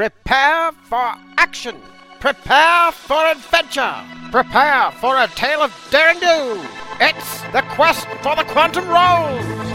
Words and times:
Prepare 0.00 0.72
for 0.88 1.14
action. 1.36 1.76
Prepare 2.20 2.90
for 2.90 3.22
adventure. 3.26 4.02
Prepare 4.30 4.92
for 4.92 5.14
a 5.18 5.26
tale 5.36 5.60
of 5.60 5.88
daring 5.90 6.18
do. 6.18 6.58
It's 6.98 7.42
the 7.52 7.60
quest 7.76 8.06
for 8.22 8.34
the 8.34 8.44
Quantum 8.44 8.88
Rose. 8.88 9.69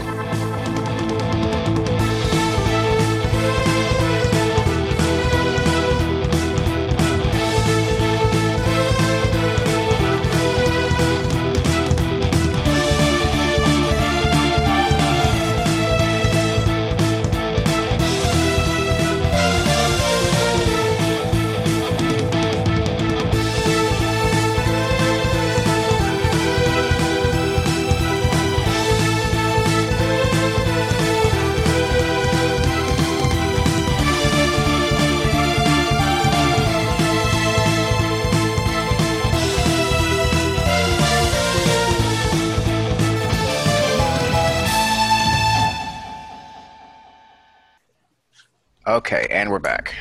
Okay, 48.86 49.26
and 49.30 49.50
we're 49.50 49.58
back. 49.58 49.96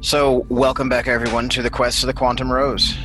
So, 0.00 0.44
welcome 0.48 0.88
back, 0.88 1.06
everyone, 1.06 1.48
to 1.50 1.62
the 1.62 1.70
quest 1.70 2.02
of 2.02 2.08
the 2.08 2.12
Quantum 2.12 2.50
Rose. 2.50 2.96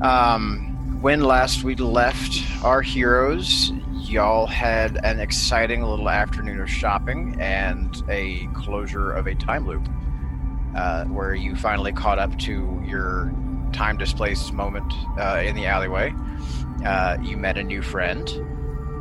Um, 0.00 0.98
when 1.02 1.20
last 1.20 1.64
we 1.64 1.74
left 1.74 2.34
our 2.64 2.80
heroes, 2.80 3.72
y'all 3.92 4.46
had 4.46 5.04
an 5.04 5.20
exciting 5.20 5.82
little 5.82 6.08
afternoon 6.08 6.62
of 6.62 6.70
shopping 6.70 7.36
and 7.38 8.02
a 8.08 8.46
closure 8.54 9.12
of 9.12 9.26
a 9.26 9.34
time 9.34 9.66
loop, 9.66 9.86
uh, 10.74 11.04
where 11.04 11.34
you 11.34 11.54
finally 11.54 11.92
caught 11.92 12.18
up 12.18 12.38
to 12.38 12.82
your 12.86 13.30
time 13.74 13.98
displaced 13.98 14.50
moment 14.54 14.90
uh, 15.18 15.42
in 15.44 15.54
the 15.54 15.66
alleyway. 15.66 16.14
Uh, 16.86 17.18
you 17.22 17.36
met 17.36 17.58
a 17.58 17.62
new 17.62 17.82
friend 17.82 18.30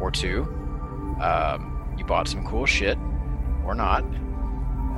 or 0.01 0.11
two. 0.11 0.41
Um, 1.21 1.95
you 1.97 2.03
bought 2.03 2.27
some 2.27 2.45
cool 2.45 2.65
shit 2.65 2.97
or 3.65 3.75
not. 3.75 4.03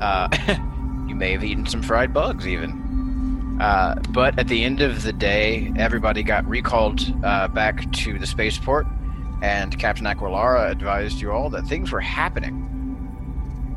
Uh, 0.02 0.28
you 1.08 1.16
may 1.16 1.32
have 1.32 1.44
eaten 1.44 1.66
some 1.66 1.82
fried 1.82 2.14
bugs, 2.14 2.48
even. 2.48 3.58
Uh, 3.62 3.96
but 4.10 4.38
at 4.40 4.48
the 4.48 4.64
end 4.64 4.82
of 4.82 5.04
the 5.04 5.14
day, 5.14 5.72
everybody 5.78 6.24
got 6.24 6.48
recalled 6.48 7.02
uh, 7.24 7.48
back 7.48 7.90
to 7.92 8.18
the 8.18 8.26
spaceport, 8.26 8.88
and 9.42 9.78
Captain 9.78 10.06
Aquilara 10.06 10.72
advised 10.72 11.22
you 11.22 11.32
all 11.32 11.50
that 11.50 11.66
things 11.68 11.92
were 11.92 12.02
happening. 12.02 12.60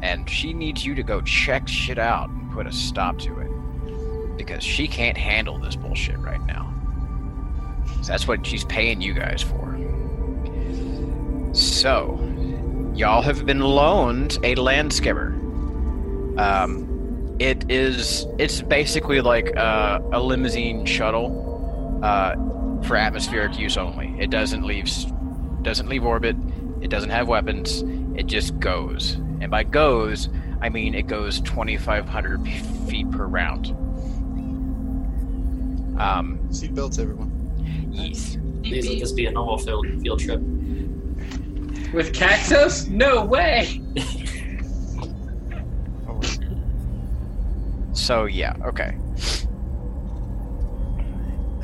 And 0.02 0.28
she 0.28 0.52
needs 0.52 0.84
you 0.84 0.94
to 0.94 1.02
go 1.02 1.20
check 1.22 1.68
shit 1.68 1.98
out 1.98 2.28
and 2.28 2.50
put 2.52 2.66
a 2.66 2.72
stop 2.72 3.18
to 3.20 3.38
it. 3.40 4.36
Because 4.36 4.62
she 4.62 4.86
can't 4.86 5.16
handle 5.16 5.58
this 5.58 5.76
bullshit 5.76 6.18
right 6.18 6.44
now. 6.46 6.72
So 8.02 8.12
that's 8.12 8.28
what 8.28 8.46
she's 8.46 8.64
paying 8.64 9.00
you 9.00 9.14
guys 9.14 9.42
for. 9.42 9.76
So, 11.52 12.18
y'all 12.96 13.22
have 13.22 13.44
been 13.44 13.60
loaned 13.60 14.38
a 14.42 14.54
land 14.54 14.92
skimmer. 14.92 15.28
Um, 16.38 17.36
it 17.38 17.70
is 17.70 18.26
it's 18.38 18.62
basically 18.62 19.20
like 19.20 19.54
uh, 19.56 20.00
a 20.12 20.20
limousine 20.20 20.86
shuttle 20.86 22.00
uh, 22.02 22.34
for 22.82 22.96
atmospheric 22.96 23.58
use 23.58 23.76
only. 23.76 24.14
It 24.18 24.30
doesn't 24.30 24.64
leave 24.64 24.88
doesn't 25.62 25.88
leave 25.88 26.04
orbit. 26.04 26.36
It 26.80 26.88
doesn't 26.88 27.10
have 27.10 27.28
weapons. 27.28 27.82
It 28.16 28.26
just 28.26 28.58
goes, 28.58 29.14
and 29.40 29.50
by 29.50 29.64
goes 29.64 30.30
I 30.62 30.70
mean 30.70 30.94
it 30.94 31.06
goes 31.06 31.40
2,500 31.42 32.48
feet 32.88 33.10
per 33.10 33.26
round. 33.26 33.68
Um, 36.00 36.38
Seatbelts, 36.50 36.98
everyone. 36.98 37.30
yes. 37.90 38.38
These 38.62 38.88
will 38.88 38.96
just 38.96 39.16
be 39.16 39.26
a 39.26 39.30
normal 39.30 39.58
field 39.58 39.86
field 40.00 40.18
trip. 40.18 40.40
With 41.92 42.12
cactus? 42.12 42.86
No 42.88 43.24
way! 43.24 43.80
So 48.06 48.26
yeah, 48.26 48.54
okay. 48.64 48.96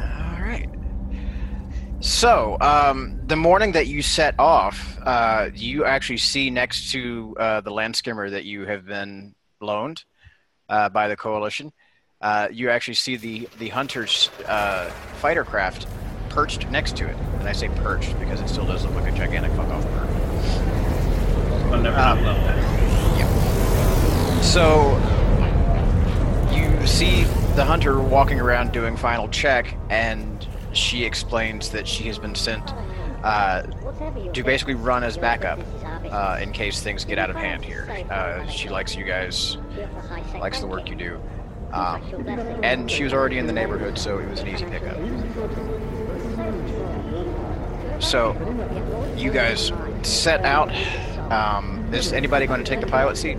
All 0.01 0.43
right. 0.43 0.69
So 2.01 2.57
um, 2.61 3.21
the 3.27 3.37
morning 3.37 3.71
that 3.73 3.87
you 3.87 4.03
set 4.03 4.35
off, 4.41 4.99
uh, 5.03 5.51
you 5.55 5.85
actually 5.85 6.17
see 6.17 6.51
next 6.51 6.91
to 6.91 7.37
uh, 7.39 7.61
the 7.61 7.71
land 7.71 7.95
skimmer 7.95 8.29
that 8.29 8.45
you 8.45 8.67
have 8.67 8.87
been 8.87 9.37
loaned 9.61 10.05
uh, 10.69 10.89
by 10.89 11.07
the 11.07 11.17
coalition. 11.17 11.73
Uh, 12.21 12.49
you 12.51 12.71
actually 12.71 12.95
see 12.95 13.15
the 13.15 13.49
the 13.59 13.69
hunter's 13.69 14.29
uh, 14.49 14.91
fighter 15.21 15.45
craft 15.45 15.87
perched 16.33 16.69
next 16.71 16.97
to 16.97 17.07
it, 17.07 17.17
and 17.39 17.49
I 17.49 17.53
say 17.53 17.69
perched 17.69 18.19
because 18.19 18.41
it 18.41 18.49
still 18.49 18.67
does 18.67 18.85
look 18.85 18.95
like 18.95 19.13
a 19.13 19.17
gigantic 19.17 19.53
fuck 19.53 19.69
off 19.69 19.85
bird. 19.85 20.09
I'll 21.73 21.81
never 21.81 21.97
Um, 21.97 22.23
that. 22.23 22.83
So 24.43 24.99
you 26.53 26.87
see 26.87 27.25
the 27.55 27.65
hunter 27.65 28.01
walking 28.01 28.41
around 28.41 28.73
doing 28.73 28.97
final 28.97 29.29
check, 29.29 29.77
and 29.91 30.47
she 30.73 31.05
explains 31.05 31.71
that 31.71 31.87
she 31.87 32.05
has 32.05 32.19
been 32.19 32.35
sent 32.35 32.73
uh, 33.23 33.63
to 34.33 34.43
basically 34.43 34.75
run 34.75 35.05
as 35.05 35.17
backup 35.17 35.61
uh, 36.11 36.39
in 36.43 36.53
case 36.53 36.83
things 36.83 37.05
get 37.05 37.19
out 37.19 37.31
of 37.31 37.37
hand 37.37 37.65
here. 37.65 37.89
Uh, 38.11 38.47
she 38.49 38.69
likes 38.69 38.97
you 38.97 39.05
guys, 39.05 39.59
likes 40.35 40.61
the 40.61 40.67
work 40.67 40.89
you 40.89 40.97
do. 40.97 41.21
Um, 41.73 42.03
and 42.63 42.91
she 42.91 43.05
was 43.05 43.15
already 43.15 43.39
in 43.39 43.47
the 43.47 43.53
neighborhood, 43.53 43.99
so 43.99 44.19
it 44.19 44.29
was 44.29 44.41
an 44.41 44.49
easy 44.49 44.67
pickup. 44.67 44.99
So, 48.01 48.35
you 49.17 49.31
guys 49.31 49.73
set 50.03 50.45
out. 50.45 50.71
Um, 51.31 51.93
is 51.95 52.13
anybody 52.13 52.47
going 52.47 52.63
to 52.63 52.69
take 52.69 52.81
the 52.81 52.87
pilot 52.87 53.17
seat? 53.17 53.39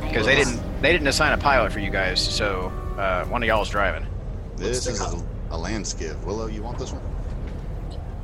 Because 0.00 0.24
they 0.24 0.36
didn't 0.36 0.60
they 0.80 0.92
didn't 0.92 1.08
assign 1.08 1.32
a 1.32 1.38
pilot 1.38 1.72
for 1.72 1.80
you 1.80 1.90
guys, 1.90 2.20
so 2.20 2.72
uh, 2.96 3.24
one 3.26 3.42
of 3.42 3.46
y'all 3.46 3.62
is 3.62 3.68
driving. 3.68 4.06
This 4.56 4.86
is 4.86 5.00
a, 5.00 5.22
a 5.50 5.58
land 5.58 5.86
skiff. 5.86 6.16
Willow, 6.24 6.46
you 6.46 6.62
want 6.62 6.78
this 6.78 6.92
one? 6.92 7.02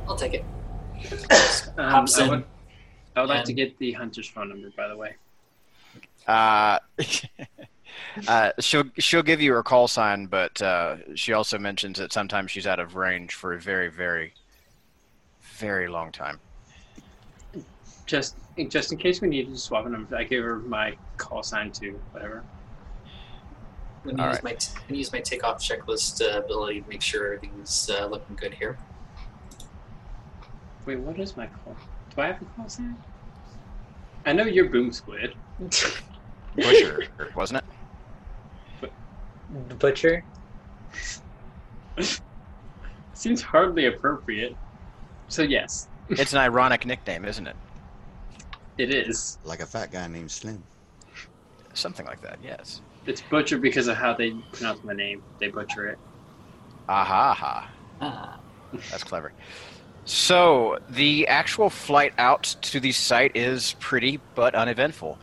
I'll 0.07 0.15
take 0.15 0.33
it. 0.33 0.45
Um, 1.77 2.07
I 2.17 2.29
would, 2.29 2.45
I 3.15 3.21
would 3.21 3.29
like 3.29 3.43
to 3.45 3.53
get 3.53 3.77
the 3.77 3.91
hunter's 3.91 4.27
phone 4.27 4.49
number, 4.49 4.69
by 4.75 4.87
the 4.87 4.97
way. 4.97 5.15
Uh, 6.27 6.79
uh, 8.27 8.51
she'll 8.59 8.85
she'll 8.97 9.23
give 9.23 9.41
you 9.41 9.53
her 9.53 9.63
call 9.63 9.87
sign, 9.87 10.25
but 10.27 10.61
uh, 10.61 10.97
she 11.15 11.33
also 11.33 11.57
mentions 11.57 11.97
that 11.99 12.13
sometimes 12.13 12.51
she's 12.51 12.67
out 12.67 12.79
of 12.79 12.95
range 12.95 13.33
for 13.33 13.53
a 13.53 13.59
very 13.59 13.89
very 13.89 14.33
very 15.41 15.87
long 15.87 16.11
time. 16.11 16.39
Just, 18.05 18.35
just 18.67 18.91
in 18.91 18.97
case 18.97 19.21
we 19.21 19.27
need 19.27 19.49
to 19.49 19.57
swap 19.57 19.85
a 19.85 19.89
number, 19.89 20.15
I 20.15 20.23
gave 20.23 20.43
her 20.43 20.59
my 20.59 20.95
call 21.17 21.41
sign 21.43 21.71
too. 21.71 21.99
whatever. 22.11 22.43
When 24.03 24.17
you 24.17 24.23
All 24.23 24.29
use 24.29 24.35
right. 24.35 24.43
my 24.43 24.53
t- 24.53 24.71
when 24.85 24.95
you 24.95 24.99
use 24.99 25.11
my 25.11 25.19
takeoff 25.19 25.59
checklist 25.59 26.21
uh, 26.21 26.37
ability 26.37 26.81
to 26.81 26.89
make 26.89 27.01
sure 27.01 27.33
everything's 27.33 27.89
uh, 27.89 28.05
looking 28.05 28.35
good 28.35 28.53
here. 28.53 28.77
Wait, 30.85 30.99
what 30.99 31.19
is 31.19 31.35
my 31.35 31.47
call? 31.47 31.75
Do 32.15 32.21
I 32.21 32.27
have 32.27 32.41
a 32.41 32.45
call 32.45 32.69
sign? 32.69 32.95
I 34.27 34.33
know 34.33 34.45
you're 34.45 34.69
Boom 34.69 34.91
Squid. 34.91 35.33
Butcher, 36.55 37.07
wasn't 37.35 37.59
it? 37.59 37.65
Butcher? 39.79 40.23
Seems 43.13 43.41
hardly 43.41 43.85
appropriate. 43.85 44.55
So 45.27 45.41
yes, 45.41 45.87
It's 46.09 46.33
an 46.33 46.39
ironic 46.39 46.85
nickname, 46.85 47.25
isn't 47.25 47.47
it? 47.47 47.55
it 48.77 48.93
is. 48.93 49.37
Like 49.45 49.61
a 49.61 49.65
fat 49.65 49.91
guy 49.91 50.05
named 50.07 50.29
Slim. 50.29 50.61
Something 51.73 52.05
like 52.05 52.21
that. 52.21 52.39
Yes. 52.43 52.81
It's 53.05 53.21
butcher 53.21 53.57
because 53.57 53.87
of 53.87 53.95
how 53.97 54.13
they 54.13 54.31
pronounce 54.51 54.83
my 54.83 54.93
name. 54.93 55.23
They 55.39 55.47
butcher 55.49 55.87
it. 55.87 55.99
Aha 56.89 57.33
ha. 57.33 57.69
Ah, 58.01 58.39
That's 58.91 59.03
clever. 59.03 59.31
So 60.05 60.77
the 60.89 61.27
actual 61.27 61.69
flight 61.69 62.13
out 62.17 62.43
to 62.63 62.79
the 62.79 62.91
site 62.91 63.35
is 63.35 63.75
pretty 63.79 64.19
but 64.35 64.53
uneventful. 64.55 65.17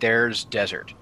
There's 0.00 0.44
desert. 0.44 0.92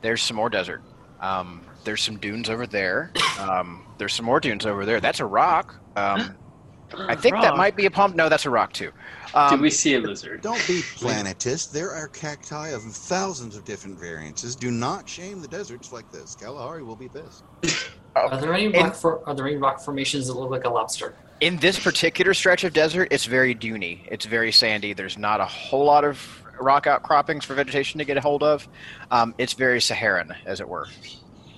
There's 0.00 0.22
some 0.22 0.36
more 0.36 0.50
desert. 0.50 0.82
Um, 1.24 1.62
there's 1.84 2.02
some 2.02 2.18
dunes 2.18 2.50
over 2.50 2.66
there. 2.66 3.10
Um, 3.40 3.86
there's 3.98 4.12
some 4.12 4.26
more 4.26 4.40
dunes 4.40 4.66
over 4.66 4.84
there. 4.84 5.00
That's 5.00 5.20
a 5.20 5.24
rock. 5.24 5.74
Um, 5.96 6.36
I 6.96 7.16
think 7.16 7.36
that 7.36 7.56
might 7.56 7.76
be 7.76 7.86
a 7.86 7.90
palm. 7.90 8.14
No, 8.14 8.28
that's 8.28 8.44
a 8.44 8.50
rock 8.50 8.72
too. 8.72 8.92
Um, 9.34 9.56
Do 9.56 9.62
we 9.62 9.70
see 9.70 9.94
a 9.94 10.00
lizard? 10.00 10.42
Don't 10.42 10.64
be 10.66 10.80
planetist. 10.80 11.72
There 11.72 11.90
are 11.90 12.08
cacti 12.08 12.68
of 12.68 12.82
thousands 12.82 13.56
of 13.56 13.64
different 13.64 13.98
variances. 13.98 14.54
Do 14.54 14.70
not 14.70 15.08
shame 15.08 15.40
the 15.40 15.48
deserts 15.48 15.92
like 15.92 16.12
this. 16.12 16.36
Kalahari 16.36 16.82
will 16.84 16.94
be 16.94 17.08
pissed. 17.08 17.42
Are 18.16 18.40
there 18.40 18.54
any 18.54 18.66
In- 18.66 18.72
rock 18.72 18.94
for, 18.94 19.28
are 19.28 19.34
there 19.34 19.48
any 19.48 19.56
rock 19.56 19.80
formations 19.80 20.28
that 20.28 20.34
look 20.34 20.48
like 20.48 20.62
a 20.62 20.68
lobster? 20.70 21.16
In 21.40 21.56
this 21.56 21.80
particular 21.80 22.32
stretch 22.32 22.62
of 22.62 22.72
desert, 22.72 23.08
it's 23.10 23.24
very 23.24 23.56
duney. 23.56 24.06
It's 24.06 24.24
very 24.24 24.52
sandy. 24.52 24.92
There's 24.92 25.18
not 25.18 25.40
a 25.40 25.44
whole 25.44 25.84
lot 25.84 26.04
of 26.04 26.43
rock 26.60 26.86
outcroppings 26.86 27.44
for 27.44 27.54
vegetation 27.54 27.98
to 27.98 28.04
get 28.04 28.16
a 28.16 28.20
hold 28.20 28.42
of. 28.42 28.68
Um, 29.10 29.34
it's 29.38 29.52
very 29.52 29.80
Saharan, 29.80 30.34
as 30.46 30.60
it 30.60 30.68
were. 30.68 30.86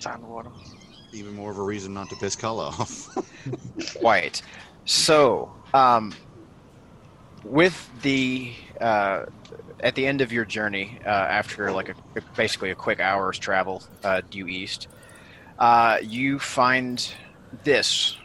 Time 0.00 0.20
to 0.20 0.26
water. 0.26 0.50
Even 1.12 1.34
more 1.34 1.50
of 1.50 1.58
a 1.58 1.62
reason 1.62 1.94
not 1.94 2.08
to 2.10 2.16
piss 2.16 2.36
Kala 2.36 2.66
off. 2.66 3.16
Quite. 4.00 4.42
So, 4.84 5.52
um, 5.72 6.14
with 7.44 7.90
the 8.02 8.52
uh, 8.80 9.26
at 9.80 9.94
the 9.94 10.06
end 10.06 10.20
of 10.20 10.32
your 10.32 10.44
journey, 10.44 10.98
uh, 11.04 11.08
after 11.08 11.70
like 11.72 11.88
a 11.88 11.94
basically 12.36 12.70
a 12.70 12.74
quick 12.74 13.00
hour's 13.00 13.38
travel 13.38 13.82
uh, 14.04 14.20
due 14.30 14.46
east, 14.46 14.88
uh, 15.58 15.98
you 16.02 16.38
find 16.38 17.12
this 17.64 18.16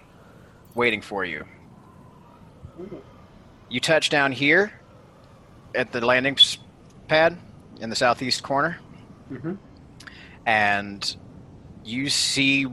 waiting 0.76 1.02
for 1.02 1.26
you. 1.26 1.46
You 3.70 3.80
touch 3.80 4.10
down 4.10 4.32
here 4.32 4.81
at 5.76 5.92
the 5.92 6.06
landing 6.06 6.38
pad 7.08 7.38
in 7.80 7.90
the 7.90 7.96
southeast 7.96 8.44
corner, 8.44 8.78
Mhm. 9.32 9.58
and 10.46 11.16
you 11.84 12.10
see 12.10 12.68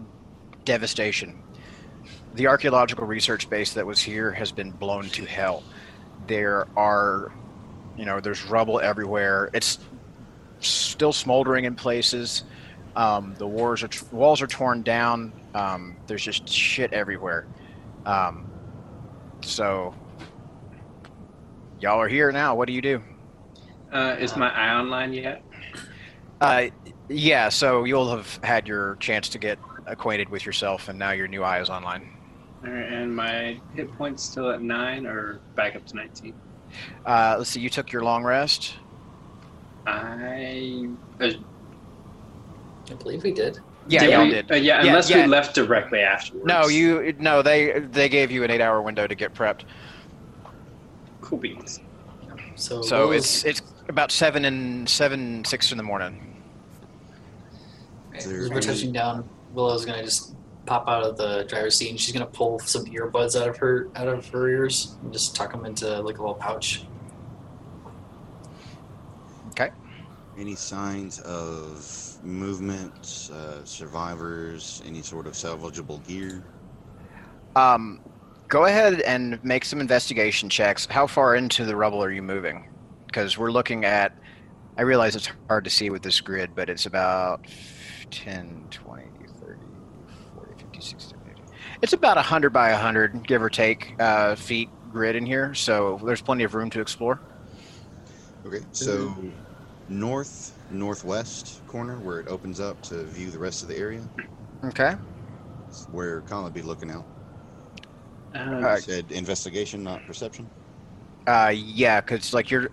devastation. 0.65 1.43
The 2.35 2.47
archaeological 2.47 3.07
research 3.07 3.49
base 3.49 3.73
that 3.75 3.87
was 3.87 4.01
here 4.01 4.31
has 4.33 4.53
been 4.53 4.71
blown 4.71 5.05
to 5.11 5.25
hell. 5.25 5.63
There 6.27 6.67
are, 6.77 7.33
you 7.97 8.05
know, 8.05 8.21
there's 8.21 8.45
rubble 8.47 8.81
everywhere. 8.81 9.51
It's 9.55 9.79
still 10.61 11.13
smoldering 11.13 11.65
in 11.65 11.75
places. 11.75 12.45
Um, 12.97 13.35
the 13.39 13.47
wars 13.47 13.83
are 13.83 13.89
walls 14.13 14.43
are 14.43 14.47
torn 14.47 14.83
down. 14.83 15.33
Um, 15.55 15.97
there's 16.07 16.23
just 16.25 16.49
shit 16.49 16.93
everywhere. 16.93 17.47
Um, 18.05 18.47
so, 19.41 19.95
y'all 21.81 22.01
are 22.01 22.09
here 22.09 22.31
now. 22.33 22.55
What 22.55 22.67
do 22.67 22.73
you 22.73 22.83
do? 22.83 23.03
Uh, 23.93 24.17
is 24.19 24.37
my 24.37 24.51
eye 24.51 24.75
online 24.79 25.13
yet? 25.13 25.43
Uh, 26.41 26.67
yeah, 27.09 27.49
so 27.49 27.85
you'll 27.85 28.11
have 28.11 28.39
had 28.43 28.69
your 28.69 28.97
chance 28.97 29.29
to 29.31 29.39
get 29.39 29.59
acquainted 29.87 30.29
with 30.29 30.45
yourself, 30.45 30.89
and 30.89 30.99
now 30.99 31.11
your 31.13 31.27
new 31.27 31.43
eye 31.43 31.61
is 31.61 31.71
online. 31.71 32.11
Alright, 32.65 32.93
and 32.93 33.15
my 33.15 33.59
hit 33.75 33.91
points 33.97 34.23
still 34.23 34.51
at 34.51 34.61
nine 34.61 35.07
or 35.07 35.41
back 35.55 35.77
up 35.77 35.87
to 35.87 35.97
nineteen. 35.97 36.35
Uh, 37.07 37.37
let's 37.39 37.51
see, 37.51 37.61
you 37.61 37.71
took 37.71 37.93
your 37.93 38.03
long 38.03 38.25
rest. 38.25 38.75
I 39.87 40.89
uh, 41.21 41.31
I 42.91 42.95
believe 42.95 43.23
we 43.23 43.33
did. 43.33 43.59
Yeah, 43.89 44.01
did 44.01 44.11
y'all 44.11 44.25
we- 44.25 44.31
did. 44.31 44.51
Uh, 44.51 44.55
yeah, 44.57 44.83
Yeah, 44.83 44.89
unless 44.89 45.09
yeah. 45.09 45.23
we 45.23 45.27
left 45.29 45.55
directly 45.55 46.01
afterwards. 46.01 46.47
No, 46.47 46.67
you 46.67 47.15
no. 47.19 47.41
They 47.43 47.79
they 47.81 48.09
gave 48.09 48.31
you 48.31 48.45
an 48.45 48.51
eight-hour 48.51 48.83
window 48.83 49.07
to 49.07 49.15
get 49.15 49.35
prepped. 49.35 49.63
Cool 51.29 51.39
beans. 51.39 51.81
So, 52.55 52.81
So 52.83 53.09
Willow's- 53.09 53.45
it's 53.45 53.61
it's 53.61 53.73
about 53.89 54.11
seven 54.11 54.45
and 54.47 54.89
seven 54.89 55.45
six 55.45 55.71
in 55.71 55.77
the 55.79 55.85
morning. 55.85 56.41
right, 58.11 58.27
as 58.27 58.51
we're 58.51 58.61
touching 58.61 58.93
down, 58.93 59.29
Willow's 59.53 59.85
gonna 59.85 60.03
just 60.03 60.35
pop 60.67 60.89
out 60.89 61.03
of 61.03 61.17
the 61.17 61.45
driver's 61.49 61.77
seat 61.77 61.91
and 61.91 62.01
she's 62.01 62.13
gonna 62.13 62.27
pull 62.27 62.59
some 62.61 62.85
earbuds 62.87 63.41
out 63.41 63.49
of 63.49 63.57
her 63.59 63.89
out 63.95 64.09
of 64.09 64.27
her 64.31 64.49
ears 64.49 64.97
and 65.03 65.13
just 65.13 65.37
tuck 65.37 65.53
them 65.53 65.65
into 65.67 66.01
like 66.01 66.17
a 66.19 66.21
little 66.21 66.35
pouch. 66.35 66.85
Okay. 69.51 69.71
Any 70.39 70.55
signs 70.55 71.21
of 71.21 72.19
movement, 72.23 73.31
uh, 73.33 73.65
survivors, 73.65 74.83
any 74.87 75.03
sort 75.03 75.27
of 75.27 75.33
salvageable 75.35 76.05
gear? 76.07 76.45
Um, 77.57 78.01
go 78.49 78.65
ahead 78.65 79.01
and 79.03 79.43
make 79.45 79.65
some 79.65 79.81
investigation 79.81 80.49
checks. 80.49 80.87
How 80.87 81.07
far 81.07 81.37
into 81.37 81.65
the 81.65 81.77
rubble 81.77 82.03
are 82.03 82.11
you 82.11 82.23
moving? 82.23 82.69
Because 83.07 83.39
we're 83.39 83.53
looking 83.53 83.85
at. 83.85 84.17
I 84.77 84.83
realize 84.83 85.17
it's 85.17 85.31
hard 85.49 85.65
to 85.65 85.71
see 85.71 85.91
with 85.91 86.03
this 86.03 86.21
grid, 86.21 86.55
but 86.55 86.71
it's 86.71 86.87
about 86.87 87.45
10, 88.11 88.67
20, 88.71 89.03
30, 89.41 89.61
40, 90.35 90.55
50, 90.57 90.81
60, 90.81 91.17
70. 91.17 91.43
It's 91.83 91.93
about 91.93 92.17
100 92.17 92.51
by 92.51 92.71
100, 92.71 93.27
give 93.27 93.43
or 93.43 93.51
take, 93.51 93.95
uh, 93.99 94.37
feet 94.37 94.71
grid 94.93 95.17
in 95.17 95.27
here. 95.27 95.53
So 95.53 96.01
there's 96.05 96.23
plenty 96.23 96.45
of 96.45 96.55
room 96.55 96.71
to 96.71 96.81
explore. 96.81 97.21
Okay, 98.47 98.61
so 98.73 99.15
north 99.89 100.55
northwest 100.71 101.67
corner 101.67 101.97
where 101.99 102.21
it 102.21 102.29
opens 102.29 102.61
up 102.61 102.81
to 102.83 103.03
view 103.05 103.31
the 103.31 103.39
rest 103.39 103.63
of 103.63 103.69
the 103.69 103.77
area, 103.77 104.07
Okay. 104.65 104.93
where 105.91 106.21
Kala 106.23 106.45
would 106.45 106.55
be 106.55 106.63
looking 106.63 106.91
out. 106.91 107.05
Uh, 108.35 108.39
Alright. 108.39 108.83
Said 108.83 109.11
investigation, 109.11 109.83
not 109.85 110.05
perception. 110.07 110.49
Uh, 111.27 111.53
yeah, 111.55 112.01
because 112.01 112.33
like 112.33 112.51
you're, 112.51 112.69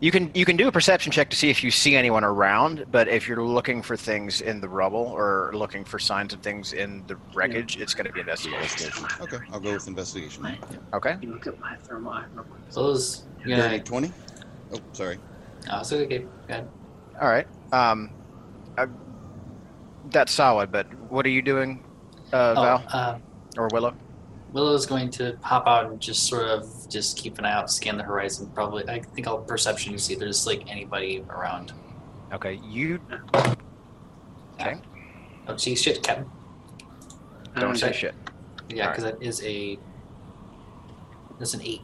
you 0.00 0.10
can 0.12 0.30
you 0.34 0.44
can 0.44 0.56
do 0.56 0.68
a 0.68 0.72
perception 0.72 1.10
check 1.10 1.28
to 1.30 1.36
see 1.36 1.50
if 1.50 1.64
you 1.64 1.70
see 1.70 1.96
anyone 1.96 2.22
around, 2.22 2.86
but 2.92 3.08
if 3.08 3.26
you're 3.26 3.42
looking 3.42 3.82
for 3.82 3.96
things 3.96 4.40
in 4.40 4.60
the 4.60 4.68
rubble 4.68 5.00
or 5.00 5.50
looking 5.54 5.84
for 5.84 5.98
signs 5.98 6.32
of 6.32 6.40
things 6.40 6.72
in 6.72 7.04
the 7.08 7.16
wreckage, 7.34 7.76
it's 7.78 7.94
going 7.94 8.06
to 8.06 8.12
be 8.12 8.20
investigation. 8.20 8.62
Investigation. 8.62 9.06
Okay, 9.20 9.38
I'll 9.52 9.58
go 9.60 9.72
with 9.72 9.88
investigation. 9.88 10.46
Okay. 10.94 11.16
you 11.20 11.32
look 11.32 11.46
at 11.48 11.58
my 11.58 11.74
thermal 11.76 12.12
eye 12.12 12.24
real 12.34 12.44
quick. 12.44 12.60
Willow's 12.76 13.24
Dirty 13.38 13.50
yeah. 13.50 13.78
twenty. 13.78 14.12
Oh, 14.72 14.78
sorry. 14.92 15.18
Oh, 15.70 15.82
so 15.82 15.96
okay. 15.98 16.18
Go 16.18 16.28
ahead. 16.48 16.68
All 17.20 17.28
right. 17.28 17.46
Um, 17.72 18.10
uh, 18.76 18.86
that's 20.10 20.32
solid. 20.32 20.70
But 20.70 20.86
what 21.10 21.26
are 21.26 21.30
you 21.30 21.42
doing, 21.42 21.82
uh, 22.32 22.54
Oh, 22.56 22.62
Val 22.62 22.84
uh, 22.92 23.18
or 23.56 23.68
Willow? 23.72 23.94
Willow's 24.52 24.86
going 24.86 25.10
to 25.12 25.36
hop 25.42 25.66
out 25.66 25.90
and 25.90 26.00
just 26.00 26.26
sort 26.26 26.44
of 26.46 26.88
just 26.88 27.18
keep 27.18 27.38
an 27.38 27.44
eye 27.44 27.52
out, 27.52 27.70
scan 27.70 27.96
the 27.96 28.02
horizon. 28.02 28.50
Probably, 28.54 28.88
I 28.88 29.00
think 29.00 29.26
I'll 29.26 29.38
perception 29.38 29.92
to 29.92 29.98
see 29.98 30.14
if 30.14 30.18
there's 30.18 30.46
like 30.46 30.68
anybody 30.70 31.24
around. 31.28 31.72
Okay. 32.32 32.58
You 32.64 32.98
okay? 34.60 34.80
Oh, 35.46 35.54
geez, 35.54 35.82
shit, 35.82 36.02
Captain. 36.02 36.26
Don't 37.56 37.70
Um, 37.70 37.76
say 37.76 37.92
shit. 37.92 38.14
Yeah, 38.68 38.90
because 38.90 39.04
that 39.04 39.22
is 39.22 39.42
a 39.44 39.78
that's 41.38 41.54
an 41.54 41.62
eight. 41.62 41.80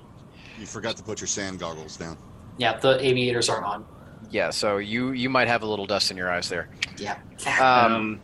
You 0.59 0.67
forgot 0.67 0.97
to 0.97 1.03
put 1.03 1.21
your 1.21 1.29
sand 1.29 1.59
goggles 1.59 1.97
down. 1.97 2.17
Yeah, 2.59 2.77
the 2.79 3.03
aviators 3.05 3.49
aren't 3.49 3.65
on. 3.65 3.85
Yeah. 4.31 4.51
So 4.51 4.77
you 4.79 5.13
you 5.13 5.29
might 5.31 5.49
have 5.49 5.63
a 5.63 5.67
little 5.67 5.87
dust 5.87 6.11
in 6.11 6.17
your 6.17 6.31
eyes 6.31 6.49
there. 6.49 6.69
Yeah. 6.99 7.17
Um, 7.61 7.93
Um, 7.93 8.21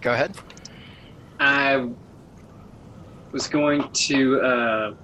go 0.00 0.12
ahead. 0.12 0.36
I 1.40 1.88
was 3.36 3.48
going 3.48 3.86
to 3.92 4.40
uh, 4.40 4.94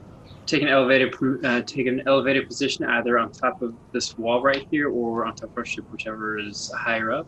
take 0.46 0.62
an 0.62 0.68
elevated 0.68 1.14
uh, 1.44 1.60
take 1.66 1.86
an 1.86 2.02
elevated 2.06 2.48
position 2.48 2.82
either 2.86 3.18
on 3.18 3.30
top 3.30 3.60
of 3.60 3.74
this 3.92 4.16
wall 4.16 4.42
right 4.42 4.66
here 4.70 4.88
or 4.88 5.26
on 5.26 5.34
top 5.34 5.50
of 5.50 5.58
our 5.58 5.66
ship, 5.66 5.84
whichever 5.92 6.38
is 6.38 6.72
higher 6.74 7.12
up, 7.12 7.26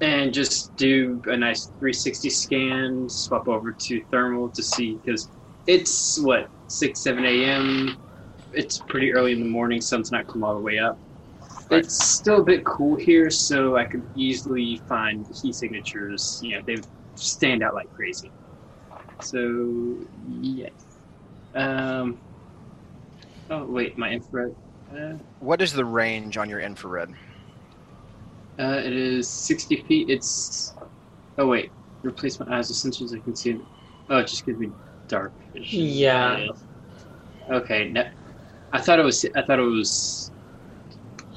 and 0.00 0.34
just 0.34 0.74
do 0.74 1.22
a 1.26 1.36
nice 1.36 1.66
360 1.66 2.28
scan, 2.28 3.08
swap 3.08 3.46
over 3.46 3.70
to 3.70 4.02
thermal 4.10 4.48
to 4.48 4.64
see 4.64 4.96
because 4.96 5.28
it's 5.68 6.18
what 6.18 6.50
six 6.66 6.98
seven 6.98 7.24
a.m. 7.24 7.96
It's 8.52 8.78
pretty 8.78 9.14
early 9.14 9.30
in 9.30 9.38
the 9.38 9.48
morning. 9.48 9.80
Sun's 9.80 10.10
not 10.10 10.26
come 10.26 10.42
all 10.42 10.56
the 10.56 10.60
way 10.60 10.80
up. 10.80 10.98
Right. 11.70 11.84
It's 11.84 12.04
still 12.04 12.40
a 12.40 12.44
bit 12.44 12.64
cool 12.64 12.96
here, 12.96 13.30
so 13.30 13.76
I 13.76 13.84
could 13.84 14.02
easily 14.16 14.82
find 14.88 15.24
heat 15.40 15.54
signatures. 15.54 16.40
You 16.42 16.56
know, 16.56 16.62
they 16.66 16.78
stand 17.14 17.62
out 17.62 17.74
like 17.74 17.92
crazy. 17.94 18.32
So 19.24 19.96
yes. 20.40 20.72
Um. 21.54 22.18
Oh 23.50 23.64
wait, 23.64 23.96
my 23.96 24.10
infrared. 24.10 24.54
Uh, 24.94 25.14
What 25.40 25.60
is 25.62 25.72
the 25.72 25.84
range 25.84 26.36
on 26.36 26.48
your 26.48 26.60
infrared? 26.60 27.10
uh, 28.58 28.80
it 28.84 28.92
is 28.92 29.28
sixty 29.28 29.82
feet. 29.82 30.10
It's. 30.10 30.74
Oh 31.38 31.48
wait, 31.48 31.72
replace 32.02 32.38
my 32.38 32.58
eyes 32.58 32.68
with 32.68 32.78
sensors. 32.78 33.16
I 33.16 33.20
can 33.20 33.34
see. 33.34 33.50
It. 33.52 33.60
Oh, 34.10 34.18
it 34.18 34.26
just 34.26 34.44
gives 34.46 34.58
me 34.58 34.70
dark 35.08 35.32
vision. 35.52 35.80
Yeah. 35.80 36.48
Okay. 37.50 37.90
No, 37.90 38.08
I 38.72 38.80
thought 38.80 38.98
it 38.98 39.04
was. 39.04 39.24
I 39.34 39.42
thought 39.42 39.58
it 39.58 39.62
was. 39.62 40.30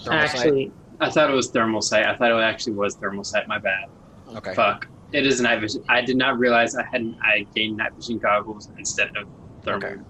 Thermal 0.03 0.27
sight? 0.27 0.35
Actually, 0.37 0.71
I 0.99 1.09
thought 1.09 1.29
it 1.29 1.33
was 1.33 1.49
thermal 1.49 1.81
sight. 1.81 2.05
I 2.05 2.15
thought 2.15 2.31
it 2.31 2.43
actually 2.43 2.73
was 2.73 2.95
thermal 2.95 3.23
sight. 3.23 3.47
My 3.47 3.57
bad. 3.59 3.89
Okay. 4.35 4.53
Fuck. 4.53 4.87
It 5.13 5.25
is 5.25 5.39
night 5.41 5.61
vision. 5.61 5.83
I 5.89 6.01
did 6.01 6.17
not 6.17 6.37
realize 6.37 6.75
I 6.75 6.83
had 6.91 7.15
I 7.23 7.45
gained 7.55 7.77
night 7.77 7.93
vision 7.95 8.17
goggles 8.19 8.69
instead 8.77 9.07
of 9.15 9.27
thermal. 9.63 9.87
Okay. 9.89 10.01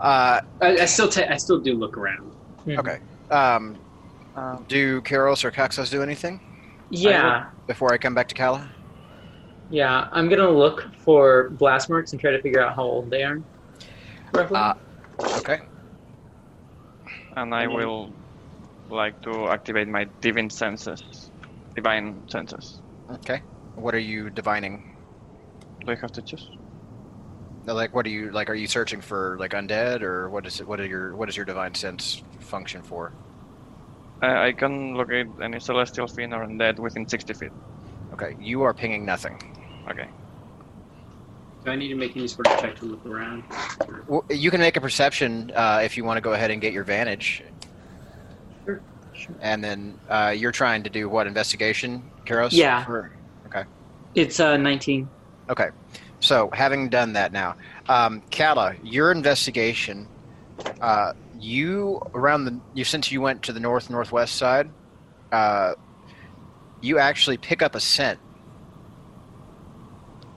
Uh, 0.00 0.40
I, 0.60 0.78
I 0.78 0.84
still 0.84 1.08
ta- 1.08 1.26
I 1.30 1.36
still 1.36 1.60
do 1.60 1.74
look 1.74 1.96
around. 1.96 2.32
mhm. 2.66 2.78
okay. 2.78 2.98
Um, 3.30 3.78
do 4.68 5.00
Karos 5.02 5.44
or 5.44 5.50
Kaxas 5.50 5.90
do 5.90 6.02
anything 6.02 6.40
Yeah, 6.90 7.46
before 7.66 7.92
I 7.94 7.98
come 7.98 8.14
back 8.14 8.28
to 8.28 8.34
Kala? 8.34 8.68
yeah. 9.70 10.08
I'm 10.12 10.28
gonna 10.28 10.50
look 10.50 10.84
for 10.98 11.50
blast 11.50 11.88
marks 11.88 12.12
and 12.12 12.20
try 12.20 12.32
to 12.32 12.42
figure 12.42 12.60
out 12.60 12.74
how 12.76 12.82
old 12.82 13.10
they 13.10 13.22
are. 13.22 13.38
Roughly. 14.32 14.56
Uh, 14.56 14.74
Okay. 15.38 15.60
and 17.36 17.54
I 17.54 17.66
Okay. 17.66 17.74
will 17.74 18.10
like 18.90 19.22
to 19.22 19.48
activate 19.48 19.88
my 19.88 20.06
divine 20.20 20.50
senses, 20.50 21.30
divine 21.74 22.22
senses. 22.28 22.80
Okay. 23.10 23.40
What 23.74 23.94
are 23.94 23.98
you 24.00 24.30
divining? 24.30 24.96
Do 25.84 25.92
I 25.92 25.96
have 25.96 26.12
to 26.12 26.22
choose? 26.22 26.48
Like, 27.66 27.94
what 27.94 28.06
are 28.06 28.10
you 28.10 28.30
like? 28.30 28.50
Are 28.50 28.54
you 28.54 28.66
searching 28.66 29.00
for 29.00 29.36
like 29.40 29.52
undead, 29.52 30.02
or 30.02 30.28
what 30.28 30.46
is 30.46 30.60
it? 30.60 30.68
What 30.68 30.80
are 30.80 30.86
your 30.86 31.16
what 31.16 31.28
is 31.28 31.36
your 31.36 31.46
divine 31.46 31.74
sense 31.74 32.22
function 32.40 32.82
for? 32.82 33.12
I, 34.22 34.48
I 34.48 34.52
can 34.52 34.94
locate 34.94 35.26
any 35.42 35.58
celestial 35.60 36.06
fiend 36.06 36.34
or 36.34 36.44
undead 36.46 36.78
within 36.78 37.08
60 37.08 37.32
feet. 37.34 37.50
Okay, 38.12 38.36
you 38.38 38.62
are 38.62 38.74
pinging 38.74 39.04
nothing. 39.06 39.40
Okay. 39.90 40.06
Do 41.64 41.70
I 41.70 41.76
need 41.76 41.88
to 41.88 41.94
make 41.94 42.14
any 42.16 42.28
sort 42.28 42.46
of 42.46 42.60
check 42.60 42.76
to 42.76 42.84
look 42.84 43.04
around? 43.06 43.42
Well, 44.06 44.24
you 44.28 44.50
can 44.50 44.60
make 44.60 44.76
a 44.76 44.80
perception 44.82 45.50
uh, 45.54 45.80
if 45.82 45.96
you 45.96 46.04
want 46.04 46.18
to 46.18 46.20
go 46.20 46.34
ahead 46.34 46.50
and 46.50 46.60
get 46.60 46.74
your 46.74 46.84
vantage, 46.84 47.42
Sure. 48.66 48.82
Sure. 49.14 49.34
and 49.40 49.64
then 49.64 49.98
uh, 50.10 50.34
you're 50.36 50.52
trying 50.52 50.82
to 50.82 50.90
do 50.90 51.08
what 51.08 51.26
investigation, 51.26 52.02
Karos? 52.26 52.52
Yeah. 52.52 52.84
For- 52.84 53.10
It's 54.14 54.38
uh 54.40 54.56
19. 54.56 55.08
Okay, 55.50 55.68
so 56.20 56.48
having 56.52 56.88
done 56.88 57.12
that 57.14 57.32
now, 57.32 57.56
um, 57.88 58.22
Kala, 58.30 58.74
your 58.82 59.12
investigation, 59.12 60.08
uh, 60.80 61.12
you 61.38 62.00
around 62.14 62.44
the 62.44 62.60
you 62.74 62.84
since 62.84 63.12
you 63.12 63.20
went 63.20 63.42
to 63.42 63.52
the 63.52 63.60
north 63.60 63.90
northwest 63.90 64.36
side, 64.36 64.70
uh, 65.32 65.74
you 66.80 66.98
actually 66.98 67.36
pick 67.36 67.60
up 67.60 67.74
a 67.74 67.80
scent, 67.80 68.18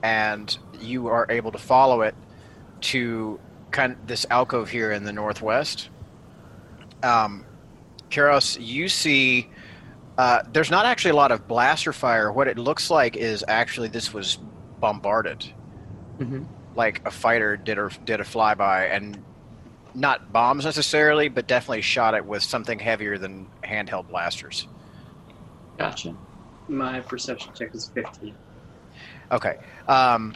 and 0.02 0.58
you 0.80 1.06
are 1.08 1.26
able 1.30 1.52
to 1.52 1.58
follow 1.58 2.02
it 2.02 2.14
to 2.80 3.40
kind 3.70 3.92
of 3.92 4.06
this 4.06 4.26
alcove 4.30 4.70
here 4.70 4.92
in 4.92 5.04
the 5.04 5.12
northwest. 5.12 5.88
Um, 7.02 7.44
Karos, 8.10 8.58
you 8.60 8.88
see. 8.88 9.48
Uh, 10.18 10.42
there's 10.52 10.70
not 10.70 10.84
actually 10.84 11.12
a 11.12 11.16
lot 11.16 11.30
of 11.30 11.46
blaster 11.46 11.92
fire. 11.92 12.30
What 12.32 12.48
it 12.48 12.58
looks 12.58 12.90
like 12.90 13.16
is 13.16 13.44
actually 13.46 13.88
this 13.88 14.12
was 14.12 14.38
bombarded, 14.80 15.44
hmm 16.18 16.42
like 16.74 17.04
a 17.04 17.10
fighter 17.10 17.56
did 17.56 17.76
or 17.76 17.90
did 18.04 18.20
a 18.20 18.24
flyby, 18.24 18.94
and 18.94 19.20
not 19.94 20.32
bombs 20.32 20.64
necessarily, 20.64 21.28
but 21.28 21.48
definitely 21.48 21.82
shot 21.82 22.14
it 22.14 22.24
with 22.24 22.40
something 22.42 22.78
heavier 22.78 23.18
than 23.18 23.48
handheld 23.64 24.08
blasters. 24.08 24.68
Gotcha. 25.76 26.14
My 26.68 27.00
perception 27.00 27.52
check 27.54 27.74
is 27.74 27.90
15. 27.94 28.34
Okay. 29.32 29.56
Um, 29.88 30.34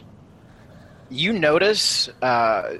you 1.09 1.31
notice 1.31 2.09
uh, 2.21 2.73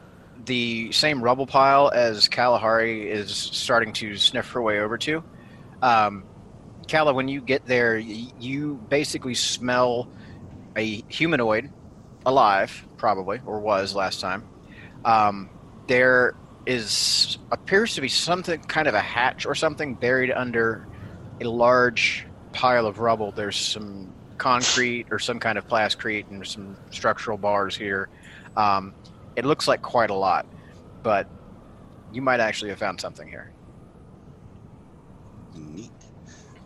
the 0.46 0.92
same 0.92 1.22
rubble 1.22 1.48
pile 1.48 1.90
as 1.94 2.28
Kalahari 2.28 3.10
is 3.10 3.34
starting 3.34 3.94
to 3.94 4.18
sniff 4.18 4.50
her 4.52 4.62
way 4.62 4.80
over 4.80 4.98
to. 4.98 5.24
Um, 5.82 6.24
Kala, 6.88 7.14
when 7.14 7.28
you 7.28 7.42
get 7.42 7.66
there, 7.66 7.98
you 7.98 8.76
basically 8.90 9.36
smell 9.36 10.08
a 10.76 11.04
humanoid, 11.08 11.72
alive, 12.26 12.86
probably, 12.98 13.42
or 13.46 13.60
was 13.60 13.96
last 13.96 14.20
time. 14.20 14.48
Um, 15.06 15.50
there 15.88 16.36
is 16.66 17.38
appears 17.52 17.96
to 17.96 18.02
be 18.02 18.08
something 18.08 18.62
kind 18.64 18.88
of 18.88 18.94
a 18.94 19.02
hatch 19.02 19.46
or 19.46 19.54
something 19.54 19.96
buried 19.96 20.32
under 20.32 20.88
a 21.42 21.46
large 21.46 22.26
pile 22.54 22.86
of 22.86 23.00
rubble. 23.00 23.32
There's 23.32 23.58
some 23.58 24.14
concrete 24.38 25.08
or 25.12 25.20
some 25.20 25.40
kind 25.40 25.58
of 25.58 25.68
plascrete 25.68 26.30
and 26.30 26.46
some 26.46 26.78
structural 26.92 27.38
bars 27.38 27.76
here. 27.76 28.10
Um, 28.56 28.94
it 29.36 29.46
looks 29.46 29.68
like 29.68 29.82
quite 29.82 30.10
a 30.10 30.16
lot, 30.16 30.46
but 31.02 31.28
you 32.12 32.22
might 32.22 32.40
actually 32.40 32.70
have 32.70 32.80
found 32.80 33.02
something 33.02 33.28
here. 33.28 33.52
Neat. 35.56 35.92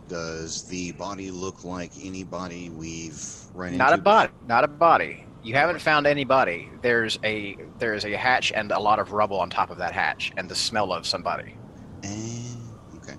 Does 0.08 0.64
the 0.64 0.92
body 0.92 1.30
look 1.30 1.64
like 1.64 1.92
any 2.02 2.24
body 2.24 2.70
we've 2.70 3.22
run 3.54 3.76
Not 3.76 3.92
a 3.92 3.98
body. 3.98 4.32
Not 4.46 4.64
a 4.64 4.68
body. 4.68 5.26
You 5.42 5.54
haven't 5.54 5.80
found 5.80 6.06
any 6.06 6.24
body. 6.24 6.70
There's 6.82 7.18
a 7.24 7.56
there 7.78 7.94
is 7.94 8.04
a 8.04 8.16
hatch 8.16 8.52
and 8.52 8.72
a 8.72 8.78
lot 8.78 8.98
of 8.98 9.12
rubble 9.12 9.38
on 9.38 9.50
top 9.50 9.70
of 9.70 9.78
that 9.78 9.92
hatch, 9.92 10.32
and 10.36 10.48
the 10.48 10.54
smell 10.54 10.92
of 10.92 11.06
somebody. 11.06 11.54
Eh, 12.02 12.54
okay. 12.96 13.16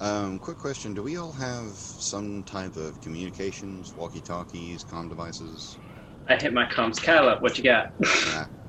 Um, 0.00 0.38
quick 0.38 0.58
question: 0.58 0.94
Do 0.94 1.02
we 1.02 1.16
all 1.16 1.32
have 1.32 1.68
some 1.68 2.42
type 2.42 2.76
of 2.76 3.00
communications, 3.00 3.94
walkie-talkies, 3.94 4.84
comm 4.84 5.08
devices? 5.08 5.78
I 6.28 6.36
hit 6.36 6.52
my 6.52 6.66
comms. 6.66 7.02
Kala, 7.02 7.38
what 7.40 7.56
you 7.58 7.64
got? 7.64 7.92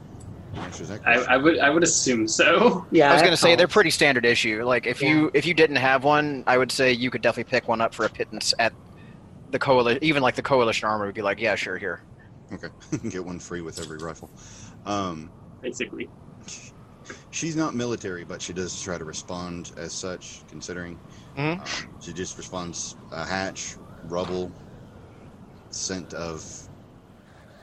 Yeah. 0.54 0.64
Answers 0.64 0.90
that 0.90 1.00
I, 1.02 1.14
question. 1.14 1.32
I 1.32 1.38
would 1.38 1.60
I 1.60 1.70
would 1.70 1.84
assume 1.84 2.28
so. 2.28 2.86
Yeah. 2.92 3.10
I 3.10 3.14
was 3.14 3.22
going 3.22 3.32
to 3.34 3.38
say 3.38 3.56
they're 3.56 3.68
pretty 3.68 3.90
standard 3.90 4.26
issue. 4.26 4.64
Like 4.66 4.86
if 4.86 5.02
you 5.02 5.32
if 5.34 5.46
you 5.46 5.54
didn't 5.54 5.78
have 5.78 6.04
one, 6.04 6.44
I 6.48 6.58
would 6.58 6.72
say 6.72 6.92
you 6.92 7.10
could 7.10 7.22
definitely 7.22 7.50
pick 7.50 7.68
one 7.68 7.82
up 7.82 7.94
for 7.94 8.06
a 8.06 8.10
pittance 8.10 8.54
at 8.60 8.74
the 9.52 9.60
coalition. 9.60 10.04
Even 10.04 10.22
like 10.24 10.36
the 10.36 10.42
coalition 10.42 10.88
armor 10.88 11.06
would 11.06 11.16
be 11.16 11.22
like, 11.22 11.40
yeah, 11.40 11.56
sure, 11.56 11.78
here. 11.78 12.04
Okay, 12.54 12.68
get 13.10 13.24
one 13.24 13.40
free 13.40 13.62
with 13.62 13.80
every 13.80 13.98
rifle. 13.98 14.30
Um, 14.86 15.32
Basically. 15.62 16.10
she's 17.30 17.56
not 17.56 17.74
military, 17.76 18.26
but 18.26 18.42
she 18.42 18.52
does 18.52 18.82
try 18.82 18.98
to 18.98 19.06
respond 19.06 19.72
as 19.78 19.94
such. 19.94 20.42
Considering 20.50 21.00
Mhm. 21.38 21.60
um, 21.60 22.00
she 22.02 22.12
just 22.12 22.38
responds 22.38 22.98
a 23.12 23.26
hatch, 23.26 23.76
rubble, 24.06 24.52
scent 25.70 26.14
of. 26.14 26.44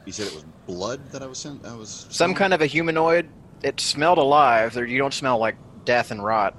You 0.06 0.12
said 0.12 0.28
it 0.28 0.34
was 0.34 0.44
blood 0.68 1.10
that 1.10 1.22
I 1.22 1.26
was 1.26 1.40
sent. 1.40 1.66
I 1.66 1.74
was 1.74 2.06
Some 2.10 2.34
kind 2.34 2.54
of 2.54 2.60
a 2.60 2.66
humanoid. 2.66 3.32
It 3.64 3.80
smelled 3.80 4.18
alive. 4.18 4.74
There, 4.74 4.86
you 4.86 4.98
don't 4.98 5.14
smell 5.14 5.38
like 5.38 5.58
death 5.84 6.12
and 6.12 6.22
rot. 6.22 6.56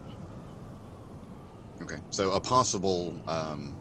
Okay, 1.81 1.97
so 2.09 2.31
a 2.33 2.41
possible. 2.41 3.21
Um, 3.27 3.77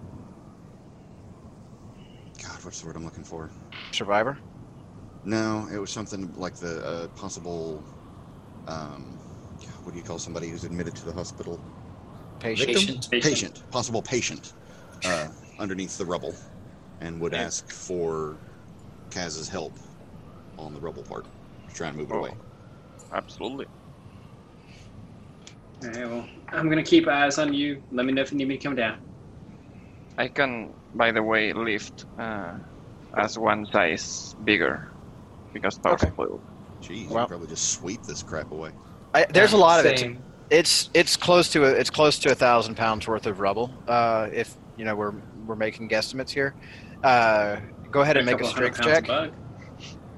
God, 2.43 2.65
what's 2.65 2.81
the 2.81 2.87
word 2.87 2.97
I'm 2.97 3.05
looking 3.05 3.25
for? 3.25 3.51
Survivor. 3.93 4.39
No, 5.25 5.69
it 5.73 5.79
was 5.79 5.91
something 5.93 6.33
like 6.35 6.57
the 6.57 6.85
uh, 6.87 7.09
possible. 7.09 7.85
Um, 8.69 9.21
what 9.83 9.93
do 9.93 9.99
you 9.99 10.05
call 10.05 10.19
somebody 10.19 10.51
who's 10.51 10.65
admitted 10.65 10.95
to 10.97 11.07
the 11.07 11.13
hospital? 11.13 11.65
Patient. 12.41 13.09
Patient. 13.11 13.23
Patient, 13.23 13.63
possible 13.71 14.03
patient, 14.03 14.55
uh, 15.05 15.29
underneath 15.59 15.99
the 15.99 16.07
rubble, 16.07 16.35
and 17.01 17.21
would 17.21 17.35
Yeah. 17.35 17.47
ask 17.47 17.71
for 17.73 18.39
Kaz's 19.11 19.49
help 19.49 19.79
on 20.59 20.75
the 20.75 20.81
rubble 20.81 21.03
part, 21.03 21.25
to 21.69 21.75
try 21.75 21.89
and 21.89 21.97
move 21.97 22.11
it 22.11 22.15
Oh. 22.15 22.19
away. 22.19 22.33
Absolutely. 23.13 23.67
Alright, 25.85 26.09
well, 26.11 26.29
I'm 26.49 26.69
gonna 26.69 26.83
keep 26.83 27.07
eyes 27.07 27.39
on 27.39 27.53
you. 27.55 27.83
Let 27.93 28.05
me 28.07 28.13
know 28.13 28.23
if 28.23 28.33
you 28.33 28.39
need 28.39 28.49
me 28.49 28.57
to 28.59 28.63
come 28.63 28.75
down. 28.75 28.99
I 30.19 30.27
can, 30.29 30.73
by 30.95 31.13
the 31.13 31.23
way, 31.23 31.53
lift 31.53 32.05
uh, 32.19 32.55
as 33.17 33.39
one 33.39 33.67
size 33.67 34.35
bigger 34.45 34.91
because 35.53 35.79
powerful 35.79 36.09
Okay. 36.09 36.17
foil. 36.17 36.41
Jeez, 36.83 37.09
Well- 37.09 37.23
you 37.23 37.29
probably 37.29 37.47
just 37.49 37.73
sweep 37.73 38.03
this 38.03 38.23
crap 38.23 38.51
away. 38.51 38.71
I, 39.15 39.25
there's 39.31 39.53
a 39.53 39.57
lot 39.57 39.81
of 39.81 39.87
it. 39.87 40.17
It's 40.51 40.91
it's 40.95 41.17
close 41.17 41.51
to 41.53 41.65
a, 41.65 41.69
it's 41.69 41.91
close 41.91 42.19
to 42.21 42.31
a 42.31 42.35
thousand 42.35 42.75
pounds 42.77 43.07
worth 43.07 43.27
of 43.27 43.41
rubble. 43.41 43.71
Uh, 43.87 44.29
if 44.33 44.55
you 44.77 44.85
know 44.85 44.95
we're 44.97 45.13
we're 45.47 45.57
making 45.57 45.89
guesstimates 45.89 46.31
here. 46.31 46.55
Uh, 47.05 47.61
go 47.91 48.01
ahead 48.01 48.17
and 48.17 48.27
make 48.27 48.37
a 48.37 48.39
couple 48.39 48.51
strength 48.53 48.79
pounds 48.81 48.99
of 48.99 49.07
check. 49.07 49.33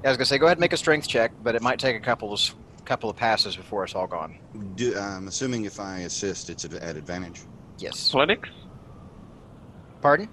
Bug. 0.01 0.03
Yeah, 0.03 0.09
I 0.09 0.11
was 0.11 0.17
gonna 0.17 0.25
say 0.25 0.37
go 0.37 0.45
ahead 0.45 0.57
and 0.57 0.61
make 0.61 0.73
a 0.73 0.77
strength 0.77 1.07
check, 1.07 1.31
but 1.43 1.55
it 1.55 1.61
might 1.61 1.79
take 1.79 1.95
a 1.95 1.99
couple 1.99 2.33
of 2.33 2.39
couple 2.85 3.09
of 3.09 3.15
passes 3.15 3.55
before 3.55 3.83
it's 3.83 3.95
all 3.95 4.07
gone. 4.07 4.37
Do, 4.75 4.97
I'm 4.97 5.27
assuming 5.27 5.65
if 5.65 5.79
I 5.79 5.99
assist, 5.99 6.49
it's 6.49 6.65
at 6.65 6.73
at 6.73 6.95
advantage. 6.97 7.41
Yes. 7.77 8.09
Athletics? 8.09 8.49
Pardon? 10.01 10.29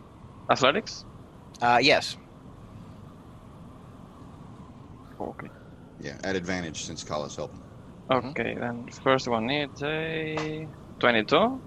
Athletics? 0.50 1.04
Uh, 1.60 1.78
yes. 1.80 2.16
Okay. 5.20 5.48
Yeah, 6.00 6.16
at 6.25 6.37
advantage 6.37 6.84
since 6.84 7.02
Kala's 7.04 7.37
helping. 7.37 7.60
Okay, 8.10 8.54
then 8.58 8.88
first 9.04 9.28
one 9.28 9.46
needs 9.46 9.82
a 9.82 10.66
22. 11.00 11.60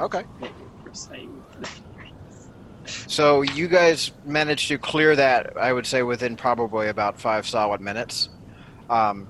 Okay. 0.00 0.24
For 0.84 0.92
saying- 0.94 1.37
So 2.88 3.42
you 3.42 3.68
guys 3.68 4.12
managed 4.24 4.68
to 4.68 4.78
clear 4.78 5.14
that, 5.16 5.56
I 5.56 5.72
would 5.72 5.86
say, 5.86 6.02
within 6.02 6.36
probably 6.36 6.88
about 6.88 7.20
five 7.20 7.46
solid 7.46 7.80
minutes. 7.80 8.30
Um, 8.88 9.28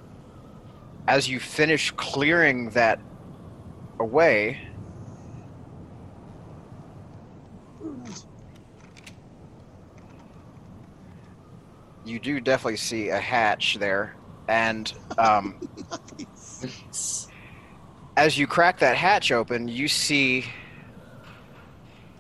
as 1.09 1.29
you 1.29 1.41
finish 1.41 1.91
clearing 1.93 2.71
that 2.71 3.01
away, 3.99 4.61
you 12.05 12.19
do 12.19 12.41
definitely 12.41 12.77
see 12.77 13.09
a 13.09 13.19
hatch 13.19 13.77
there, 13.79 14.15
and 14.49 14.93
um, 15.19 15.69
as 18.17 18.39
you 18.39 18.47
crack 18.47 18.79
that 18.81 18.97
hatch 18.97 19.33
open, 19.33 19.69
you 19.69 19.89
see 19.89 20.45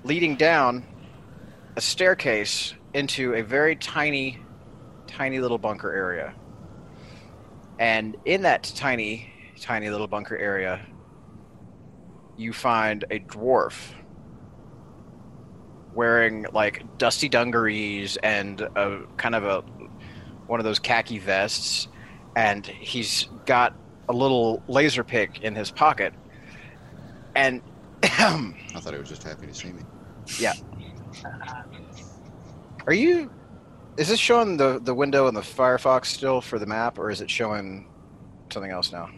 leading 0.05 0.37
down 0.37 0.85
a 1.79 1.81
staircase 1.81 2.75
into 2.93 3.35
a 3.35 3.43
very 3.43 3.77
tiny, 3.77 4.37
tiny 5.07 5.39
little 5.39 5.59
bunker 5.59 5.93
area. 5.93 6.35
And 7.79 8.17
in 8.25 8.43
that 8.43 8.65
tiny, 8.75 9.33
tiny 9.61 9.89
little 9.89 10.09
bunker 10.09 10.37
area, 10.37 10.85
you 12.37 12.53
find 12.53 13.05
a 13.13 13.21
dwarf 13.21 13.93
wearing 15.95 16.47
like 16.53 16.99
dusty 16.99 17.29
dungarees 17.29 18.17
and 18.25 18.61
a 18.61 19.03
kind 19.17 19.37
of 19.37 19.45
a 19.45 19.61
one 20.49 20.59
of 20.59 20.65
those 20.65 20.81
khaki 20.81 21.21
vests, 21.21 21.87
and 22.35 22.67
he's 22.67 23.29
got 23.47 23.77
a 24.09 24.13
little 24.13 24.65
laser 24.67 25.05
pick 25.05 25.43
in 25.43 25.55
his 25.55 25.71
pocket, 25.71 26.13
and 27.37 27.63
I 28.03 28.53
thought 28.81 28.95
he 28.95 28.99
was 28.99 29.09
just 29.09 29.23
happy 29.23 29.47
to 29.47 29.55
see 29.55 29.73
me. 29.73 29.83
Uh, 31.25 31.63
Are 32.87 32.93
you? 32.93 33.31
Is 33.97 34.09
this 34.09 34.21
showing 34.21 34.57
the 34.57 34.79
the 34.83 34.95
window 34.95 35.27
in 35.29 35.35
the 35.35 35.41
Firefox 35.41 36.07
still 36.07 36.41
for 36.41 36.59
the 36.59 36.67
map, 36.67 36.99
or 36.99 37.11
is 37.11 37.21
it 37.21 37.31
showing 37.31 37.87
something 38.51 38.71
else 38.71 38.93
now? 38.93 39.11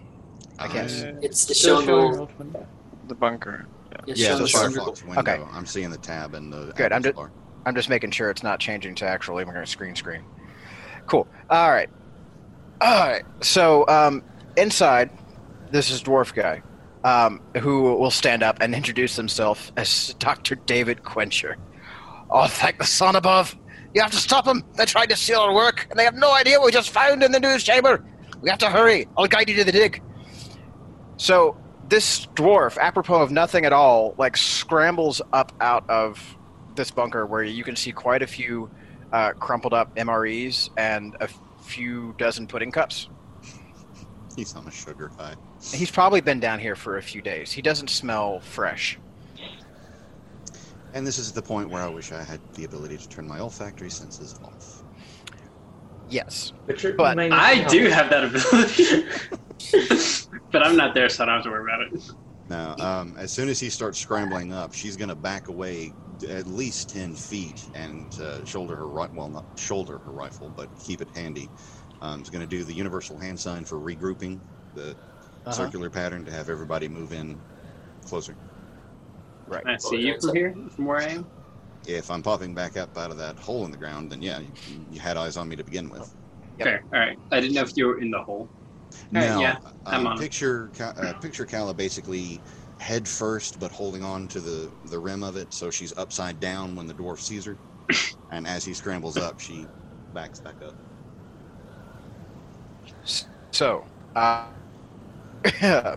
I 0.59 0.69
can't. 0.69 0.91
s- 0.91 1.03
Uh, 1.03 1.13
It's, 1.23 1.51
it's 1.51 1.61
showing 1.61 1.87
showing 1.87 2.13
the, 2.13 2.19
old. 2.21 2.31
The 3.09 3.15
bunker. 3.15 3.67
it's 4.07 4.21
yeah, 4.21 4.35
the 4.35 4.45
the. 4.45 4.49
Firefox 4.49 5.05
window. 5.05 5.21
Okay. 5.21 5.41
I'm 5.53 5.67
seeing 5.67 5.91
the 5.91 5.99
tab 5.99 6.35
and 6.35 6.53
the 6.53 6.73
Good, 6.77 6.93
I'm 6.93 6.99
address 7.01 7.13
ju- 7.13 7.17
bar. 7.17 7.31
I'm 7.67 7.75
just 7.75 7.89
making 7.91 8.11
sure 8.13 8.31
it's 8.31 8.43
not 8.43 8.59
changing 8.59 8.95
to 8.97 9.07
actually 9.07 9.45
we're 9.45 9.53
going 9.53 9.65
to 9.65 9.71
screen 9.71 9.95
screen. 9.95 10.23
Cool. 11.07 11.29
All 11.51 11.71
right. 11.71 11.91
All 12.81 13.07
right. 13.09 13.23
So 13.43 13.87
um, 13.89 14.23
inside, 14.57 15.11
this 15.71 15.91
is 15.91 16.03
dwarf 16.03 16.35
guy, 16.35 16.63
um, 17.05 17.43
who 17.59 17.83
will 17.83 18.11
stand 18.11 18.43
up 18.43 18.59
and 18.63 18.75
introduce 18.75 19.15
himself 19.17 19.73
as 19.77 20.15
Doctor 20.19 20.55
David 20.55 21.03
Quencher. 21.03 21.57
Oh, 22.31 22.47
thank 22.47 22.79
the 22.79 22.85
sun 22.85 23.17
above! 23.17 23.57
You 23.95 24.03
have 24.03 24.13
to 24.13 24.17
stop 24.17 24.45
them. 24.45 24.65
They 24.77 24.85
tried 24.85 25.11
to 25.11 25.17
steal 25.17 25.41
our 25.41 25.55
work, 25.55 25.87
and 25.91 25.99
they 25.99 26.05
have 26.05 26.15
no 26.15 26.33
idea 26.33 26.59
what 26.59 26.67
we 26.67 26.73
just 26.73 26.91
found 26.91 27.23
in 27.23 27.33
the 27.33 27.41
news 27.41 27.65
chamber. 27.65 28.05
We 28.41 28.49
have 28.49 28.59
to 28.61 28.71
hurry. 28.71 29.09
I'll 29.17 29.27
guide 29.27 29.49
you 29.49 29.57
to 29.57 29.65
the 29.65 29.73
dig. 29.73 30.01
So 31.17 31.57
this 31.89 32.27
dwarf, 32.35 32.79
apropos 32.79 33.21
of 33.21 33.31
nothing 33.31 33.65
at 33.65 33.73
all, 33.73 34.15
like 34.17 34.37
scrambles 34.37 35.21
up 35.33 35.53
out 35.61 35.89
of 35.91 36.37
this 36.77 36.91
bunker 36.91 37.27
where 37.27 37.43
you 37.43 37.65
can 37.65 37.75
see 37.75 37.91
quite 37.93 38.23
a 38.23 38.27
few 38.27 38.71
uh, 39.13 39.33
crumpled 39.33 39.75
up 39.75 39.95
MREs 39.97 40.71
and 40.77 41.17
a 41.21 41.29
few 41.63 42.15
dozen 42.17 42.47
pudding 42.47 42.71
cups. 42.71 43.09
He's 44.37 44.55
on 44.55 44.67
a 44.67 44.71
sugar 44.71 45.11
high. 45.19 45.35
He's 45.73 45.91
probably 45.91 46.21
been 46.21 46.41
down 46.41 46.61
here 46.61 46.77
for 46.77 46.97
a 46.97 47.03
few 47.03 47.21
days. 47.21 47.51
He 47.51 47.61
doesn't 47.61 47.91
smell 47.91 48.41
fresh. 48.41 48.99
And 50.93 51.07
this 51.07 51.19
is 51.19 51.33
the 51.33 51.43
point 51.43 51.71
where 51.71 51.83
I 51.83 51.89
wish 51.89 52.13
I 52.13 52.23
had 52.23 52.41
the 52.55 52.65
ability 52.65 52.99
to 52.99 53.09
turn 53.09 53.27
my 53.29 53.39
olfactory 53.39 53.91
senses 53.91 54.35
off. 54.45 54.83
Yes. 56.07 56.53
But, 56.67 56.83
you're- 56.83 56.97
But 56.97 57.17
you 57.19 57.29
I 57.33 57.65
do 57.69 57.89
have 57.89 58.11
that 58.11 58.25
ability, 58.25 59.07
but 60.53 60.67
I'm 60.67 60.77
not 60.77 60.95
there, 60.95 61.09
so 61.09 61.23
I 61.23 61.27
don't 61.27 61.37
have 61.37 61.45
to 61.45 61.51
worry 61.51 61.63
about 61.73 61.83
it. 61.93 62.03
Now, 62.49 62.75
um, 62.79 63.17
as 63.17 63.33
soon 63.33 63.49
as 63.49 63.61
he 63.61 63.71
starts 63.71 64.01
scrambling 64.01 64.53
up, 64.53 64.73
she's 64.73 64.97
going 64.97 65.09
to 65.11 65.15
back 65.15 65.47
away 65.47 65.95
at 66.29 66.47
least 66.49 66.91
ten 66.91 67.15
feet 67.15 67.69
and 67.75 68.19
uh, 68.19 68.45
shoulder 68.45 68.75
her 68.75 68.89
right. 68.89 69.13
Well, 69.15 69.29
not 69.29 69.47
shoulder 69.57 69.99
her 69.99 70.11
rifle, 70.11 70.51
but 70.51 70.69
keep 70.85 71.01
it 71.01 71.11
handy. 71.15 71.53
Um, 72.03 72.23
is 72.23 72.31
going 72.31 72.41
to 72.41 72.49
do 72.49 72.65
the 72.65 72.73
universal 72.75 73.19
hand 73.19 73.39
sign 73.39 73.65
for 73.65 73.79
regrouping, 73.79 74.41
the 74.75 74.97
Uh-huh. 75.47 75.53
circular 75.53 75.91
pattern 75.91 76.25
to 76.25 76.33
have 76.33 76.49
everybody 76.49 76.89
move 76.89 77.13
in 77.13 77.41
closer. 78.05 78.37
Right. 79.51 79.67
I 79.67 79.77
see 79.79 79.97
you 79.97 80.21
from 80.21 80.37
here, 80.37 80.55
from 80.77 80.85
where 80.87 80.99
I 80.99 81.09
am. 81.09 81.27
If 81.87 82.09
I'm 82.11 82.23
popping 82.23 82.55
back 82.55 82.77
up 82.77 82.97
out 82.97 83.11
of 83.11 83.19
that 83.19 83.37
hole 83.37 83.65
in 83.65 83.73
the 83.73 83.77
ground, 83.77 84.13
then 84.13 84.23
yeah, 84.23 84.39
you, 84.39 84.47
you 84.93 85.01
had 85.01 85.17
eyes 85.17 85.37
on 85.37 85.49
me 85.49 85.57
to 85.57 85.65
begin 85.65 85.91
with. 85.91 86.15
Yep. 86.59 86.69
Okay, 86.69 86.79
all 86.93 87.01
right. 87.01 87.19
I 87.33 87.41
didn't 87.41 87.55
know 87.55 87.63
if 87.63 87.77
you 87.77 87.87
were 87.87 88.01
in 88.01 88.13
the 88.13 88.23
hole. 88.23 88.49
All 88.53 88.97
right, 89.13 89.25
Now, 89.25 89.41
yeah, 89.41 89.59
I'm 89.87 90.07
um, 90.07 90.13
on 90.13 90.19
picture 90.19 90.71
uh, 90.81 91.15
picture 91.15 91.45
Kala 91.45 91.75
basically 91.75 92.41
head 92.79 93.09
first, 93.09 93.59
but 93.59 93.73
holding 93.73 94.05
on 94.05 94.29
to 94.29 94.41
the 94.41 94.71
the 94.87 94.99
rim 94.99 95.25
of 95.25 95.37
it, 95.37 95.53
so 95.53 95.69
she's 95.69 95.97
upside 95.99 96.39
down 96.39 96.77
when 96.77 96.87
the 96.87 96.95
dwarf 96.95 97.19
sees 97.19 97.45
her, 97.45 97.57
and 98.31 98.47
as 98.47 98.65
he 98.65 98.73
scrambles 98.73 99.17
up, 99.17 99.41
she 99.41 99.67
backs 100.15 100.39
back 100.39 100.57
up. 100.65 100.75
So, 103.51 103.85
uh, 104.15 104.47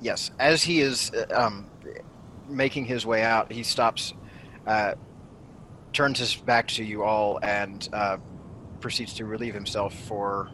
yes, 0.00 0.32
as 0.40 0.62
he 0.64 0.80
is 0.80 1.12
uh, 1.12 1.26
um, 1.34 1.66
making 2.50 2.84
his 2.86 3.06
way 3.06 3.22
out, 3.22 3.50
he 3.52 3.62
stops, 3.62 4.14
uh, 4.66 4.94
turns 5.92 6.18
his 6.18 6.34
back 6.34 6.68
to 6.68 6.84
you 6.84 7.02
all, 7.02 7.38
and 7.42 7.88
uh, 7.92 8.18
proceeds 8.80 9.14
to 9.14 9.24
relieve 9.24 9.54
himself 9.54 9.94
for. 9.94 10.50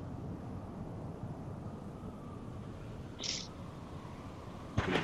Pretty. 4.77 5.01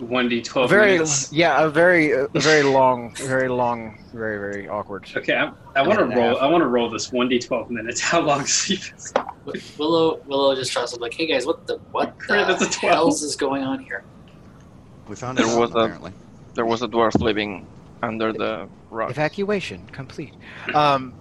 One 0.00 0.28
d 0.28 0.42
twelve 0.42 0.70
very 0.70 0.94
minutes. 0.94 1.32
yeah, 1.32 1.62
a 1.64 1.68
very, 1.70 2.10
a 2.10 2.26
very 2.34 2.64
long, 2.64 3.14
very 3.14 3.48
long, 3.48 4.02
very, 4.12 4.38
very 4.38 4.68
awkward. 4.68 5.08
Okay, 5.16 5.34
I, 5.34 5.52
I 5.76 5.86
want 5.86 6.00
to 6.00 6.06
Minute 6.06 6.18
and 6.18 6.26
a 6.26 6.30
roll. 6.30 6.38
I 6.40 6.46
want 6.48 6.62
to 6.62 6.66
roll 6.66 6.90
this 6.90 7.12
one 7.12 7.28
d 7.28 7.38
twelve 7.38 7.70
minutes. 7.70 8.00
How 8.10 8.20
long 8.20 8.44
sleep 8.44 8.80
is? 8.96 9.12
Wi- 9.12 9.62
Willow 9.78 10.20
Willow 10.26 10.54
just 10.56 10.72
tries 10.72 10.92
to 10.92 10.98
like, 11.00 11.14
hey 11.14 11.26
guys, 11.26 11.46
what 11.46 11.68
the 11.68 11.78
what 11.92 12.18
Crap, 12.18 12.48
the 12.48 12.54
that's 12.54 12.76
a 12.76 12.80
12. 12.80 12.94
hell's 12.94 13.22
is 13.22 13.36
going 13.36 13.62
on 13.62 13.78
here? 13.78 14.04
We 15.08 15.16
found 15.16 15.38
There 15.38 15.46
it 15.46 15.50
out, 15.50 15.58
was 15.60 15.70
a- 15.70 15.78
apparently. 15.78 16.12
There 16.54 16.64
was 16.66 16.82
a 16.82 16.88
dwarf 16.88 17.20
living 17.20 17.66
under 18.02 18.32
the 18.32 18.68
rock. 18.90 19.10
Evacuation 19.10 19.84
complete. 19.92 20.34
Um, 20.72 21.12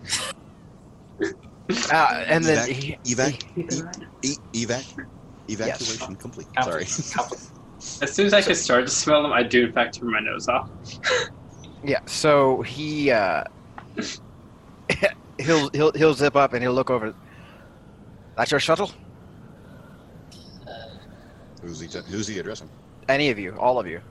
uh, 1.91 2.23
and 2.27 2.43
then 2.45 2.69
he, 2.69 2.97
Evac, 3.05 3.39
Keep 3.55 3.71
an 3.71 3.87
eye. 3.87 4.05
e- 4.21 4.37
evac, 4.53 5.05
evacuation 5.49 6.15
complete. 6.15 6.47
Sorry. 6.63 6.83
Compli- 6.85 7.49
As 8.03 8.11
soon 8.13 8.27
as 8.27 8.33
I 8.33 8.41
can 8.41 8.55
start 8.55 8.85
to 8.85 8.91
smell 8.91 9.23
them, 9.23 9.33
I 9.33 9.43
do 9.43 9.65
in 9.65 9.73
fact 9.73 9.99
turn 9.99 10.11
my 10.11 10.19
nose 10.19 10.47
off. 10.47 10.69
Yeah, 11.85 11.99
so 12.05 12.61
he 12.61 13.11
uh 13.11 13.43
he'll 15.37 15.69
he'll 15.71 15.91
he'll 15.91 16.13
zip 16.13 16.37
up 16.37 16.53
and 16.53 16.61
he'll 16.63 16.71
look 16.71 16.89
over. 16.89 17.13
That's 18.37 18.51
your 18.51 18.61
shuttle? 18.61 18.89
uh, 20.65 20.71
Who's 21.61 21.81
he? 21.81 21.87
T- 21.89 21.99
who's 22.07 22.25
he 22.25 22.39
addressing? 22.39 22.69
Any 23.09 23.29
of 23.29 23.39
you, 23.39 23.55
all 23.59 23.79
of 23.79 23.87
you. 23.87 24.01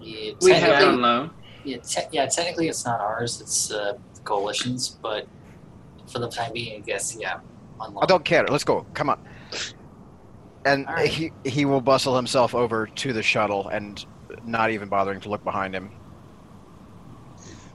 yeah, 0.00 0.32
We 0.40 0.52
have 0.52 0.62
it 0.62 0.66
technically- 0.66 0.86
on 0.86 1.00
loan. 1.00 1.30
Yeah, 1.64 1.78
te- 1.78 2.06
yeah, 2.12 2.26
technically 2.26 2.68
it's 2.68 2.84
not 2.84 3.00
ours. 3.00 3.40
It's 3.40 3.72
uh, 3.72 3.94
the 4.14 4.20
coalition's, 4.20 4.90
but 5.02 5.26
for 6.06 6.20
the 6.20 6.28
time 6.28 6.52
being, 6.52 6.80
I 6.80 6.84
guess 6.84 7.16
yeah. 7.18 7.40
On 7.80 7.96
I 8.00 8.06
don't 8.06 8.24
care. 8.24 8.46
Let's 8.46 8.62
go. 8.62 8.86
Come 8.94 9.10
on. 9.10 9.18
And 10.64 10.86
All 10.86 10.94
right. 10.94 11.08
he 11.08 11.32
he 11.44 11.64
will 11.64 11.80
bustle 11.80 12.14
himself 12.14 12.54
over 12.54 12.86
to 12.86 13.12
the 13.12 13.22
shuttle 13.22 13.66
and 13.68 14.04
not 14.44 14.70
even 14.70 14.88
bothering 14.88 15.20
to 15.22 15.28
look 15.28 15.42
behind 15.42 15.74
him. 15.74 15.90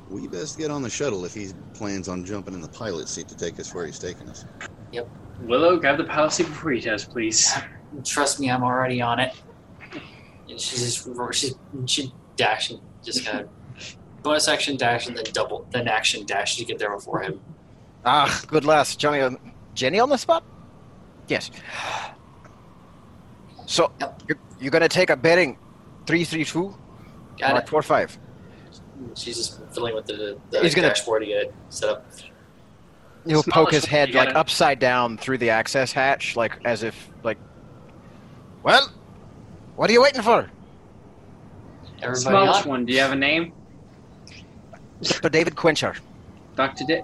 We 0.09 0.27
best 0.27 0.57
get 0.57 0.71
on 0.71 0.81
the 0.81 0.89
shuttle 0.89 1.25
if 1.25 1.33
he 1.33 1.51
plans 1.73 2.07
on 2.07 2.23
jumping 2.23 2.53
in 2.53 2.61
the 2.61 2.67
pilot 2.69 3.07
seat 3.09 3.27
to 3.27 3.35
take 3.35 3.59
us 3.59 3.73
where 3.73 3.85
he's 3.85 3.99
taking 3.99 4.29
us. 4.29 4.45
Yep. 4.93 5.07
Willow, 5.41 5.77
grab 5.77 5.97
the 5.97 6.03
pilot 6.05 6.31
seat 6.31 6.47
before 6.47 6.71
he 6.71 6.79
does, 6.81 7.03
please. 7.03 7.51
Trust 8.03 8.39
me, 8.39 8.49
I'm 8.49 8.63
already 8.63 9.01
on 9.01 9.19
it. 9.19 9.33
And 10.49 10.59
she's 10.59 10.81
just 11.03 11.33
she's 11.33 11.55
she 11.85 12.13
dashing, 12.35 12.79
just 13.03 13.25
kind 13.25 13.41
of 13.41 13.49
bonus 14.23 14.47
action 14.47 14.77
dash 14.77 15.07
and 15.07 15.15
then 15.17 15.25
double 15.33 15.65
then 15.71 15.87
action 15.87 16.25
dash 16.25 16.57
to 16.57 16.65
get 16.65 16.77
there 16.79 16.93
before 16.95 17.21
him. 17.21 17.39
Ah, 18.05 18.41
good 18.47 18.65
lass. 18.65 18.95
Johnny, 18.95 19.21
on- 19.21 19.37
Jenny 19.75 19.99
on 19.99 20.09
the 20.09 20.17
spot? 20.17 20.43
Yes. 21.27 21.51
So 23.65 23.91
Yep. 23.99 24.21
you're, 24.27 24.37
you're 24.59 24.71
gonna 24.71 24.89
take 24.89 25.09
a 25.09 25.15
bearing 25.15 25.57
three 26.05 26.23
three 26.23 26.43
two 26.45 26.75
Got 27.39 27.51
Mark 27.53 27.63
it. 27.63 27.69
four 27.69 27.81
five. 27.81 28.17
She's 29.15 29.35
just 29.37 29.59
fiddling 29.69 29.95
with 29.95 30.05
the, 30.05 30.37
the 30.51 30.61
He's 30.61 30.75
gonna- 30.75 30.89
dashboard 30.89 31.21
to 31.23 31.27
get 31.27 31.37
it 31.43 31.53
set 31.69 31.89
up. 31.89 32.05
He'll 33.25 33.43
Smell 33.43 33.65
poke 33.65 33.71
his 33.71 33.85
head 33.95 34.13
like 34.13 34.27
gotta- 34.29 34.39
upside 34.39 34.79
down 34.79 35.17
through 35.17 35.37
the 35.37 35.49
access 35.51 35.91
hatch, 35.91 36.35
like 36.35 36.57
as 36.65 36.83
if 36.83 37.09
like. 37.23 37.37
Well, 38.63 38.89
what 39.75 39.89
are 39.89 39.93
you 39.93 40.01
waiting 40.01 40.21
for, 40.21 40.49
Everybody 42.01 42.21
Smallest 42.21 42.65
one. 42.65 42.85
Do 42.85 42.93
you 42.93 42.99
have 42.99 43.11
a 43.11 43.15
name? 43.15 43.53
Doctor 45.01 45.29
David 45.29 45.55
Quencher? 45.55 45.95
Doctor 46.55 46.83
Di- 46.87 47.03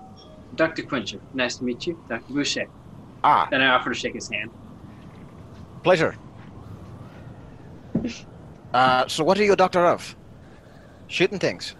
Doctor 0.56 0.84
Quincher. 0.84 1.20
Nice 1.34 1.58
to 1.58 1.64
meet 1.64 1.86
you, 1.88 2.00
Doctor 2.10 2.34
Boucher. 2.34 2.68
Ah, 3.24 3.48
Then 3.50 3.62
I 3.62 3.68
offer 3.76 3.92
to 3.92 3.96
shake 4.00 4.14
his 4.14 4.30
hand. 4.30 4.52
pleasure. 5.84 6.16
Uh, 8.74 9.08
so 9.08 9.24
what 9.24 9.40
are 9.40 9.44
you 9.44 9.54
a 9.54 9.56
doctor 9.56 9.86
of? 9.86 10.16
Shooting 11.08 11.40
things. 11.40 11.76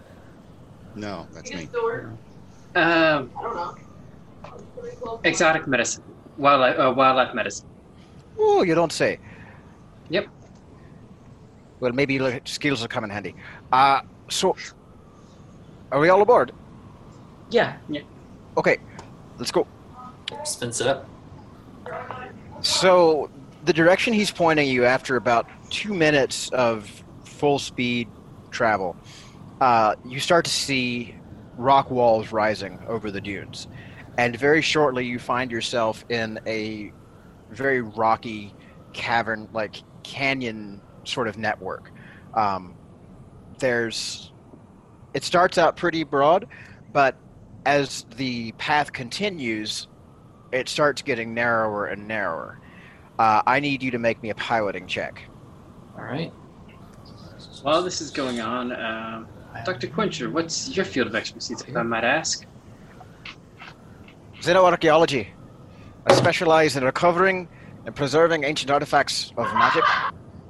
No, 0.94 1.26
that's 1.32 1.52
me. 1.52 1.68
Um, 2.74 3.30
I 3.38 3.42
don't 3.42 3.54
know. 3.54 5.20
exotic 5.24 5.66
medicine, 5.68 6.02
wildlife, 6.38 6.78
uh, 6.78 6.92
wildlife 6.96 7.34
medicine. 7.34 7.68
Oh, 8.38 8.62
you 8.62 8.74
don't 8.74 8.92
say. 8.92 9.18
Yep. 10.10 10.28
Well, 11.80 11.92
maybe 11.92 12.14
your 12.14 12.40
skills 12.44 12.80
will 12.80 12.88
come 12.88 13.04
in 13.04 13.10
handy. 13.10 13.34
Uh, 13.72 14.00
so, 14.28 14.56
are 15.92 16.00
we 16.00 16.08
all 16.08 16.20
aboard? 16.20 16.52
Yeah. 17.50 17.76
Okay, 18.56 18.78
let's 19.38 19.52
go. 19.52 19.66
Spins 20.44 20.80
it 20.80 20.86
up. 20.86 21.08
So, 22.60 23.30
the 23.64 23.72
direction 23.72 24.12
he's 24.12 24.30
pointing 24.30 24.68
you 24.68 24.84
after 24.84 25.16
about 25.16 25.46
two 25.70 25.94
minutes 25.94 26.48
of 26.50 27.04
full 27.24 27.58
speed 27.58 28.08
travel, 28.50 28.96
uh, 29.60 29.94
you 30.04 30.20
start 30.20 30.44
to 30.44 30.50
see 30.50 31.14
rock 31.56 31.90
walls 31.90 32.32
rising 32.32 32.80
over 32.88 33.10
the 33.10 33.20
dunes. 33.20 33.68
And 34.16 34.36
very 34.36 34.62
shortly, 34.62 35.06
you 35.06 35.18
find 35.18 35.50
yourself 35.50 36.04
in 36.08 36.40
a 36.46 36.92
very 37.50 37.82
rocky 37.82 38.52
cavern, 38.92 39.48
like 39.52 39.76
canyon 40.08 40.80
sort 41.04 41.28
of 41.28 41.36
network. 41.38 41.92
Um, 42.34 42.74
there's, 43.58 44.32
it 45.14 45.22
starts 45.22 45.58
out 45.58 45.76
pretty 45.76 46.02
broad, 46.04 46.48
but 46.92 47.16
as 47.66 48.06
the 48.16 48.52
path 48.52 48.92
continues, 48.92 49.86
it 50.50 50.68
starts 50.68 51.02
getting 51.02 51.34
narrower 51.34 51.86
and 51.86 52.08
narrower. 52.08 52.58
Uh, 53.18 53.42
I 53.46 53.60
need 53.60 53.82
you 53.82 53.90
to 53.90 53.98
make 53.98 54.22
me 54.22 54.30
a 54.30 54.34
piloting 54.34 54.86
check. 54.86 55.22
All 55.96 56.04
right. 56.04 56.32
While 57.62 57.82
this 57.82 58.00
is 58.00 58.10
going 58.10 58.40
on, 58.40 58.72
um, 58.72 59.28
Dr. 59.64 59.88
Quincher, 59.88 60.30
what's 60.30 60.74
your 60.74 60.84
field 60.84 61.08
of 61.08 61.14
expertise, 61.14 61.62
if 61.66 61.76
I 61.76 61.82
might 61.82 62.04
ask? 62.04 62.46
Xenoarchaeology. 64.40 65.26
I 66.06 66.14
specialize 66.14 66.76
in 66.76 66.84
recovering 66.84 67.48
and 67.88 67.96
preserving 67.96 68.44
ancient 68.44 68.70
artifacts 68.70 69.32
of 69.38 69.46
magic. 69.54 69.82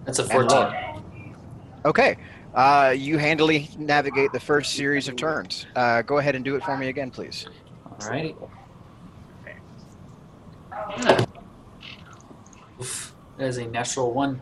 That's 0.05 0.18
a 0.18 0.24
14. 0.24 1.37
Okay. 1.85 2.16
Uh, 2.53 2.92
you 2.96 3.16
handily 3.16 3.70
navigate 3.79 4.33
the 4.33 4.40
first 4.40 4.74
series 4.74 5.07
of 5.07 5.14
turns. 5.14 5.64
Uh, 5.77 6.03
go 6.03 6.18
ahead 6.18 6.35
and 6.35 6.44
do 6.44 6.57
it 6.57 6.64
for 6.64 6.77
me 6.77 6.88
again, 6.88 7.12
please. 7.12 7.46
All 7.87 7.96
right. 8.11 8.35
righty. 10.72 11.27
Oof, 12.81 13.14
that 13.37 13.46
is 13.46 13.59
a 13.59 13.66
natural 13.68 14.12
one. 14.12 14.40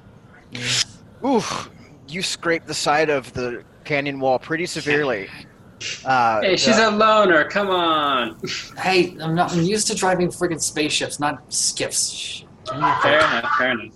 Oof, 1.23 1.69
you 2.09 2.23
scrape 2.23 2.65
the 2.65 2.73
side 2.73 3.11
of 3.11 3.31
the 3.35 3.63
canyon 3.85 4.19
wall 4.21 4.39
pretty 4.39 4.67
severely. 4.67 5.29
Uh, 6.07 6.41
Hey, 6.41 6.57
she's 6.57 6.79
the- 6.79 6.89
a 6.89 6.91
loner. 6.91 7.45
Come 7.51 7.69
on. 7.69 8.41
Hey, 8.79 9.15
I'm 9.21 9.35
not. 9.35 9.53
I'm 9.53 9.61
used 9.63 9.87
to 9.89 9.95
driving 9.95 10.29
friggin' 10.29 10.59
spaceships, 10.63 11.21
not 11.21 11.53
skiffs. 11.53 12.46
Shh. 12.67 12.71
Give 12.71 12.81
me 12.81 12.89
a 12.89 12.97
Fair 13.03 13.19
enough. 13.19 13.53
Fair 13.59 13.71
enough. 13.73 13.95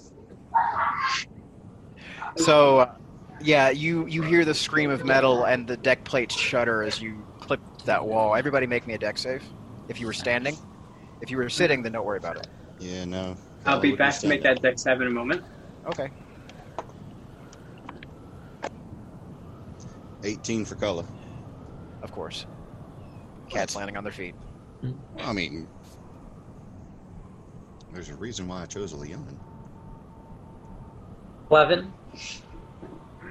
So, 2.37 2.79
uh, 2.79 2.95
yeah, 3.41 3.71
you 3.71 4.07
you 4.07 4.23
hear 4.23 4.45
the 4.45 4.55
scream 4.55 4.91
of 4.91 5.05
metal 5.05 5.45
and 5.45 5.67
the 5.67 5.77
deck 5.77 6.05
plates 6.05 6.35
shudder 6.35 6.83
as 6.83 7.01
you 7.01 7.27
clip 7.41 7.61
that 7.85 8.05
wall. 8.05 8.37
Everybody, 8.37 8.67
make 8.67 8.87
me 8.87 8.95
a 8.95 8.99
dex 8.99 9.23
save. 9.23 9.43
If 9.89 10.01
you 10.01 10.07
were 10.07 10.13
standing, 10.13 10.57
if 11.21 11.31
you 11.31 11.37
were 11.37 11.49
sitting, 11.49 11.83
then 11.83 11.93
don't 11.93 12.05
worry 12.05 12.19
about 12.19 12.37
it. 12.37 12.49
Yeah, 12.79 13.05
no. 13.05 13.37
I'll 13.67 13.81
be 13.81 13.95
back 13.95 14.19
to 14.21 14.29
make 14.29 14.43
that 14.43 14.63
deck 14.63 14.77
have 14.87 15.01
in 15.01 15.09
a 15.09 15.11
moment. 15.11 15.43
Okay. 15.87 16.11
18 20.23 20.65
for 20.65 20.75
color. 20.77 21.05
Of 22.03 22.13
course. 22.13 22.47
Cats 23.49 23.75
landing 23.75 23.97
on 23.97 24.05
their 24.05 24.13
feet. 24.13 24.35
I 25.19 25.33
mean, 25.33 25.67
there's 27.93 28.09
a 28.09 28.15
reason 28.15 28.47
why 28.49 28.63
I 28.63 28.67
chose 28.67 28.93
a 28.93 28.97
Leon. 28.97 29.39
11. 31.51 31.93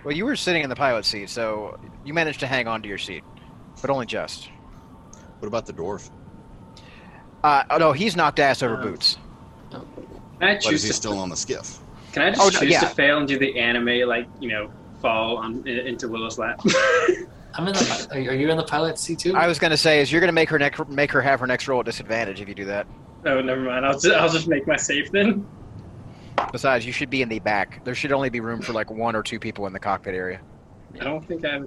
Well, 0.03 0.15
you 0.15 0.25
were 0.25 0.35
sitting 0.35 0.63
in 0.63 0.69
the 0.69 0.75
pilot 0.75 1.05
seat, 1.05 1.29
so 1.29 1.79
you 2.05 2.13
managed 2.13 2.39
to 2.41 2.47
hang 2.47 2.67
on 2.67 2.81
to 2.81 2.87
your 2.87 2.97
seat, 2.97 3.23
but 3.81 3.89
only 3.89 4.05
just. 4.05 4.49
What 5.39 5.47
about 5.47 5.65
the 5.65 5.73
dwarf? 5.73 6.09
Uh, 7.43 7.63
oh 7.69 7.77
no, 7.77 7.91
he's 7.93 8.15
knocked 8.15 8.39
ass 8.39 8.61
over 8.61 8.77
Uh, 8.77 8.81
boots. 8.83 9.17
Can 9.71 9.81
I 10.41 10.53
But 10.55 10.57
is 10.57 10.65
choose 10.65 10.83
he 10.83 10.87
to 10.89 10.93
still 10.93 11.17
on 11.17 11.29
the 11.29 11.35
skiff? 11.37 11.79
Can 12.11 12.23
I 12.23 12.29
just 12.31 12.41
Oh, 12.41 12.45
no, 12.45 12.59
choose 12.59 12.71
yeah. 12.71 12.79
to 12.81 12.87
fail 12.87 13.17
and 13.17 13.27
do 13.27 13.37
the 13.39 13.57
anime, 13.59 14.07
like 14.07 14.27
you 14.39 14.49
know, 14.49 14.69
fall 15.01 15.37
on 15.37 15.65
into 15.67 16.07
Willow's 16.09 16.37
lap? 16.37 16.59
I'm 17.53 17.67
in 17.67 17.73
the. 17.73 18.07
Are 18.11 18.17
are 18.17 18.35
you 18.35 18.49
in 18.49 18.57
the 18.57 18.63
pilot 18.63 18.99
seat 18.99 19.19
too? 19.19 19.35
I 19.35 19.47
was 19.47 19.59
gonna 19.59 19.77
say 19.77 20.01
is 20.01 20.11
you're 20.11 20.21
gonna 20.21 20.33
make 20.33 20.49
her 20.49 20.59
neck 20.59 20.87
make 20.89 21.11
her 21.11 21.21
have 21.21 21.39
her 21.39 21.47
next 21.47 21.67
roll 21.67 21.79
at 21.79 21.85
disadvantage 21.85 22.41
if 22.41 22.47
you 22.49 22.55
do 22.55 22.65
that. 22.65 22.85
Oh, 23.25 23.41
never 23.41 23.62
mind. 23.62 23.86
I'll 23.86 23.99
just, 23.99 24.15
I'll 24.15 24.29
just 24.29 24.47
make 24.47 24.67
my 24.67 24.75
save 24.75 25.12
then. 25.12 25.45
Besides, 26.51 26.86
you 26.86 26.91
should 26.91 27.10
be 27.10 27.21
in 27.21 27.29
the 27.29 27.39
back. 27.39 27.84
There 27.84 27.93
should 27.95 28.12
only 28.12 28.29
be 28.29 28.39
room 28.39 28.62
for 28.62 28.73
like 28.73 28.89
one 28.89 29.15
or 29.15 29.21
two 29.23 29.39
people 29.39 29.67
in 29.67 29.73
the 29.73 29.79
cockpit 29.79 30.15
area. 30.15 30.39
I 30.99 31.03
don't 31.03 31.25
think 31.25 31.45
I. 31.45 31.62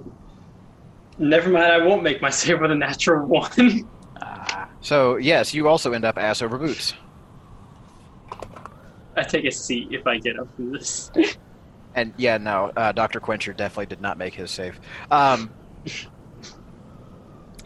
Never 1.19 1.49
mind. 1.49 1.65
I 1.71 1.77
won't 1.85 2.03
make 2.03 2.21
my 2.21 2.29
save 2.29 2.59
with 2.59 2.71
a 2.71 2.75
natural 2.75 3.25
one. 3.27 3.87
Ah, 4.21 4.69
So 4.81 5.17
yes, 5.17 5.53
you 5.53 5.67
also 5.67 5.93
end 5.93 6.05
up 6.05 6.17
ass 6.17 6.41
over 6.41 6.57
boots. 6.57 6.93
I 9.15 9.21
take 9.21 9.45
a 9.45 9.51
seat 9.51 9.89
if 9.91 10.07
I 10.07 10.17
get 10.17 10.39
up 10.39 10.53
from 10.55 10.71
this. 10.71 11.11
And 11.95 12.11
yeah, 12.17 12.39
no, 12.39 12.71
uh, 12.75 12.91
Doctor 12.91 13.19
Quencher 13.19 13.53
definitely 13.53 13.85
did 13.85 14.01
not 14.01 14.17
make 14.17 14.33
his 14.33 14.49
save. 14.49 14.79
Um, 15.11 15.51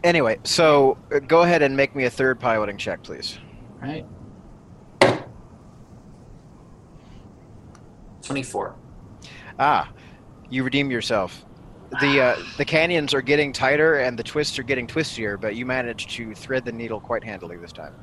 anyway, 0.04 0.38
so 0.43 0.97
uh, 1.15 1.19
go 1.19 1.43
ahead 1.43 1.62
and 1.62 1.78
make 1.78 1.95
me 1.95 2.04
a 2.04 2.10
third 2.10 2.38
piloting 2.38 2.76
check, 2.78 3.02
please. 3.04 3.39
Right. 3.81 4.05
Twenty-four. 8.21 8.75
Ah, 9.59 9.89
you 10.49 10.63
redeem 10.63 10.91
yourself. 10.91 11.45
The 12.01 12.21
uh, 12.21 12.43
the 12.57 12.65
canyons 12.65 13.13
are 13.13 13.21
getting 13.21 13.53
tighter 13.53 13.99
and 13.99 14.19
the 14.19 14.23
twists 14.23 14.59
are 14.59 14.63
getting 14.63 14.87
twistier, 14.87 15.39
but 15.39 15.55
you 15.55 15.65
managed 15.65 16.09
to 16.11 16.35
thread 16.35 16.65
the 16.65 16.71
needle 16.71 16.99
quite 16.99 17.23
handily 17.23 17.55
this 17.55 17.71
time. 17.71 17.93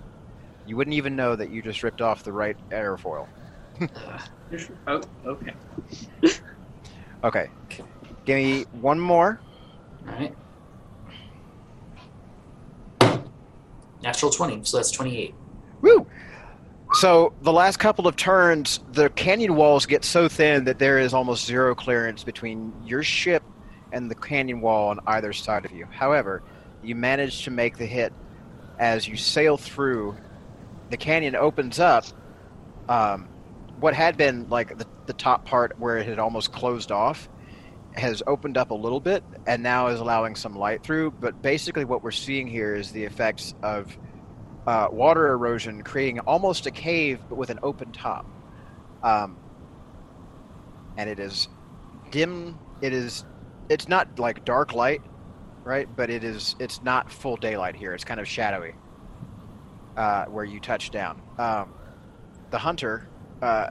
You 0.66 0.76
wouldn't 0.76 0.94
even 0.94 1.14
know 1.14 1.36
that 1.36 1.50
you 1.50 1.60
just 1.60 1.82
ripped 1.82 2.00
off 2.00 2.22
the 2.22 2.32
right 2.32 2.56
airfoil. 2.70 3.28
oh, 4.86 5.02
okay. 5.26 5.52
Okay, 7.22 7.50
give 8.24 8.36
me 8.36 8.62
one 8.80 8.98
more. 8.98 9.40
All 10.08 10.14
right. 10.14 10.34
Natural 14.02 14.30
twenty, 14.30 14.64
so 14.64 14.78
that's 14.78 14.90
twenty-eight. 14.90 15.34
Woo! 15.84 16.06
So 16.94 17.34
the 17.42 17.52
last 17.52 17.78
couple 17.78 18.08
of 18.08 18.16
turns, 18.16 18.80
the 18.92 19.10
canyon 19.10 19.54
walls 19.54 19.84
get 19.84 20.02
so 20.02 20.28
thin 20.28 20.64
that 20.64 20.78
there 20.78 20.98
is 20.98 21.12
almost 21.12 21.44
zero 21.44 21.74
clearance 21.74 22.24
between 22.24 22.72
your 22.86 23.02
ship 23.02 23.42
and 23.92 24.10
the 24.10 24.14
canyon 24.14 24.62
wall 24.62 24.88
on 24.88 25.00
either 25.06 25.34
side 25.34 25.66
of 25.66 25.72
you. 25.72 25.86
However, 25.90 26.42
you 26.82 26.94
manage 26.94 27.44
to 27.44 27.50
make 27.50 27.76
the 27.76 27.84
hit 27.84 28.14
as 28.78 29.06
you 29.06 29.16
sail 29.18 29.58
through. 29.58 30.16
The 30.88 30.96
canyon 30.96 31.36
opens 31.36 31.78
up. 31.78 32.06
Um, 32.88 33.28
what 33.78 33.92
had 33.92 34.16
been 34.16 34.48
like 34.48 34.78
the, 34.78 34.86
the 35.04 35.12
top 35.12 35.44
part 35.44 35.78
where 35.78 35.98
it 35.98 36.06
had 36.06 36.18
almost 36.18 36.50
closed 36.50 36.92
off 36.92 37.28
has 37.92 38.22
opened 38.26 38.56
up 38.56 38.70
a 38.70 38.74
little 38.74 39.00
bit 39.00 39.22
and 39.46 39.62
now 39.62 39.88
is 39.88 40.00
allowing 40.00 40.34
some 40.34 40.56
light 40.56 40.82
through. 40.82 41.10
But 41.10 41.42
basically, 41.42 41.84
what 41.84 42.02
we're 42.02 42.10
seeing 42.10 42.46
here 42.46 42.74
is 42.74 42.90
the 42.90 43.04
effects 43.04 43.54
of 43.62 43.94
uh, 44.66 44.88
water 44.90 45.28
erosion, 45.28 45.82
creating 45.82 46.20
almost 46.20 46.66
a 46.66 46.70
cave 46.70 47.20
but 47.28 47.36
with 47.36 47.50
an 47.50 47.58
open 47.62 47.92
top. 47.92 48.26
Um, 49.02 49.36
and 50.96 51.10
it 51.10 51.18
is 51.18 51.48
dim. 52.10 52.58
It 52.80 52.92
is. 52.92 53.24
It's 53.68 53.88
not 53.88 54.18
like 54.18 54.44
dark 54.44 54.72
light, 54.72 55.02
right? 55.64 55.88
But 55.94 56.10
it 56.10 56.24
is. 56.24 56.56
It's 56.58 56.82
not 56.82 57.10
full 57.10 57.36
daylight 57.36 57.76
here. 57.76 57.94
It's 57.94 58.04
kind 58.04 58.20
of 58.20 58.28
shadowy. 58.28 58.74
Uh, 59.96 60.24
where 60.26 60.44
you 60.44 60.58
touch 60.58 60.90
down. 60.90 61.22
Um, 61.38 61.72
the 62.50 62.58
hunter, 62.58 63.08
uh, 63.40 63.70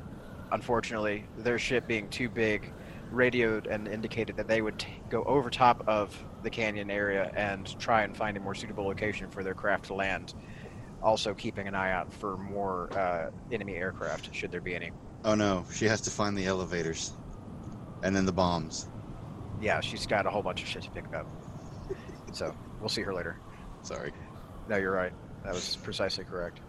unfortunately, 0.54 1.26
their 1.38 1.60
ship 1.60 1.86
being 1.86 2.08
too 2.08 2.30
big, 2.30 2.72
radioed 3.12 3.68
and 3.68 3.90
indicated 3.90 4.38
that 4.38 4.48
they 4.48 4.62
would 4.62 4.80
t- 4.80 4.88
go 5.10 5.24
over 5.24 5.50
top 5.50 5.84
of 5.86 6.18
the 6.42 6.50
canyon 6.50 6.90
area 6.90 7.32
and 7.36 7.78
try 7.80 8.04
and 8.04 8.16
find 8.16 8.38
a 8.38 8.40
more 8.40 8.56
suitable 8.56 8.86
location 8.86 9.30
for 9.30 9.44
their 9.44 9.54
craft 9.54 9.86
to 9.86 9.94
land 9.94 10.34
also 11.04 11.34
keeping 11.34 11.68
an 11.68 11.76
eye 11.76 11.92
out 11.92 12.12
for 12.12 12.38
more 12.38 12.90
uh, 12.98 13.30
enemy 13.52 13.76
aircraft, 13.76 14.34
should 14.34 14.52
there 14.52 14.62
be 14.62 14.74
any. 14.76 14.92
Oh 15.26 15.36
no, 15.36 15.66
she 15.72 15.86
has 15.86 16.02
to 16.02 16.10
find 16.10 16.38
the 16.38 16.46
elevators. 16.46 17.12
And 18.04 18.16
then 18.16 18.26
the 18.26 18.34
bombs. 18.34 18.88
Yeah, 19.62 19.80
she's 19.80 20.06
got 20.06 20.26
a 20.26 20.30
whole 20.30 20.42
bunch 20.42 20.62
of 20.62 20.68
shit 20.68 20.82
to 20.84 20.90
pick 20.92 21.06
up. 21.16 21.26
So 22.34 22.54
we'll 22.80 22.90
see 22.90 23.02
her 23.02 23.14
later. 23.14 23.38
Sorry. 23.82 24.12
No, 24.68 24.76
you're 24.78 24.92
right. 24.92 25.14
That 25.46 25.54
was 25.54 25.78
precisely 25.78 26.26
correct. 26.26 26.60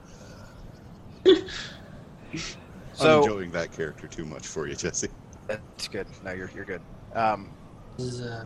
I'm 1.27 3.23
enjoying 3.23 3.51
that 3.53 3.73
character 3.73 4.07
too 4.07 4.25
much 4.25 4.47
for 4.47 4.69
you, 4.69 4.75
Jesse. 4.75 5.09
that's 5.47 5.89
good. 5.89 6.07
No, 6.25 6.33
you're 6.33 6.51
you're 6.55 6.65
good. 6.65 6.83
Um, 7.15 7.51
This 7.97 8.07
is 8.07 8.21
uh, 8.21 8.45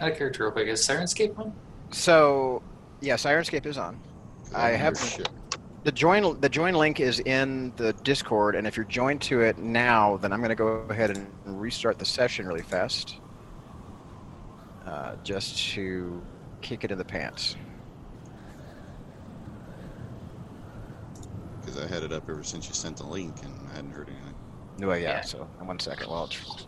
out 0.00 0.10
of 0.10 0.18
character 0.18 0.44
real 0.44 0.52
quick. 0.52 0.68
Is 0.68 0.86
Syrinscape 0.86 1.38
on? 1.38 1.54
so 1.92 2.62
yeah, 3.00 3.14
Syrinscape 3.14 3.64
is 3.66 3.78
on. 3.78 3.98
'Cause 4.46 4.54
I 4.54 4.70
have- 4.70 4.98
ship. 4.98 5.28
The 5.84 5.92
join 5.92 6.40
the 6.40 6.48
join 6.48 6.74
link 6.74 6.98
is 6.98 7.20
in 7.20 7.72
the 7.76 7.92
Discord, 7.92 8.56
and 8.56 8.66
if 8.66 8.76
you're 8.76 8.84
joined 8.86 9.22
to 9.22 9.42
it 9.42 9.56
now, 9.58 10.16
then 10.16 10.32
I'm 10.32 10.40
going 10.40 10.48
to 10.48 10.56
go 10.56 10.66
ahead 10.90 11.10
and 11.16 11.28
restart 11.44 11.98
the 12.00 12.04
session 12.04 12.44
really 12.46 12.62
fast, 12.62 13.20
uh, 14.84 15.14
just 15.22 15.58
to 15.74 16.20
kick 16.60 16.82
it 16.82 16.90
in 16.90 16.98
the 16.98 17.04
pants. 17.04 17.54
Because 21.60 21.80
I 21.80 21.86
had 21.86 22.02
it 22.02 22.12
up 22.12 22.28
ever 22.28 22.42
since 22.42 22.66
you 22.66 22.74
sent 22.74 22.96
the 22.96 23.06
link 23.06 23.34
and 23.44 23.52
I 23.70 23.76
hadn't 23.76 23.92
heard 23.92 24.08
anything. 24.08 24.34
No, 24.78 24.92
yeah, 24.92 24.96
Yeah. 24.96 25.20
So 25.22 25.44
one 25.60 25.78
second. 25.78 26.10
Well, 26.10 26.24
it's, 26.24 26.66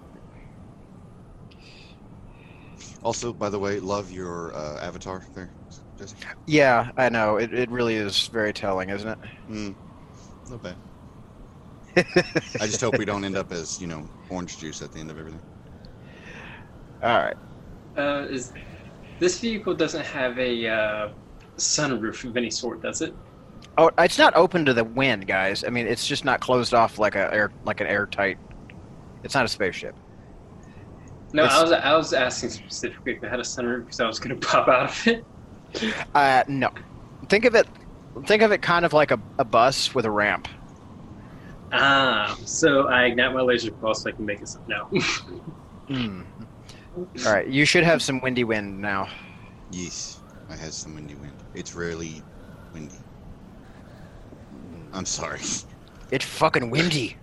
Also, 3.03 3.33
by 3.33 3.49
the 3.49 3.59
way, 3.59 3.79
love 3.81 4.11
your 4.13 4.53
uh, 4.55 4.79
avatar 4.81 5.25
there, 5.35 5.51
Jesse. 5.99 6.17
yeah, 6.47 6.91
I 6.97 7.09
know. 7.09 7.37
It, 7.37 7.53
it 7.53 7.71
really 7.71 7.95
is 7.97 8.27
very 8.29 8.53
telling, 8.53 8.91
isn't 8.91 9.09
it? 9.09 9.19
Mm, 9.51 9.75
not 10.51 10.63
bad. 10.63 10.77
I 11.97 12.67
just 12.67 12.81
hope 12.81 12.97
we 12.99 13.05
don't 13.05 13.25
end 13.25 13.37
up 13.37 13.51
as 13.53 13.81
you 13.81 13.87
know 13.89 14.09
orange 14.31 14.59
juice 14.59 14.83
at 14.83 14.93
the 14.93 15.01
end 15.01 15.11
of 15.11 15.19
everything. 15.19 15.41
All 17.03 17.19
right. 17.19 17.37
Uh, 17.97 18.27
is 18.31 18.53
this 19.19 19.41
vehicle 19.41 19.75
doesn't 19.75 20.05
have 20.07 20.39
a 20.39 20.69
uh, 20.69 21.09
sunroof 21.57 22.25
of 22.25 22.37
any 22.37 22.51
sort, 22.51 22.83
does 22.83 23.01
it? 23.03 23.15
Oh, 23.77 23.91
it's 23.99 24.19
not 24.19 24.35
open 24.37 24.65
to 24.65 24.75
the 24.75 24.85
wind, 24.85 25.27
guys. 25.27 25.65
I 25.65 25.69
mean, 25.71 25.87
it's 25.87 26.07
just 26.07 26.25
not 26.25 26.41
closed 26.41 26.75
off 26.75 26.99
like 26.99 27.17
a 27.17 27.33
air 27.35 27.51
like 27.65 27.81
an 27.81 27.87
airtight. 27.89 28.39
It's 29.25 29.35
not 29.35 29.45
a 29.45 29.49
spaceship. 29.49 29.97
No, 31.33 31.45
It's- 31.45 31.59
I 31.59 31.63
was 31.63 31.73
I 31.73 31.97
was 31.97 32.13
asking 32.13 32.51
specifically 32.51 33.15
if 33.15 33.25
it 33.25 33.29
had 33.31 33.41
a 33.41 33.45
sunroof 33.45 33.85
because 33.87 34.01
I 34.01 34.07
was 34.07 34.21
going 34.21 34.39
to 34.41 34.47
pop 34.47 34.69
out 34.69 34.91
of 34.91 35.07
it. 35.09 35.25
Uh, 36.15 36.45
no. 36.49 36.71
Think 37.29 37.45
of 37.45 37.55
it. 37.55 37.67
Think 38.27 38.43
of 38.43 38.53
it 38.53 38.63
kind 38.63 38.85
of 38.85 38.93
like 38.93 39.11
a, 39.11 39.21
a 39.39 39.45
bus 39.45 39.95
with 39.95 40.05
a 40.05 40.11
ramp. 40.11 40.49
Ah, 41.73 42.37
so 42.45 42.89
I 42.89 43.05
ignite 43.05 43.33
my 43.35 43.43
laser 43.43 43.71
pulse 43.71 44.03
so 44.03 44.09
I 44.09 44.13
can 44.13 44.25
make 44.25 44.41
it. 44.41 44.49
No. 44.67 44.85
Hmm. 45.89 46.23
All 47.27 47.33
right. 47.33 47.47
You 47.47 47.65
should 47.65 47.85
have 47.85 48.03
some 48.03 48.21
windy 48.21 48.45
wind 48.45 48.81
now. 48.81 49.09
Yes, 49.71 50.21
I 50.49 50.57
had 50.57 50.73
some 50.73 50.95
windy 50.95 51.15
wind. 51.15 51.33
It's 51.55 51.75
rarely 51.75 52.23
windy. 52.73 52.97
I'm 54.93 55.05
sorry. 55.07 55.41
It's 56.11 56.25
fucking 56.25 56.71
windy. 56.71 57.17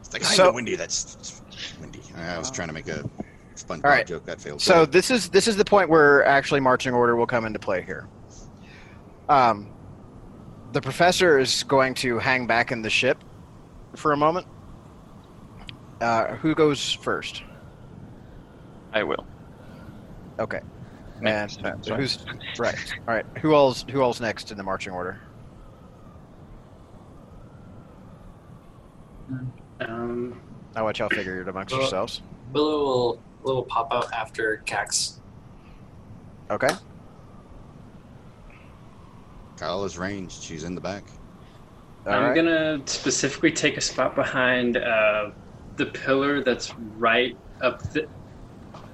It's 0.00 0.12
like 0.12 0.24
So- 0.24 0.42
I 0.44 0.46
know 0.46 0.52
windy. 0.54 0.74
That's 0.76 1.14
it's 1.14 1.42
windy. 1.80 2.02
I 2.16 2.36
was 2.38 2.50
trying 2.50 2.68
to 2.68 2.74
make 2.74 2.88
a 2.88 3.08
SpongeBob 3.58 3.84
All 3.84 3.90
right. 3.90 4.06
joke 4.06 4.24
that 4.26 4.40
failed. 4.40 4.60
So 4.60 4.86
this 4.86 5.10
is 5.10 5.28
this 5.30 5.48
is 5.48 5.56
the 5.56 5.64
point 5.64 5.88
where 5.90 6.24
actually 6.24 6.60
marching 6.60 6.94
order 6.94 7.16
will 7.16 7.26
come 7.26 7.44
into 7.44 7.58
play 7.58 7.82
here. 7.82 8.08
Um, 9.28 9.70
the 10.72 10.80
professor 10.80 11.38
is 11.38 11.62
going 11.64 11.94
to 11.94 12.18
hang 12.18 12.46
back 12.46 12.72
in 12.72 12.82
the 12.82 12.90
ship 12.90 13.22
for 13.96 14.12
a 14.12 14.16
moment. 14.16 14.46
Uh, 16.00 16.34
who 16.36 16.54
goes 16.54 16.92
first? 16.92 17.42
I 18.92 19.02
will. 19.02 19.26
Okay. 20.38 20.60
Makes 21.20 21.56
And 21.56 21.66
sense, 21.66 21.90
right? 21.90 22.00
who's 22.00 22.24
right? 22.58 22.94
All 23.08 23.14
right. 23.14 23.26
Who 23.42 23.52
all's 23.54 23.84
who 23.90 24.00
all's 24.00 24.20
next 24.20 24.50
in 24.52 24.56
the 24.56 24.62
marching 24.62 24.92
order? 24.92 25.20
um, 29.80 30.40
I'll 30.76 30.84
let 30.84 30.98
y'all 30.98 31.08
figure 31.08 31.40
it 31.42 31.48
amongst 31.48 31.72
Well- 31.72 31.82
yourselves. 31.82 32.22
Willow 32.52 32.78
will 32.84 33.22
Willow 33.42 33.56
will 33.56 33.64
pop 33.64 33.92
out 33.92 34.12
after 34.12 34.62
Cax. 34.66 35.18
Okay. 36.50 36.68
Kyle 39.56 39.84
is 39.84 39.98
ranged. 39.98 40.42
She's 40.42 40.64
in 40.64 40.74
the 40.74 40.80
back. 40.80 41.04
All 42.06 42.12
I'm 42.12 42.22
right. 42.24 42.34
gonna 42.34 42.80
specifically 42.86 43.52
take 43.52 43.76
a 43.76 43.80
spot 43.80 44.14
behind 44.14 44.76
uh, 44.76 45.30
the 45.76 45.86
pillar 45.86 46.42
that's 46.42 46.74
right 46.96 47.36
up 47.60 47.82
the, 47.92 48.08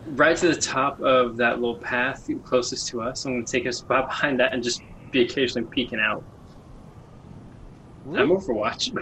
right 0.08 0.36
to 0.36 0.48
the 0.48 0.60
top 0.60 1.00
of 1.00 1.36
that 1.36 1.60
little 1.60 1.76
path 1.76 2.28
closest 2.44 2.88
to 2.88 3.02
us. 3.02 3.24
I'm 3.24 3.34
gonna 3.34 3.46
take 3.46 3.66
a 3.66 3.72
spot 3.72 4.08
behind 4.08 4.40
that 4.40 4.52
and 4.52 4.62
just 4.62 4.82
be 5.10 5.22
occasionally 5.22 5.68
peeking 5.68 6.00
out. 6.00 6.24
I'm 8.08 8.30
Overwatch. 8.30 8.92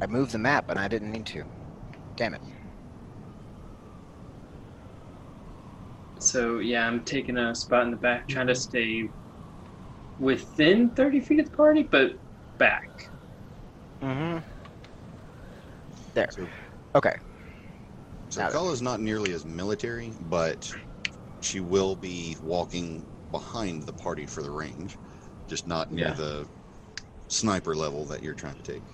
I 0.00 0.06
moved 0.06 0.32
the 0.32 0.38
map 0.38 0.68
and 0.70 0.78
I 0.78 0.88
didn't 0.88 1.12
need 1.12 1.26
to. 1.26 1.44
Damn 2.16 2.34
it. 2.34 2.40
So 6.20 6.58
yeah, 6.58 6.86
I'm 6.86 7.04
taking 7.04 7.36
a 7.36 7.54
spot 7.54 7.84
in 7.84 7.90
the 7.90 7.96
back, 7.96 8.28
trying 8.28 8.46
to 8.48 8.54
stay 8.54 9.10
within 10.18 10.90
30 10.90 11.20
feet 11.20 11.40
of 11.40 11.46
the 11.50 11.56
party, 11.56 11.82
but 11.90 12.12
back. 12.58 12.88
Mm-hmm. 14.02 14.38
There. 16.14 16.28
So, 16.30 16.50
Okay. 16.94 17.14
so 18.30 18.40
Got 18.40 18.54
it. 18.54 18.72
Is 18.72 18.82
not 18.82 19.00
nearly 19.00 19.32
as 19.32 19.44
military, 19.44 20.14
but 20.20 20.74
she 21.40 21.60
will 21.60 21.96
be 21.96 22.36
walking 22.40 23.06
behind 23.30 23.84
the 23.84 23.92
party 23.92 24.26
for 24.26 24.42
the 24.42 24.50
range, 24.50 24.98
just 25.48 25.66
not 25.66 25.90
near 25.90 26.08
Yeah. 26.08 26.14
the 26.14 26.48
sniper 27.28 27.76
level 27.76 28.06
that 28.06 28.22
you're 28.22 28.34
trying 28.34 28.56
to 28.56 28.62
take, 28.62 28.84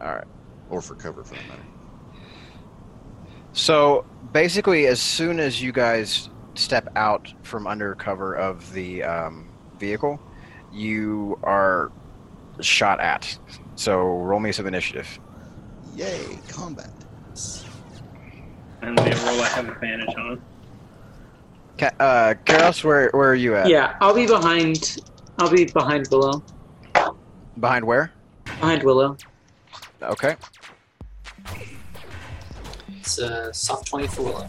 All 0.00 0.08
right. 0.14 0.24
or 0.68 0.80
for 0.80 0.94
cover 0.96 1.24
for 1.24 1.34
that 1.34 1.46
matter. 1.46 1.68
So 3.58 4.04
basically, 4.32 4.86
as 4.86 5.00
soon 5.00 5.40
as 5.40 5.60
you 5.60 5.72
guys 5.72 6.30
step 6.54 6.88
out 6.94 7.34
from 7.42 7.66
under 7.66 7.96
cover 7.96 8.34
of 8.34 8.72
the 8.72 9.02
um, 9.02 9.48
vehicle, 9.80 10.20
you 10.72 11.40
are 11.42 11.90
shot 12.60 13.00
at. 13.00 13.36
So 13.74 13.98
roll 13.98 14.38
me 14.38 14.52
some 14.52 14.68
initiative. 14.68 15.08
Yay, 15.96 16.38
combat! 16.48 16.92
And 18.82 18.96
the 18.96 19.02
roll 19.26 19.40
I 19.42 19.48
have 19.48 19.68
advantage 19.68 20.14
on. 20.16 20.40
Ka- 21.78 21.90
uh, 21.98 22.34
Karos, 22.44 22.84
where 22.84 23.10
where 23.12 23.28
are 23.28 23.34
you 23.34 23.56
at? 23.56 23.68
Yeah, 23.68 23.96
I'll 24.00 24.14
be 24.14 24.28
behind. 24.28 24.98
I'll 25.40 25.50
be 25.50 25.64
behind 25.64 26.06
Willow. 26.12 26.44
Behind 27.58 27.84
where? 27.84 28.12
Behind 28.44 28.84
Willow. 28.84 29.16
Okay. 30.00 30.36
It's 33.08 33.16
a 33.16 33.54
soft 33.54 33.86
twenty 33.86 34.06
for 34.06 34.20
Willow. 34.20 34.46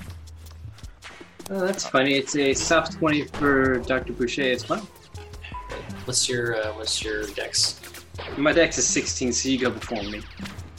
Oh, 1.49 1.65
that's 1.65 1.87
funny. 1.87 2.15
It's 2.15 2.35
a 2.35 2.53
soft 2.53 2.99
20 2.99 3.23
for 3.27 3.79
Dr. 3.79 4.11
Boucher 4.11 4.51
as 4.51 4.67
well. 4.67 4.81
What's 6.03 6.27
your 6.27 6.57
uh, 6.57 6.73
what's 6.73 7.01
your 7.01 7.25
dex? 7.27 7.79
My 8.35 8.51
dex 8.51 8.77
is 8.77 8.85
16, 8.85 9.31
so 9.31 9.47
you 9.47 9.59
go 9.59 9.69
before 9.69 10.03
me. 10.03 10.21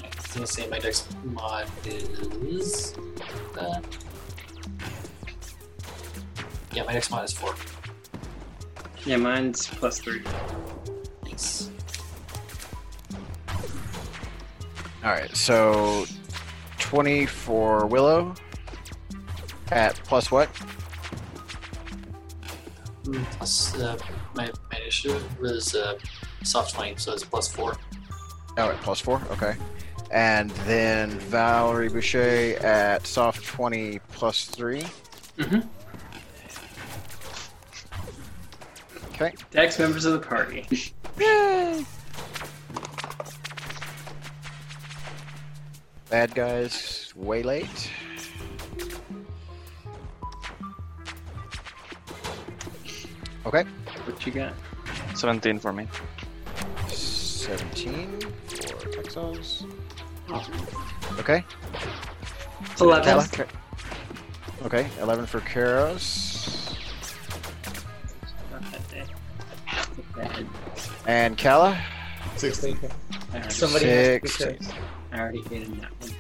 I 0.05 0.09
was 0.15 0.27
gonna 0.27 0.47
say 0.47 0.69
my 0.69 0.79
dex 0.79 1.09
mod 1.25 1.71
is. 1.87 2.95
Uh, 3.59 3.81
yeah, 6.75 6.83
my 6.83 6.93
dex 6.93 7.11
mod 7.11 7.25
is 7.25 7.33
four. 7.33 7.55
Yeah, 9.07 9.17
mine's 9.17 9.67
plus 9.69 10.01
3. 10.01 10.23
Nice. 11.25 11.71
All 15.03 15.13
right. 15.13 15.35
So 15.35 16.05
twenty 16.91 17.25
for 17.25 17.87
Willow. 17.87 18.35
At 19.71 19.95
plus 20.03 20.33
what? 20.33 20.53
Mm, 23.05 23.25
Plus 23.39 23.81
uh, 23.81 23.97
my 24.35 24.51
my 24.73 24.79
initiative 24.79 25.41
was 25.41 25.77
uh, 25.77 25.97
soft 26.43 26.75
twenty, 26.75 26.97
so 26.97 27.13
it's 27.13 27.23
plus 27.23 27.47
four. 27.47 27.77
Oh, 28.59 28.71
at 28.71 28.77
plus 28.83 28.99
four. 28.99 29.23
Okay. 29.31 29.55
And 30.11 30.51
then 30.67 31.11
Valerie 31.31 31.89
Boucher 31.89 32.59
at 32.67 33.07
soft 33.07 33.45
twenty 33.45 34.01
plus 34.11 34.47
three. 34.47 34.83
Mm-hmm. 35.39 35.61
Okay. 39.15 39.33
Dex 39.53 39.79
members 39.79 40.05
of 40.07 40.15
the 40.15 40.19
party. 40.27 40.67
Bad 46.11 46.35
guys 46.35 47.13
way 47.15 47.45
late. 47.45 47.91
Okay. 53.47 53.63
What 54.05 54.27
you 54.27 54.33
got? 54.33 54.53
17 55.15 55.61
for 55.61 55.73
me. 55.73 55.87
17 56.89 58.21
for 58.21 58.89
Texos. 58.89 59.65
Okay. 61.19 61.45
11. 62.81 63.47
Okay, 64.63 64.87
11 65.01 65.27
for 65.27 65.41
Karos. 65.41 66.77
And 71.07 71.39
Kala? 71.39 71.81
16. 72.37 72.79
Somebody 73.49 74.21
16. 74.21 74.59
I 75.13 75.19
already 75.21 75.43
hated 75.43 75.81
that 75.81 75.91
one. 76.01 76.15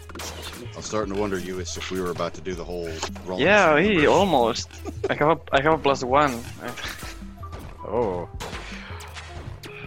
I'm 0.76 0.82
starting 0.82 1.14
to 1.14 1.20
wonder, 1.20 1.38
you 1.38 1.58
if 1.58 1.90
we 1.90 2.00
were 2.00 2.10
about 2.10 2.34
to 2.34 2.40
do 2.40 2.54
the 2.54 2.64
whole. 2.64 2.88
rolling 3.26 3.44
Yeah, 3.44 3.78
he 3.80 3.88
numbers. 3.94 4.06
almost. 4.08 4.68
I 5.08 5.14
have 5.14 5.28
a 5.28 5.40
I 5.52 5.62
have 5.62 5.72
a 5.74 5.78
plus 5.78 6.04
one. 6.04 6.40
Oh. 7.92 8.28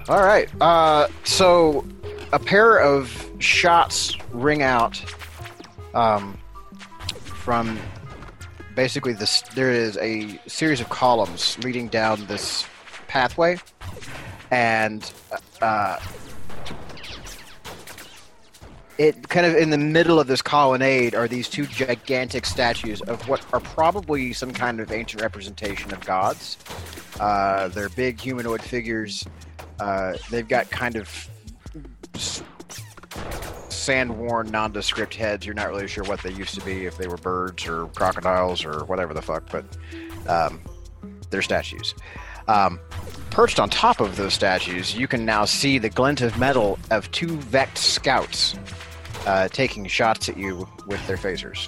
All 0.09 0.21
right. 0.23 0.49
Uh, 0.59 1.07
so 1.23 1.85
a 2.33 2.39
pair 2.39 2.79
of 2.79 3.31
shots 3.39 4.17
ring 4.33 4.61
out 4.61 5.01
um, 5.93 6.37
from 7.23 7.79
basically 8.75 9.13
this. 9.13 9.41
There 9.55 9.71
is 9.71 9.95
a 9.97 10.37
series 10.47 10.81
of 10.81 10.89
columns 10.89 11.57
leading 11.63 11.87
down 11.87 12.25
this 12.25 12.65
pathway, 13.07 13.57
and 14.51 15.09
uh, 15.61 15.97
it 18.97 19.27
kind 19.29 19.45
of 19.45 19.55
in 19.55 19.69
the 19.69 19.77
middle 19.77 20.19
of 20.19 20.27
this 20.27 20.41
colonnade 20.41 21.15
are 21.15 21.27
these 21.27 21.49
two 21.49 21.65
gigantic 21.65 22.45
statues 22.45 23.01
of 23.01 23.27
what 23.27 23.43
are 23.53 23.59
probably 23.59 24.33
some 24.33 24.51
kind 24.51 24.79
of 24.79 24.91
ancient 24.91 25.21
representation 25.21 25.91
of 25.91 25.99
gods. 26.05 26.57
Uh, 27.19 27.67
they're 27.69 27.89
big 27.89 28.19
humanoid 28.19 28.61
figures. 28.61 29.25
Uh, 29.79 30.13
they've 30.29 30.47
got 30.47 30.69
kind 30.69 30.95
of 30.95 31.29
sand-worn, 33.69 34.49
nondescript 34.49 35.15
heads. 35.15 35.45
You're 35.45 35.55
not 35.55 35.69
really 35.69 35.87
sure 35.87 36.03
what 36.03 36.21
they 36.21 36.31
used 36.31 36.55
to 36.55 36.65
be, 36.65 36.85
if 36.85 36.97
they 36.97 37.07
were 37.07 37.17
birds 37.17 37.67
or 37.67 37.87
crocodiles 37.87 38.63
or 38.63 38.85
whatever 38.85 39.13
the 39.13 39.21
fuck, 39.21 39.49
but 39.51 39.65
um, 40.27 40.61
they're 41.29 41.41
statues. 41.41 41.95
Um, 42.47 42.79
perched 43.33 43.59
on 43.59 43.67
top 43.67 43.99
of 43.99 44.15
those 44.15 44.31
statues, 44.31 44.95
you 44.95 45.07
can 45.07 45.25
now 45.25 45.43
see 45.43 45.79
the 45.79 45.89
glint 45.89 46.21
of 46.21 46.37
metal 46.37 46.77
of 46.91 47.11
two 47.11 47.35
Vect 47.37 47.79
scouts 47.79 48.55
uh, 49.25 49.47
taking 49.47 49.87
shots 49.87 50.29
at 50.29 50.37
you 50.37 50.67
with 50.85 51.05
their 51.07 51.17
phasers. 51.17 51.67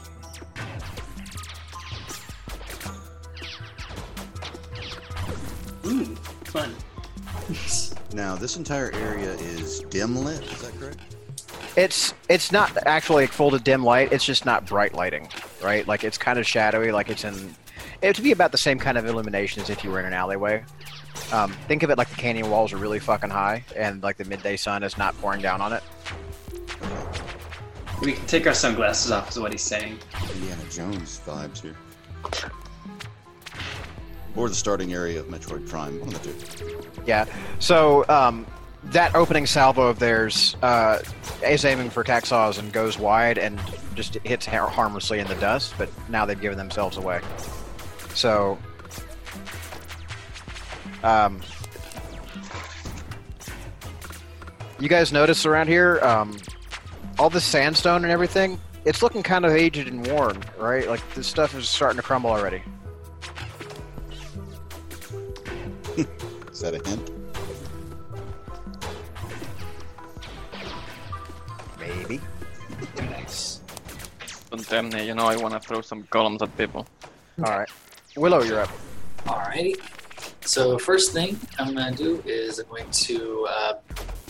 Ooh, 5.85 6.05
fun. 6.45 6.73
Now, 8.13 8.33
this 8.33 8.55
entire 8.55 8.93
area 8.93 9.33
is 9.33 9.81
dim 9.89 10.15
lit. 10.15 10.41
Is 10.41 10.61
that 10.61 10.79
correct? 10.79 10.99
It's 11.75 12.13
it's 12.29 12.49
not 12.49 12.71
actually 12.87 13.27
full 13.27 13.51
to 13.51 13.59
dim 13.59 13.83
light. 13.83 14.13
It's 14.13 14.23
just 14.23 14.45
not 14.45 14.65
bright 14.65 14.93
lighting, 14.93 15.27
right? 15.61 15.85
Like 15.85 16.05
it's 16.05 16.17
kind 16.17 16.39
of 16.39 16.47
shadowy. 16.47 16.93
Like 16.93 17.09
it's 17.09 17.25
in. 17.25 17.53
It 18.01 18.17
would 18.17 18.23
be 18.23 18.31
about 18.31 18.53
the 18.53 18.57
same 18.57 18.79
kind 18.79 18.97
of 18.97 19.05
illumination 19.05 19.61
as 19.61 19.69
if 19.69 19.83
you 19.83 19.91
were 19.91 19.99
in 19.99 20.05
an 20.05 20.13
alleyway. 20.13 20.63
Um, 21.31 21.51
think 21.67 21.83
of 21.83 21.89
it 21.89 21.97
like 21.97 22.09
the 22.09 22.15
canyon 22.15 22.49
walls 22.49 22.71
are 22.71 22.77
really 22.77 22.99
fucking 22.99 23.29
high, 23.29 23.63
and 23.75 24.01
like 24.03 24.17
the 24.17 24.25
midday 24.25 24.55
sun 24.55 24.83
is 24.83 24.97
not 24.97 25.17
pouring 25.19 25.41
down 25.41 25.59
on 25.61 25.73
it. 25.73 25.83
We 28.01 28.13
can 28.13 28.25
take 28.27 28.45
our 28.45 28.53
sunglasses 28.53 29.11
off, 29.11 29.29
is 29.29 29.39
what 29.39 29.51
he's 29.51 29.61
saying. 29.61 29.97
Indiana 30.33 30.61
Jones 30.69 31.21
vibes 31.25 31.61
here. 31.61 31.75
Or 34.35 34.49
the 34.49 34.55
starting 34.55 34.93
area 34.93 35.19
of 35.19 35.27
Metroid 35.27 35.67
Prime. 35.67 35.99
One 36.01 36.13
of 36.13 36.21
the 36.21 36.33
two. 36.57 36.81
Yeah. 37.05 37.25
So 37.59 38.05
um, 38.09 38.45
that 38.85 39.15
opening 39.15 39.45
salvo 39.45 39.83
of 39.83 39.97
theirs 39.97 40.57
uh, 40.61 40.99
is 41.43 41.63
aiming 41.63 41.89
for 41.89 42.03
Caxos 42.03 42.59
and 42.59 42.71
goes 42.73 42.99
wide 42.99 43.37
and 43.37 43.59
just 43.95 44.15
hits 44.25 44.45
harmlessly 44.45 45.19
in 45.19 45.27
the 45.27 45.35
dust. 45.35 45.73
But 45.77 45.89
now 46.09 46.25
they've 46.25 46.39
given 46.39 46.57
themselves 46.57 46.97
away. 46.97 47.21
So. 48.13 48.57
Um, 51.05 51.39
you 54.79 54.89
guys 54.89 55.13
notice 55.13 55.45
around 55.45 55.67
here, 55.67 55.99
um, 56.01 56.35
all 57.19 57.29
the 57.29 57.39
sandstone 57.39 58.03
and 58.03 58.11
everything. 58.11 58.59
It's 58.85 59.03
looking 59.03 59.21
kind 59.21 59.45
of 59.45 59.51
aged 59.51 59.87
and 59.87 60.05
worn, 60.07 60.43
right? 60.57 60.89
Like 60.89 61.01
this 61.13 61.27
stuff 61.27 61.53
is 61.53 61.69
starting 61.69 61.97
to 61.97 62.01
crumble 62.01 62.31
already. 62.31 62.63
Is 66.51 66.61
that 66.61 66.73
a 66.73 66.89
hint? 66.89 67.11
Maybe. 71.79 72.19
Nice. 72.97 73.61
Don't 74.49 74.67
tempt 74.67 74.95
me, 74.95 75.05
you 75.05 75.13
know 75.13 75.25
I 75.25 75.37
want 75.37 75.53
to 75.53 75.59
throw 75.59 75.81
some 75.81 76.01
columns 76.09 76.41
at 76.41 76.57
people. 76.57 76.87
All 77.43 77.51
right. 77.59 77.69
Willow, 78.17 78.41
you're 78.41 78.61
up. 78.61 78.71
Alrighty. 79.25 79.75
So 80.45 80.77
first 80.77 81.11
thing 81.11 81.39
I'm 81.57 81.73
gonna 81.73 81.95
do 81.95 82.21
is 82.23 82.59
I'm 82.59 82.67
going 82.67 82.89
to 82.91 83.47
uh, 83.49 83.73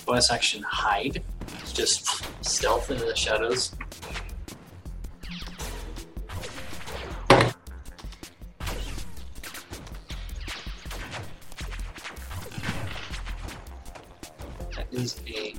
bonus 0.06 0.32
action 0.32 0.64
hide, 0.64 1.22
just 1.74 2.24
stealth 2.44 2.90
into 2.90 3.04
the 3.04 3.16
shadows. 3.16 3.76
That 14.74 14.88
is 14.92 15.20
a 15.28 15.54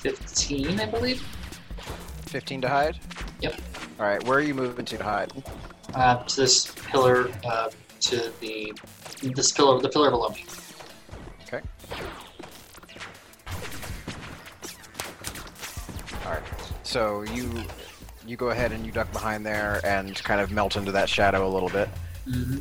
15, 0.00 0.80
I 0.80 0.86
believe. 0.86 1.20
15 2.22 2.62
to 2.62 2.68
hide? 2.70 2.98
Yep. 3.42 3.60
All 4.00 4.06
right, 4.06 4.24
where 4.24 4.38
are 4.38 4.42
you 4.42 4.54
moving 4.54 4.86
to 4.86 4.96
to 4.96 5.04
hide? 5.04 5.30
Uh, 5.94 6.22
to 6.24 6.36
this 6.36 6.72
pillar, 6.86 7.28
uh, 7.44 7.70
to 8.00 8.32
the 8.40 8.72
this 9.22 9.52
pillar, 9.52 9.80
the 9.80 9.88
pillar 9.88 10.10
below 10.10 10.28
me. 10.30 10.44
Okay. 11.44 11.60
All 16.24 16.32
right. 16.32 16.42
So 16.82 17.22
you 17.22 17.50
you 18.26 18.36
go 18.36 18.50
ahead 18.50 18.72
and 18.72 18.84
you 18.84 18.92
duck 18.92 19.10
behind 19.12 19.44
there 19.44 19.80
and 19.84 20.14
kind 20.24 20.40
of 20.40 20.50
melt 20.50 20.76
into 20.76 20.92
that 20.92 21.08
shadow 21.08 21.46
a 21.46 21.50
little 21.52 21.68
bit. 21.68 21.88
Mm-hmm. 22.28 22.58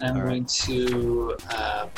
I'm 0.00 0.16
All 0.16 0.22
right. 0.22 0.28
going 0.28 0.44
to. 0.44 1.36
Uh, 1.50 1.88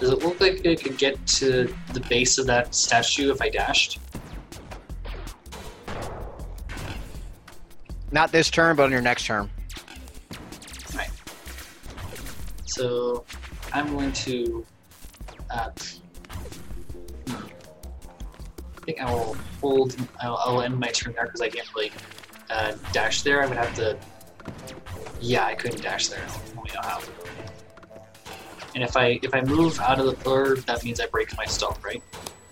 does 0.00 0.10
it 0.10 0.18
look 0.24 0.40
like 0.40 0.66
I 0.66 0.74
could 0.74 0.98
get 0.98 1.24
to 1.26 1.72
the 1.92 2.00
base 2.00 2.38
of 2.38 2.46
that 2.46 2.74
statue 2.74 3.30
if 3.30 3.40
I 3.40 3.48
dashed? 3.48 4.00
Not 8.14 8.30
this 8.30 8.48
turn, 8.48 8.76
but 8.76 8.84
on 8.84 8.92
your 8.92 9.00
next 9.00 9.26
turn. 9.26 9.50
Right. 10.94 11.10
So 12.64 13.24
I'm 13.72 13.92
going 13.92 14.12
to. 14.12 14.64
Uh. 15.50 15.70
I 17.26 17.32
think 18.86 19.00
I 19.00 19.12
will 19.12 19.36
hold. 19.60 19.96
I'll, 20.20 20.36
I'll 20.44 20.62
end 20.62 20.78
my 20.78 20.86
turn 20.88 21.14
there 21.14 21.24
because 21.24 21.40
I 21.40 21.48
can't 21.48 21.68
really 21.74 21.90
uh, 22.50 22.76
dash 22.92 23.22
there. 23.22 23.42
I 23.42 23.46
would 23.46 23.56
have 23.56 23.74
to. 23.74 23.98
Yeah, 25.20 25.46
I 25.46 25.56
couldn't 25.56 25.82
dash 25.82 26.06
there. 26.06 26.22
I 26.22 26.54
don't 26.54 26.72
know 26.72 26.80
how. 26.82 27.00
And 28.76 28.84
if 28.84 28.96
I 28.96 29.18
if 29.24 29.34
I 29.34 29.40
move 29.40 29.80
out 29.80 29.98
of 29.98 30.06
the 30.06 30.12
pillar, 30.12 30.54
that 30.54 30.84
means 30.84 31.00
I 31.00 31.06
break 31.06 31.36
my 31.36 31.46
stealth, 31.46 31.82
right? 31.82 32.00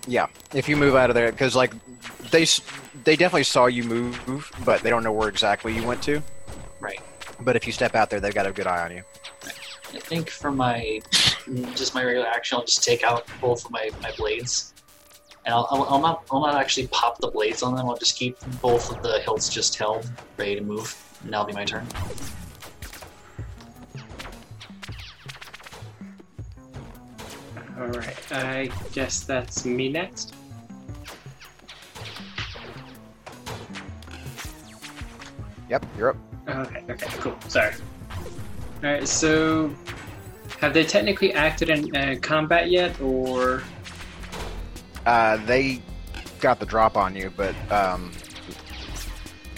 Yeah. 0.07 0.27
If 0.53 0.67
you 0.67 0.75
move 0.75 0.95
out 0.95 1.09
of 1.09 1.13
there, 1.13 1.31
because 1.31 1.55
like 1.55 1.73
they 2.33 2.45
they 3.03 3.15
definitely 3.15 3.43
saw 3.43 3.67
you 3.67 3.83
move, 3.83 4.51
but 4.65 4.81
they 4.81 4.89
don't 4.89 5.03
know 5.03 5.11
where 5.11 5.29
exactly 5.29 5.73
you 5.73 5.85
went 5.85 6.01
to. 6.03 6.21
Right. 6.81 6.99
But 7.39 7.55
if 7.55 7.65
you 7.65 7.71
step 7.71 7.95
out 7.95 8.09
there, 8.09 8.19
they've 8.19 8.33
got 8.33 8.47
a 8.47 8.51
good 8.51 8.67
eye 8.67 8.83
on 8.83 8.91
you. 8.91 9.03
I 9.93 9.99
think 9.99 10.29
for 10.29 10.51
my 10.51 10.99
just 11.75 11.93
my 11.93 12.03
regular 12.03 12.27
action, 12.27 12.57
I'll 12.57 12.65
just 12.65 12.83
take 12.83 13.03
out 13.03 13.27
both 13.39 13.63
of 13.63 13.71
my, 13.71 13.91
my 14.01 14.11
blades, 14.17 14.73
and 15.45 15.53
I'll, 15.53 15.67
I'll, 15.69 15.83
I'll 15.83 16.01
not 16.01 16.23
I'll 16.31 16.41
not 16.41 16.55
actually 16.55 16.87
pop 16.87 17.19
the 17.19 17.29
blades 17.29 17.61
on 17.61 17.75
them. 17.75 17.87
I'll 17.87 17.97
just 17.97 18.17
keep 18.17 18.35
both 18.61 18.91
of 18.91 19.03
the 19.03 19.19
hilts 19.19 19.47
just 19.47 19.75
held, 19.75 20.09
ready 20.37 20.55
to 20.55 20.61
move, 20.61 20.97
and 21.23 21.31
that'll 21.31 21.45
be 21.45 21.53
my 21.53 21.65
turn. 21.65 21.87
Alright, 27.77 28.31
I 28.31 28.71
guess 28.93 29.23
that's 29.23 29.65
me 29.65 29.89
next. 29.89 30.33
Yep, 35.73 35.85
you're 35.97 36.09
up. 36.09 36.17
Okay, 36.47 36.83
okay, 36.87 37.07
cool. 37.17 37.35
Sorry. 37.47 37.73
Alright, 38.83 39.07
so 39.07 39.73
have 40.59 40.71
they 40.71 40.83
technically 40.83 41.33
acted 41.33 41.71
in 41.71 41.95
uh, 41.95 42.15
combat 42.21 42.69
yet, 42.69 43.01
or 43.01 43.63
Uh, 45.07 45.37
they 45.47 45.81
got 46.39 46.59
the 46.59 46.65
drop 46.67 46.95
on 46.95 47.15
you, 47.15 47.31
but 47.35 47.55
um, 47.71 48.11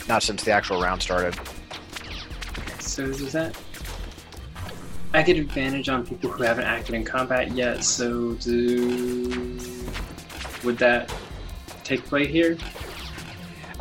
not 0.08 0.24
since 0.24 0.42
the 0.46 0.52
actual 0.52 0.82
round 0.82 1.02
started. 1.02 1.38
so 2.80 3.08
does 3.08 3.34
that? 3.34 3.54
I 5.14 5.22
get 5.22 5.36
advantage 5.36 5.90
on 5.90 6.08
people 6.08 6.30
who 6.30 6.44
haven't 6.44 6.64
acted 6.64 6.96
in 6.96 7.04
combat 7.04 7.52
yet. 7.52 7.84
So 7.84 8.36
do 8.36 9.60
would 10.64 10.78
that 10.78 11.14
take 11.84 12.06
play 12.06 12.26
here? 12.26 12.58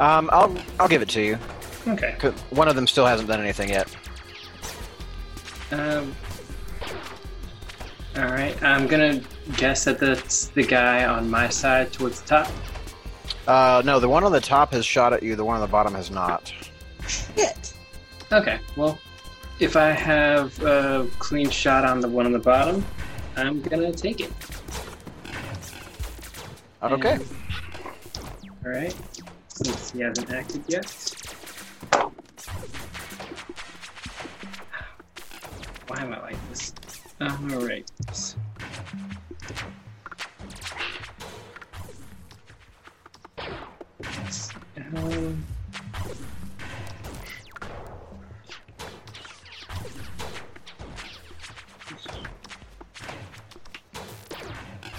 Um, 0.01 0.29
I'll 0.33 0.53
I'll 0.81 0.89
give 0.89 1.01
it 1.01 1.09
to 1.11 1.23
you. 1.23 1.39
Okay. 1.87 2.15
'cause 2.19 2.33
One 2.51 2.69
of 2.69 2.75
them 2.77 2.87
still 2.87 3.07
hasn't 3.07 3.29
done 3.29 3.41
anything 3.41 3.69
yet. 3.71 3.89
Um. 5.71 6.15
All 8.17 8.25
right. 8.27 8.61
I'm 8.63 8.87
gonna 8.87 9.21
guess 9.57 9.85
that 9.85 9.99
that's 9.99 10.47
the 10.49 10.63
guy 10.63 11.05
on 11.05 11.29
my 11.31 11.49
side 11.49 11.93
towards 11.93 12.21
the 12.23 12.29
top. 12.29 12.49
Uh, 13.47 13.83
no, 13.85 14.01
the 14.01 14.09
one 14.09 14.25
on 14.25 14.33
the 14.33 14.41
top 14.41 14.73
has 14.73 14.87
shot 14.87 15.13
at 15.13 15.23
you. 15.23 15.37
The 15.37 15.45
one 15.45 15.57
on 15.57 15.61
the 15.61 15.67
bottom 15.67 15.95
has 15.95 16.11
not. 16.11 16.53
Shit. 17.07 17.75
Okay. 18.33 18.59
Well, 18.77 18.99
if 19.61 19.77
I 19.77 19.91
have 19.91 20.59
a 20.63 21.07
clean 21.19 21.51
shot 21.51 21.85
on 21.85 22.01
the 22.01 22.09
one 22.09 22.25
on 22.25 22.33
the 22.33 22.39
bottom, 22.39 22.85
I'm 23.37 23.61
gonna 23.63 23.93
take 23.93 24.21
it. 24.21 24.33
Okay. 26.83 27.13
And- 27.13 27.29
all 28.65 28.71
right. 28.73 28.95
Since 29.49 29.91
he 29.93 30.01
hasn't 30.01 30.31
acted 30.31 30.65
yet. 30.69 31.14
time 36.05 36.13
I 36.13 36.23
like 36.23 36.49
this. 36.49 36.73
Alright. 37.21 37.91
Uh, 44.97 45.33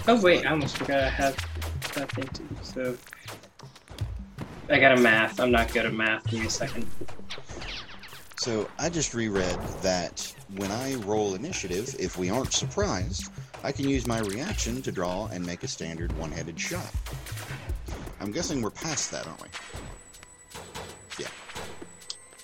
oh 0.08 0.22
wait, 0.22 0.46
I 0.46 0.52
almost 0.52 0.78
forgot 0.78 1.04
I 1.04 1.10
have 1.10 1.36
that 1.96 2.12
thing 2.12 2.28
too, 2.28 2.48
so... 2.62 2.98
I 4.68 4.80
got 4.80 4.98
a 4.98 5.02
math. 5.02 5.40
I'm 5.40 5.52
not 5.52 5.72
good 5.72 5.86
at 5.86 5.94
math. 5.94 6.26
Give 6.28 6.40
me 6.40 6.48
a 6.48 6.50
second. 6.50 6.88
So 8.46 8.70
I 8.78 8.90
just 8.90 9.16
reread 9.16 9.58
that 9.82 10.32
when 10.56 10.72
I 10.72 10.94
roll 10.98 11.34
initiative, 11.34 11.96
if 11.98 12.16
we 12.16 12.30
aren't 12.30 12.54
surprised, 12.54 13.32
I 13.64 13.72
can 13.72 13.90
use 13.90 14.06
my 14.06 14.20
reaction 14.20 14.84
to 14.84 14.92
draw 14.92 15.26
and 15.34 15.44
make 15.44 15.64
a 15.64 15.68
standard 15.68 16.16
one-headed 16.20 16.60
shot. 16.60 16.92
I'm 18.22 18.32
guessing 18.32 18.62
we're 18.62 18.70
past 18.70 19.10
that, 19.10 19.26
aren't 19.26 19.42
we? 19.42 19.48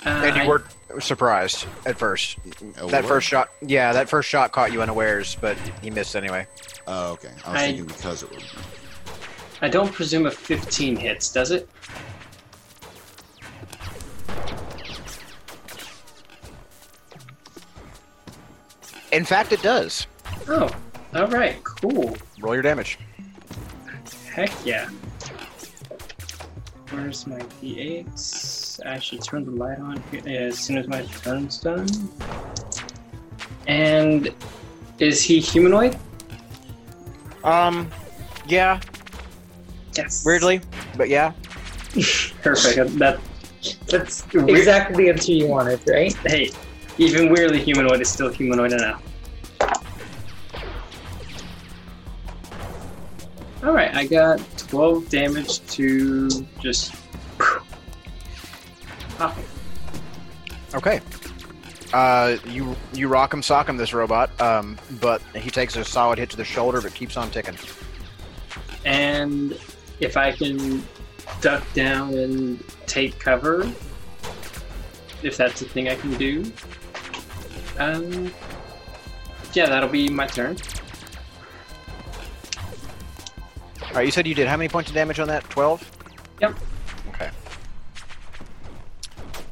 Uh, 0.04 0.10
and 0.10 0.36
you 0.38 0.42
I- 0.42 0.48
were 0.48 0.64
surprised 1.00 1.68
at 1.86 2.00
first. 2.00 2.38
Oh, 2.80 2.90
that 2.90 3.06
first 3.06 3.28
shot, 3.28 3.50
yeah, 3.62 3.94
that 3.94 4.10
first 4.10 4.28
shot 4.28 4.52
caught 4.52 4.72
you 4.72 4.82
unawares, 4.82 5.38
but 5.40 5.56
he 5.84 5.92
missed 5.92 6.16
anyway. 6.16 6.48
Oh, 6.88 7.12
okay. 7.12 7.30
I 7.46 7.52
was 7.54 7.62
I- 7.62 7.66
thinking 7.68 7.86
because 7.86 8.24
it 8.24 8.32
was. 8.34 8.44
I 9.62 9.70
don't 9.70 9.94
presume 9.94 10.26
a 10.26 10.32
15 10.32 10.96
hits, 10.96 11.32
does 11.32 11.52
it? 11.52 11.70
In 19.12 19.26
fact, 19.26 19.52
it 19.52 19.62
does. 19.62 20.08
Oh, 20.48 20.70
all 21.14 21.28
right, 21.28 21.62
cool. 21.64 22.16
Roll 22.40 22.54
your 22.54 22.64
damage. 22.64 22.98
Heck 24.32 24.52
yeah. 24.66 24.90
Where's 26.90 27.28
my 27.28 27.40
d8? 27.62 28.86
I 28.86 29.00
should 29.00 29.24
turn 29.24 29.46
the 29.46 29.52
light 29.52 29.80
on 29.80 30.02
here 30.12 30.22
as 30.48 30.58
soon 30.58 30.78
as 30.78 30.88
my 30.88 31.04
turn's 31.24 31.60
done. 31.60 31.88
And 33.68 34.34
is 35.00 35.22
he 35.24 35.40
humanoid? 35.40 35.98
Um, 37.44 37.90
yeah, 38.48 38.80
Yes. 39.96 40.24
weirdly, 40.26 40.62
but 40.96 41.10
yeah. 41.10 41.32
Perfect. 42.42 42.98
That 42.98 43.20
That's 43.88 44.26
exactly 44.34 45.06
the 45.06 45.10
answer 45.12 45.32
you 45.34 45.48
wanted, 45.48 45.80
right? 45.88 46.14
hey, 46.26 46.52
even 47.02 47.32
weirdly 47.32 47.60
humanoid 47.60 48.00
is 48.00 48.10
still 48.10 48.30
humanoid 48.30 48.74
enough. 48.74 49.02
All 53.64 53.74
right, 53.74 53.94
I 53.94 54.06
got 54.06 54.40
12 54.58 55.10
damage 55.10 55.66
to 55.68 56.30
just. 56.60 56.94
Okay. 60.74 61.02
Uh, 61.94 62.38
you 62.48 62.76
you 62.94 63.08
rock 63.08 63.34
him, 63.34 63.42
sock 63.42 63.68
him, 63.68 63.78
this 63.78 63.94
robot. 63.94 64.40
Um, 64.40 64.78
but 65.00 65.22
he 65.36 65.50
takes 65.50 65.76
a 65.76 65.84
solid 65.84 66.20
hit 66.20 66.30
to 66.30 66.38
the 66.38 66.46
shoulder, 66.46 66.82
but 66.82 66.94
keeps 66.94 67.18
on 67.18 67.30
ticking. 67.32 67.58
and 68.86 69.60
if 70.00 70.18
I 70.18 70.32
can 70.32 70.84
duck 71.42 71.64
down 71.74 72.14
and 72.14 72.64
take 72.86 73.20
cover, 73.20 73.72
if 75.24 75.36
that's 75.38 75.62
a 75.62 75.66
thing 75.66 75.90
I 75.90 75.96
can 75.96 76.16
do, 76.16 76.52
um, 77.78 78.34
yeah, 79.54 79.68
that'll 79.68 79.90
be 79.90 80.10
my 80.10 80.28
turn. 80.28 80.58
All 83.82 83.94
right, 83.98 84.06
you 84.06 84.12
said 84.12 84.26
you 84.26 84.36
did 84.36 84.48
how 84.48 84.56
many 84.56 84.70
points 84.70 84.90
of 84.90 84.96
damage 84.96 85.20
on 85.20 85.28
that? 85.28 85.44
Twelve. 85.50 85.84
Yep. 86.40 86.56
Okay. 87.10 87.30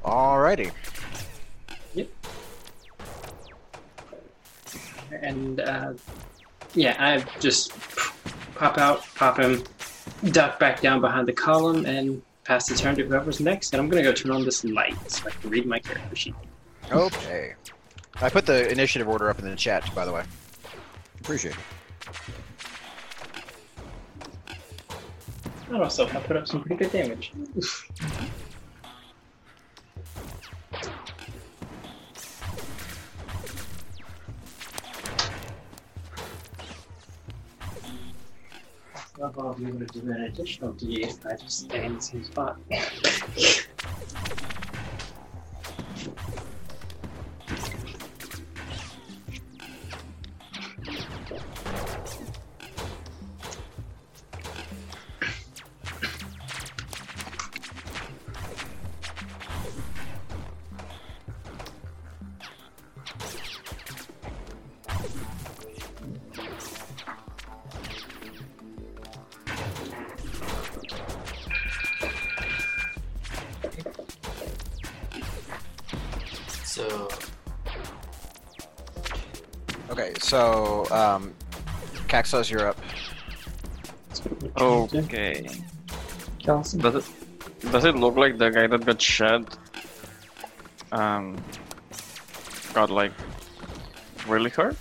Alrighty. 0.04 0.72
Yep. 1.94 2.08
And 5.22 5.60
uh, 5.60 5.94
yeah, 6.74 6.96
I 7.00 7.40
just 7.40 7.74
pop 8.56 8.78
out, 8.78 9.04
pop 9.16 9.38
him, 9.40 9.64
duck 10.32 10.58
back 10.60 10.82
down 10.82 11.02
behind 11.02 11.28
the 11.28 11.34
column, 11.34 11.86
and 11.86 12.22
pass 12.46 12.68
the 12.68 12.76
turn 12.76 12.96
to 12.96 13.04
whoever's 13.04 13.42
next. 13.42 13.74
And 13.74 13.82
I'm 13.82 13.90
gonna 13.90 14.04
go 14.04 14.14
turn 14.14 14.32
on 14.32 14.46
this 14.46 14.64
light 14.64 14.96
so 15.12 15.28
I 15.28 15.32
can 15.32 15.50
read 15.50 15.66
my 15.66 15.80
character 15.80 16.16
sheet. 16.16 16.36
Okay. 16.92 17.56
I 18.22 18.30
put 18.30 18.46
the 18.46 18.70
initiative 18.70 19.08
order 19.08 19.30
up 19.30 19.40
in 19.40 19.46
the 19.46 19.56
chat, 19.56 19.94
by 19.96 20.06
the 20.06 20.12
way. 20.12 20.24
Appreciate 21.22 21.56
it. 21.56 21.62
And 25.70 25.82
also, 25.82 26.08
I 26.08 26.16
put 26.22 26.36
up 26.36 26.48
some 26.48 26.62
pretty 26.62 26.84
good 26.84 26.92
damage. 26.92 27.32
I'll 39.22 39.54
be 39.54 39.68
able 39.68 39.80
to 39.80 39.86
do 39.86 40.12
an 40.12 40.24
additional 40.24 40.74
D8 40.74 41.08
if 41.08 41.26
I 41.26 41.36
just 41.36 41.60
stay 41.62 41.86
in 41.86 41.96
the 41.96 42.02
same 42.02 42.24
spot. 42.24 42.58
Caxos, 82.30 82.52
you're 82.52 82.68
up. 82.68 82.78
Okay. 84.58 85.48
Kelsey? 86.38 86.78
Does 86.78 86.96
it 86.96 87.72
does 87.72 87.86
it 87.86 87.96
look 87.96 88.16
like 88.18 88.38
the 88.38 88.50
guy 88.50 88.68
that 88.68 88.86
got 88.86 89.02
shot 89.02 89.58
um 90.92 91.42
got 92.74 92.92
like 92.92 93.12
really 94.28 94.52
hurt? 94.52 94.78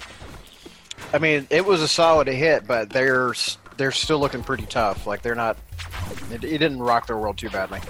I 1.14 1.18
mean, 1.18 1.46
it 1.48 1.64
was 1.64 1.80
a 1.80 1.88
solid 1.88 2.26
hit, 2.28 2.66
but 2.66 2.90
they're 2.90 3.32
they're 3.78 3.92
still 3.92 4.18
looking 4.18 4.42
pretty 4.42 4.66
tough. 4.66 5.06
Like 5.06 5.22
they're 5.22 5.34
not. 5.34 5.56
It, 6.30 6.44
it 6.44 6.58
didn't 6.58 6.80
rock 6.80 7.06
their 7.06 7.16
world 7.16 7.38
too 7.38 7.48
badly. 7.48 7.80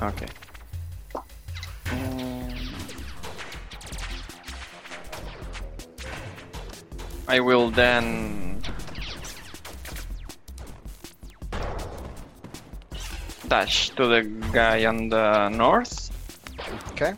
Okay. 0.00 0.26
Um, 1.92 2.54
I 7.28 7.38
will 7.38 7.70
then 7.70 8.53
dash 13.48 13.90
to 13.90 14.06
the 14.06 14.22
guy 14.52 14.84
on 14.86 15.08
the 15.08 15.48
north. 15.50 16.10
Okay. 16.92 17.14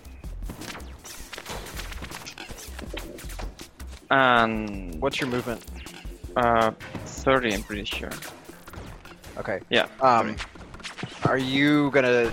And 4.10 5.00
What's 5.00 5.20
your 5.20 5.28
movement? 5.28 5.64
uh, 6.36 6.70
30, 7.06 7.54
I'm 7.54 7.62
pretty 7.62 7.84
sure. 7.84 8.10
Okay. 9.38 9.60
Yeah. 9.70 9.86
Um, 10.00 10.36
are 11.24 11.38
you 11.38 11.90
gonna 11.90 12.32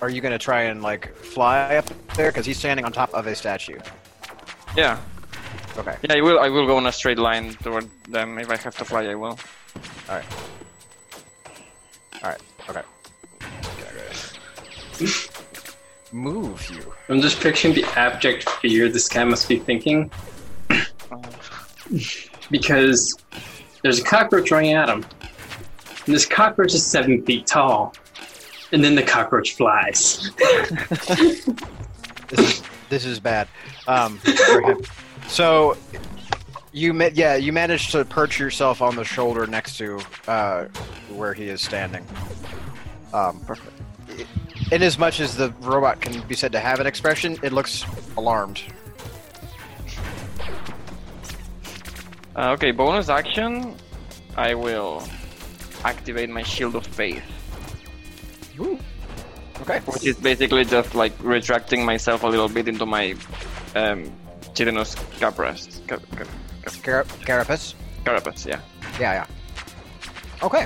are 0.00 0.08
you 0.10 0.20
gonna 0.20 0.38
try 0.38 0.62
and 0.62 0.82
like 0.82 1.14
fly 1.16 1.76
up 1.76 1.86
there? 2.16 2.30
Because 2.30 2.46
he's 2.46 2.58
standing 2.58 2.84
on 2.84 2.92
top 2.92 3.12
of 3.12 3.26
a 3.26 3.34
statue. 3.34 3.78
Yeah. 4.76 4.98
Okay. 5.76 5.96
Yeah, 6.02 6.14
I 6.16 6.20
will. 6.20 6.38
I 6.40 6.48
will 6.48 6.66
go 6.66 6.78
in 6.78 6.86
a 6.86 6.92
straight 6.92 7.18
line 7.18 7.54
toward 7.54 7.88
them. 8.08 8.38
If 8.38 8.50
I 8.50 8.56
have 8.56 8.76
to 8.76 8.84
fly, 8.84 9.04
I 9.06 9.14
will. 9.14 9.38
Okay. 10.08 10.22
Move 16.12 16.70
you. 16.70 16.92
I'm 17.08 17.20
just 17.20 17.40
picturing 17.40 17.74
the 17.74 17.84
abject 17.98 18.48
fear 18.48 18.88
this 18.88 19.08
guy 19.08 19.24
must 19.24 19.48
be 19.48 19.58
thinking. 19.58 20.10
because 22.50 23.14
there's 23.82 23.98
a 23.98 24.04
cockroach 24.04 24.50
running 24.50 24.74
at 24.74 24.88
him. 24.88 25.04
And 26.06 26.14
this 26.14 26.26
cockroach 26.26 26.74
is 26.74 26.84
seven 26.84 27.24
feet 27.24 27.46
tall. 27.46 27.94
And 28.72 28.82
then 28.82 28.94
the 28.94 29.02
cockroach 29.02 29.54
flies. 29.56 30.30
This 32.28 32.38
is 32.38 32.62
this 32.88 33.04
is 33.04 33.20
bad. 33.20 33.48
Um, 33.86 34.18
so 35.28 35.76
you 36.72 36.94
ma- 36.94 37.10
yeah 37.12 37.36
you 37.36 37.52
managed 37.52 37.92
to 37.92 38.04
perch 38.06 38.38
yourself 38.38 38.80
on 38.80 38.96
the 38.96 39.04
shoulder 39.04 39.46
next 39.46 39.76
to 39.78 40.00
uh, 40.26 40.64
where 41.10 41.34
he 41.34 41.48
is 41.48 41.60
standing. 41.60 42.06
Um, 43.12 43.40
Perfect. 43.40 43.72
In 44.72 44.82
as 44.82 44.98
much 44.98 45.20
as 45.20 45.36
the 45.36 45.50
robot 45.60 46.00
can 46.00 46.26
be 46.26 46.34
said 46.34 46.50
to 46.52 46.58
have 46.58 46.80
an 46.80 46.86
expression, 46.86 47.36
it 47.42 47.52
looks 47.52 47.84
alarmed. 48.16 48.62
Uh, 52.34 52.52
okay, 52.56 52.70
bonus 52.72 53.10
action. 53.10 53.74
I 54.34 54.54
will 54.54 55.06
activate 55.84 56.30
my 56.30 56.42
Shield 56.42 56.74
of 56.74 56.86
Faith, 56.86 57.22
Okay. 59.60 59.80
which 59.80 60.06
is 60.06 60.16
basically 60.16 60.64
just 60.64 60.94
like 60.94 61.12
retracting 61.20 61.84
myself 61.84 62.22
a 62.22 62.26
little 62.26 62.48
bit 62.48 62.66
into 62.66 62.86
my 62.86 63.14
um, 63.76 64.10
chitinous 64.54 64.94
carapace. 65.20 65.86
Car- 65.86 66.00
car- 66.16 66.26
Car- 66.82 67.04
carapace. 67.26 67.74
carapace, 68.06 68.46
yeah. 68.46 68.60
Yeah, 68.98 69.12
yeah. 69.12 69.26
Okay. 70.42 70.64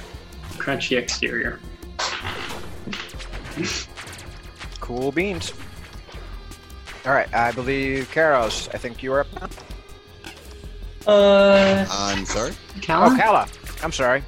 Crunchy 0.59 0.97
exterior. 0.97 1.59
Cool 4.87 5.11
beans. 5.11 5.53
All 7.05 7.13
right, 7.13 7.33
I 7.35 7.51
believe 7.51 8.09
Karos. 8.15 8.73
I 8.73 8.79
think 8.79 9.03
you 9.03 9.13
are 9.15 9.21
up 9.23 9.27
now. 9.41 11.13
Uh, 11.13 11.85
I'm 11.91 12.25
sorry. 12.25 12.53
Callum? 12.83 13.15
Oh, 13.15 13.21
Kala. 13.21 13.49
I'm 13.83 13.91
sorry. 13.91 14.23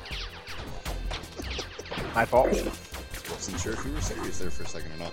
My 2.12 2.24
fault. 2.24 2.48
Wasn't 2.50 3.60
sure 3.60 3.74
if 3.74 3.84
you 3.84 3.92
were 3.92 4.00
serious 4.00 4.40
there 4.40 4.50
for 4.50 4.64
a 4.64 4.66
second 4.66 4.90
or 4.94 5.10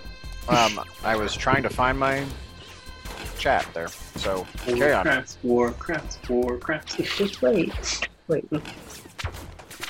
not. 0.48 0.72
Um, 0.78 0.84
I 1.04 1.14
was 1.14 1.32
trying 1.32 1.62
to 1.62 1.68
find 1.68 1.96
my 1.96 2.24
chat 3.38 3.68
there. 3.72 3.86
So 4.16 4.44
carry 4.66 4.94
on. 4.94 5.04
Warcraft, 5.04 5.38
Warcraft, 5.44 6.28
Warcraft. 6.28 6.96
Just 7.16 7.40
wait. 7.40 7.72
Wait. 8.26 8.44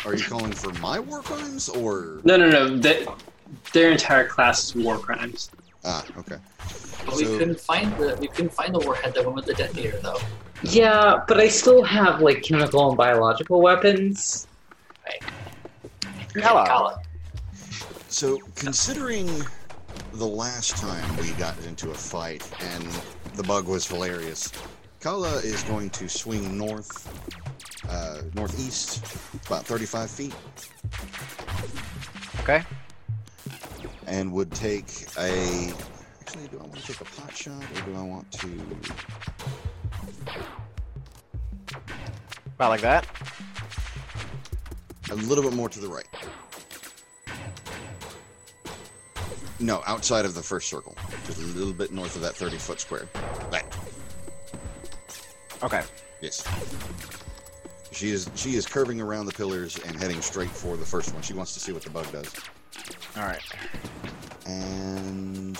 Are 0.04 0.14
you 0.14 0.22
calling 0.22 0.52
for 0.52 0.74
my 0.80 1.00
war 1.00 1.22
crimes 1.22 1.70
or? 1.70 2.20
No, 2.24 2.36
no, 2.36 2.50
no. 2.50 2.76
They, 2.76 3.06
their 3.72 3.90
entire 3.92 4.26
class 4.26 4.64
is 4.64 4.74
war 4.74 4.98
crimes. 4.98 5.50
Ah, 5.84 6.04
okay. 6.18 6.36
But 7.04 7.16
we 7.16 7.24
So- 7.24 7.38
couldn't 7.38 7.60
find 7.60 7.96
the 7.98 8.16
we 8.20 8.28
couldn't 8.28 8.52
find 8.52 8.74
the 8.74 8.80
warhead 8.80 9.14
that 9.14 9.24
went 9.24 9.36
with 9.36 9.46
the 9.46 9.54
detonator 9.54 9.98
though. 10.02 10.18
Yeah, 10.62 11.22
but 11.28 11.38
I 11.38 11.48
still 11.48 11.84
have 11.84 12.20
like 12.20 12.42
chemical 12.42 12.88
and 12.88 12.96
biological 12.96 13.60
weapons. 13.60 14.46
Kala. 16.34 16.66
Kala. 16.66 17.00
So, 18.08 18.38
considering 18.54 19.26
the 20.14 20.26
last 20.26 20.76
time 20.76 21.16
we 21.18 21.30
got 21.32 21.54
into 21.66 21.90
a 21.90 21.94
fight 21.94 22.48
and 22.60 22.84
the 23.34 23.42
bug 23.42 23.66
was 23.68 23.86
hilarious, 23.86 24.50
Kala 25.00 25.36
is 25.38 25.62
going 25.64 25.90
to 25.90 26.08
swing 26.08 26.56
north, 26.58 27.08
uh, 27.88 28.22
northeast, 28.34 29.04
about 29.46 29.64
35 29.66 30.10
feet, 30.10 30.34
Okay. 32.40 32.62
And 34.06 34.32
would 34.32 34.50
take 34.52 35.06
a. 35.18 35.72
Actually, 36.20 36.48
do 36.48 36.58
I 36.58 36.62
want 36.62 36.76
to 36.76 36.86
take 36.86 37.00
a 37.00 37.04
pot 37.04 37.36
shot 37.36 37.62
or 37.62 37.80
do 37.82 37.96
I 37.96 38.02
want 38.02 38.30
to? 38.32 38.50
About 42.54 42.70
like 42.70 42.80
that. 42.80 43.06
A 45.10 45.14
little 45.14 45.44
bit 45.44 45.52
more 45.52 45.68
to 45.68 45.78
the 45.78 45.88
right. 45.88 46.06
No, 49.58 49.82
outside 49.86 50.24
of 50.24 50.34
the 50.34 50.42
first 50.42 50.68
circle. 50.68 50.94
Just 51.26 51.38
a 51.38 51.44
little 51.44 51.72
bit 51.72 51.92
north 51.92 52.16
of 52.16 52.22
that 52.22 52.34
30 52.34 52.58
foot 52.58 52.80
square. 52.80 53.08
That. 53.50 53.76
Okay. 55.62 55.82
Yes. 56.20 56.46
She 57.92 58.10
is 58.10 58.28
she 58.34 58.56
is 58.56 58.66
curving 58.66 59.00
around 59.00 59.26
the 59.26 59.32
pillars 59.32 59.78
and 59.78 59.96
heading 59.96 60.20
straight 60.20 60.50
for 60.50 60.76
the 60.76 60.84
first 60.84 61.14
one. 61.14 61.22
She 61.22 61.32
wants 61.32 61.54
to 61.54 61.60
see 61.60 61.72
what 61.72 61.82
the 61.82 61.90
bug 61.90 62.10
does. 62.12 62.32
All 63.16 63.22
right. 63.22 63.42
And 64.46 65.58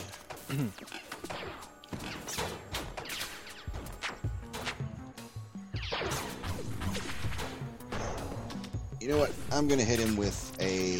You 9.07 9.13
know 9.13 9.19
what? 9.19 9.33
I'm 9.53 9.69
gonna 9.69 9.85
hit 9.85 10.01
him 10.01 10.17
with 10.17 10.53
a 10.61 10.97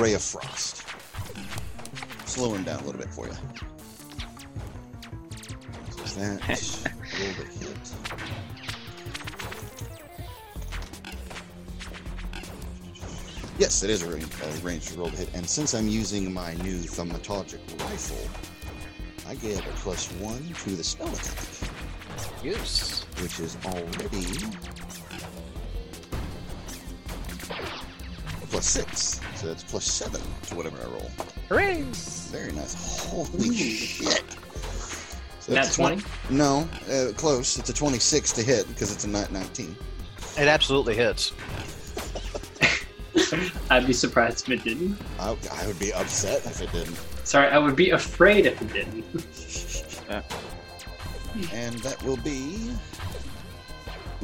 ray 0.00 0.14
of 0.14 0.22
frost. 0.22 0.84
Slow 2.26 2.52
him 2.52 2.64
down 2.64 2.80
a 2.80 2.84
little 2.84 3.00
bit 3.00 3.10
for 3.10 3.28
you. 3.28 3.34
So 6.04 6.18
that 6.18 6.40
Yes, 13.58 13.82
it 13.82 13.90
is 13.90 14.02
a 14.02 14.10
range, 14.10 14.32
uh, 14.40 14.60
range 14.62 14.92
roll 14.92 15.10
to 15.10 15.16
hit. 15.16 15.28
And 15.34 15.48
since 15.48 15.74
I'm 15.74 15.88
using 15.88 16.32
my 16.32 16.54
new 16.54 16.78
thaumaturgic 16.78 17.58
rifle, 17.80 18.28
I 19.26 19.34
get 19.34 19.58
a 19.58 19.70
plus 19.70 20.12
one 20.12 20.54
to 20.64 20.70
the 20.70 20.84
spell 20.84 21.08
attack, 21.08 21.44
Use. 22.42 23.02
which 23.20 23.40
is 23.40 23.56
already 23.66 24.24
plus 28.48 28.66
six. 28.66 29.20
So 29.34 29.48
that's 29.48 29.64
plus 29.64 29.84
seven 29.84 30.20
to 30.46 30.54
whatever 30.54 30.78
I 30.80 30.86
roll. 30.90 31.10
Hooray! 31.48 31.82
Very 32.30 32.52
nice. 32.52 33.06
Holy 33.08 33.54
shit. 33.56 34.22
So 35.40 35.52
Nat 35.52 35.62
that's 35.62 35.74
20? 35.76 36.02
No, 36.30 36.68
uh, 36.90 37.12
close. 37.16 37.58
It's 37.58 37.70
a 37.70 37.74
26 37.74 38.32
to 38.32 38.42
hit 38.42 38.68
because 38.68 38.92
it's 38.92 39.04
a 39.04 39.08
nat 39.08 39.32
19. 39.32 39.76
It 40.38 40.46
absolutely 40.48 40.94
hits. 40.94 41.32
I'd 43.70 43.86
be 43.86 43.92
surprised 43.92 44.48
if 44.48 44.60
it 44.60 44.64
didn't. 44.64 44.96
I, 45.18 45.36
I 45.52 45.66
would 45.66 45.78
be 45.78 45.92
upset 45.92 46.44
if 46.46 46.60
it 46.62 46.70
didn't. 46.72 46.96
Sorry, 47.24 47.48
I 47.48 47.58
would 47.58 47.76
be 47.76 47.90
afraid 47.90 48.46
if 48.46 48.60
it 48.62 48.72
didn't. 48.72 49.04
And 51.52 51.78
that 51.80 52.02
will 52.02 52.16
be. 52.16 52.70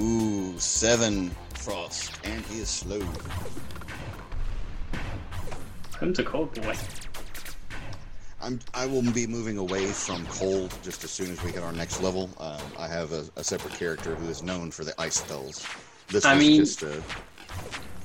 Ooh, 0.01 0.59
seven 0.59 1.31
frost. 1.55 2.13
And 2.25 2.45
he 2.47 2.61
is 2.61 2.69
slow. 2.69 3.01
Comes 5.93 6.19
a 6.19 6.25
cold 6.25 6.53
boy. 6.61 6.75
I'm, 8.43 8.59
I 8.75 8.87
will 8.87 9.03
be 9.13 9.27
moving 9.27 9.59
away 9.59 9.87
from 9.87 10.27
cold 10.27 10.77
just 10.83 11.05
as 11.05 11.11
soon 11.11 11.31
as 11.31 11.43
we 11.45 11.53
hit 11.53 11.63
our 11.63 11.73
next 11.73 12.03
level. 12.03 12.29
Um, 12.39 12.61
I 12.79 12.89
have 12.89 13.13
a, 13.13 13.25
a 13.37 13.45
separate 13.45 13.75
character 13.75 14.15
who 14.17 14.29
is 14.29 14.43
known 14.43 14.71
for 14.71 14.85
the 14.85 14.99
ice 15.01 15.15
spells. 15.21 15.67
This 16.09 16.25
I 16.25 16.35
was 16.35 16.45
mean- 16.45 16.61
just 16.61 16.83
a 16.83 17.03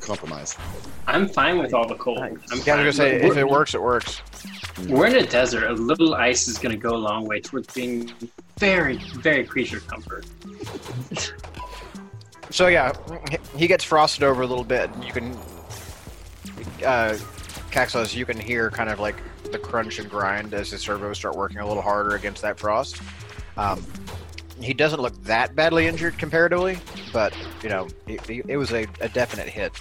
compromise. 0.09 0.57
I'm 1.05 1.27
fine 1.29 1.59
with 1.59 1.73
all 1.73 1.87
the 1.87 1.95
cold. 1.95 2.17
I'm 2.19 2.31
Yeah, 2.31 2.33
I 2.33 2.57
fine. 2.57 2.57
was 2.57 2.65
gonna 2.67 2.93
say, 2.93 3.21
if 3.21 3.37
it 3.37 3.47
works, 3.47 3.75
it 3.75 3.81
works. 3.81 4.21
We're 4.87 5.05
in 5.07 5.15
a 5.15 5.25
desert. 5.25 5.69
A 5.69 5.73
little 5.73 6.15
ice 6.15 6.47
is 6.47 6.57
going 6.57 6.71
to 6.75 6.81
go 6.81 6.95
a 6.95 6.97
long 7.09 7.25
way 7.27 7.41
towards 7.41 7.71
being 7.73 8.11
very, 8.57 8.97
very 9.21 9.43
creature 9.43 9.81
comfort. 9.81 10.25
So 12.49 12.67
yeah, 12.67 12.93
he 13.55 13.67
gets 13.67 13.83
frosted 13.83 14.23
over 14.23 14.41
a 14.41 14.47
little 14.47 14.63
bit. 14.63 14.89
and 14.89 15.03
You 15.03 15.11
can, 15.11 15.33
uh, 16.83 17.17
Caxos, 17.71 18.15
you 18.15 18.25
can 18.25 18.39
hear 18.39 18.71
kind 18.71 18.89
of 18.89 18.99
like 18.99 19.17
the 19.51 19.59
crunch 19.59 19.99
and 19.99 20.09
grind 20.09 20.53
as 20.53 20.71
his 20.71 20.81
servos 20.81 21.17
start 21.17 21.35
working 21.35 21.59
a 21.59 21.67
little 21.67 21.83
harder 21.83 22.15
against 22.15 22.41
that 22.41 22.57
frost. 22.57 22.99
Um, 23.57 23.85
he 24.59 24.73
doesn't 24.73 25.01
look 25.01 25.21
that 25.25 25.55
badly 25.55 25.85
injured 25.87 26.17
comparatively, 26.17 26.79
but 27.11 27.33
you 27.63 27.69
know, 27.69 27.87
it, 28.07 28.29
it 28.29 28.57
was 28.57 28.71
a, 28.71 28.85
a 29.01 29.09
definite 29.09 29.47
hit. 29.47 29.73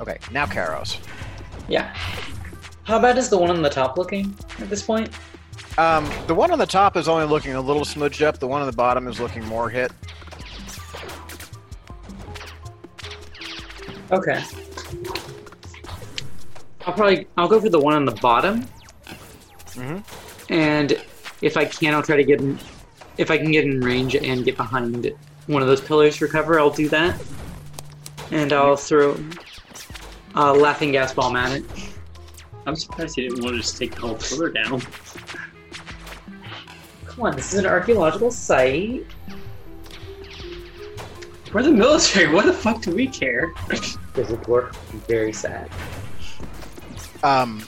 Okay, 0.00 0.18
now 0.32 0.46
Karos. 0.46 0.98
Yeah. 1.68 1.94
How 2.84 2.98
bad 2.98 3.16
is 3.18 3.28
the 3.28 3.38
one 3.38 3.50
on 3.50 3.62
the 3.62 3.70
top 3.70 3.96
looking 3.96 4.34
at 4.58 4.68
this 4.68 4.82
point? 4.82 5.10
Um, 5.78 6.10
the 6.26 6.34
one 6.34 6.50
on 6.50 6.58
the 6.58 6.66
top 6.66 6.96
is 6.96 7.08
only 7.08 7.24
looking 7.24 7.54
a 7.54 7.60
little 7.60 7.84
smudged 7.84 8.22
up. 8.22 8.38
The 8.38 8.46
one 8.46 8.60
on 8.60 8.66
the 8.66 8.76
bottom 8.76 9.06
is 9.06 9.20
looking 9.20 9.44
more 9.46 9.70
hit. 9.70 9.92
Okay. 14.10 14.42
I'll 16.84 16.92
probably 16.92 17.26
I'll 17.36 17.48
go 17.48 17.60
for 17.60 17.70
the 17.70 17.78
one 17.78 17.94
on 17.94 18.04
the 18.04 18.12
bottom. 18.12 18.62
Mm-hmm. 19.74 20.52
And 20.52 21.02
if 21.40 21.56
I 21.56 21.64
can, 21.64 21.94
I'll 21.94 22.02
try 22.02 22.16
to 22.16 22.24
get. 22.24 22.40
If 23.18 23.30
I 23.30 23.38
can 23.38 23.50
get 23.52 23.64
in 23.64 23.80
range 23.80 24.14
and 24.14 24.44
get 24.44 24.56
behind 24.56 25.12
one 25.46 25.62
of 25.62 25.68
those 25.68 25.80
pillars 25.80 26.16
for 26.16 26.28
cover, 26.28 26.58
I'll 26.58 26.70
do 26.70 26.88
that. 26.88 27.20
And 28.30 28.52
I'll 28.52 28.76
throw 28.76 29.16
a 30.34 30.52
laughing 30.52 30.92
gas 30.92 31.12
bomb 31.12 31.36
at 31.36 31.52
it. 31.52 31.64
I'm 32.66 32.76
surprised 32.76 33.16
he 33.16 33.22
didn't 33.28 33.42
want 33.42 33.56
to 33.56 33.60
just 33.60 33.76
take 33.76 33.94
the 33.94 34.00
whole 34.00 34.14
pillar 34.14 34.48
down. 34.50 34.80
Come 37.04 37.26
on, 37.26 37.36
this 37.36 37.52
is 37.52 37.58
an 37.58 37.66
archaeological 37.66 38.30
site. 38.30 39.04
We're 41.52 41.62
the 41.62 41.70
military. 41.70 42.32
What 42.32 42.46
the 42.46 42.52
fuck 42.54 42.80
do 42.80 42.94
we 42.94 43.06
care? 43.06 43.52
This 43.68 44.30
is 44.30 44.48
work. 44.48 44.74
Very 45.06 45.34
sad. 45.34 45.68
Um, 47.22 47.62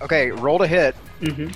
okay, 0.00 0.30
roll 0.30 0.58
to 0.58 0.66
hit. 0.66 0.96
Mm-hmm. 1.20 1.50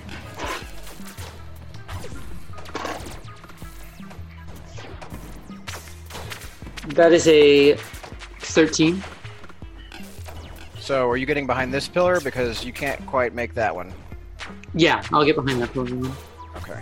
That 6.89 7.13
is 7.13 7.27
a 7.29 7.75
13. 8.41 9.03
So 10.79 11.09
are 11.09 11.17
you 11.17 11.25
getting 11.27 11.47
behind 11.47 11.73
this 11.73 11.89
pillar 11.89 12.21
because 12.21 12.65
you 12.65 12.73
can't 12.73 13.05
quite 13.07 13.35
make 13.35 13.55
that 13.55 13.75
one? 13.75 13.93
Yeah, 14.75 15.03
I'll 15.13 15.25
get 15.25 15.37
behind 15.37 15.63
that 15.63 15.73
pillar. 15.73 15.89
Okay. 16.57 16.81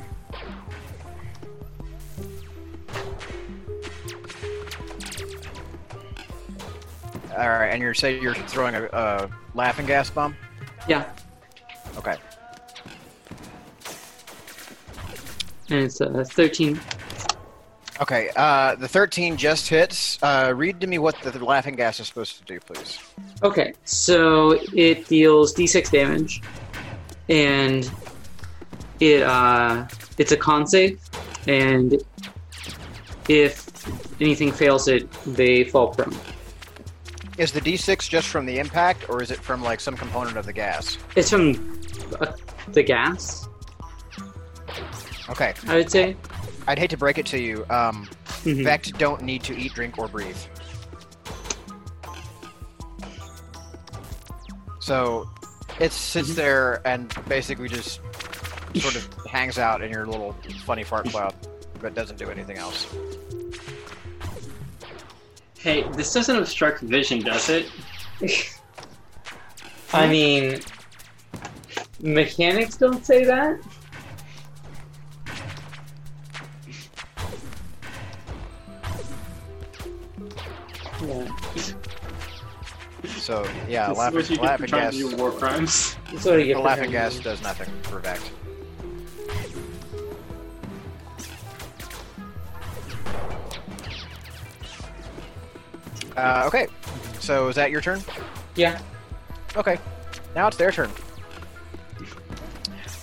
All 7.36 7.48
right, 7.48 7.68
and 7.68 7.80
you're 7.80 7.94
saying 7.94 8.22
you're 8.22 8.34
throwing 8.34 8.74
a, 8.74 8.84
a 8.92 9.30
laughing 9.55 9.86
gas 9.86 10.11
bomb? 10.11 10.36
Yeah, 10.88 11.09
Okay. 11.96 12.16
and 15.70 15.80
it's 15.84 16.00
a 16.00 16.24
13. 16.24 16.78
Okay. 18.01 18.30
Uh, 18.34 18.74
the 18.74 18.88
13 18.88 19.36
just 19.36 19.68
hits. 19.68 20.18
Uh, 20.22 20.53
read 20.55 20.80
to 20.80 20.86
me 20.86 20.99
what 20.99 21.20
the, 21.22 21.30
the 21.30 21.45
laughing 21.45 21.76
gas 21.76 22.01
is 22.01 22.07
supposed 22.07 22.38
to 22.38 22.45
do, 22.45 22.59
please. 22.61 22.99
Okay, 23.43 23.74
so 23.84 24.59
it 24.74 25.07
deals 25.09 25.55
d6 25.55 25.90
damage, 25.90 26.40
and 27.28 27.90
it 29.01 29.22
uh, 29.22 29.86
it's 30.18 30.32
a 30.32 30.36
con 30.36 30.66
save, 30.66 31.01
and 31.47 32.03
if 33.28 33.68
anything 34.20 34.53
fails 34.53 34.88
it, 34.88 35.11
they 35.26 35.64
fall 35.64 35.88
prone. 35.88 36.16
Is 37.38 37.51
the 37.51 37.61
D6 37.61 38.09
just 38.09 38.28
from 38.28 38.45
the 38.47 38.59
impact, 38.59 39.09
or 39.09 39.22
is 39.22 39.30
it 39.30 39.38
from 39.38 39.62
like 39.62 39.80
some 39.80 39.97
component 39.97 40.36
of 40.36 40.45
the 40.45 40.53
gas? 40.53 40.99
It's 41.16 41.30
from 41.30 41.80
uh, 42.20 42.32
the 42.68 42.82
gas, 42.82 43.49
Okay. 45.30 45.55
I 45.66 45.76
would 45.76 45.90
say. 45.90 46.16
I'd 46.66 46.78
hate 46.78 46.90
to 46.90 46.96
break 46.96 47.18
it 47.18 47.26
to 47.26 47.38
you. 47.40 47.66
Um, 47.70 48.08
Mhm. 48.44 48.64
Vect 48.64 48.98
don't 48.98 49.22
need 49.22 49.42
to 49.44 49.56
eat, 49.56 49.74
drink, 49.74 49.98
or 49.98 50.08
breathe. 50.08 50.36
So 54.80 55.30
it 55.80 55.92
sits 55.92 56.34
there 56.34 56.80
and 56.86 57.12
basically 57.28 57.68
just 57.68 58.00
sort 58.76 58.96
of 58.96 59.08
hangs 59.30 59.58
out 59.58 59.82
in 59.82 59.90
your 59.92 60.06
little 60.06 60.32
funny 60.64 60.82
fart 60.82 61.08
cloud, 61.08 61.34
but 61.80 61.94
doesn't 61.94 62.18
do 62.18 62.30
anything 62.30 62.56
else. 62.58 62.92
Hey, 65.58 65.84
this 65.92 66.12
doesn't 66.12 66.36
obstruct 66.36 66.80
vision, 66.80 67.20
does 67.20 67.48
it? 67.48 67.70
I 69.92 70.08
mean, 70.08 70.58
mechanics 72.00 72.76
don't 72.76 73.04
say 73.06 73.24
that. 73.24 73.60
Yeah, 81.07 81.28
So 83.18 83.46
yeah, 83.68 83.88
this 83.88 83.98
laughing, 83.98 84.20
is 84.20 84.30
what 84.30 84.30
you 84.30 84.36
get 84.36 84.38
for 84.38 84.42
laughing 84.46 84.66
trying 84.68 84.82
gas. 84.82 84.92
to 84.94 85.11
do 85.11 85.16
war 85.16 85.32
crimes. 85.32 85.96
that's 86.12 86.24
what 86.24 86.34
I 86.38 86.42
get 86.42 86.48
The 86.48 86.55
for 86.55 86.61
laughing 86.61 86.82
trying 86.84 86.92
gas 86.92 87.18
does 87.20 87.42
nothing 87.42 87.68
for 87.82 87.98
Vect. 87.98 88.30
Uh, 96.16 96.44
okay, 96.46 96.66
so 97.20 97.48
is 97.48 97.57
that 97.57 97.70
your 97.70 97.80
turn? 97.80 98.00
Yeah. 98.55 98.80
Okay, 99.57 99.78
now 100.34 100.46
it's 100.48 100.57
their 100.57 100.70
turn. 100.70 100.90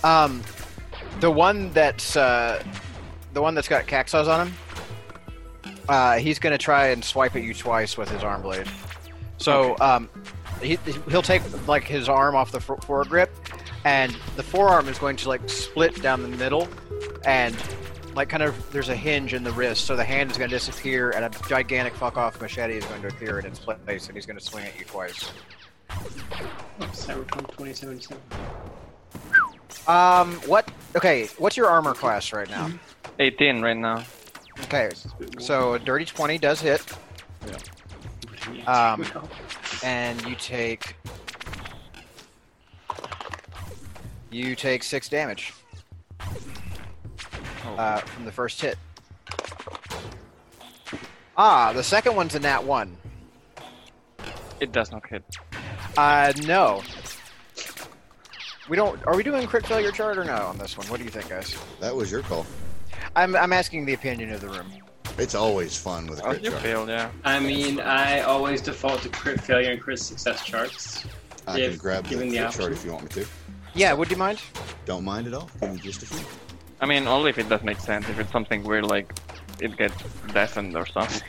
Um, 0.04 0.42
the 1.20 1.30
one 1.30 1.72
that's 1.72 2.16
uh, 2.16 2.62
the 3.34 3.42
one 3.42 3.54
that's 3.54 3.68
got 3.68 3.86
Caxos 3.86 4.28
on 4.28 4.46
him. 4.48 4.54
Uh, 5.88 6.18
he's 6.18 6.38
gonna 6.38 6.58
try 6.58 6.88
and 6.88 7.04
swipe 7.04 7.36
at 7.36 7.42
you 7.42 7.54
twice 7.54 7.96
with 7.96 8.08
his 8.08 8.22
arm 8.22 8.42
blade. 8.42 8.66
So 9.38 9.76
um, 9.80 10.08
he 10.62 10.78
he'll 11.08 11.22
take 11.22 11.42
like 11.66 11.84
his 11.84 12.08
arm 12.08 12.36
off 12.36 12.52
the 12.52 12.60
fore- 12.60 12.76
foregrip, 12.76 13.30
and 13.84 14.12
the 14.36 14.42
forearm 14.42 14.88
is 14.88 14.98
going 14.98 15.16
to 15.16 15.28
like 15.28 15.48
split 15.48 16.00
down 16.02 16.22
the 16.22 16.28
middle, 16.28 16.68
and 17.24 17.56
like 18.14 18.28
kind 18.28 18.42
of 18.42 18.70
there's 18.72 18.88
a 18.88 18.96
hinge 18.96 19.34
in 19.34 19.42
the 19.42 19.52
wrist, 19.52 19.86
so 19.86 19.96
the 19.96 20.04
hand 20.04 20.30
is 20.30 20.36
going 20.36 20.50
to 20.50 20.56
disappear, 20.56 21.10
and 21.10 21.24
a 21.24 21.30
gigantic 21.48 21.94
fuck 21.94 22.16
off 22.16 22.40
machete 22.40 22.74
is 22.74 22.84
going 22.84 23.02
to 23.02 23.08
appear 23.08 23.38
in 23.38 23.46
its 23.46 23.58
place, 23.58 24.06
and 24.08 24.16
he's 24.16 24.26
going 24.26 24.38
to 24.38 24.44
swing 24.44 24.64
at 24.64 24.78
you 24.78 24.84
twice. 24.84 25.32
Cyberpunk 25.88 27.48
2077. 27.56 28.18
Um, 29.86 30.32
what? 30.46 30.70
Okay, 30.96 31.26
what's 31.38 31.56
your 31.56 31.66
armor 31.66 31.94
class 31.94 32.32
right 32.32 32.48
now? 32.50 32.70
18 33.18 33.62
right 33.62 33.76
now. 33.76 34.04
Okay, 34.64 34.90
so 35.38 35.74
a 35.74 35.78
dirty 35.78 36.04
twenty 36.04 36.38
does 36.38 36.60
hit, 36.60 36.82
Um, 38.66 39.04
and 39.84 40.20
you 40.26 40.34
take 40.36 40.96
you 44.30 44.54
take 44.54 44.82
six 44.82 45.08
damage 45.08 45.52
uh, 47.66 47.98
from 47.98 48.24
the 48.24 48.32
first 48.32 48.60
hit. 48.60 48.78
Ah, 51.36 51.72
the 51.72 51.82
second 51.82 52.14
one's 52.14 52.34
a 52.34 52.40
nat 52.40 52.62
one. 52.62 52.96
It 54.60 54.72
does 54.72 54.92
not 54.92 55.06
hit. 55.08 55.24
Uh, 55.96 56.32
no. 56.44 56.82
We 58.68 58.76
don't. 58.76 59.04
Are 59.06 59.16
we 59.16 59.22
doing 59.22 59.46
crit 59.46 59.66
failure 59.66 59.90
chart 59.90 60.18
or 60.18 60.24
no 60.24 60.36
on 60.36 60.58
this 60.58 60.76
one? 60.78 60.86
What 60.88 60.98
do 60.98 61.04
you 61.04 61.10
think, 61.10 61.28
guys? 61.28 61.56
That 61.80 61.96
was 61.96 62.10
your 62.12 62.22
call. 62.22 62.46
I'm 63.16 63.34
I'm 63.36 63.52
asking 63.52 63.86
the 63.86 63.94
opinion 63.94 64.32
of 64.32 64.40
the 64.40 64.48
room. 64.48 64.72
It's 65.18 65.34
always 65.34 65.76
fun 65.76 66.06
with 66.06 66.20
a 66.20 66.22
crit 66.22 66.42
you 66.44 66.50
chart. 66.50 66.62
failed, 66.62 66.88
yeah. 66.88 67.10
I 67.24 67.40
mean, 67.40 67.80
I 67.80 68.20
always 68.20 68.62
default 68.62 69.02
to 69.02 69.08
crit 69.10 69.40
failure 69.40 69.72
and 69.72 69.80
crit 69.80 69.98
success 69.98 70.44
charts. 70.44 71.04
I 71.46 71.58
If 71.58 71.72
can 71.72 71.78
grab 71.78 72.04
the 72.04 72.10
given 72.10 72.28
the 72.28 72.36
crit 72.36 72.46
option. 72.46 72.60
chart 72.60 72.72
if 72.72 72.84
you 72.84 72.92
want 72.92 73.04
me 73.16 73.22
to. 73.22 73.28
Yeah, 73.74 73.92
would 73.92 74.10
you 74.10 74.16
mind? 74.16 74.40
Don't 74.86 75.04
mind 75.04 75.26
at 75.26 75.34
all. 75.34 75.50
Give 75.60 75.72
me 75.72 75.78
just 75.78 76.02
a 76.02 76.06
few. 76.06 76.24
I 76.80 76.86
mean, 76.86 77.06
only 77.06 77.30
if 77.30 77.38
it 77.38 77.48
does 77.48 77.62
make 77.62 77.78
sense. 77.80 78.08
If 78.08 78.18
it's 78.18 78.32
something 78.32 78.62
weird 78.62 78.86
like 78.86 79.12
it 79.60 79.76
gets 79.76 79.94
deafened 80.32 80.76
or 80.76 80.86
something. 80.86 81.22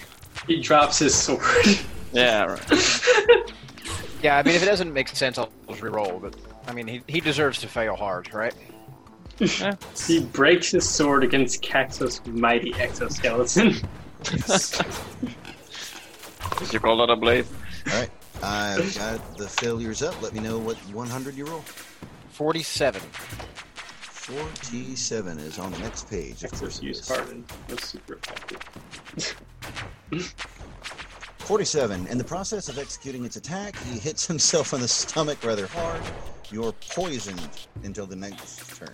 He 0.47 0.61
drops 0.61 0.99
his 0.99 1.13
sword. 1.15 1.41
Yeah, 2.13 2.43
right. 2.43 3.43
Yeah, 4.21 4.37
I 4.37 4.43
mean, 4.43 4.53
if 4.53 4.61
it 4.61 4.65
doesn't 4.65 4.91
make 4.91 5.07
sense, 5.07 5.37
I'll 5.37 5.49
just 5.69 5.81
re-roll. 5.81 6.19
But 6.19 6.35
I 6.67 6.73
mean, 6.73 6.85
he, 6.85 7.01
he 7.07 7.21
deserves 7.21 7.59
to 7.61 7.69
fail 7.69 7.95
hard, 7.95 8.33
right? 8.33 8.53
he 10.07 10.19
breaks 10.19 10.71
his 10.71 10.87
sword 10.87 11.23
against 11.23 11.61
Caxos' 11.61 12.25
mighty 12.27 12.73
exoskeleton. 12.75 13.75
Did 16.59 16.73
you 16.73 16.79
call 16.79 16.97
that 16.97 17.09
a 17.09 17.15
blade? 17.15 17.45
All 17.91 17.99
right. 17.99 18.09
I've 18.43 18.95
got 18.97 19.37
the 19.37 19.47
failures 19.47 20.01
up. 20.01 20.19
Let 20.21 20.33
me 20.33 20.39
know 20.39 20.57
what 20.59 20.77
100 20.77 21.35
you 21.35 21.45
roll. 21.45 21.63
Forty-seven. 22.29 23.01
47 24.21 25.39
is 25.39 25.59
on 25.59 25.71
the 25.71 25.79
next 25.79 26.09
page. 26.09 26.43
Of 26.43 26.51
course 26.51 26.79
Exos 26.79 26.83
it 26.83 26.83
use 26.83 26.99
is. 26.99 27.07
hardened. 27.09 27.43
Was 27.69 27.81
super 27.81 28.13
effective. 28.23 29.35
47. 31.39 32.07
In 32.07 32.17
the 32.17 32.23
process 32.23 32.69
of 32.69 32.77
executing 32.77 33.25
its 33.25 33.35
attack, 33.35 33.75
he 33.79 33.99
hits 33.99 34.25
himself 34.27 34.73
on 34.73 34.81
the 34.81 34.87
stomach 34.87 35.43
rather 35.43 35.67
hard. 35.67 36.01
You're 36.51 36.73
poisoned 36.73 37.49
until 37.83 38.05
the 38.05 38.15
next 38.15 38.77
turn. 38.77 38.89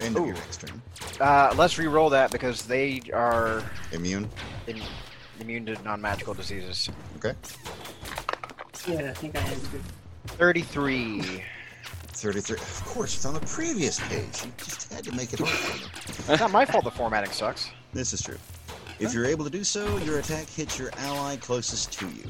End 0.00 0.16
of 0.18 0.26
your 0.26 0.34
next 0.34 0.60
turn. 0.60 0.82
Uh, 1.18 1.54
let's 1.56 1.78
re-roll 1.78 2.10
that 2.10 2.30
because 2.30 2.62
they 2.66 3.00
are 3.14 3.62
Immune. 3.92 4.28
in, 4.66 4.82
immune 5.40 5.64
to 5.66 5.82
non-magical 5.82 6.34
diseases. 6.34 6.90
Okay. 7.16 7.34
Yeah, 8.86 9.10
I 9.10 9.14
think 9.14 9.36
I 9.36 9.40
am 9.40 9.60
too. 9.60 9.80
Thirty-three. 10.26 11.42
33. 12.12 12.56
Of 12.56 12.84
course, 12.84 13.14
it's 13.16 13.24
on 13.24 13.32
the 13.32 13.40
previous 13.40 13.98
page. 14.08 14.44
You 14.44 14.52
just 14.58 14.92
had 14.92 15.04
to 15.04 15.12
make 15.12 15.32
it 15.32 15.38
hard 15.38 15.50
for 15.50 15.76
me. 15.78 16.32
it's 16.32 16.40
not 16.40 16.50
my 16.50 16.66
fault. 16.66 16.84
The 16.84 16.90
formatting 16.90 17.30
sucks. 17.30 17.70
This 17.94 18.12
is 18.12 18.20
true. 18.20 18.36
If 18.98 19.14
you're 19.14 19.24
able 19.24 19.44
to 19.44 19.50
do 19.50 19.64
so, 19.64 19.96
your 19.98 20.18
attack 20.18 20.46
hits 20.46 20.78
your 20.78 20.90
ally 20.98 21.36
closest 21.36 21.92
to 21.92 22.06
you. 22.08 22.24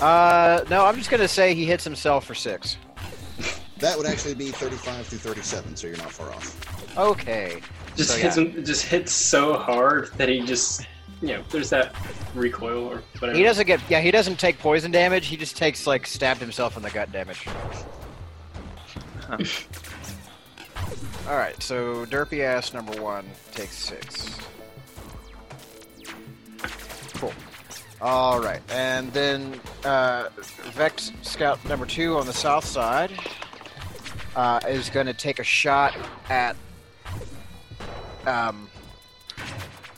Uh, 0.00 0.64
no, 0.70 0.84
I'm 0.86 0.96
just 0.96 1.10
gonna 1.10 1.28
say 1.28 1.54
he 1.54 1.64
hits 1.66 1.84
himself 1.84 2.24
for 2.26 2.34
six. 2.34 2.76
That 3.78 3.96
would 3.96 4.06
actually 4.06 4.34
be 4.34 4.50
35 4.50 5.06
through 5.06 5.18
37, 5.18 5.76
so 5.76 5.86
you're 5.86 5.96
not 5.96 6.10
far 6.12 6.30
off. 6.30 6.98
Okay. 6.98 7.60
Just 7.96 8.10
So, 8.10 8.16
hits 8.16 8.36
yeah. 8.36 8.44
him. 8.44 8.64
Just 8.64 8.84
hits 8.84 9.12
so 9.12 9.54
hard 9.54 10.10
that 10.18 10.28
he 10.28 10.40
just, 10.44 10.86
you 11.22 11.28
know, 11.28 11.42
there's 11.50 11.70
that 11.70 11.94
recoil 12.34 12.84
or 12.88 13.02
whatever. 13.20 13.36
He 13.36 13.42
doesn't 13.42 13.66
get. 13.66 13.80
Yeah, 13.88 14.00
he 14.00 14.10
doesn't 14.10 14.38
take 14.38 14.58
poison 14.58 14.90
damage. 14.90 15.26
He 15.26 15.36
just 15.36 15.56
takes 15.56 15.86
like 15.86 16.06
stabbed 16.06 16.40
himself 16.40 16.76
in 16.76 16.82
the 16.82 16.90
gut 16.90 17.10
damage. 17.10 17.46
All 21.28 21.36
right, 21.36 21.60
so 21.62 22.04
derpy 22.06 22.40
ass 22.40 22.74
number 22.74 23.00
one 23.00 23.24
takes 23.52 23.76
six. 23.76 24.36
Cool. 27.14 27.32
All 28.02 28.40
right, 28.40 28.62
and 28.70 29.12
then 29.12 29.60
uh, 29.84 30.28
Vect 30.72 31.12
Scout 31.22 31.62
number 31.66 31.84
two 31.84 32.16
on 32.16 32.26
the 32.26 32.32
south 32.32 32.64
side 32.64 33.12
uh, 34.34 34.60
is 34.66 34.88
going 34.88 35.06
to 35.06 35.12
take 35.14 35.38
a 35.38 35.44
shot 35.44 35.94
at. 36.30 36.56
Um, 38.26 38.68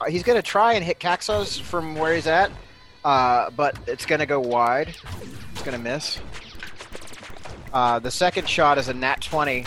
he's 0.09 0.23
going 0.25 0.37
to 0.37 0.43
try 0.43 0.73
and 0.75 0.85
hit 0.85 0.99
Caxos 0.99 1.61
from 1.61 1.95
where 1.95 2.13
he's 2.15 2.27
at, 2.27 2.51
uh, 3.05 3.51
but 3.51 3.77
it's 3.87 4.07
gonna 4.07 4.27
go 4.27 4.41
wide. 4.41 4.97
It's 5.53 5.63
gonna 5.63 5.79
miss. 5.79 6.19
Uh, 7.73 7.99
the 7.99 8.11
second 8.11 8.49
shot 8.49 8.79
is 8.79 8.89
a 8.89 8.95
nat 8.95 9.21
20 9.21 9.65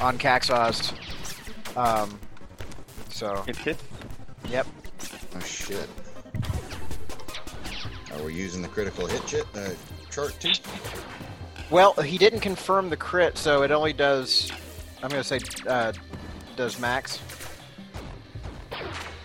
on 0.00 0.18
Caxos. 0.18 0.92
Um, 1.76 2.18
so, 3.10 3.44
It 3.46 3.56
hit. 3.56 3.76
yep. 4.48 4.66
Oh 5.34 5.40
shit. 5.40 5.88
Are 8.14 8.22
we 8.22 8.34
using 8.34 8.62
the 8.62 8.68
critical 8.68 9.06
hit 9.06 9.24
chit, 9.26 9.46
uh, 9.54 9.70
chart 10.10 10.36
too? 10.40 10.52
Well, 11.70 11.92
he 11.94 12.18
didn't 12.18 12.40
confirm 12.40 12.90
the 12.90 12.96
crit, 12.96 13.38
so 13.38 13.62
it 13.62 13.70
only 13.70 13.92
does. 13.92 14.50
I'm 15.02 15.08
gonna 15.08 15.22
say 15.22 15.38
uh, 15.66 15.92
does 16.56 16.78
max. 16.80 17.20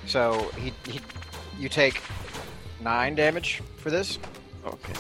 So 0.06 0.52
he, 0.58 0.72
he 0.90 1.02
you 1.58 1.70
take 1.70 2.02
nine 2.82 3.16
damage 3.16 3.62
for 3.78 3.90
this. 3.90 4.20
Okay. 4.66 4.94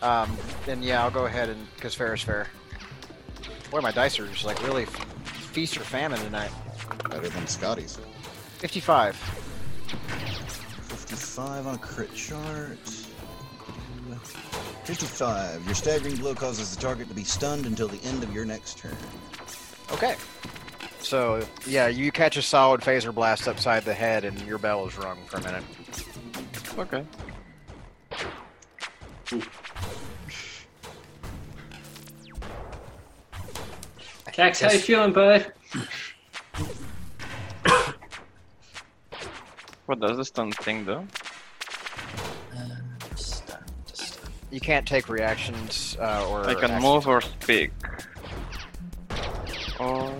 Um, 0.00 0.36
and 0.66 0.84
yeah, 0.84 1.02
I'll 1.02 1.10
go 1.10 1.26
ahead 1.26 1.48
and 1.48 1.66
because 1.76 1.94
fair 1.94 2.14
is 2.14 2.22
fair. 2.22 2.48
Boy, 3.70 3.80
my 3.80 3.90
dice 3.90 4.18
are 4.18 4.26
just 4.26 4.44
like 4.44 4.62
really 4.62 4.84
f- 4.84 4.90
feast 5.52 5.76
or 5.76 5.80
famine 5.80 6.20
tonight. 6.20 6.50
Better 7.10 7.28
than 7.28 7.46
Scotty's. 7.46 7.98
55. 8.58 9.16
55 11.14 11.66
on 11.68 11.74
a 11.76 11.78
crit 11.78 12.12
chart. 12.12 12.78
55. 14.84 15.64
Your 15.64 15.74
staggering 15.74 16.16
blow 16.16 16.34
causes 16.34 16.74
the 16.74 16.82
target 16.82 17.08
to 17.08 17.14
be 17.14 17.22
stunned 17.22 17.66
until 17.66 17.86
the 17.86 18.02
end 18.02 18.24
of 18.24 18.34
your 18.34 18.44
next 18.44 18.78
turn. 18.78 18.96
Okay. 19.92 20.16
So 20.98 21.46
yeah, 21.68 21.86
you 21.86 22.10
catch 22.10 22.36
a 22.36 22.42
solid 22.42 22.80
phaser 22.80 23.14
blast 23.14 23.46
upside 23.46 23.84
the 23.84 23.94
head, 23.94 24.24
and 24.24 24.40
your 24.42 24.58
bell 24.58 24.88
is 24.88 24.98
rung 24.98 25.18
for 25.26 25.36
a 25.36 25.42
minute. 25.44 25.62
Okay. 26.78 27.04
Cax, 34.32 34.60
how 34.60 34.72
you 34.72 34.80
feeling, 34.80 35.12
bud? 35.12 35.52
What 39.86 40.00
does 40.00 40.16
the 40.16 40.24
stun 40.24 40.50
thing 40.52 40.84
do? 40.84 40.92
Uh, 40.92 42.68
stun, 43.16 43.58
stun. 43.92 44.30
You 44.50 44.60
can't 44.60 44.86
take 44.86 45.08
reactions 45.08 45.96
uh, 46.00 46.26
or. 46.28 46.46
I 46.46 46.54
can 46.54 46.64
actions. 46.64 46.82
move 46.82 47.06
or 47.06 47.20
speak. 47.20 47.70
Or. 49.78 50.14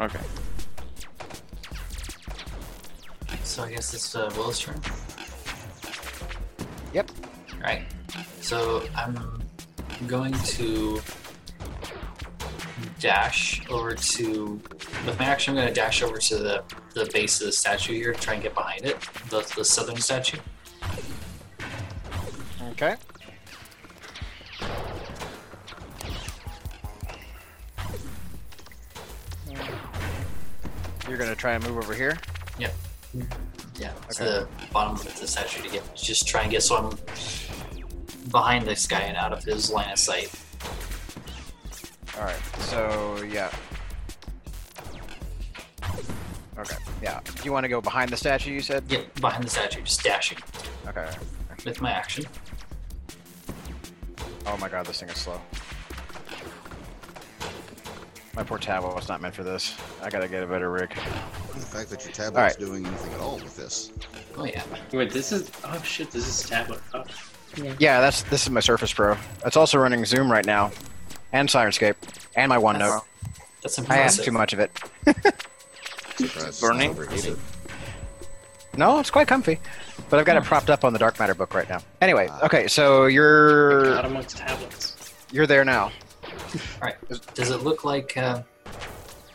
Okay. 0.00 0.20
So 3.44 3.62
I 3.62 3.70
guess 3.70 3.94
it's 3.94 4.16
uh, 4.16 4.32
Will's 4.36 4.58
turn. 4.58 4.80
Yep. 6.92 7.10
Right. 7.62 7.82
So 8.40 8.82
I'm 8.96 9.40
going 10.08 10.32
to 10.32 11.00
dash 13.04 13.60
over 13.68 13.94
to. 13.94 14.58
With 15.04 15.18
my 15.18 15.26
action, 15.26 15.52
I'm 15.52 15.56
going 15.56 15.68
to 15.68 15.74
dash 15.74 16.02
over 16.02 16.16
to 16.16 16.36
the, 16.38 16.64
the 16.94 17.08
base 17.12 17.38
of 17.38 17.46
the 17.46 17.52
statue 17.52 17.92
here 17.92 18.14
to 18.14 18.18
try 18.18 18.32
and 18.32 18.42
get 18.42 18.54
behind 18.54 18.86
it. 18.86 18.98
The, 19.28 19.40
the 19.54 19.64
southern 19.64 19.98
statue. 19.98 20.38
Okay. 22.70 22.96
You're 31.06 31.18
gonna 31.18 31.36
try 31.36 31.52
and 31.52 31.62
move 31.64 31.76
over 31.76 31.92
here. 31.92 32.18
Yeah, 32.58 32.70
Yeah, 33.78 33.92
to 34.12 34.24
the 34.24 34.48
bottom 34.72 34.94
of 34.94 35.20
the 35.20 35.26
statue 35.26 35.62
to 35.62 35.68
get 35.68 35.94
just 35.94 36.26
try 36.26 36.42
and 36.42 36.50
get 36.50 36.62
so 36.62 36.76
I'm 36.76 36.98
behind 38.30 38.66
this 38.66 38.86
guy 38.86 39.00
and 39.00 39.16
out 39.16 39.32
of 39.32 39.44
his 39.44 39.70
line 39.70 39.92
of 39.92 39.98
sight. 39.98 40.32
All 42.18 42.24
right. 42.24 42.36
So 42.58 43.22
yeah. 43.30 43.50
Okay. 46.56 46.76
Yeah. 47.02 47.20
You 47.42 47.52
want 47.52 47.64
to 47.64 47.68
go 47.68 47.80
behind 47.80 48.10
the 48.10 48.16
statue? 48.16 48.52
You 48.52 48.60
said. 48.60 48.86
Get 48.88 49.12
behind 49.20 49.44
the 49.44 49.50
statue, 49.50 49.82
just 49.82 50.02
dashing 50.02 50.38
Okay. 50.86 51.10
with 51.64 51.80
my 51.80 51.90
action. 51.90 52.24
Oh 54.46 54.56
my 54.58 54.68
god, 54.68 54.86
this 54.86 55.00
thing 55.00 55.08
is 55.08 55.16
slow. 55.16 55.40
My 58.36 58.42
poor 58.42 58.58
tablet 58.58 58.94
was 58.94 59.08
not 59.08 59.20
meant 59.20 59.34
for 59.34 59.44
this. 59.44 59.74
I 60.02 60.10
gotta 60.10 60.26
get 60.28 60.42
a 60.42 60.46
better 60.46 60.70
rig. 60.70 60.90
The 60.90 61.60
fact 61.60 61.90
that 61.90 62.04
your 62.04 62.12
tablet's 62.12 62.36
Alright. 62.36 62.58
doing 62.58 62.84
anything 62.86 63.12
at 63.14 63.20
all 63.20 63.36
with 63.36 63.56
this. 63.56 63.92
Oh 64.36 64.44
yeah. 64.44 64.62
Wait, 64.92 65.10
this 65.10 65.32
is. 65.32 65.50
Oh 65.64 65.80
shit, 65.82 66.10
this 66.10 66.26
is 66.26 66.48
tablet. 66.48 66.80
Oh. 66.92 67.04
Yeah, 67.78 68.00
that's 68.00 68.22
this 68.24 68.42
is 68.42 68.50
my 68.50 68.58
Surface 68.60 68.92
Pro. 68.92 69.16
It's 69.46 69.56
also 69.56 69.78
running 69.78 70.04
Zoom 70.04 70.30
right 70.30 70.44
now, 70.44 70.72
and 71.34 71.48
Syrinscape, 71.48 71.96
and 72.36 72.48
my 72.48 72.56
OneNote. 72.56 73.02
That's 73.60 73.78
I 73.78 73.82
impressive. 73.82 74.04
asked 74.04 74.24
too 74.24 74.30
much 74.30 74.52
of 74.52 74.60
it. 74.60 74.70
Surprised 76.16 76.60
burning? 76.60 76.96
No, 78.76 79.00
it's 79.00 79.10
quite 79.10 79.26
comfy, 79.28 79.58
but 80.08 80.18
I've 80.18 80.26
got 80.26 80.36
it 80.36 80.44
propped 80.44 80.70
up 80.70 80.84
on 80.84 80.92
the 80.92 80.98
Dark 80.98 81.18
Matter 81.18 81.34
book 81.34 81.52
right 81.54 81.68
now. 81.68 81.80
Anyway, 82.00 82.28
okay, 82.42 82.68
so 82.68 83.06
you're 83.06 83.94
God 83.94 84.04
amongst 84.04 84.36
tablets. 84.36 85.12
you're 85.32 85.46
there 85.46 85.64
now. 85.64 85.90
Alright. 86.76 86.96
Does 87.34 87.50
it 87.50 87.62
look 87.62 87.84
like? 87.84 88.16
Uh, 88.16 88.42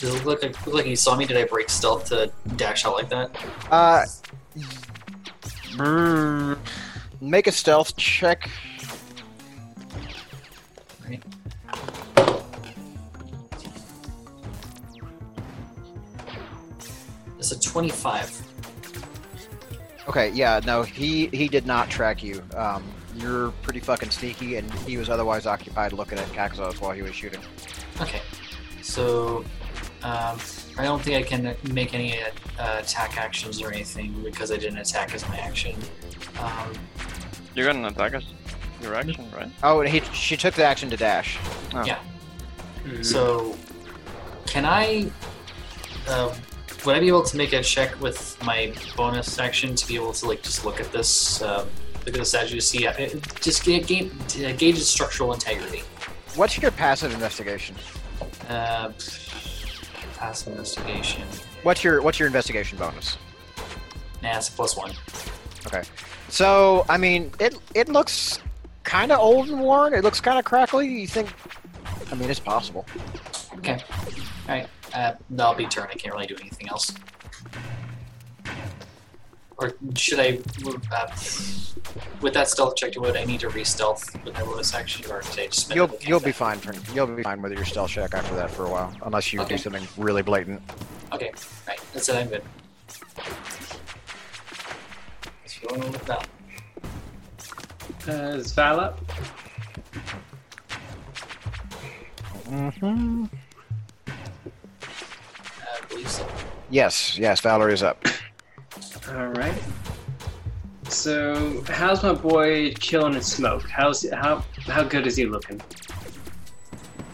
does 0.00 0.14
it 0.14 0.24
look 0.24 0.42
like, 0.42 0.66
look 0.66 0.74
like 0.74 0.86
you 0.86 0.96
saw 0.96 1.14
me? 1.16 1.24
Did 1.24 1.36
I 1.36 1.44
break 1.44 1.70
stealth 1.70 2.06
to 2.06 2.32
dash 2.56 2.84
out 2.84 2.94
like 2.94 3.08
that? 3.10 3.30
Uh, 3.70 4.04
make 7.20 7.46
a 7.46 7.52
stealth 7.52 7.96
check. 7.96 8.50
Right. 11.08 11.22
It's 17.38 17.52
a 17.52 17.60
twenty-five. 17.60 18.42
Okay, 20.08 20.30
yeah, 20.30 20.60
no, 20.64 20.82
he 20.82 21.26
he 21.28 21.48
did 21.48 21.66
not 21.66 21.88
track 21.88 22.22
you. 22.22 22.42
Um, 22.54 22.82
you're 23.14 23.50
pretty 23.62 23.80
fucking 23.80 24.10
sneaky, 24.10 24.56
and 24.56 24.72
he 24.80 24.96
was 24.96 25.08
otherwise 25.08 25.46
occupied 25.46 25.92
looking 25.92 26.18
at 26.18 26.26
Caxos 26.28 26.80
while 26.80 26.92
he 26.92 27.02
was 27.02 27.14
shooting. 27.14 27.40
Okay. 28.00 28.20
So, 28.82 29.44
um, 30.02 30.38
I 30.78 30.84
don't 30.84 31.02
think 31.02 31.16
I 31.24 31.28
can 31.28 31.54
make 31.72 31.94
any 31.94 32.18
uh, 32.58 32.78
attack 32.78 33.16
actions 33.18 33.60
or 33.60 33.70
anything 33.70 34.22
because 34.22 34.50
I 34.50 34.56
didn't 34.56 34.78
attack 34.78 35.14
as 35.14 35.28
my 35.28 35.36
action. 35.36 35.74
Um, 36.38 36.72
You're 37.54 37.70
gonna 37.70 37.88
attack 37.88 38.14
us. 38.14 38.24
Your 38.82 38.94
action, 38.94 39.30
right? 39.36 39.50
Oh, 39.62 39.80
he 39.80 40.00
she 40.12 40.36
took 40.36 40.54
the 40.54 40.64
action 40.64 40.88
to 40.90 40.96
dash. 40.96 41.38
Oh. 41.74 41.84
Yeah. 41.84 41.98
Mhm. 42.84 43.04
So, 43.04 43.56
can 44.46 44.64
I? 44.64 45.10
Uh, 46.06 46.34
would 46.84 46.96
I 46.96 47.00
be 47.00 47.08
able 47.08 47.24
to 47.24 47.36
make 47.36 47.52
a 47.52 47.62
check 47.62 48.00
with 48.00 48.40
my 48.44 48.72
bonus 48.96 49.38
action 49.38 49.74
to 49.74 49.86
be 49.86 49.94
able 49.96 50.12
to 50.12 50.26
like 50.26 50.42
just 50.42 50.64
look 50.64 50.80
at 50.80 50.90
this, 50.92 51.42
uh, 51.42 51.66
look 52.06 52.08
at 52.08 52.14
the 52.14 52.24
statue 52.24 52.54
to 52.54 52.60
see, 52.60 52.86
uh, 52.86 52.92
it- 52.96 53.20
just 53.42 53.64
ga- 53.64 53.80
ga- 53.80 54.10
to 54.28 54.52
gauge 54.54 54.76
its 54.78 54.88
structural 54.88 55.32
integrity? 55.34 55.82
What's 56.36 56.56
your 56.56 56.70
passive 56.70 57.12
investigation? 57.12 57.74
Uh, 58.48 58.90
pass 60.16 60.46
investigation. 60.46 61.24
What's 61.64 61.82
your 61.82 62.00
what's 62.00 62.18
your 62.20 62.28
investigation 62.28 62.78
bonus? 62.78 63.18
Nah, 64.22 64.36
it's 64.38 64.48
a 64.48 64.52
plus 64.52 64.76
one. 64.76 64.92
Okay. 65.66 65.82
So, 66.28 66.86
I 66.88 66.96
mean, 66.96 67.32
it 67.40 67.56
it 67.74 67.88
looks 67.88 68.38
kind 68.84 69.12
of 69.12 69.18
old 69.18 69.48
and 69.48 69.60
worn. 69.60 69.94
It 69.94 70.02
looks 70.04 70.20
kind 70.20 70.38
of 70.38 70.44
crackly. 70.44 70.88
You 70.88 71.06
think? 71.06 71.32
I 72.10 72.14
mean, 72.14 72.30
it's 72.30 72.40
possible. 72.40 72.86
Okay. 73.58 73.82
All 74.48 74.54
right. 74.54 74.68
Uh, 74.94 75.12
that'll 75.30 75.54
be 75.54 75.66
turn. 75.66 75.88
I 75.90 75.94
can't 75.94 76.14
really 76.14 76.26
do 76.26 76.36
anything 76.40 76.68
else. 76.68 76.92
Or 79.58 79.74
should 79.96 80.20
I? 80.20 80.38
Move 80.62 80.80
uh, 80.92 81.08
with 82.20 82.34
that 82.34 82.48
stealth 82.48 82.76
check, 82.76 82.98
would 82.98 83.16
I 83.16 83.24
need 83.24 83.40
to 83.40 83.48
re-stealth 83.48 84.14
with 84.24 84.34
my 84.34 84.42
bonus 84.42 84.72
action, 84.72 85.10
or 85.10 85.20
did 85.22 85.38
I 85.40 85.46
just? 85.46 85.74
You'll 85.74 85.90
you'll 86.00 86.20
be 86.20 86.32
fine 86.32 86.58
for 86.58 86.72
you'll 86.94 87.08
be 87.08 87.24
fine 87.24 87.42
with 87.42 87.52
your 87.52 87.64
stealth 87.64 87.90
check 87.90 88.14
after 88.14 88.34
that 88.36 88.50
for 88.50 88.66
a 88.66 88.70
while, 88.70 88.96
unless 89.02 89.32
you 89.32 89.40
Okay. 89.40 89.56
do 89.56 89.58
something 89.58 89.86
really 89.96 90.22
blatant. 90.22 90.62
Okay. 91.12 91.32
Right. 91.66 91.80
That's 91.92 92.08
it. 92.08 92.16
I'm 92.16 92.28
good. 92.28 92.42
Let's 95.42 95.58
go 95.58 95.74
on 95.74 95.80
with 95.92 96.04
that. 96.06 96.28
Uh, 98.08 98.12
is 98.38 98.52
Val 98.52 98.80
up? 98.80 99.00
Mm-hmm. 102.48 103.24
I 104.06 105.86
believe 105.88 106.08
so. 106.08 106.26
Yes, 106.70 107.18
yes, 107.18 107.40
Valor 107.40 107.68
is 107.68 107.82
up. 107.82 108.02
All 109.10 109.26
right. 109.26 109.54
So, 110.88 111.62
how's 111.68 112.02
my 112.02 112.14
boy 112.14 112.72
chilling 112.74 113.14
in 113.14 113.20
smoke? 113.22 113.68
How's 113.68 114.08
how 114.10 114.42
how 114.66 114.82
good 114.84 115.06
is 115.06 115.16
he 115.16 115.26
looking? 115.26 115.60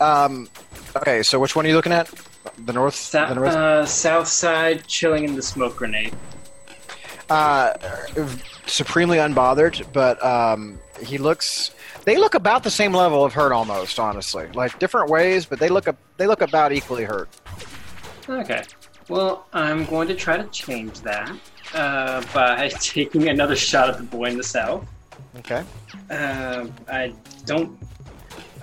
Um, 0.01 0.49
okay, 0.97 1.25
so 1.25 1.41
which 1.41 1.57
one 1.57 1.65
are 1.67 1.69
you 1.69 1.75
looking 1.75 1.93
at? 1.93 2.09
The 2.67 2.73
north. 2.73 2.95
Sou- 2.95 3.27
the 3.27 3.35
north. 3.35 3.53
uh, 3.53 3.85
south 3.85 4.29
side, 4.29 4.87
chilling 4.87 5.25
in 5.25 5.35
the 5.35 5.43
smoke 5.43 5.77
grenade. 5.77 6.15
Uh, 7.29 7.73
supremely 8.67 9.19
unbothered, 9.19 9.85
but 9.93 10.25
um, 10.25 10.79
he 11.03 11.19
looks. 11.19 11.71
They 12.05 12.17
look 12.17 12.35
about 12.35 12.63
the 12.63 12.71
same 12.71 12.93
level 12.93 13.25
of 13.25 13.33
hurt, 13.33 13.53
almost. 13.53 13.99
Honestly, 13.99 14.49
like 14.55 14.79
different 14.79 15.11
ways, 15.11 15.47
but 15.47 15.59
they 15.59 15.69
look 15.69 15.89
up. 15.89 15.97
They 16.17 16.27
look 16.27 16.43
about 16.43 16.73
equally 16.73 17.05
hurt. 17.05 17.29
Okay. 18.29 18.63
Well, 19.09 19.47
I'm 19.53 19.85
going 19.85 20.09
to 20.09 20.15
try 20.15 20.37
to 20.37 20.45
change 20.45 21.01
that 21.01 21.31
uh, 21.75 22.25
by 22.33 22.69
taking 22.81 23.29
another 23.29 23.57
shot 23.57 23.91
at 23.91 23.99
the 23.99 24.05
boy 24.05 24.27
in 24.27 24.37
the 24.37 24.43
south. 24.43 24.87
Okay. 25.39 25.63
Uh, 26.11 26.67
I 26.89 27.13
don't. 27.45 27.79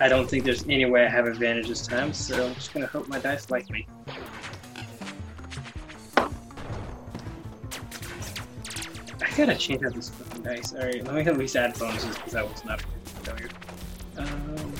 I 0.00 0.08
don't 0.08 0.28
think 0.28 0.44
there's 0.44 0.64
any 0.64 0.84
way 0.86 1.04
I 1.04 1.08
have 1.08 1.26
advantage 1.26 1.68
this 1.68 1.86
time, 1.86 2.12
so 2.12 2.46
I'm 2.46 2.54
just 2.54 2.72
gonna 2.74 2.86
hope 2.86 3.06
my 3.08 3.18
dice 3.20 3.50
like 3.50 3.70
me. 3.70 3.86
I 9.20 9.36
gotta 9.36 9.56
change 9.56 9.84
out 9.84 9.94
these 9.94 10.10
dice. 10.42 10.74
Alright, 10.74 11.04
let 11.04 11.14
me 11.14 11.20
at 11.22 11.38
least 11.38 11.56
add 11.56 11.78
bonuses 11.78 12.16
because 12.16 12.32
that 12.32 12.48
was 12.48 12.64
not 12.64 12.82
failure. 13.22 13.48
Um, 14.16 14.72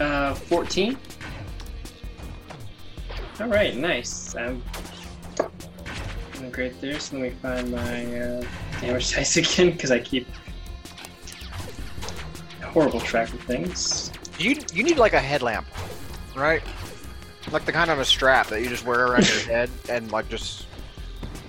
uh, 0.00 0.34
14? 0.34 0.96
Alright, 3.40 3.76
nice. 3.76 4.34
I'm 4.36 4.62
doing 6.34 6.50
great 6.50 6.80
there. 6.80 6.98
So 7.00 7.16
let 7.16 7.22
me 7.22 7.30
find 7.30 7.70
my 7.70 8.20
uh, 8.20 8.44
damage 8.80 9.12
dice 9.14 9.36
again 9.36 9.72
because 9.72 9.90
I 9.90 9.98
keep 9.98 10.26
horrible 12.70 13.00
track 13.00 13.32
of 13.32 13.40
things. 13.42 14.12
You 14.38 14.56
you 14.72 14.82
need 14.82 14.96
like 14.96 15.12
a 15.12 15.20
headlamp, 15.20 15.66
right? 16.34 16.62
Like 17.52 17.64
the 17.64 17.72
kind 17.72 17.90
of 17.90 17.98
a 17.98 18.04
strap 18.04 18.46
that 18.48 18.62
you 18.62 18.68
just 18.68 18.84
wear 18.84 19.06
around 19.06 19.28
your 19.28 19.40
head 19.46 19.70
and 19.88 20.10
like 20.12 20.28
just. 20.28 20.66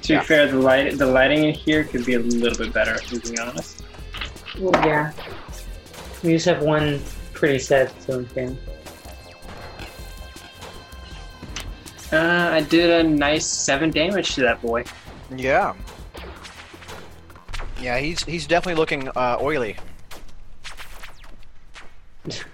To 0.03 0.13
Yeah. 0.13 0.19
be 0.21 0.25
fair, 0.25 0.47
the 0.47 0.57
light 0.57 0.97
the 0.97 1.05
lighting 1.05 1.43
in 1.45 1.53
here 1.53 1.83
could 1.83 2.05
be 2.05 2.15
a 2.15 2.19
little 2.19 2.57
bit 2.57 2.73
better, 2.73 2.95
if 2.95 3.11
I'm 3.11 3.19
being 3.19 3.39
honest. 3.39 3.83
Well, 4.57 4.85
yeah. 4.85 5.11
We 6.23 6.33
just 6.33 6.45
have 6.47 6.61
one 6.63 7.01
pretty 7.33 7.59
sad 7.59 7.91
zone 8.01 8.25
fan. 8.25 8.57
Uh, 12.11 12.49
I 12.51 12.61
did 12.61 12.89
a 13.05 13.07
nice 13.07 13.45
seven 13.45 13.89
damage 13.91 14.35
to 14.35 14.41
that 14.41 14.61
boy. 14.61 14.83
Yeah. 15.35 15.73
Yeah, 17.79 17.97
he's 17.99 18.23
he's 18.23 18.45
definitely 18.47 18.79
looking 18.79 19.07
uh, 19.09 19.37
oily. 19.39 19.77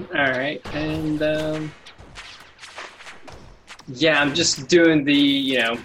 Alright, 0.00 0.62
and 0.72 1.22
um 1.22 1.72
Yeah, 3.88 4.20
I'm 4.20 4.34
just 4.34 4.68
doing 4.68 5.04
the, 5.04 5.14
you 5.14 5.58
know, 5.60 5.82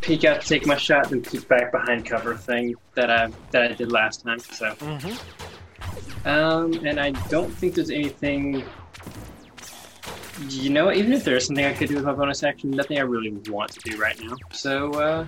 peek 0.00 0.24
out 0.24 0.40
to 0.40 0.46
take 0.46 0.66
my 0.66 0.76
shot 0.76 1.10
and 1.10 1.24
peek 1.24 1.46
back 1.48 1.72
behind 1.72 2.08
cover 2.08 2.36
thing 2.36 2.74
that 2.94 3.10
I 3.10 3.28
that 3.52 3.62
I 3.70 3.74
did 3.74 3.92
last 3.92 4.22
time. 4.24 4.38
So 4.38 4.74
Mm-hmm. 4.80 6.28
um 6.28 6.80
and 6.84 6.98
I 7.00 7.10
don't 7.28 7.52
think 7.52 7.74
there's 7.74 7.90
anything 7.90 8.64
you 10.48 10.70
know, 10.70 10.90
even 10.90 11.12
if 11.12 11.24
there 11.24 11.36
is 11.36 11.46
something 11.46 11.64
I 11.66 11.74
could 11.74 11.88
do 11.88 11.96
with 11.96 12.04
my 12.04 12.12
bonus 12.14 12.42
action, 12.42 12.70
nothing 12.70 12.98
I 12.98 13.02
really 13.02 13.30
want 13.50 13.72
to 13.72 13.80
do 13.80 13.98
right 13.98 14.18
now. 14.18 14.36
So 14.52 14.92
uh 14.94 15.26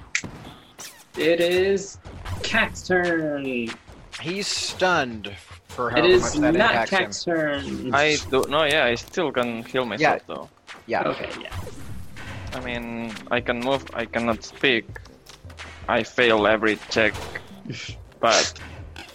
it 1.16 1.40
is 1.40 1.99
Cat's 2.43 2.82
turn. 2.86 3.66
He's 4.20 4.47
stunned 4.49 5.34
for 5.74 5.90
It 5.90 5.96
however 5.96 6.18
much 6.20 6.32
that 6.34 6.54
not 6.54 6.54
impacts 6.54 6.90
him. 6.90 6.98
Cat's 6.98 7.24
turn. 7.24 7.94
I 7.94 8.16
do 8.30 8.44
no, 8.48 8.64
yeah, 8.64 8.84
I 8.84 8.94
still 8.96 9.32
can 9.32 9.62
heal 9.64 9.84
myself 9.84 10.22
though. 10.26 10.48
Yeah. 10.86 11.02
Okay, 11.08 11.30
yeah. 11.40 11.54
I 12.54 12.60
mean, 12.60 13.12
I 13.30 13.40
can 13.40 13.60
move, 13.60 13.84
I 13.94 14.04
cannot 14.04 14.44
speak. 14.44 14.84
I 15.88 16.02
fail 16.02 16.46
every 16.46 16.76
check, 16.90 17.14
but 18.20 18.52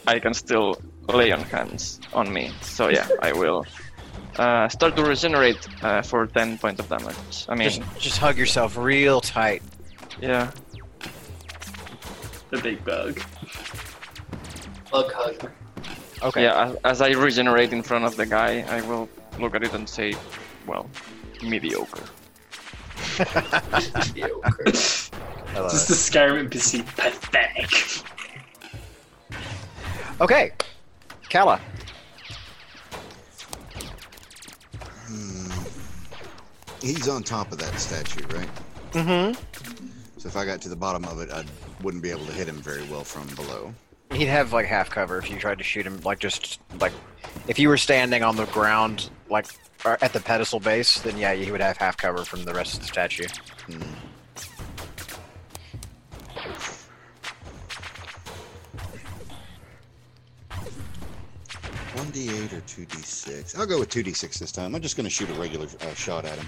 I 0.07 0.19
can 0.19 0.33
still 0.33 0.81
lay 1.07 1.31
on 1.31 1.41
hands 1.41 1.99
on 2.13 2.31
me. 2.33 2.51
So 2.61 2.89
yeah, 2.89 3.07
I 3.21 3.31
will 3.33 3.65
uh, 4.37 4.67
start 4.69 4.95
to 4.95 5.03
regenerate 5.03 5.67
uh, 5.83 6.01
for 6.01 6.27
10 6.27 6.57
points 6.57 6.79
of 6.81 6.89
damage. 6.89 7.45
I 7.49 7.55
mean, 7.55 7.69
Just 7.69 7.81
just 7.99 8.17
hug 8.17 8.37
yourself 8.37 8.75
real 8.77 9.21
tight. 9.21 9.61
yeah, 10.21 10.51
The 12.49 12.57
big 12.57 12.83
bug. 12.83 13.21
Bug 14.91 15.11
hug. 15.13 15.51
Okay. 16.23 16.43
yeah. 16.43 16.69
As, 16.69 16.75
as 16.83 17.01
I 17.01 17.11
regenerate 17.11 17.73
in 17.73 17.83
front 17.83 18.05
of 18.05 18.15
the 18.15 18.25
guy, 18.25 18.61
I 18.69 18.81
will 18.81 19.09
look 19.39 19.55
at 19.55 19.63
it 19.63 19.73
and 19.73 19.87
say, 19.87 20.15
well, 20.65 20.89
mediocre. 21.43 22.03
Mediocre. 23.19 24.63
I 25.55 25.59
love 25.59 25.71
Just 25.71 25.89
it. 25.89 25.93
the 25.93 26.19
Skyrim 26.19 26.49
NPC, 26.49 26.85
pathetic. 26.95 28.03
Okay. 30.19 30.51
Kala. 31.29 31.59
Hmm. 35.05 35.51
He's 36.81 37.07
on 37.07 37.23
top 37.23 37.51
of 37.51 37.59
that 37.59 37.79
statue, 37.79 38.25
right? 38.35 38.49
Mm-hmm. 38.91 39.39
So 40.17 40.27
if 40.27 40.35
I 40.35 40.45
got 40.45 40.61
to 40.61 40.69
the 40.69 40.75
bottom 40.75 41.05
of 41.05 41.21
it, 41.21 41.29
I 41.31 41.43
wouldn't 41.83 42.01
be 42.01 42.09
able 42.09 42.25
to 42.25 42.31
hit 42.31 42.47
him 42.47 42.55
very 42.57 42.83
well 42.85 43.03
from 43.03 43.27
below. 43.35 43.73
He'd 44.13 44.25
have 44.25 44.53
like 44.53 44.65
half 44.65 44.89
cover 44.89 45.17
if 45.17 45.29
you 45.29 45.37
tried 45.37 45.57
to 45.59 45.63
shoot 45.63 45.85
him. 45.85 45.99
Like 46.01 46.19
just 46.19 46.59
like 46.79 46.93
if 47.47 47.59
you 47.59 47.69
were 47.69 47.77
standing 47.77 48.23
on 48.23 48.35
the 48.35 48.45
ground, 48.47 49.09
like 49.29 49.47
at 49.85 50.13
the 50.13 50.19
pedestal 50.19 50.59
base, 50.59 50.99
then 51.01 51.17
yeah, 51.17 51.33
he 51.33 51.51
would 51.51 51.61
have 51.61 51.77
half 51.77 51.97
cover 51.97 52.25
from 52.25 52.43
the 52.45 52.53
rest 52.53 52.75
of 52.75 52.81
the 52.81 52.87
statue. 52.87 53.27
Hmm. 53.67 53.81
One 61.93 62.09
d 62.11 62.29
eight 62.29 62.53
or 62.53 62.61
two 62.61 62.85
d 62.85 62.97
six. 62.97 63.57
I'll 63.57 63.65
go 63.65 63.79
with 63.79 63.89
two 63.89 64.03
d 64.03 64.13
six 64.13 64.37
this 64.39 64.51
time. 64.51 64.75
I'm 64.75 64.81
just 64.81 64.95
going 64.97 65.05
to 65.05 65.09
shoot 65.09 65.29
a 65.29 65.33
regular 65.33 65.65
uh, 65.81 65.93
shot 65.95 66.25
at 66.25 66.37
him 66.37 66.47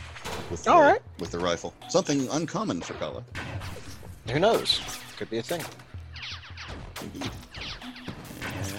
with 0.52 0.64
the, 0.64 0.72
All 0.72 0.82
right. 0.82 1.02
with 1.20 1.32
the 1.32 1.40
rifle. 1.40 1.74
Something 1.90 2.28
uncommon 2.30 2.82
for 2.82 2.94
Kala. 2.96 3.24
Who 4.30 4.40
knows? 4.40 4.80
Could 5.18 5.30
be 5.30 5.40
a 5.40 5.44
thing. 5.44 5.62
Indeed. 7.02 7.32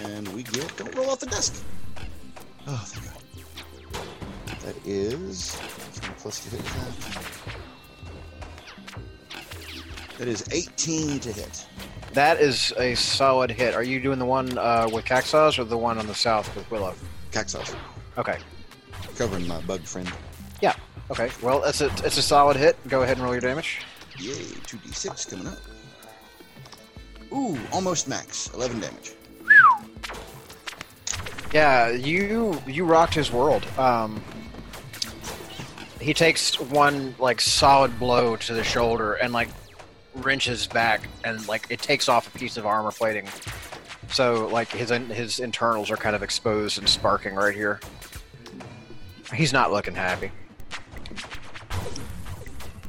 And 0.05 0.29
we 0.29 0.43
get. 0.43 0.77
Don't 0.77 0.95
roll 0.95 1.11
off 1.11 1.21
the 1.21 1.27
desk. 1.27 1.63
Oh, 2.67 2.83
thank 2.87 3.05
God. 3.07 3.23
That 4.63 4.77
is. 4.87 5.61
Plus 6.19 6.41
to 6.41 6.51
hit 6.51 6.65
that. 6.65 7.61
That 10.19 10.29
is 10.29 10.45
18 10.53 11.21
to 11.21 11.33
hit. 11.33 11.67
That 12.13 12.41
is 12.41 12.75
a 12.77 12.95
solid 12.95 13.51
hit. 13.51 13.75
Are 13.75 13.83
you 13.83 14.01
doing 14.01 14.19
the 14.19 14.25
one 14.27 14.59
uh, 14.59 14.89
with 14.93 15.05
Caxos 15.05 15.59
or 15.59 15.65
the 15.65 15.79
one 15.79 15.97
on 15.99 16.07
the 16.07 16.15
south 16.15 16.55
with 16.55 16.71
Willow? 16.71 16.95
Caxos. 17.31 17.75
Okay. 18.19 18.39
Covering 19.17 19.47
my 19.47 19.61
bug 19.63 19.83
friend. 19.83 20.13
Yeah. 20.61 20.75
Okay. 21.11 21.31
Well, 21.43 21.65
it's 21.65 21.81
a 21.81 21.87
it's 22.05 22.19
a 22.19 22.23
solid 22.23 22.57
hit. 22.57 22.77
Go 22.89 23.03
ahead 23.03 23.17
and 23.17 23.25
roll 23.25 23.33
your 23.33 23.41
damage. 23.41 23.81
Yay, 24.19 24.35
2d6 24.35 25.31
coming 25.31 25.47
up. 25.47 25.59
Ooh, 27.33 27.59
almost 27.73 28.09
max. 28.09 28.51
11 28.53 28.81
damage. 28.81 29.15
Yeah, 31.53 31.91
you 31.91 32.61
you 32.67 32.85
rocked 32.85 33.15
his 33.15 33.33
world. 33.33 33.67
Um, 33.77 34.23
he 36.01 36.15
takes 36.15 36.59
one 36.59 37.15
like 37.19 37.41
solid 37.41 37.99
blow 37.99 38.37
to 38.37 38.55
the 38.55 38.65
shoulder 38.65 39.15
and 39.15 39.33
like 39.33 39.49
wrenches 40.15 40.67
back, 40.67 41.03
and 41.25 41.47
like 41.49 41.67
it 41.71 41.81
takes 41.81 42.09
off 42.09 42.35
a 42.35 42.39
piece 42.39 42.57
of 42.57 42.67
armor 42.67 42.93
plating. 42.93 43.29
So 44.11 44.49
like 44.49 44.71
his 44.71 44.91
his 44.91 45.41
internals 45.41 45.91
are 45.91 45.97
kind 45.97 46.15
of 46.15 46.23
exposed 46.23 46.79
and 46.79 46.89
sparking 46.89 47.35
right 47.35 47.55
here. 47.55 47.81
He's 49.35 49.53
not 49.53 49.73
looking 49.73 49.95
happy. 49.95 50.31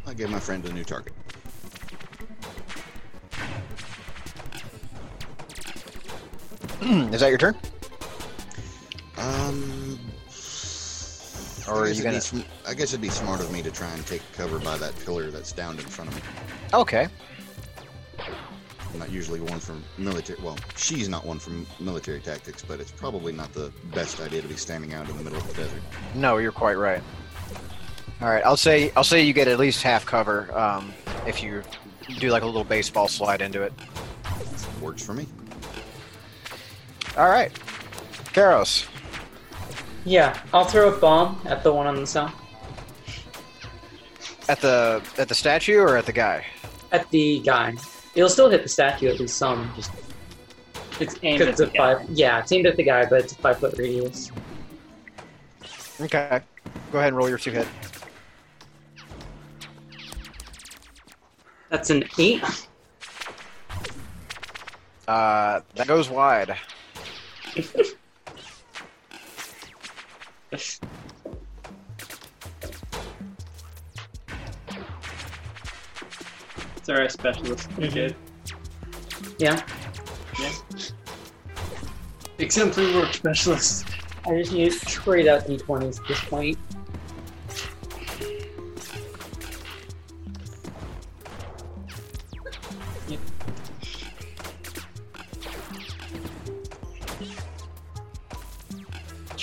I 0.07 0.13
gave 0.13 0.29
my 0.29 0.39
friend 0.39 0.65
a 0.65 0.73
new 0.73 0.83
target. 0.83 1.13
Is 7.13 7.19
that 7.21 7.29
your 7.29 7.37
turn? 7.37 7.55
Um. 9.17 9.99
Or 11.67 11.75
I 11.75 11.79
are 11.79 11.87
guess 11.87 11.97
you 11.97 12.01
it'd 12.01 12.03
be 12.03 12.03
gonna? 12.03 12.21
sm- 12.21 12.41
I 12.67 12.73
guess 12.73 12.89
it'd 12.89 13.01
be 13.01 13.09
smart 13.09 13.39
of 13.39 13.51
me 13.51 13.61
to 13.61 13.71
try 13.71 13.89
and 13.91 14.05
take 14.05 14.21
cover 14.33 14.59
by 14.59 14.77
that 14.77 14.97
pillar 15.05 15.29
that's 15.31 15.51
downed 15.51 15.79
in 15.79 15.85
front 15.85 16.09
of 16.11 16.15
me. 16.15 16.21
Okay. 16.73 17.07
I'm 18.93 18.99
not 18.99 19.09
usually 19.11 19.39
one 19.39 19.59
from 19.59 19.83
military. 19.97 20.37
Well, 20.41 20.57
she's 20.75 21.07
not 21.07 21.25
one 21.25 21.39
from 21.39 21.65
military 21.79 22.19
tactics, 22.19 22.61
but 22.67 22.79
it's 22.81 22.91
probably 22.91 23.31
not 23.31 23.53
the 23.53 23.71
best 23.93 24.19
idea 24.19 24.41
to 24.41 24.47
be 24.49 24.57
standing 24.57 24.93
out 24.93 25.09
in 25.09 25.15
the 25.17 25.23
middle 25.23 25.39
of 25.39 25.47
the 25.47 25.53
desert. 25.53 25.81
No, 26.13 26.37
you're 26.39 26.51
quite 26.51 26.77
right. 26.77 27.01
All 28.21 28.27
right, 28.29 28.43
I'll 28.45 28.57
say 28.57 28.91
I'll 28.97 29.03
say 29.03 29.23
you 29.23 29.33
get 29.33 29.47
at 29.47 29.57
least 29.59 29.81
half 29.81 30.05
cover 30.05 30.51
um, 30.57 30.93
if 31.25 31.41
you 31.41 31.63
do 32.19 32.29
like 32.31 32.43
a 32.43 32.45
little 32.45 32.63
baseball 32.65 33.07
slide 33.07 33.41
into 33.41 33.61
it. 33.61 33.71
Works 34.81 35.05
for 35.05 35.13
me. 35.13 35.25
All 37.17 37.29
right. 37.29 37.51
Karos. 38.33 38.87
Yeah, 40.05 40.39
I'll 40.53 40.65
throw 40.65 40.93
a 40.93 40.97
bomb 40.99 41.39
at 41.45 41.63
the 41.63 41.71
one 41.71 41.85
on 41.87 41.95
the 41.95 42.07
cell. 42.07 42.33
At 44.49 44.59
the 44.61 45.01
at 45.17 45.27
the 45.29 45.35
statue 45.35 45.79
or 45.79 45.97
at 45.97 46.05
the 46.05 46.11
guy? 46.13 46.45
At 46.91 47.09
the 47.11 47.39
guy. 47.39 47.75
It'll 48.15 48.29
still 48.29 48.49
hit 48.49 48.63
the 48.63 48.69
statue 48.69 49.07
at 49.09 49.19
least 49.19 49.37
some, 49.37 49.71
just 49.75 49.91
It's 50.99 51.15
aimed 51.23 51.41
at 51.41 51.47
it's 51.49 51.59
the 51.59 51.67
a 51.67 51.69
guy. 51.69 51.95
five. 51.95 52.09
Yeah, 52.09 52.39
it's 52.39 52.51
aimed 52.51 52.65
at 52.65 52.75
the 52.75 52.83
guy, 52.83 53.05
but 53.05 53.19
it's 53.21 53.33
a 53.33 53.35
five 53.35 53.59
foot 53.59 53.77
radius. 53.77 54.31
Okay. 56.01 56.41
Go 56.91 56.97
ahead 56.97 57.09
and 57.09 57.17
roll 57.17 57.29
your 57.29 57.37
two 57.37 57.51
hit. 57.51 57.67
That's 61.69 61.89
an 61.89 62.03
eight. 62.17 62.43
Uh, 65.07 65.61
that 65.75 65.87
goes 65.87 66.09
wide. 66.09 66.57
It's 67.53 67.85
our 76.89 77.09
specialist. 77.09 77.69
Mhm. 77.71 77.87
Okay. 77.87 78.15
Yeah, 79.37 79.61
Exemplary 82.37 82.95
work 82.95 83.13
specialist. 83.13 83.85
I 84.25 84.37
just 84.37 84.51
use 84.51 84.81
straight 84.81 85.27
out 85.27 85.47
d20s 85.47 85.99
at 85.99 86.07
this 86.07 86.19
point. 86.21 86.57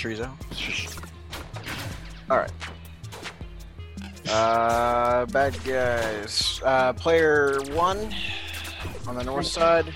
Chorizo. 0.09 0.99
All 2.29 2.37
right. 2.37 2.51
Uh, 4.29 5.25
bad 5.27 5.57
guys. 5.63 6.61
Uh, 6.63 6.93
player 6.93 7.59
one 7.71 8.13
on 9.07 9.15
the 9.15 9.23
north 9.23 9.47
side. 9.47 9.93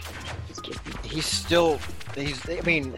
He's 1.03 1.25
still. 1.25 1.79
He's. 2.15 2.47
I 2.49 2.61
mean, 2.61 2.97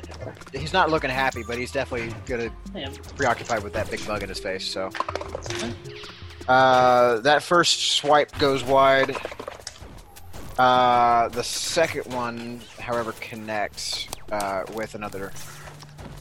he's 0.53 0.73
not 0.73 0.89
looking 0.89 1.09
happy, 1.09 1.43
but 1.45 1.57
he's 1.57 1.71
definitely 1.71 2.13
gonna 2.25 2.51
preoccupied 3.17 3.63
with 3.63 3.73
that 3.73 3.89
big 3.91 4.05
bug 4.07 4.23
in 4.23 4.29
his 4.29 4.39
face. 4.39 4.65
So. 4.65 4.89
Uh, 6.47 7.19
that 7.21 7.41
first 7.41 7.93
swipe 7.93 8.37
goes 8.37 8.63
wide. 8.63 9.17
Uh, 10.57 11.27
the 11.29 11.43
second 11.43 12.13
one, 12.13 12.61
however, 12.79 13.13
connects 13.13 14.07
uh, 14.31 14.63
with 14.73 14.95
another 14.95 15.33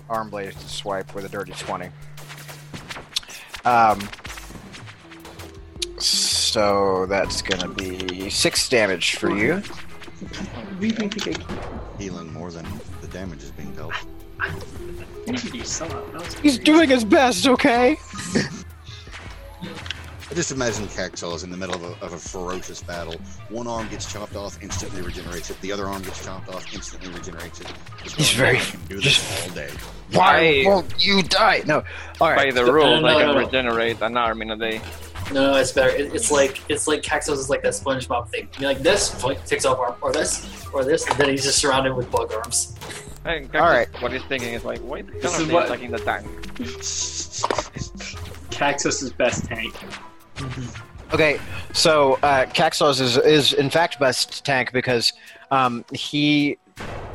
arm 0.09 0.31
blade 0.31 0.55
swipe 0.61 1.15
with 1.15 1.25
a 1.25 1.29
dirty 1.29 1.53
20. 1.53 1.89
Um, 3.65 4.01
so 5.99 7.07
that's 7.07 7.43
gonna 7.43 7.69
be 7.69 8.29
six 8.31 8.69
damage 8.69 9.17
for 9.17 9.31
you. 9.31 9.63
Healing 11.99 12.33
more 12.33 12.51
than 12.51 12.67
the 13.01 13.09
damage 13.09 13.43
is 13.43 13.51
being 13.53 13.73
dealt. 13.75 13.95
You 15.53 15.65
saw 15.65 15.87
it. 15.87 16.13
That 16.13 16.23
was 16.23 16.35
He's 16.35 16.59
doing 16.59 16.91
his 16.91 17.05
best, 17.05 17.47
okay? 17.47 17.99
I 20.35 20.37
just 20.37 20.51
imagine 20.51 20.87
Caxel 20.87 21.33
is 21.37 21.45
in 21.45 21.51
the 21.53 21.57
middle 21.57 21.77
of 21.77 21.85
a, 21.85 22.05
of 22.05 22.13
a 22.13 22.19
ferocious 22.19 22.83
battle. 22.83 23.15
One 23.51 23.69
arm 23.69 23.87
gets 23.89 24.13
chopped 24.13 24.35
off, 24.35 24.61
instantly 24.61 25.01
regenerates 25.01 25.49
it. 25.49 25.61
The 25.61 25.71
other 25.71 25.87
arm 25.87 26.03
gets 26.03 26.25
chopped 26.25 26.49
off, 26.49 26.75
instantly 26.75 27.09
regenerates 27.13 27.61
it. 27.61 27.73
Just 28.03 28.17
He's 28.17 28.33
very- 28.33 28.57
back 28.57 28.75
and 28.75 28.89
do 28.89 28.97
this 28.97 29.05
just- 29.15 29.49
all 29.49 29.55
day. 29.55 29.71
Why 30.11 30.37
I- 30.39 30.65
won't 30.67 30.93
you 31.07 31.23
die? 31.23 31.63
No. 31.67 31.77
All 32.21 32.31
By 32.31 32.35
right. 32.35 32.53
the 32.53 32.65
No, 32.67 32.73
rules, 32.73 33.03
no, 33.03 33.07
I 33.07 33.23
can 33.23 33.27
no. 33.33 33.39
regenerate 33.39 34.03
an 34.03 34.17
arm 34.17 34.43
in 34.43 34.51
a 34.51 34.57
day. 34.57 34.81
No, 35.33 35.53
no, 35.53 35.57
it's 35.57 35.71
better. 35.71 35.91
It, 35.95 36.13
it's 36.13 36.33
like 36.33 36.61
it's 36.69 36.89
like 36.89 37.03
Caxos 37.03 37.39
is 37.39 37.49
like 37.49 37.63
that 37.63 37.75
SpongeBob 37.75 38.29
thing. 38.31 38.49
You 38.59 38.67
like 38.67 38.81
this, 38.81 39.11
takes 39.47 39.65
off 39.65 39.79
arm, 39.79 39.95
or 40.01 40.13
this, 40.13 40.67
or 40.73 40.83
this, 40.85 41.07
and 41.09 41.17
then 41.17 41.29
he's 41.29 41.45
just 41.45 41.59
surrounded 41.59 41.95
with 41.95 42.11
bug 42.11 42.33
arms. 42.35 42.75
I 43.25 43.39
think 43.39 43.55
All 43.55 43.61
right. 43.61 43.87
What 44.03 44.11
he's 44.11 44.25
thinking 44.25 44.53
is 44.53 44.65
like, 44.65 44.81
why 44.81 45.03
the 45.03 45.13
This 45.13 45.23
hell 45.23 45.35
are 45.35 45.43
is 45.43 45.49
they 45.49 45.57
attacking 45.59 45.91
the 45.93 45.99
tank? 45.99 46.27
Caxos' 48.51 49.13
best 49.17 49.45
tank. 49.47 49.73
Okay, 51.13 51.39
so 51.73 52.15
uh, 52.23 52.47
Caxos 52.47 53.01
is, 53.01 53.17
is 53.19 53.53
in 53.53 53.71
fact 53.71 54.01
best 54.01 54.45
tank 54.45 54.73
because 54.73 55.13
um, 55.51 55.85
he 55.93 56.59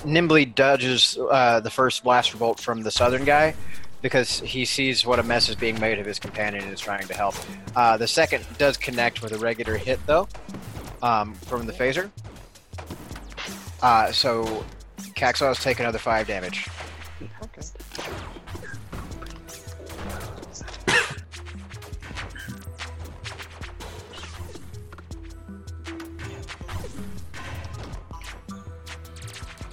nimbly 0.06 0.46
dodges 0.46 1.18
uh, 1.32 1.60
the 1.60 1.70
first 1.70 2.04
blaster 2.04 2.38
bolt 2.38 2.60
from 2.60 2.82
the 2.82 2.92
southern 2.92 3.26
guy 3.26 3.54
because 4.02 4.40
he 4.40 4.64
sees 4.64 5.06
what 5.06 5.20
a 5.20 5.24
mess 5.24 5.50
is 5.50 5.56
being 5.56 5.78
made 5.80 6.00
of 6.00 6.06
his 6.06 6.20
companion 6.20 6.64
and 6.64 6.74
is 6.74 6.80
trying 6.80 7.06
to 7.08 7.14
help. 7.14 7.36
Uh, 7.76 7.98
the 7.98 8.08
second 8.08 8.46
does 8.58 8.78
connect 8.78 9.22
with 9.22 9.34
a 9.34 9.38
regular 9.38 9.76
hit 9.76 10.00
though 10.06 10.28
um, 11.02 11.34
from 11.34 11.66
the 11.66 11.74
phaser. 11.74 12.10
Uh, 13.82 14.12
so 14.12 14.64
Caxos 15.16 15.62
take 15.62 15.80
another 15.80 16.00
five 16.00 16.28
damage. 16.28 16.68
Okay. 17.44 17.62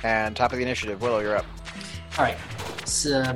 And 0.06 0.36
top 0.36 0.52
of 0.52 0.58
the 0.58 0.62
initiative, 0.62 1.02
Willow, 1.02 1.18
you're 1.18 1.36
up. 1.36 1.46
All 2.16 2.24
right. 2.24 2.38
So, 2.84 3.34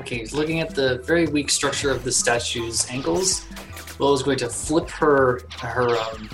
okay, 0.00 0.24
looking 0.32 0.60
at 0.60 0.74
the 0.74 0.96
very 1.04 1.26
weak 1.26 1.50
structure 1.50 1.90
of 1.90 2.04
the 2.04 2.10
statue's 2.10 2.88
ankles, 2.88 3.44
Willow's 3.98 4.22
going 4.22 4.38
to 4.38 4.48
flip 4.48 4.88
her 4.88 5.42
her 5.58 5.98
um, 5.98 6.30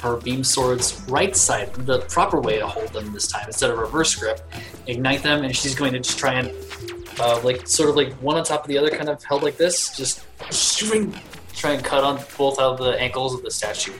her 0.00 0.16
beam 0.16 0.42
swords 0.42 1.00
right 1.08 1.36
side, 1.36 1.72
the 1.74 2.00
proper 2.08 2.40
way 2.40 2.58
to 2.58 2.66
hold 2.66 2.92
them 2.92 3.12
this 3.12 3.28
time 3.28 3.46
instead 3.46 3.70
of 3.70 3.78
reverse 3.78 4.16
grip. 4.16 4.40
Ignite 4.88 5.22
them, 5.22 5.44
and 5.44 5.54
she's 5.54 5.76
going 5.76 5.92
to 5.92 6.00
just 6.00 6.18
try 6.18 6.32
and 6.34 6.52
uh, 7.20 7.40
like 7.44 7.68
sort 7.68 7.90
of 7.90 7.94
like 7.94 8.12
one 8.14 8.36
on 8.36 8.42
top 8.42 8.62
of 8.62 8.68
the 8.68 8.76
other, 8.76 8.90
kind 8.90 9.08
of 9.08 9.22
held 9.22 9.44
like 9.44 9.56
this, 9.56 9.96
just 9.96 10.26
shooting, 10.50 11.14
try 11.54 11.74
and 11.74 11.84
cut 11.84 12.02
on 12.02 12.16
both 12.36 12.58
of 12.58 12.78
the 12.78 13.00
ankles 13.00 13.32
of 13.32 13.44
the 13.44 13.50
statue. 13.52 13.92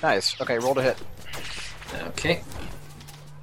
Nice. 0.00 0.40
Okay, 0.40 0.60
roll 0.60 0.76
to 0.76 0.82
hit. 0.82 0.96
Okay. 2.10 2.44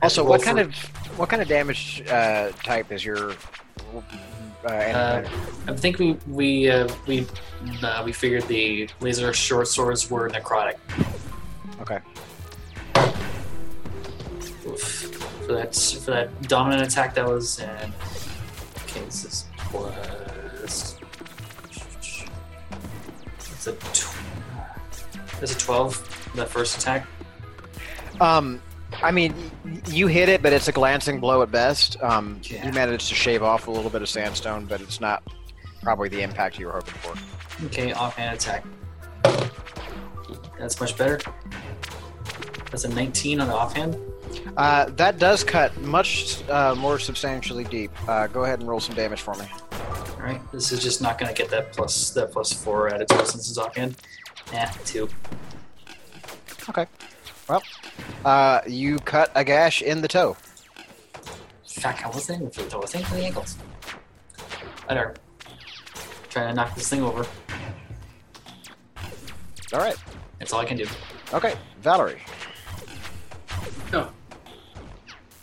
Also, 0.05 0.21
Roll 0.21 0.29
what 0.31 0.41
for- 0.41 0.45
kind 0.45 0.59
of 0.59 0.73
what 1.17 1.29
kind 1.29 1.41
of 1.41 1.47
damage 1.47 2.03
uh, 2.09 2.51
type 2.63 2.91
is 2.91 3.03
your 3.03 3.31
uh, 3.31 3.35
animator? 4.65 5.29
I 5.67 5.75
think 5.75 5.99
we 5.99 6.13
we 6.27 6.69
uh, 6.69 6.87
we 7.07 7.25
uh, 7.83 8.01
we 8.05 8.13
figured 8.13 8.43
the 8.47 8.87
laser 8.99 9.33
short 9.33 9.67
swords 9.67 10.09
were 10.09 10.29
necrotic. 10.29 10.75
okay. 11.81 11.99
Oof. 14.67 15.11
For 15.45 15.53
that 15.53 15.75
for 15.75 16.11
that 16.11 16.41
dominant 16.43 16.87
attack, 16.91 17.13
that 17.15 17.25
was 17.27 17.59
uh, 17.61 17.89
okay. 18.83 19.01
This 19.05 19.25
is 19.25 19.45
plus. 19.57 20.95
It's 23.37 23.67
a 23.67 23.73
tw- 23.73 24.15
that's 25.39 25.55
a 25.55 25.57
twelve. 25.57 26.31
That 26.35 26.49
first 26.49 26.77
attack. 26.79 27.05
Um, 28.19 28.61
I 29.01 29.11
mean, 29.11 29.33
you 29.87 30.07
hit 30.07 30.29
it, 30.29 30.41
but 30.41 30.53
it's 30.53 30.67
a 30.67 30.71
glancing 30.71 31.19
blow 31.19 31.41
at 31.41 31.51
best. 31.51 32.01
Um, 32.01 32.39
Yeah. 32.43 32.65
You 32.65 32.73
managed 32.73 33.09
to 33.09 33.15
shave 33.15 33.43
off 33.43 33.67
a 33.67 33.71
little 33.71 33.89
bit 33.89 34.01
of 34.01 34.09
sandstone, 34.09 34.65
but 34.65 34.81
it's 34.81 34.99
not 34.99 35.23
probably 35.81 36.09
the 36.09 36.21
impact 36.21 36.57
you 36.59 36.67
were 36.67 36.73
hoping 36.73 36.93
for. 36.95 37.65
Okay, 37.67 37.93
offhand 37.93 38.35
attack. 38.35 38.63
That's 40.59 40.79
much 40.79 40.97
better. 40.97 41.19
That's 42.71 42.85
a 42.85 42.89
19 42.89 43.39
on 43.41 43.47
the 43.47 43.53
offhand. 43.53 43.97
Uh, 44.57 44.85
that 44.91 45.19
does 45.19 45.43
cut 45.43 45.75
much 45.81 46.47
uh, 46.49 46.75
more 46.75 46.99
substantially 46.99 47.63
deep. 47.63 47.91
Uh, 48.09 48.27
go 48.27 48.43
ahead 48.43 48.59
and 48.59 48.67
roll 48.67 48.79
some 48.79 48.95
damage 48.95 49.21
for 49.21 49.33
me. 49.35 49.45
All 50.17 50.21
right, 50.21 50.41
this 50.51 50.71
is 50.71 50.81
just 50.81 51.01
not 51.01 51.17
going 51.17 51.33
to 51.33 51.39
get 51.39 51.51
that 51.51 51.71
plus 51.73 52.09
that 52.11 52.31
plus 52.31 52.51
four 52.51 52.93
added 52.93 53.07
to 53.09 53.19
it 53.19 53.27
since 53.27 53.49
it's 53.49 53.57
offhand. 53.57 53.95
Yeah, 54.51 54.71
two. 54.85 55.07
Uh, 58.25 58.59
you 58.67 58.99
cut 58.99 59.31
a 59.35 59.43
gash 59.43 59.81
in 59.81 60.01
the 60.01 60.07
toe. 60.07 60.35
Fuck, 61.67 62.05
I 62.05 62.09
was 62.09 62.25
thinking 62.25 62.49
for 62.49 62.63
the 62.63 62.69
toe. 62.69 62.77
I 62.79 62.81
was 62.81 62.91
thinking 62.91 63.09
for 63.09 63.15
the 63.15 63.25
ankles. 63.25 63.57
I 64.89 64.95
don't. 64.95 65.17
Trying 66.29 66.49
to 66.49 66.53
knock 66.55 66.75
this 66.75 66.89
thing 66.89 67.03
over. 67.03 67.25
All 69.73 69.79
right. 69.79 69.95
That's 70.39 70.51
all 70.51 70.59
I 70.59 70.65
can 70.65 70.77
do. 70.77 70.85
Okay, 71.33 71.55
Valerie. 71.81 72.21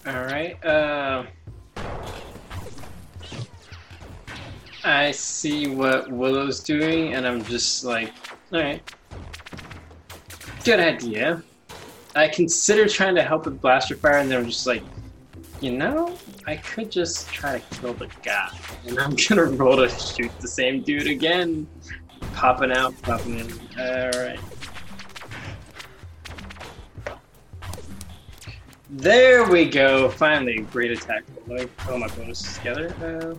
All 0.05 0.25
right. 0.25 0.63
Uh, 0.65 1.25
I 4.85 5.13
see 5.13 5.69
what 5.69 6.11
Willow's 6.11 6.61
doing, 6.61 7.15
and 7.15 7.25
I'm 7.27 7.45
just 7.45 7.85
like, 7.85 8.13
all 8.53 8.61
right, 8.61 8.83
good 10.65 10.81
idea. 10.81 11.43
I 12.15 12.29
consider 12.29 12.89
trying 12.89 13.15
to 13.15 13.23
help 13.23 13.47
with 13.47 13.61
blaster 13.61 13.97
fire, 13.97 14.19
and 14.19 14.31
then 14.31 14.39
I'm 14.39 14.47
just 14.47 14.67
like, 14.67 14.83
You 15.61 15.73
know, 15.73 16.17
I 16.47 16.57
could 16.57 16.91
just 16.91 17.29
try 17.29 17.59
to 17.59 17.77
kill 17.77 17.95
the 17.95 18.09
guy, 18.23 18.51
and 18.87 18.99
I'm 18.99 19.17
gonna 19.29 19.45
roll 19.45 19.77
to 19.77 19.89
shoot 19.89 20.31
the 20.41 20.49
same 20.49 20.83
dude 20.83 21.07
again. 21.07 21.67
Popping 22.35 22.73
out, 22.73 23.01
popping 23.03 23.39
in. 23.39 23.53
Alright. 23.79 24.41
There 28.91 29.49
we 29.49 29.71
go. 29.71 30.11
Finally, 30.11 30.61
great 30.71 30.91
attack. 30.91 31.25
Let 31.47 31.61
me 31.61 31.67
put 31.79 31.93
all 31.93 31.99
my 31.99 32.09
bonuses 32.09 32.59
together. 32.59 32.95
Uh, 33.03 33.35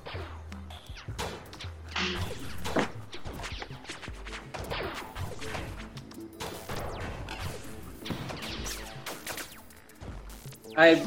I 10.78 11.06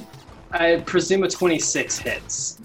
I 0.52 0.82
presume 0.86 1.24
a 1.24 1.28
26 1.28 1.98
hits. 1.98 2.60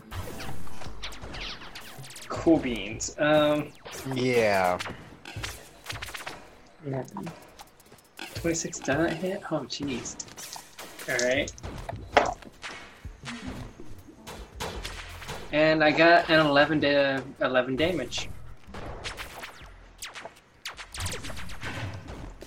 Cool 2.28 2.58
beans. 2.58 3.16
Um, 3.20 3.72
Yeah. 4.14 4.78
26 8.36 8.80
does 8.80 8.97
not 8.97 9.14
hit? 9.14 9.41
Oh, 9.52 9.60
jeez. 9.62 10.16
Alright. 11.10 11.52
And 15.52 15.84
I 15.84 15.91
got 15.91 16.30
an 16.30 16.39
11 16.45 16.80
da- 16.80 17.20
11 17.41 17.76
damage. 17.76 18.30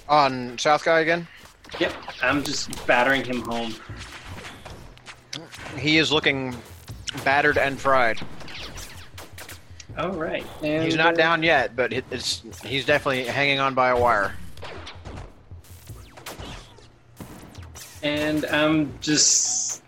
On 0.08 0.56
South 0.58 0.84
Guy 0.84 1.00
again. 1.00 1.28
Yep, 1.78 1.92
I'm 2.22 2.42
just 2.42 2.86
battering 2.86 3.24
him 3.24 3.42
home. 3.42 3.74
He 5.78 5.98
is 5.98 6.10
looking 6.12 6.56
battered 7.24 7.58
and 7.58 7.78
fried. 7.78 8.20
Alright. 9.98 10.46
And 10.62 10.84
He's 10.84 10.96
not 10.96 11.14
uh, 11.14 11.16
down 11.16 11.42
yet, 11.42 11.76
but 11.76 11.92
it's 11.92 12.42
he's 12.64 12.84
definitely 12.84 13.24
hanging 13.24 13.60
on 13.60 13.74
by 13.74 13.90
a 13.90 13.98
wire. 13.98 14.34
And 18.02 18.44
I'm 18.46 18.92
just 19.00 19.82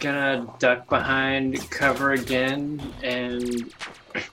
gonna 0.00 0.46
duck 0.58 0.88
behind 0.88 1.70
cover 1.70 2.12
again, 2.12 2.80
and 3.02 3.72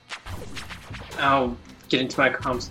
I'll 1.20 1.56
get 1.90 2.02
into 2.02 2.20
my 2.20 2.30
comms. 2.30 2.70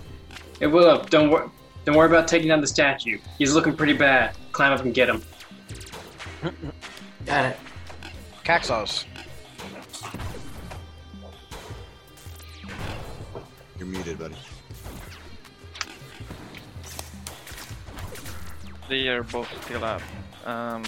Hey 0.59 0.67
Willow, 0.67 1.03
don't 1.05 1.29
worry, 1.29 1.49
don't 1.85 1.95
worry 1.95 2.07
about 2.07 2.27
taking 2.27 2.47
down 2.49 2.61
the 2.61 2.67
statue. 2.67 3.19
He's 3.37 3.53
looking 3.53 3.75
pretty 3.75 3.93
bad. 3.93 4.35
Climb 4.53 4.73
up 4.73 4.81
and 4.81 4.93
get 4.93 5.07
him. 5.07 5.21
Got 7.25 7.45
it. 7.45 7.59
Caxos. 8.43 9.05
You're 13.77 13.87
muted, 13.87 14.19
buddy. 14.19 14.35
They 18.87 19.07
are 19.07 19.23
both 19.23 19.49
still 19.63 19.83
up. 19.83 20.01
Um, 20.45 20.83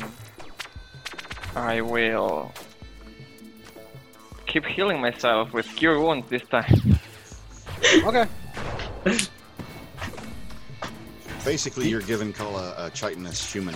I 1.56 1.82
will 1.82 2.52
keep 4.46 4.66
healing 4.66 5.02
myself 5.02 5.54
with 5.54 5.68
cure 5.76 6.00
wounds 6.00 6.30
this 6.30 6.44
time. 6.44 7.00
Okay. 8.04 8.26
Basically, 11.46 11.88
you're 11.88 12.02
giving 12.02 12.34
Kala 12.34 12.74
a 12.78 12.90
chitinous 12.90 13.50
human, 13.52 13.76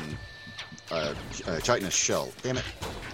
uh, 0.92 1.14
uh, 1.48 1.60
chitinous 1.62 1.94
shell. 1.94 2.32
Damn 2.44 2.58
it, 2.58 2.64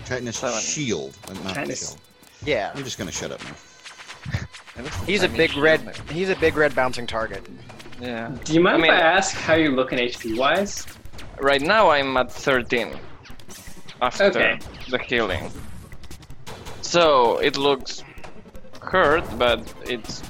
chitinous 0.05 0.37
Seven. 0.37 0.59
shield, 0.59 1.17
uh, 1.29 1.33
not 1.43 1.55
Chitinous. 1.55 1.89
shell. 1.89 1.97
Yeah. 2.45 2.71
I'm 2.75 2.83
just 2.83 2.97
gonna 2.97 3.11
shut 3.11 3.31
up 3.31 3.41
now. 3.43 4.83
He's 5.05 5.23
a 5.23 5.29
big 5.29 5.55
red. 5.57 5.95
He's 6.11 6.29
a 6.29 6.35
big 6.35 6.55
red 6.57 6.75
bouncing 6.75 7.07
target. 7.07 7.45
Yeah. 7.99 8.35
Do 8.43 8.53
you 8.53 8.59
mind 8.61 8.75
I 8.75 8.79
mean- 8.79 8.91
if 8.93 8.99
I 8.99 9.01
ask 9.01 9.35
how 9.35 9.55
you're 9.55 9.71
looking 9.75 9.97
HP 9.99 10.37
wise? 10.37 10.85
Right 11.39 11.61
now 11.61 11.89
I'm 11.89 12.15
at 12.17 12.31
13 12.31 12.99
after 14.01 14.25
Okay. 14.25 14.59
the 14.89 14.97
healing. 14.99 15.51
So 16.81 17.37
it 17.39 17.57
looks 17.57 18.03
hurt, 18.81 19.23
but 19.37 19.71
it's 19.85 20.23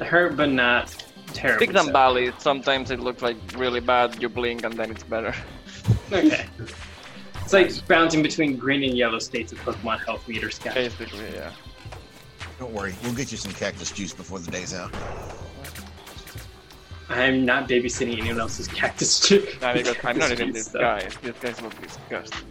Hurt, 0.00 0.36
but 0.36 0.48
not 0.50 0.94
terrible. 1.34 1.66
peaks 1.66 1.78
and 1.80 1.92
valleys. 1.92 2.32
Sometimes 2.38 2.90
it 2.90 3.00
looks 3.00 3.20
like 3.22 3.36
really 3.56 3.80
bad. 3.80 4.20
You 4.22 4.28
blink 4.30 4.64
and 4.64 4.74
then 4.74 4.90
it's 4.90 5.02
better. 5.02 5.34
Okay. 6.12 6.46
It's 7.42 7.52
like 7.52 7.88
bouncing 7.88 8.22
between 8.22 8.56
green 8.56 8.84
and 8.84 8.96
yellow 8.96 9.18
states 9.18 9.52
of 9.52 9.58
Pokemon 9.58 10.04
health 10.04 10.26
meters, 10.28 10.58
guys. 10.58 10.94
Basically, 10.94 11.32
yeah. 11.34 11.52
Don't 12.58 12.72
worry, 12.72 12.94
we'll 13.02 13.14
get 13.14 13.32
you 13.32 13.38
some 13.38 13.52
cactus 13.52 13.90
juice 13.90 14.12
before 14.12 14.38
the 14.38 14.50
day's 14.50 14.74
out. 14.74 14.94
I'm 17.08 17.44
not 17.44 17.68
babysitting 17.68 18.18
anyone 18.18 18.38
else's 18.38 18.68
cactus 18.68 19.18
chip. 19.26 19.60
Nah, 19.60 19.72
because 19.72 19.96
I'm 20.04 20.16
not 20.16 20.30
even 20.30 20.52
this 20.52 20.66
stuff. 20.66 20.80
guy. 20.80 21.08
These 21.22 21.32
guys 21.40 21.60
look 21.60 21.80
disgusting. 21.80 22.46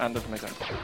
And 0.00 0.16
that's 0.16 0.28
my 0.30 0.36
turn. 0.38 0.78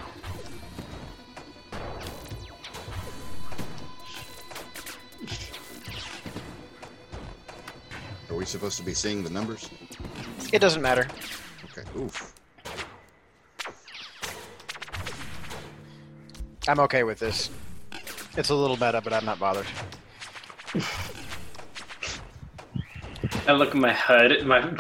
We 8.47 8.51
supposed 8.51 8.79
to 8.79 8.85
be 8.85 8.95
seeing 8.95 9.25
the 9.25 9.31
numbers? 9.31 9.69
It 10.53 10.61
doesn't 10.61 10.81
matter. 10.81 11.09
Okay. 11.65 11.83
Oof. 11.99 12.33
I'm 16.69 16.79
okay 16.81 17.03
with 17.03 17.19
this. 17.19 17.51
It's 18.37 18.51
a 18.51 18.55
little 18.55 18.77
meta, 18.77 19.01
but 19.03 19.13
I'm 19.13 19.25
not 19.25 19.41
bothered. 19.41 19.67
I 23.49 23.53
look 23.53 23.71
at 23.71 23.77
my 23.77 23.93
HUD. 23.93 24.47
My 24.47 24.77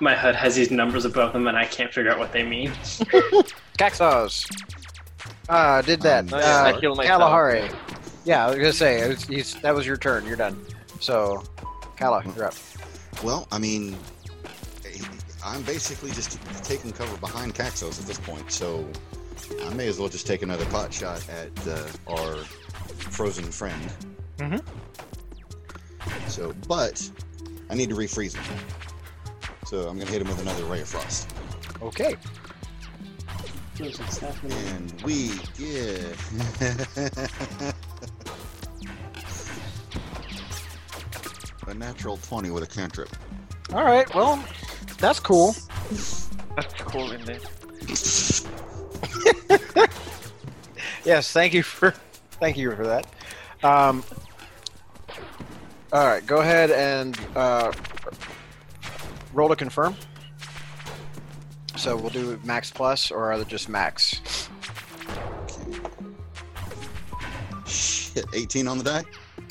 my 0.00 0.14
HUD 0.14 0.34
has 0.34 0.56
these 0.56 0.72
numbers 0.72 1.04
above 1.04 1.32
them, 1.32 1.46
and 1.46 1.56
I 1.56 1.66
can't 1.66 1.94
figure 1.94 2.10
out 2.10 2.18
what 2.18 2.32
they 2.32 2.42
mean. 2.42 2.70
Caxos. 3.78 4.44
Ah, 5.48 5.82
did 5.82 6.00
that. 6.02 6.32
Um, 6.32 6.40
uh, 6.40 6.42
I 6.42 6.80
heal 6.80 6.96
myself. 6.96 7.20
Kalahari. 7.20 7.70
Yeah, 8.24 8.46
I 8.46 8.48
was 8.48 8.56
gonna 8.56 8.72
say 8.72 9.02
it 9.02 9.08
was, 9.08 9.24
he's, 9.24 9.54
that 9.60 9.74
was 9.74 9.86
your 9.86 9.96
turn. 9.96 10.26
You're 10.26 10.36
done. 10.36 10.58
So, 10.98 11.44
Kala, 11.96 12.24
you're 12.34 12.46
up. 12.46 12.54
Well, 13.24 13.48
I 13.50 13.58
mean, 13.58 13.96
I'm 15.42 15.62
basically 15.62 16.10
just 16.10 16.38
taking 16.62 16.92
cover 16.92 17.16
behind 17.16 17.54
Caxos 17.54 17.98
at 17.98 18.06
this 18.06 18.18
point, 18.18 18.52
so 18.52 18.86
I 19.64 19.72
may 19.72 19.88
as 19.88 19.98
well 19.98 20.10
just 20.10 20.26
take 20.26 20.42
another 20.42 20.66
pot 20.66 20.92
shot 20.92 21.26
at 21.30 21.66
uh, 21.66 21.88
our 22.06 22.36
frozen 22.98 23.44
friend. 23.44 23.80
Mm-hmm. 24.36 24.58
So, 26.28 26.52
but 26.68 27.10
I 27.70 27.74
need 27.74 27.88
to 27.88 27.94
refreeze 27.94 28.36
him. 28.36 28.58
So 29.64 29.88
I'm 29.88 29.98
gonna 29.98 30.10
hit 30.10 30.20
him 30.20 30.28
with 30.28 30.42
another 30.42 30.64
ray 30.64 30.82
of 30.82 30.88
frost, 30.88 31.32
Okay. 31.80 32.16
and 33.80 35.02
we 35.02 35.30
get 35.56 36.14
a 41.68 41.74
natural 41.74 42.16
twenty 42.18 42.50
with 42.50 42.62
a 42.62 42.66
cantrip. 42.66 43.08
All 43.72 43.84
right. 43.84 44.12
Well, 44.14 44.42
that's 44.98 45.20
cool. 45.20 45.54
That's 46.56 46.74
cool 46.78 47.12
indeed. 47.12 47.40
Yes. 51.04 51.30
Thank 51.32 51.52
you 51.52 51.62
for 51.62 51.92
thank 52.40 52.56
you 52.56 52.74
for 52.74 52.86
that. 52.86 53.06
Um, 53.62 54.02
all 55.92 56.06
right. 56.06 56.26
Go 56.26 56.38
ahead 56.38 56.70
and 56.70 57.18
uh, 57.36 57.72
roll 59.32 59.48
to 59.50 59.56
confirm. 59.56 59.94
So 61.76 61.96
we'll 61.96 62.10
do 62.10 62.40
max 62.44 62.70
plus, 62.70 63.10
or 63.10 63.30
are 63.30 63.38
they 63.38 63.44
just 63.44 63.68
max? 63.68 64.48
Shit, 67.66 68.26
18 68.32 68.68
on 68.68 68.78
the 68.78 68.84
die. 68.84 69.04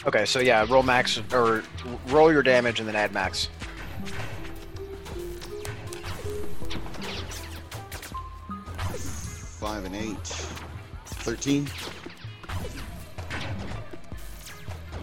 Okay. 0.06 0.26
So 0.26 0.40
yeah, 0.40 0.66
roll 0.70 0.84
max 0.84 1.22
or 1.34 1.64
roll 2.08 2.32
your 2.32 2.44
damage 2.44 2.80
and 2.80 2.88
then 2.88 2.96
add 2.96 3.14
max. 3.14 3.50
Five 9.60 9.86
and 9.86 9.96
eight. 9.96 10.18
Thirteen. 11.06 11.68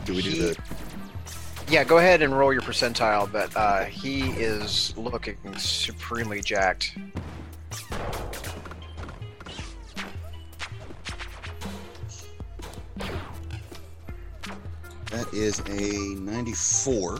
Do 0.05 0.15
we 0.15 0.23
do 0.23 0.31
He- 0.31 0.39
the 0.41 0.59
Yeah, 1.69 1.85
go 1.85 1.99
ahead 1.99 2.21
and 2.23 2.37
roll 2.37 2.53
your 2.53 2.63
percentile, 2.63 3.31
but 3.31 3.55
uh, 3.57 3.85
he 3.85 4.31
is 4.31 4.93
looking 4.97 5.37
supremely 5.57 6.41
jacked. 6.41 6.97
Is 15.33 15.61
a 15.61 16.15
94. 16.21 17.19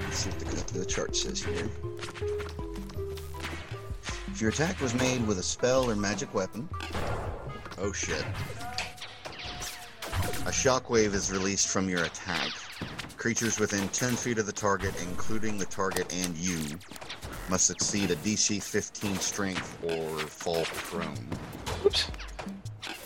Let's 0.00 0.16
see 0.16 0.30
what 0.30 0.38
the, 0.40 0.78
the 0.78 0.86
chart 0.86 1.16
says 1.16 1.42
here. 1.42 1.68
If 4.28 4.40
your 4.40 4.50
attack 4.50 4.80
was 4.80 4.94
made 4.94 5.26
with 5.26 5.38
a 5.38 5.42
spell 5.42 5.90
or 5.90 5.96
magic 5.96 6.32
weapon, 6.32 6.68
oh 7.78 7.92
shit. 7.92 8.24
A 10.46 10.52
shockwave 10.52 11.14
is 11.14 11.30
released 11.30 11.68
from 11.68 11.88
your 11.88 12.04
attack. 12.04 12.50
Creatures 13.16 13.60
within 13.60 13.86
10 13.88 14.16
feet 14.16 14.38
of 14.38 14.46
the 14.46 14.52
target, 14.52 14.94
including 15.02 15.58
the 15.58 15.66
target 15.66 16.12
and 16.14 16.34
you, 16.36 16.58
must 17.50 17.66
succeed 17.66 18.10
a 18.10 18.16
DC 18.16 18.62
15 18.62 19.16
strength 19.16 19.78
or 19.84 20.18
fall 20.20 20.64
prone. 20.64 21.28
Oops. 21.84 22.10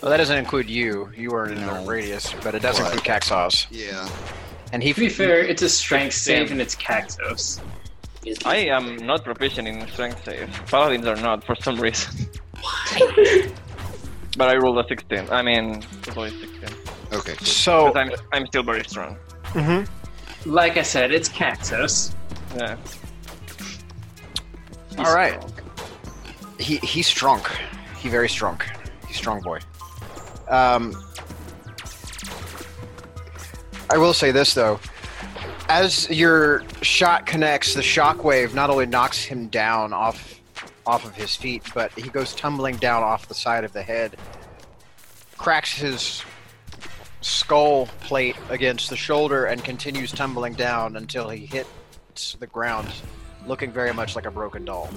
Well, 0.01 0.11
that 0.11 0.17
doesn't 0.17 0.37
include 0.37 0.69
you. 0.69 1.09
You 1.15 1.31
are 1.33 1.47
in 1.47 1.61
No. 1.61 1.81
the 1.83 1.89
radius, 1.89 2.33
but 2.43 2.53
it 2.53 2.61
does 2.61 2.79
What? 2.79 2.93
include 2.93 3.03
Caxos. 3.05 3.67
Yeah. 3.71 4.07
And 4.71 4.83
he 4.83 4.93
To 4.93 4.99
be 4.99 5.09
fair, 5.09 5.39
it's 5.39 5.61
a 5.61 5.69
strength 5.69 6.13
save 6.13 6.51
and 6.51 6.61
it's 6.61 6.75
Cactos. 6.75 7.59
I 8.45 8.55
am 8.57 8.97
not 8.97 9.23
proficient 9.23 9.67
in 9.67 9.87
strength 9.87 10.23
save. 10.25 10.49
Paladins 10.67 11.05
are 11.05 11.15
not 11.15 11.43
for 11.43 11.55
some 11.55 11.79
reason. 11.79 12.27
Why? 12.61 13.47
but 14.37 14.49
I 14.49 14.55
rolled 14.57 14.79
a 14.79 14.87
16. 14.87 15.29
I 15.29 15.41
mean, 15.41 15.83
it 16.07 16.15
was 16.15 16.33
16. 16.33 16.69
Okay. 17.13 17.35
So, 17.41 17.93
I'm, 17.95 18.11
I'm 18.33 18.45
still 18.47 18.63
very 18.63 18.83
strong. 18.83 19.17
Mhm. 19.53 19.87
Like 20.45 20.77
I 20.77 20.81
said, 20.81 21.11
it's 21.11 21.29
Cactos. 21.29 22.13
Yeah. 22.57 22.75
all 24.97 25.13
right. 25.15 25.41
He 26.59 26.77
he's 26.77 27.07
strong. 27.07 27.41
He 27.97 28.09
very 28.09 28.29
strong. 28.29 28.59
He's 29.07 29.17
strong 29.17 29.41
boy. 29.41 29.59
Um, 30.47 30.93
I 33.89 33.97
will 33.97 34.13
say 34.13 34.31
this 34.31 34.53
though. 34.53 34.79
As 35.67 36.09
your 36.09 36.63
shot 36.81 37.25
connects, 37.25 37.73
the 37.73 37.81
shockwave 37.81 38.53
not 38.53 38.69
only 38.69 38.85
knocks 38.85 39.23
him 39.23 39.47
down 39.47 39.93
off 39.93 40.39
off 40.85 41.05
of 41.05 41.15
his 41.15 41.35
feet, 41.35 41.63
but 41.73 41.91
he 41.93 42.09
goes 42.09 42.35
tumbling 42.35 42.75
down 42.77 43.01
off 43.01 43.27
the 43.27 43.33
side 43.33 43.63
of 43.63 43.73
the 43.73 43.81
head, 43.81 44.17
cracks 45.37 45.73
his 45.73 46.23
skull 47.21 47.87
plate 48.01 48.35
against 48.49 48.89
the 48.91 48.95
shoulder, 48.95 49.45
and 49.45 49.63
continues 49.63 50.11
tumbling 50.11 50.53
down 50.53 50.95
until 50.95 51.29
he 51.29 51.45
hits 51.47 52.35
the 52.39 52.45
ground, 52.47 52.87
looking 53.47 53.71
very 53.71 53.93
much 53.93 54.15
like 54.15 54.27
a 54.27 54.31
broken 54.31 54.63
doll 54.63 54.89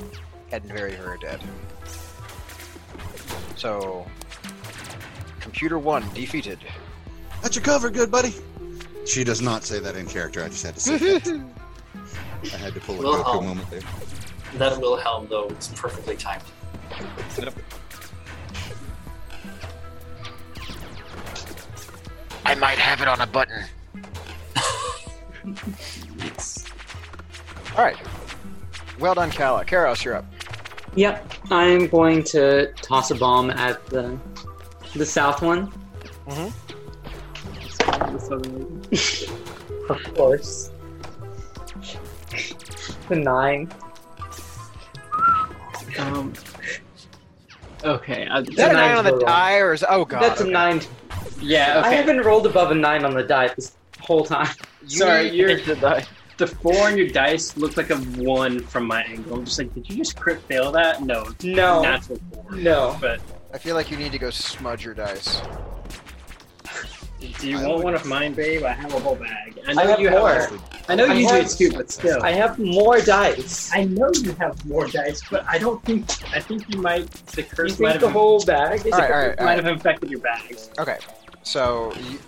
and 0.53 0.63
very, 0.65 0.95
very 0.95 1.19
dead. 1.19 1.41
So, 3.57 4.07
computer 5.49 5.79
one 5.79 6.05
defeated. 6.13 6.59
That's 7.41 7.57
your 7.57 7.65
cover, 7.65 7.89
good 7.89 8.11
buddy. 8.11 8.35
She 9.07 9.25
does 9.25 9.41
not 9.41 9.65
say 9.65 9.81
that 9.81 9.97
in 9.97 10.05
character. 10.05 10.45
I 10.45 10.49
just 10.49 10.63
had 10.63 10.75
to 10.75 10.81
say 10.81 10.99
that. 10.99 11.27
I 12.53 12.57
had 12.59 12.75
to 12.75 12.81
pull 12.81 12.97
a 12.97 13.03
Well, 13.03 13.25
Goku 13.25 13.39
um, 13.39 13.47
moment 13.47 13.71
there. 13.71 13.81
That 14.57 14.79
Wilhelm, 14.79 15.27
though, 15.31 15.49
it's 15.49 15.69
perfectly 15.69 16.17
timed. 16.17 16.43
I 22.45 22.55
might 22.55 22.77
have 22.77 23.01
it 23.01 23.09
on 23.09 23.23
a 23.23 23.27
button. 23.27 23.65
All 27.75 27.85
right. 27.85 27.97
Well 28.99 29.15
done, 29.15 29.31
Kala. 29.31 29.65
Karos, 29.65 30.05
you're 30.05 30.17
up. 30.17 30.27
Yep, 30.95 31.33
I'm 31.51 31.87
going 31.87 32.23
to 32.25 32.71
toss 32.83 33.11
a 33.11 33.15
bomb 33.15 33.51
at 33.51 33.87
the 33.87 34.19
the 34.99 35.07
south 35.07 35.41
one. 35.43 35.73
Mhm. 36.29 36.53
Of 39.91 40.15
course. 40.15 40.71
The 43.09 43.17
nine. 43.17 43.71
Um. 45.99 46.33
Okay. 47.85 48.27
Uh, 48.27 48.43
Is 48.43 48.57
that 48.57 48.71
a 48.71 48.75
nine 48.75 48.89
nine 48.89 48.97
on 48.99 49.05
the 49.05 49.11
total. 49.13 49.27
die, 49.27 49.59
or 49.59 49.73
is 49.73 49.85
oh 49.89 50.05
god? 50.05 50.21
That's 50.23 50.41
okay. 50.43 50.51
a 50.51 50.53
nine. 50.53 50.81
yeah. 51.41 51.81
I 51.83 51.95
haven't 51.95 52.21
rolled 52.21 52.45
above 52.47 52.71
a 52.71 52.75
nine 52.75 53.05
on 53.07 53.15
the 53.15 53.23
die 53.23 53.49
this 53.57 53.77
whole 54.01 54.25
time. 54.25 54.55
Sorry, 54.87 55.29
You- 55.31 55.49
you're 55.49 55.57
the 56.37 56.47
four 56.47 56.87
on 56.87 56.97
your 56.99 57.09
dice 57.09 57.57
looked 57.57 57.77
like 57.77 57.91
a 57.91 57.97
one 57.97 58.61
from 58.61 58.87
my 58.87 59.03
angle. 59.03 59.35
I'm 59.39 59.45
just 59.45 59.59
like, 59.59 59.75
did 59.75 59.89
you 59.91 59.97
just 59.97 60.17
crit 60.21 60.41
fail 60.43 60.71
that? 60.73 61.03
No, 61.03 61.25
No, 61.43 61.81
natural 61.83 62.21
four. 62.33 62.53
no. 62.53 62.97
But 63.01 63.21
I 63.53 63.59
feel 63.59 63.75
like 63.75 63.91
you 63.91 63.97
need 63.97 64.13
to 64.13 64.19
go 64.19 64.31
smudge 64.31 64.85
your 64.85 64.95
dice. 64.95 65.41
do 67.41 67.49
you 67.49 67.59
I 67.59 67.63
want 67.63 67.77
would- 67.77 67.85
one 67.85 67.95
of 67.95 68.05
mine, 68.07 68.35
babe? 68.35 68.63
I 68.65 68.73
have 68.73 68.93
a 68.95 69.01
whole 69.01 69.15
bag. 69.17 69.59
I 69.67 69.73
know 69.73 69.83
I 69.83 69.87
have 69.87 70.01
you 70.01 70.11
more. 70.11 70.33
have. 70.35 70.63
I 70.89 70.95
know 70.95 71.07
I 71.07 71.15
you 71.15 71.29
do 71.29 71.35
have- 71.35 71.51
too, 71.51 71.73
but 71.73 71.91
still. 71.91 72.23
I 72.23 72.33
have 72.33 72.59
more 72.59 73.01
dice. 73.01 73.71
I 73.75 73.85
know 73.85 74.11
you 74.15 74.33
have 74.35 74.65
more 74.67 74.87
dice, 74.87 75.23
but 75.31 75.45
I 75.49 75.59
don't 75.59 75.83
think. 75.85 76.05
I 76.35 76.41
think 76.41 76.65
you 76.73 76.81
might. 76.81 77.11
The 77.11 77.43
You 77.43 77.49
curse 77.49 77.79
might 77.81 77.91
think 77.93 78.01
the 78.03 78.07
have, 78.09 78.13
whole 78.15 78.45
bag 78.45 78.87
is 78.87 78.93
All 78.93 78.99
right, 79.01 79.11
right, 79.11 79.39
all 79.39 79.45
might 79.47 79.55
right. 79.57 79.65
have 79.65 79.67
infected 79.67 80.11
your 80.11 80.21
bags. 80.21 80.71
Okay, 80.79 80.99
so 81.43 81.93
you, 82.11 82.19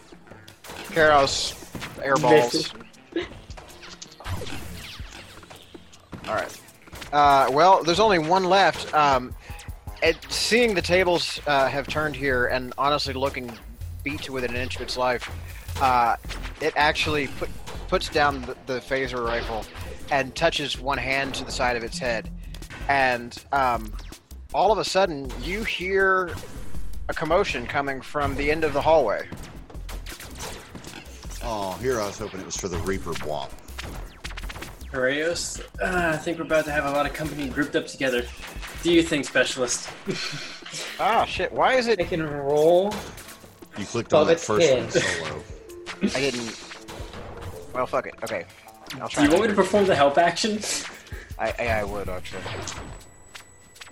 Karos 0.90 1.54
airballs. 2.02 2.72
All 6.28 6.34
right. 6.34 6.60
Uh, 7.12 7.48
well, 7.50 7.82
there's 7.82 7.98
only 8.00 8.18
one 8.18 8.44
left. 8.44 8.92
Um, 8.94 9.34
seeing 10.28 10.74
the 10.74 10.82
tables 10.82 11.40
uh, 11.46 11.68
have 11.68 11.86
turned 11.88 12.16
here, 12.16 12.46
and 12.46 12.72
honestly 12.78 13.14
looking 13.14 13.50
beat 14.02 14.22
to 14.22 14.32
within 14.32 14.50
an 14.50 14.56
inch 14.56 14.76
of 14.76 14.82
its 14.82 14.96
life, 14.96 15.30
uh, 15.82 16.16
it 16.60 16.72
actually 16.76 17.26
put, 17.26 17.48
puts 17.88 18.08
down 18.08 18.40
the, 18.42 18.56
the 18.66 18.80
phaser 18.80 19.24
rifle 19.24 19.64
and 20.10 20.34
touches 20.34 20.80
one 20.80 20.98
hand 20.98 21.34
to 21.34 21.44
the 21.44 21.52
side 21.52 21.76
of 21.76 21.84
its 21.84 21.98
head, 21.98 22.30
and 22.88 23.44
um, 23.52 23.92
all 24.52 24.72
of 24.72 24.78
a 24.78 24.84
sudden 24.84 25.30
you 25.42 25.62
hear 25.64 26.30
a 27.08 27.14
commotion 27.14 27.66
coming 27.66 28.00
from 28.00 28.34
the 28.36 28.50
end 28.50 28.64
of 28.64 28.72
the 28.72 28.80
hallway. 28.80 29.28
Oh, 31.42 31.72
here 31.80 32.00
I 32.00 32.06
was 32.06 32.18
hoping 32.18 32.40
it 32.40 32.46
was 32.46 32.56
for 32.56 32.68
the 32.68 32.78
Reaper 32.78 33.12
Wop. 33.26 33.52
Horeos, 34.92 35.60
uh, 35.80 36.14
I 36.14 36.16
think 36.16 36.38
we're 36.38 36.44
about 36.44 36.64
to 36.64 36.72
have 36.72 36.84
a 36.84 36.90
lot 36.90 37.06
of 37.06 37.12
company 37.12 37.48
grouped 37.48 37.76
up 37.76 37.86
together. 37.86 38.24
Do 38.82 38.92
you 38.92 39.02
think, 39.02 39.24
specialist? 39.24 39.88
Ah, 41.00 41.24
shit! 41.24 41.50
Why 41.50 41.74
is 41.74 41.88
it? 41.88 42.00
I 42.00 42.04
can 42.04 42.22
roll. 42.22 42.94
You 43.76 43.84
clicked 43.86 44.14
on 44.14 44.28
that 44.28 44.38
first 44.38 44.68
him. 44.68 44.84
one 44.84 44.90
solo. 44.92 45.42
I 46.14 46.20
didn't. 46.20 46.64
Well, 47.74 47.86
fuck 47.88 48.06
it. 48.06 48.14
Okay, 48.22 48.44
I'll 49.00 49.08
Do 49.08 49.14
try. 49.14 49.24
you 49.24 49.30
want 49.30 49.42
me 49.42 49.48
to 49.48 49.54
perform 49.54 49.86
the 49.86 49.96
help 49.96 50.16
action? 50.16 50.60
I, 51.40 51.52
I, 51.58 51.66
I 51.80 51.82
would 51.84 52.08
actually. 52.08 52.42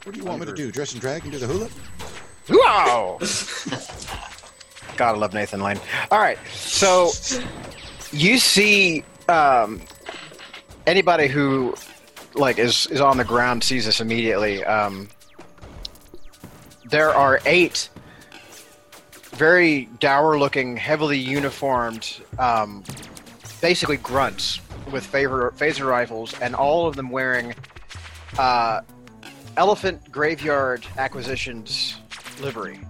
What 0.05 0.15
do 0.15 0.21
you 0.21 0.25
want 0.25 0.39
me 0.39 0.47
to 0.47 0.53
do? 0.55 0.71
Dress 0.71 0.93
and 0.93 1.01
drag 1.01 1.25
and 1.25 1.33
do 1.33 1.39
the 1.39 1.49
hula? 1.49 1.69
Wow! 2.49 3.19
God, 4.97 5.15
I 5.17 5.19
love 5.19 5.35
Nathan 5.35 5.61
Lane. 5.61 5.81
All 6.13 6.21
right, 6.21 6.39
so 6.53 7.11
you 8.13 8.39
see 8.39 9.03
um, 9.29 9.81
anybody 10.89 11.29
who 11.29 11.75
like 12.35 12.59
is 12.59 12.87
is 12.87 13.01
on 13.01 13.19
the 13.19 13.25
ground 13.25 13.63
sees 13.63 13.85
this 13.85 14.01
immediately. 14.01 14.65
Um, 14.65 15.09
there 16.87 17.11
are 17.11 17.41
eight 17.45 17.91
very 19.33 19.89
dour-looking, 20.01 20.77
heavily 20.77 21.19
uniformed, 21.19 22.21
um, 22.39 22.83
basically 23.61 23.99
grunts 23.99 24.61
with 24.91 25.07
phaser, 25.07 25.53
phaser 25.53 25.87
rifles, 25.87 26.35
and 26.41 26.57
all 26.57 26.89
of 26.89 26.97
them 26.97 27.11
wearing 27.11 27.55
uh, 28.39 28.81
Elephant 29.57 30.11
Graveyard 30.11 30.85
Acquisitions 30.97 32.01
livery. 32.41 32.81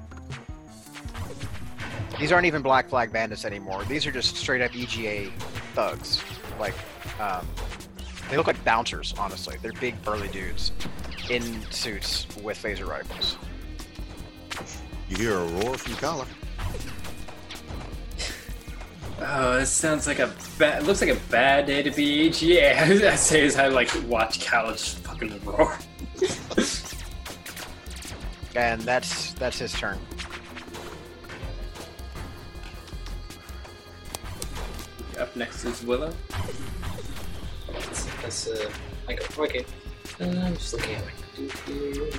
These 2.19 2.33
aren't 2.33 2.47
even 2.47 2.63
Black 2.63 2.89
Flag 2.89 3.13
Bandits 3.13 3.45
anymore. 3.45 3.85
These 3.85 4.07
are 4.07 4.13
just 4.13 4.37
straight 4.37 4.63
up 4.63 4.75
EGA 4.75 5.31
thugs. 5.75 6.23
Like, 6.59 6.75
um, 7.21 7.47
they 8.29 8.37
look 8.37 8.47
like 8.47 8.63
bouncers, 8.65 9.15
honestly. 9.19 9.57
They're 9.63 9.73
big, 9.73 10.01
burly 10.03 10.29
dudes 10.29 10.73
in 11.31 11.63
suits 11.71 12.27
with 12.43 12.63
phaser 12.63 12.87
rifles. 12.87 13.37
You 15.09 15.17
hear 15.17 15.39
a 15.39 15.47
roar 15.47 15.79
from 15.79 15.95
Kala. 15.95 16.27
Oh, 19.21 19.59
this 19.59 19.71
sounds 19.71 20.07
like 20.07 20.21
a 20.21 20.33
bad. 20.59 20.83
It 20.83 20.87
looks 20.87 21.01
like 21.01 21.11
a 21.11 21.21
bad 21.31 21.67
day 21.67 21.83
to 21.83 21.91
be 21.91 22.29
EGA. 22.29 22.81
I 23.13 23.17
say 23.17 23.45
as 23.45 23.57
I 23.57 23.69
like 23.69 23.91
watch 24.07 24.41
Cal 24.41 24.71
just 24.71 24.99
fucking 24.99 25.41
roar. 25.45 25.77
And 28.59 28.81
that's 28.83 29.35
that's 29.35 29.61
his 29.61 29.73
turn. 29.73 29.99
Up 35.17 35.35
next 35.37 35.65
is 35.65 35.85
Willow. 35.85 36.13
That's, 38.29 38.45
that's 38.45 38.61
uh, 38.61 38.71
I 39.09 39.15
go, 39.15 39.25
okay. 39.45 39.65
Uh, 40.21 40.25
I'm 40.25 40.55
just 40.55 40.75
looking 40.75 40.97
at 40.97 41.03
what 41.03 41.13
I 41.13 41.17
can 41.35 41.47
do 41.65 41.95
here. 41.95 42.11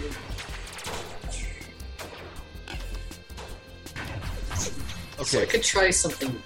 So 5.23 5.39
I 5.39 5.45
could 5.45 5.61
try 5.61 5.91
something 5.91 6.41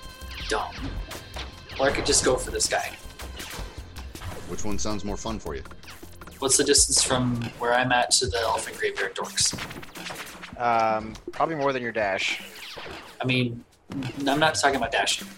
dumb. 0.49 0.73
Or 1.79 1.87
I 1.87 1.93
could 1.93 2.05
just 2.05 2.25
go 2.25 2.35
for 2.35 2.51
this 2.51 2.67
guy. 2.67 2.91
Which 4.49 4.65
one 4.65 4.77
sounds 4.77 5.05
more 5.05 5.15
fun 5.15 5.39
for 5.39 5.55
you? 5.55 5.63
What's 6.39 6.57
the 6.57 6.65
distance 6.65 7.01
from 7.01 7.41
where 7.57 7.73
I'm 7.73 7.93
at 7.93 8.11
to 8.11 8.27
the 8.27 8.39
Elephant 8.39 8.77
Graveyard 8.77 9.15
Dorks? 9.15 9.53
Um, 10.59 11.13
probably 11.31 11.55
more 11.55 11.71
than 11.71 11.81
your 11.81 11.93
dash. 11.93 12.43
I 13.21 13.25
mean, 13.25 13.63
I'm 14.27 14.41
not 14.41 14.55
talking 14.55 14.75
about 14.75 14.91
dashing. 14.91 15.29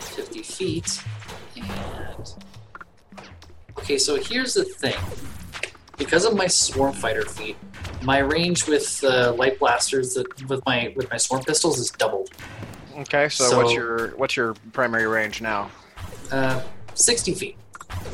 50 0.00 0.42
feet. 0.42 1.00
And. 1.70 2.34
Okay, 3.78 3.98
so 3.98 4.16
here's 4.16 4.54
the 4.54 4.64
thing. 4.64 4.96
Because 5.96 6.24
of 6.24 6.34
my 6.36 6.46
Swarm 6.46 6.92
Fighter 6.92 7.22
feat, 7.22 7.56
my 8.02 8.18
range 8.18 8.66
with 8.66 9.02
uh, 9.04 9.32
light 9.34 9.58
blasters 9.58 10.14
that, 10.14 10.48
with 10.48 10.64
my 10.66 10.92
with 10.96 11.08
my 11.10 11.16
swarm 11.16 11.42
pistols 11.42 11.78
is 11.78 11.90
doubled. 11.90 12.30
Okay, 12.98 13.28
so, 13.28 13.44
So- 13.50 13.58
what's 13.62 13.72
your 13.74 14.08
what's 14.16 14.36
your 14.36 14.54
primary 14.72 15.06
range 15.06 15.40
now? 15.40 15.70
Uh, 16.30 16.60
60 16.94 17.34
feet. 17.34 17.56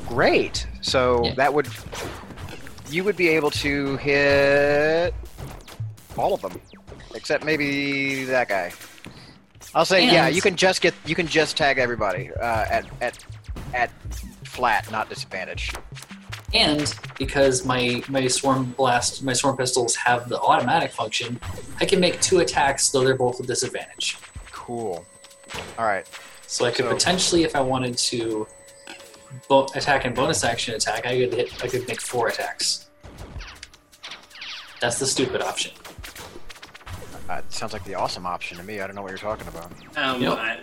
Great. 0.08 0.66
So 0.80 1.24
Yeah. 1.24 1.34
that 1.36 1.54
would 1.54 1.68
you 2.90 3.04
would 3.04 3.16
be 3.16 3.28
able 3.28 3.50
to 3.52 3.96
hit 3.98 5.14
all 6.18 6.34
of 6.34 6.42
them, 6.42 6.60
except 7.14 7.44
maybe 7.44 8.24
that 8.24 8.48
guy. 8.48 8.72
I'll 9.74 9.84
say 9.84 10.06
yeah. 10.06 10.28
You 10.28 10.42
can 10.42 10.56
just 10.56 10.80
get 10.80 10.94
you 11.06 11.14
can 11.14 11.26
just 11.26 11.56
tag 11.56 11.78
everybody 11.78 12.30
uh, 12.32 12.64
at 12.68 12.86
at 13.00 13.18
at 13.74 13.90
flat, 14.44 14.90
not 14.90 15.08
disadvantage. 15.08 15.72
And 16.52 16.92
because 17.18 17.64
my 17.64 18.02
my 18.08 18.26
swarm 18.26 18.72
blast, 18.76 19.22
my 19.22 19.32
swarm 19.32 19.56
pistols 19.56 19.94
have 19.96 20.28
the 20.28 20.40
automatic 20.40 20.90
function, 20.90 21.38
I 21.80 21.84
can 21.84 22.00
make 22.00 22.20
two 22.20 22.40
attacks 22.40 22.88
though 22.90 23.04
they're 23.04 23.14
both 23.16 23.38
a 23.40 23.44
disadvantage. 23.44 24.18
Cool. 24.50 25.04
All 25.78 25.86
right. 25.86 26.06
So 26.46 26.64
I 26.64 26.70
could 26.72 26.86
So- 26.86 26.92
potentially, 26.94 27.44
if 27.44 27.54
I 27.54 27.60
wanted 27.60 27.96
to, 27.98 28.48
bo- 29.48 29.68
attack 29.76 30.04
and 30.04 30.14
bonus 30.14 30.42
action 30.42 30.74
attack, 30.74 31.06
I 31.06 31.16
could 31.18 31.32
hit. 31.34 31.64
I 31.64 31.68
could 31.68 31.86
make 31.86 32.00
four 32.00 32.26
attacks. 32.28 32.88
That's 34.80 34.98
the 34.98 35.06
stupid 35.06 35.42
option. 35.42 35.72
Uh, 37.28 37.42
sounds 37.48 37.72
like 37.72 37.84
the 37.84 37.94
awesome 37.94 38.26
option 38.26 38.56
to 38.58 38.64
me. 38.64 38.80
I 38.80 38.86
don't 38.88 38.96
know 38.96 39.02
what 39.02 39.10
you're 39.10 39.18
talking 39.18 39.46
about. 39.46 39.70
Um, 39.96 40.20
Yep. 40.20 40.32
I, 40.38 40.58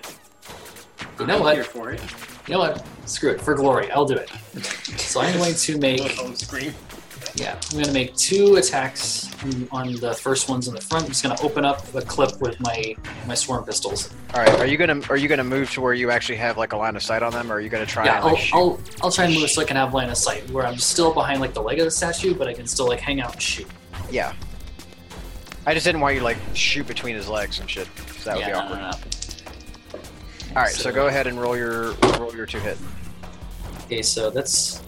You 1.20 1.26
know 1.28 1.36
I'm 1.36 1.40
what? 1.42 1.56
here 1.56 1.64
for 1.64 1.92
it. 1.92 2.02
You 2.48 2.54
know 2.54 2.60
what? 2.60 2.86
Screw 3.06 3.32
it. 3.32 3.42
For 3.42 3.56
glory, 3.56 3.92
I'll 3.92 4.06
do 4.06 4.16
it. 4.16 4.30
So 5.00 5.20
I'm 5.22 5.38
going 5.38 5.54
to 5.54 5.78
make. 5.80 6.02
Yeah, 7.36 7.54
I'm 7.66 7.72
going 7.72 7.86
to 7.86 7.92
make 7.92 8.16
two 8.16 8.56
attacks 8.56 9.30
on- 9.44 9.68
on 9.72 9.94
the 9.98 10.14
first 10.14 10.50
ones 10.50 10.68
in 10.68 10.74
the 10.74 10.82
front. 10.82 11.04
I'm 11.06 11.10
just 11.12 11.24
going 11.24 11.36
to 11.36 11.44
open 11.44 11.66
up 11.66 11.86
the 11.92 12.02
clip 12.02 12.40
with 12.42 12.60
my 12.62 12.96
my 13.28 13.36
swarm 13.36 13.64
pistols. 13.66 14.10
All 14.34 14.40
right. 14.42 14.60
Are 14.60 14.66
you 14.66 14.78
gonna 14.78 15.02
are 15.10 15.18
you 15.18 15.28
gonna 15.28 15.44
move 15.44 15.70
to 15.72 15.82
where 15.82 15.94
you 15.94 16.10
actually 16.10 16.38
have 16.38 16.58
like 16.58 16.74
a 16.74 16.78
line 16.78 16.96
of 16.96 17.04
sight 17.04 17.22
on 17.22 17.32
them, 17.34 17.52
or 17.52 17.56
are 17.56 17.62
you 17.62 17.70
gonna 17.70 17.86
try 17.86 18.06
Yeah, 18.06 18.16
and 18.18 18.24
I'll, 18.26 18.32
like, 18.34 18.42
shoot? 18.42 18.56
I'll 18.56 18.80
I'll 19.04 19.12
try 19.12 19.26
and 19.26 19.34
move 19.36 19.50
so 19.52 19.62
I 19.62 19.66
can 19.66 19.76
have 19.78 19.94
line 19.94 20.10
of 20.10 20.18
sight, 20.18 20.50
where 20.52 20.66
I'm 20.66 20.78
still 20.78 21.14
behind 21.14 21.40
like 21.42 21.54
the 21.54 21.62
leg 21.62 21.80
of 21.80 21.86
the 21.86 21.92
statue, 21.92 22.34
but 22.34 22.48
I 22.48 22.54
can 22.54 22.66
still 22.66 22.88
like 22.88 23.00
hang 23.02 23.20
out 23.22 23.34
and 23.34 23.42
shoot. 23.42 23.68
Yeah. 24.10 24.34
I 25.66 25.74
just 25.74 25.86
didn't 25.86 26.00
want 26.02 26.14
you 26.16 26.22
to, 26.22 26.26
like 26.26 26.38
shoot 26.54 26.88
between 26.88 27.16
his 27.16 27.28
legs 27.28 27.60
and 27.60 27.70
shit. 27.70 27.88
'cause 27.98 28.24
that 28.24 28.36
would 28.36 28.42
yeah, 28.42 28.48
be 28.48 28.54
no, 28.54 28.60
awkward. 28.60 28.80
no, 28.80 28.92
no. 28.92 28.98
All 30.58 30.64
right, 30.64 30.72
so, 30.72 30.92
go 30.92 31.06
ahead 31.06 31.28
and 31.28 31.40
roll 31.40 31.56
your 31.56 31.92
roll 32.18 32.36
your 32.36 32.48
two 32.48 32.58
hit. 32.58 32.80
Okay, 33.84 34.02
so 34.02 34.32
that's 34.32 34.82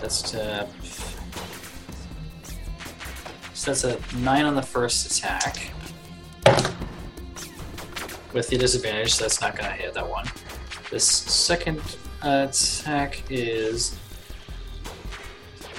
that's 0.00 0.34
uh, 0.34 0.66
so 3.52 3.70
that's 3.70 3.84
a 3.84 3.96
nine 4.16 4.44
on 4.44 4.56
the 4.56 4.62
first 4.62 5.06
attack 5.06 5.70
with 8.32 8.48
the 8.48 8.58
disadvantage. 8.58 9.14
So 9.14 9.22
that's 9.22 9.40
not 9.40 9.56
going 9.56 9.70
to 9.70 9.76
hit 9.76 9.94
that 9.94 10.10
one. 10.10 10.26
This 10.90 11.06
second 11.06 11.80
attack 12.22 13.22
is 13.30 13.96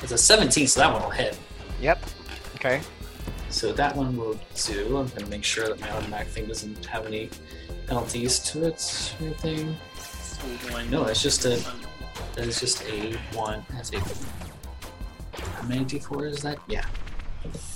it's 0.01 0.13
a 0.13 0.17
17, 0.17 0.65
so 0.65 0.79
that 0.79 0.93
one 0.93 1.01
will 1.01 1.09
hit. 1.09 1.37
Yep. 1.81 2.05
Okay. 2.55 2.79
So 3.55 3.71
that 3.71 3.95
one 3.95 4.17
will 4.17 4.37
do. 4.65 4.97
I'm 4.97 5.07
to 5.11 5.25
make 5.27 5.45
sure 5.45 5.69
that 5.69 5.79
my 5.79 5.89
automatic 5.91 6.27
thing 6.27 6.45
doesn't 6.45 6.85
have 6.87 7.05
any 7.05 7.29
penalties 7.87 8.37
to 8.51 8.67
it 8.67 9.15
or 9.21 9.27
anything. 9.27 9.77
No, 10.91 11.05
it's 11.05 11.21
just 11.21 11.45
a 11.45 11.57
that 12.35 12.47
is 12.47 12.59
just 12.59 12.83
a 12.83 13.15
one. 13.31 13.65
That's 13.69 13.93
a. 13.93 13.99
How 15.39 15.67
many 15.69 15.85
d4 15.85 16.31
is 16.31 16.41
that? 16.41 16.59
Yeah. 16.67 16.83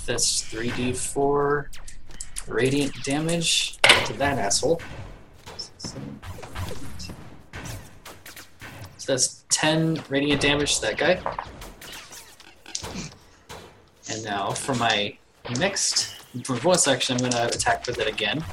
That's 0.05 0.43
3d4 0.51 1.67
radiant 2.49 2.93
damage 3.05 3.77
to 4.03 4.13
that 4.17 4.37
asshole. 4.37 4.81
So 5.55 5.97
that's 9.07 9.45
10 9.47 10.03
radiant 10.09 10.41
damage 10.41 10.75
to 10.75 10.81
that 10.87 10.97
guy. 10.97 11.21
And 14.11 14.21
now 14.25 14.51
for 14.51 14.75
my 14.75 15.17
next 15.55 16.15
for 16.43 16.53
my 16.53 16.59
bonus 16.59 16.87
action, 16.87 17.15
I'm 17.15 17.19
going 17.21 17.31
to 17.31 17.47
attack 17.47 17.87
with 17.87 17.99
it 17.99 18.07
again. 18.07 18.43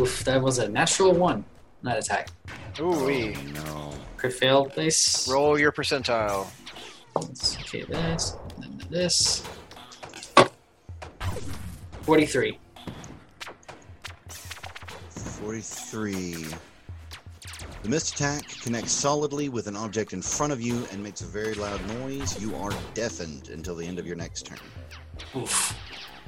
Oof, 0.00 0.24
that 0.24 0.40
was 0.40 0.58
a 0.58 0.68
natural 0.68 1.12
one. 1.12 1.44
Not 1.82 1.98
attack. 1.98 2.28
Ooh 2.80 3.04
wee. 3.04 3.36
Oh, 3.36 3.64
no. 3.64 3.92
Crit 4.16 4.32
fail 4.32 4.64
dice. 4.66 5.28
Roll 5.28 5.58
your 5.58 5.72
percentile. 5.72 6.46
Let's- 7.16 7.58
Okay, 7.60 7.82
this, 7.82 8.36
and 8.62 8.80
then 8.80 8.88
this. 8.90 9.42
43. 12.02 12.58
43. 14.30 16.46
The 17.82 17.88
missed 17.88 18.14
attack 18.14 18.48
connects 18.62 18.92
solidly 18.92 19.48
with 19.48 19.66
an 19.66 19.76
object 19.76 20.12
in 20.12 20.22
front 20.22 20.52
of 20.52 20.62
you 20.62 20.86
and 20.92 21.02
makes 21.02 21.20
a 21.20 21.26
very 21.26 21.54
loud 21.54 21.84
noise. 22.00 22.40
You 22.40 22.54
are 22.56 22.70
deafened 22.94 23.48
until 23.48 23.74
the 23.74 23.86
end 23.86 23.98
of 23.98 24.06
your 24.06 24.16
next 24.16 24.46
turn. 24.46 24.58
Oof. 25.36 25.78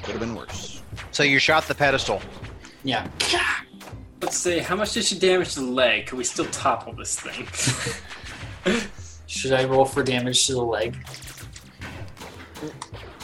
Could 0.02 0.12
have 0.12 0.20
been 0.20 0.35
worse. 0.35 0.82
So 1.12 1.22
you 1.22 1.39
shot 1.39 1.64
the 1.66 1.74
pedestal. 1.74 2.20
Yeah. 2.82 3.06
Let's 4.20 4.36
see, 4.36 4.59
how 4.59 4.76
much 4.76 4.93
did 4.94 5.05
she 5.05 5.18
damage 5.18 5.55
the 5.55 5.62
leg? 5.62 6.06
Can 6.06 6.18
we 6.18 6.24
still 6.24 6.47
topple 6.47 6.94
this 6.94 7.18
thing? 7.20 7.47
Should 9.26 9.52
I 9.52 9.64
roll 9.64 9.85
for 9.85 10.02
damage 10.02 10.47
to 10.47 10.55
the 10.55 10.62
leg 10.62 10.97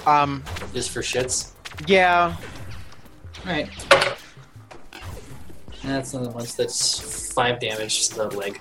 Um. 0.07 0.43
just 0.75 0.91
for 0.91 1.01
shits? 1.01 1.53
Yeah. 1.87 2.37
Alright. 3.47 3.71
That's 5.83 6.13
another 6.13 6.31
one. 6.31 6.45
so 6.47 6.63
That's 6.63 7.33
five 7.33 7.59
damage 7.61 8.09
to 8.11 8.15
the 8.17 8.27
leg. 8.29 8.61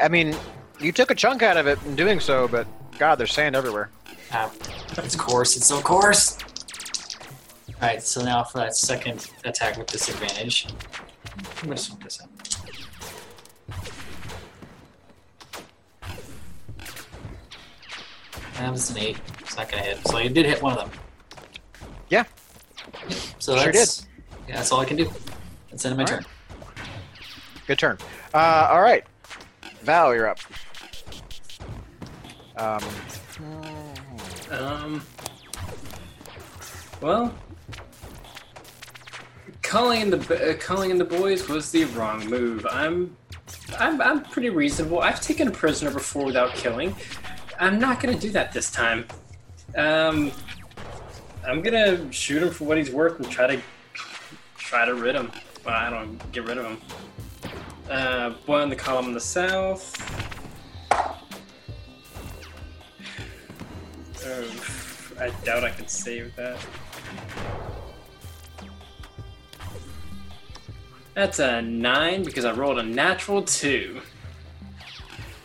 I 0.00 0.08
mean, 0.08 0.36
you 0.78 0.92
took 0.92 1.10
a 1.10 1.14
chunk 1.14 1.42
out 1.42 1.56
of 1.56 1.66
it 1.66 1.78
in 1.86 1.96
doing 1.96 2.20
so, 2.20 2.46
but 2.48 2.66
God, 2.98 3.14
there's 3.16 3.32
sand 3.32 3.56
everywhere. 3.56 3.88
Ah, 4.32 4.50
it's 4.98 5.16
coarse. 5.16 5.56
It's 5.56 5.66
so 5.66 5.80
coarse. 5.80 6.38
Alright, 7.74 8.02
so 8.02 8.22
now 8.22 8.44
for 8.44 8.58
that 8.58 8.76
second 8.76 9.30
attack 9.44 9.76
with 9.76 9.86
disadvantage. 9.86 10.68
I'm 11.62 11.68
gonna 11.68 11.76
smoke 11.76 12.04
this 12.04 12.20
out. 12.20 12.28
That 18.54 18.70
was 18.72 18.90
an 18.90 18.98
eight. 18.98 19.18
It's 19.40 19.56
not 19.56 19.70
gonna 19.70 19.82
hit. 19.82 20.06
So 20.06 20.18
I 20.18 20.28
did 20.28 20.44
hit 20.44 20.62
one 20.62 20.76
of 20.76 20.90
them. 20.90 21.00
Yeah. 22.10 22.24
So 23.38 23.56
Sure 23.56 23.72
that's 23.72 24.06
yeah, 24.46 24.56
that's 24.56 24.70
all 24.70 24.80
I 24.80 24.84
can 24.84 24.98
do. 24.98 25.10
That's 25.70 25.82
the 25.82 25.88
end 25.88 26.00
of 26.00 26.06
my 26.06 26.14
All 26.14 26.20
turn. 26.20 26.26
Good 27.66 27.78
turn. 27.78 27.98
Uh. 28.34 28.68
All 28.70 28.82
right. 28.82 29.04
Val, 29.82 30.14
you're 30.14 30.28
up. 30.28 30.38
Um. 32.56 32.84
Um. 34.50 35.02
Well, 37.00 37.34
calling 39.62 40.00
in 40.00 40.10
the 40.10 40.50
uh, 40.50 40.56
calling 40.58 40.90
in 40.90 40.98
the 40.98 41.04
boys 41.04 41.48
was 41.48 41.70
the 41.70 41.84
wrong 41.86 42.28
move. 42.28 42.66
I'm, 42.70 43.16
I'm, 43.78 44.00
I'm 44.02 44.22
pretty 44.24 44.50
reasonable. 44.50 45.00
I've 45.00 45.20
taken 45.20 45.48
a 45.48 45.50
prisoner 45.50 45.90
before 45.90 46.24
without 46.24 46.54
killing. 46.54 46.94
I'm 47.60 47.78
not 47.78 48.00
gonna 48.00 48.18
do 48.18 48.30
that 48.30 48.52
this 48.52 48.70
time. 48.70 49.06
Um, 49.76 50.32
I'm 51.46 51.62
gonna 51.62 52.12
shoot 52.12 52.42
him 52.42 52.50
for 52.50 52.64
what 52.64 52.76
he's 52.76 52.90
worth 52.90 53.20
and 53.20 53.30
try 53.30 53.46
to 53.46 53.62
try 54.56 54.84
to 54.84 54.94
rid 54.94 55.14
him. 55.14 55.30
Well, 55.64 55.74
I 55.74 55.88
don't 55.88 56.32
get 56.32 56.46
rid 56.46 56.58
of 56.58 56.66
him. 56.66 56.78
Uh, 57.88 58.30
boy 58.46 58.62
in 58.62 58.70
the 58.70 58.76
column 58.76 59.06
in 59.06 59.14
the 59.14 59.20
south. 59.20 59.96
Oh, 64.26 65.16
I 65.18 65.30
doubt 65.44 65.64
I 65.64 65.70
can 65.70 65.88
save 65.88 66.34
that. 66.36 66.58
That's 71.14 71.38
a 71.38 71.62
9 71.62 72.22
because 72.22 72.44
I 72.44 72.52
rolled 72.52 72.78
a 72.78 72.82
natural 72.82 73.42
2. 73.42 74.00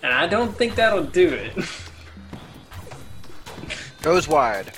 And 0.04 0.14
I 0.14 0.28
don't 0.28 0.56
think 0.56 0.76
that'll 0.76 1.04
do 1.04 1.28
it. 1.28 1.54
Goes 4.02 4.28
wide. 4.28 4.72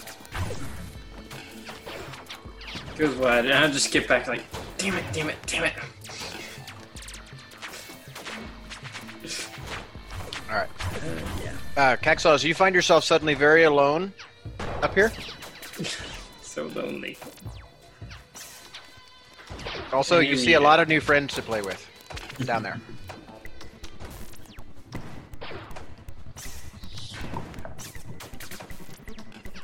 Goes 2.97 3.15
wide, 3.17 3.45
and 3.45 3.53
I'll 3.53 3.71
just 3.71 3.91
get 3.91 4.07
back 4.07 4.27
like, 4.27 4.43
damn 4.77 4.95
it, 4.95 5.03
damn 5.11 5.29
it, 5.29 5.37
damn 5.45 5.65
it. 5.65 5.73
All 10.49 10.55
right. 10.55 10.69
Uh, 10.79 11.36
Uh, 11.77 11.95
Caxos, 11.95 12.43
you 12.43 12.55
find 12.55 12.73
yourself 12.73 13.03
suddenly 13.03 13.35
very 13.35 13.63
alone 13.63 14.11
up 14.81 14.95
here. 14.95 15.11
So 16.41 16.65
lonely. 16.73 17.19
Also, 19.93 20.17
you 20.17 20.35
see 20.35 20.53
a 20.53 20.59
lot 20.59 20.79
of 20.79 20.87
new 20.87 20.99
friends 20.99 21.35
to 21.35 21.43
play 21.43 21.61
with 21.61 21.87
down 22.45 22.63
there. 22.63 22.81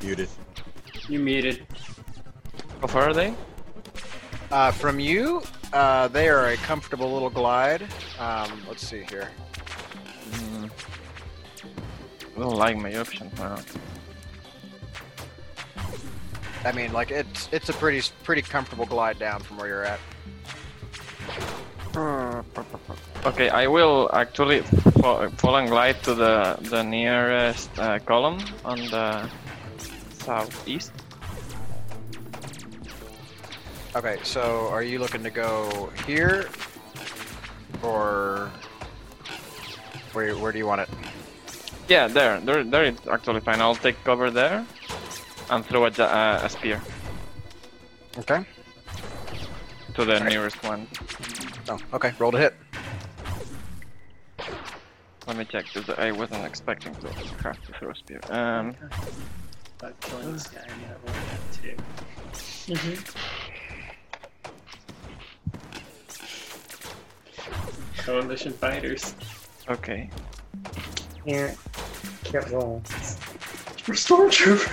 Muted. 0.00 0.28
You 1.08 1.18
muted. 1.18 1.66
How 2.80 2.86
far 2.86 3.08
are 3.08 3.12
they? 3.12 3.34
Uh, 4.52 4.70
from 4.70 5.00
you, 5.00 5.42
uh, 5.72 6.06
they 6.06 6.28
are 6.28 6.50
a 6.50 6.56
comfortable 6.58 7.12
little 7.12 7.28
glide. 7.28 7.82
Um, 8.20 8.62
let's 8.68 8.86
see 8.86 9.02
here. 9.10 9.32
Mm. 10.30 10.70
I 12.36 12.40
don't 12.40 12.56
like 12.56 12.76
my 12.76 12.94
option 12.96 13.30
now. 13.38 13.58
I 16.64 16.72
mean, 16.72 16.92
like 16.92 17.10
it's 17.10 17.48
it's 17.52 17.68
a 17.68 17.72
pretty 17.74 18.02
pretty 18.22 18.42
comfortable 18.42 18.86
glide 18.86 19.18
down 19.18 19.40
from 19.40 19.58
where 19.58 19.68
you're 19.68 19.84
at. 19.84 20.00
Okay, 23.24 23.48
I 23.50 23.66
will 23.68 24.10
actually 24.12 24.62
fall, 25.00 25.28
fall 25.30 25.56
and 25.56 25.68
glide 25.68 26.02
to 26.04 26.14
the 26.14 26.58
the 26.62 26.82
nearest 26.82 27.70
uh, 27.78 27.98
column 28.00 28.38
on 28.64 28.78
the 28.90 29.30
southeast. 30.24 30.92
Okay, 33.94 34.18
so 34.24 34.66
are 34.70 34.82
you 34.82 34.98
looking 34.98 35.22
to 35.22 35.30
go 35.30 35.92
here, 36.06 36.48
or 37.82 38.50
where 40.12 40.34
where 40.34 40.50
do 40.50 40.58
you 40.58 40.66
want 40.66 40.80
it? 40.80 40.88
Yeah, 41.88 42.08
there, 42.08 42.40
there, 42.40 42.64
there. 42.64 42.84
It's 42.84 43.06
actually 43.06 43.40
fine. 43.40 43.60
I'll 43.60 43.74
take 43.74 44.02
cover 44.04 44.30
there 44.30 44.64
and 45.50 45.64
throw 45.66 45.84
a, 45.84 45.88
uh, 45.90 46.40
a 46.42 46.48
spear 46.48 46.80
Okay. 48.18 48.44
to 49.94 50.04
the 50.04 50.14
Alright. 50.14 50.28
nearest 50.32 50.62
one. 50.62 50.86
Oh, 51.68 51.78
okay. 51.94 52.12
Roll 52.18 52.32
to 52.32 52.38
hit. 52.38 52.54
Let 55.26 55.36
me 55.36 55.44
check, 55.46 55.64
because 55.72 55.88
I 55.98 56.12
wasn't 56.12 56.44
expecting 56.44 56.94
to 56.96 57.08
have 57.42 57.60
to 57.66 57.72
throw 57.78 57.90
a 57.90 57.94
spear. 57.94 58.20
Um, 58.30 58.74
About 59.78 59.98
killing 60.00 60.32
this 60.32 60.46
guy 60.48 60.62
in 60.62 60.80
that 60.88 60.98
one 61.04 61.14
too. 61.52 62.96
Coalition 67.98 68.52
fighters. 68.52 69.14
okay. 69.68 70.10
Here. 71.24 71.54
Careful. 72.34 72.82
We're 73.86 73.94
stormtroopers. 73.94 74.68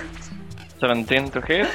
17 0.80 1.30
to 1.30 1.40
hit. 1.42 1.70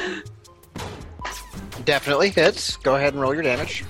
Definitely 1.85 2.27
hits. 2.31 2.75
Go 2.75 2.95
ahead 2.95 3.13
and 3.13 3.21
roll 3.21 3.33
your 3.33 3.43
damage. 3.43 3.85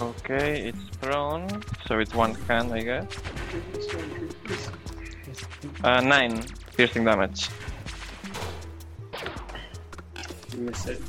Okay, 0.00 0.68
it's 0.68 0.96
prone, 1.02 1.48
so 1.88 1.98
it's 1.98 2.14
one 2.14 2.34
hand, 2.46 2.72
I 2.72 2.82
guess. 2.82 3.06
Uh, 5.82 6.00
nine 6.02 6.44
piercing 6.76 7.04
damage. 7.04 7.48
You 10.52 10.58
miss 10.58 10.86
it. 10.86 11.02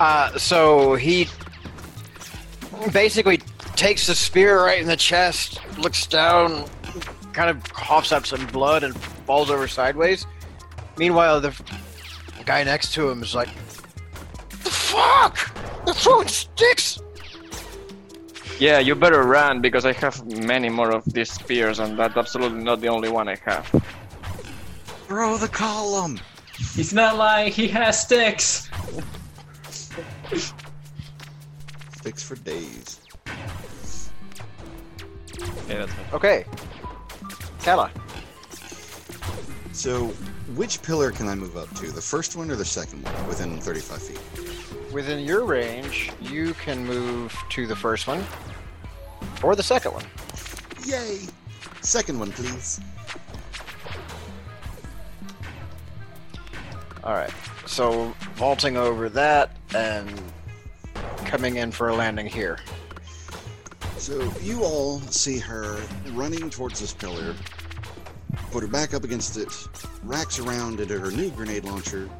Uh, 0.00 0.36
so 0.36 0.96
he 0.96 1.28
basically 2.92 3.40
takes 3.82 4.06
the 4.06 4.14
spear 4.14 4.64
right 4.64 4.80
in 4.80 4.86
the 4.86 4.96
chest, 4.96 5.60
looks 5.76 6.06
down, 6.06 6.64
kind 7.32 7.50
of 7.50 7.60
coughs 7.64 8.12
up 8.12 8.24
some 8.24 8.46
blood, 8.46 8.84
and 8.84 8.96
falls 9.26 9.50
over 9.50 9.66
sideways. 9.66 10.24
Meanwhile, 10.96 11.40
the 11.40 11.48
f- 11.48 12.44
guy 12.46 12.62
next 12.62 12.94
to 12.94 13.10
him 13.10 13.24
is 13.24 13.34
like, 13.34 13.48
"The 14.62 14.70
fuck! 14.70 15.36
They're 15.84 15.94
throwing 15.94 16.28
sticks!" 16.28 17.00
Yeah, 18.60 18.78
you 18.78 18.94
better 18.94 19.24
run 19.24 19.60
because 19.60 19.84
I 19.84 19.94
have 19.94 20.24
many 20.46 20.68
more 20.68 20.92
of 20.92 21.02
these 21.12 21.32
spears, 21.32 21.80
and 21.80 21.98
that's 21.98 22.16
absolutely 22.16 22.62
not 22.62 22.80
the 22.80 22.88
only 22.88 23.08
one 23.08 23.28
I 23.28 23.36
have. 23.44 23.66
Throw 25.08 25.36
the 25.36 25.48
column. 25.48 26.20
He's 26.76 26.92
not 26.92 27.16
lying. 27.16 27.50
He 27.50 27.66
has 27.66 28.00
sticks. 28.00 28.70
Sticks 31.98 32.22
for 32.22 32.36
days. 32.36 33.01
Okay, 35.64 35.76
that's 35.76 35.92
fine. 35.92 36.06
Okay, 36.12 36.44
Kala. 37.62 37.90
So, 39.72 40.08
which 40.54 40.82
pillar 40.82 41.10
can 41.10 41.28
I 41.28 41.34
move 41.34 41.56
up 41.56 41.68
to? 41.76 41.90
The 41.90 42.00
first 42.00 42.36
one 42.36 42.50
or 42.50 42.56
the 42.56 42.64
second 42.64 43.04
one? 43.04 43.28
Within 43.28 43.58
35 43.58 44.02
feet. 44.02 44.92
Within 44.92 45.24
your 45.24 45.44
range, 45.44 46.12
you 46.20 46.52
can 46.54 46.84
move 46.84 47.34
to 47.50 47.66
the 47.66 47.74
first 47.74 48.06
one 48.06 48.22
or 49.42 49.56
the 49.56 49.62
second 49.62 49.92
one. 49.92 50.04
Yay! 50.84 51.20
Second 51.80 52.18
one, 52.18 52.30
please. 52.32 52.80
All 57.02 57.14
right. 57.14 57.32
So 57.66 58.14
vaulting 58.34 58.76
over 58.76 59.08
that 59.08 59.56
and 59.74 60.20
coming 61.24 61.56
in 61.56 61.72
for 61.72 61.88
a 61.88 61.94
landing 61.94 62.26
here. 62.26 62.58
So, 64.02 64.20
you 64.42 64.64
all 64.64 64.98
see 65.02 65.38
her 65.38 65.80
running 66.10 66.50
towards 66.50 66.80
this 66.80 66.92
pillar, 66.92 67.36
put 68.50 68.62
her 68.62 68.68
back 68.68 68.94
up 68.94 69.04
against 69.04 69.36
it, 69.36 69.46
racks 70.02 70.40
around 70.40 70.80
into 70.80 70.98
her 70.98 71.12
new 71.12 71.30
grenade 71.30 71.64
launcher, 71.64 72.10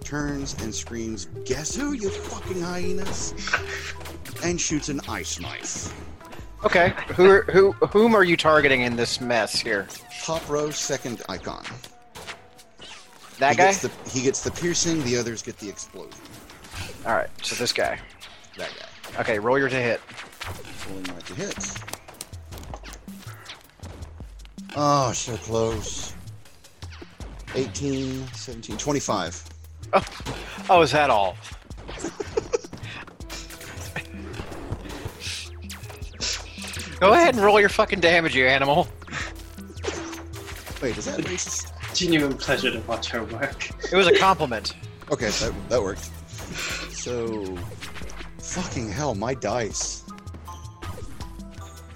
turns 0.00 0.60
and 0.64 0.74
screams, 0.74 1.26
Guess 1.44 1.76
who, 1.76 1.92
you 1.92 2.10
fucking 2.10 2.60
hyenas? 2.60 3.34
And 4.42 4.60
shoots 4.60 4.88
an 4.88 5.00
ice 5.08 5.38
knife. 5.38 5.94
Okay. 6.64 6.92
Who 7.14 7.30
are, 7.30 7.42
who 7.42 7.70
whom 7.70 8.16
are 8.16 8.24
you 8.24 8.36
targeting 8.36 8.80
in 8.80 8.96
this 8.96 9.20
mess 9.20 9.60
here? 9.60 9.86
Top 10.24 10.48
row, 10.48 10.70
second 10.70 11.22
icon. 11.28 11.64
That 13.38 13.52
he 13.52 13.56
guy. 13.58 13.66
Gets 13.70 13.82
the, 13.82 13.92
he 14.10 14.22
gets 14.22 14.42
the 14.42 14.50
piercing, 14.50 15.04
the 15.04 15.16
others 15.16 15.42
get 15.42 15.56
the 15.58 15.68
explosion. 15.68 16.20
All 17.06 17.14
right. 17.14 17.30
So 17.44 17.54
this 17.54 17.72
guy. 17.72 18.00
That 18.56 18.70
guy. 18.76 18.86
Okay. 19.18 19.38
Roll 19.38 19.58
your 19.58 19.68
to 19.68 19.76
hit. 19.76 20.00
Rolling 20.88 21.04
right 21.04 21.26
to 21.26 21.34
hit. 21.34 21.78
Oh, 24.76 25.12
so 25.12 25.36
close. 25.36 26.14
18, 27.54 28.26
17, 28.28 28.76
25. 28.76 29.44
Oh, 29.92 30.04
oh 30.70 30.82
is 30.82 30.92
that 30.92 31.10
all? 31.10 31.36
Go 37.00 37.12
ahead 37.12 37.34
and 37.34 37.44
roll 37.44 37.60
your 37.60 37.68
fucking 37.68 38.00
damage, 38.00 38.34
you 38.34 38.46
animal. 38.46 38.88
Wait, 40.82 40.96
is 40.96 41.06
that 41.06 41.18
racist? 41.20 41.72
Genuine 41.94 42.36
pleasure 42.36 42.70
to 42.70 42.80
watch 42.80 43.08
her 43.08 43.24
work. 43.24 43.70
It 43.90 43.96
was 43.96 44.06
a 44.06 44.16
compliment. 44.16 44.74
Okay, 45.10 45.30
that, 45.30 45.52
that 45.70 45.82
worked. 45.82 46.10
So, 46.92 47.56
fucking 48.48 48.90
hell, 48.90 49.14
my 49.14 49.34
dice. 49.34 50.04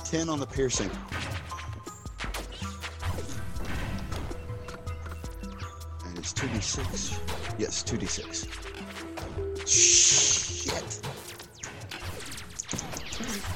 10 0.04 0.28
on 0.28 0.38
the 0.38 0.46
piercing. 0.46 0.90
And 6.04 6.18
it's 6.18 6.34
2d6. 6.34 7.18
Yes, 7.58 7.82
2d6. 7.82 8.46
Shit. 9.66 11.00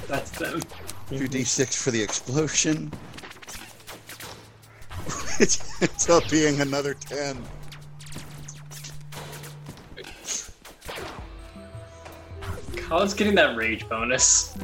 That's 0.09 0.31
them. 0.31 0.63
2d6 1.11 1.77
for 1.77 1.91
the 1.91 2.03
explosion. 2.03 2.91
it 5.41 5.61
ends 5.83 6.09
up 6.09 6.27
being 6.31 6.63
another 6.63 6.95
10. 6.95 7.37
Colin's 12.89 13.15
getting 13.15 13.35
that 13.35 13.57
rage 13.57 13.89
bonus. 13.89 14.57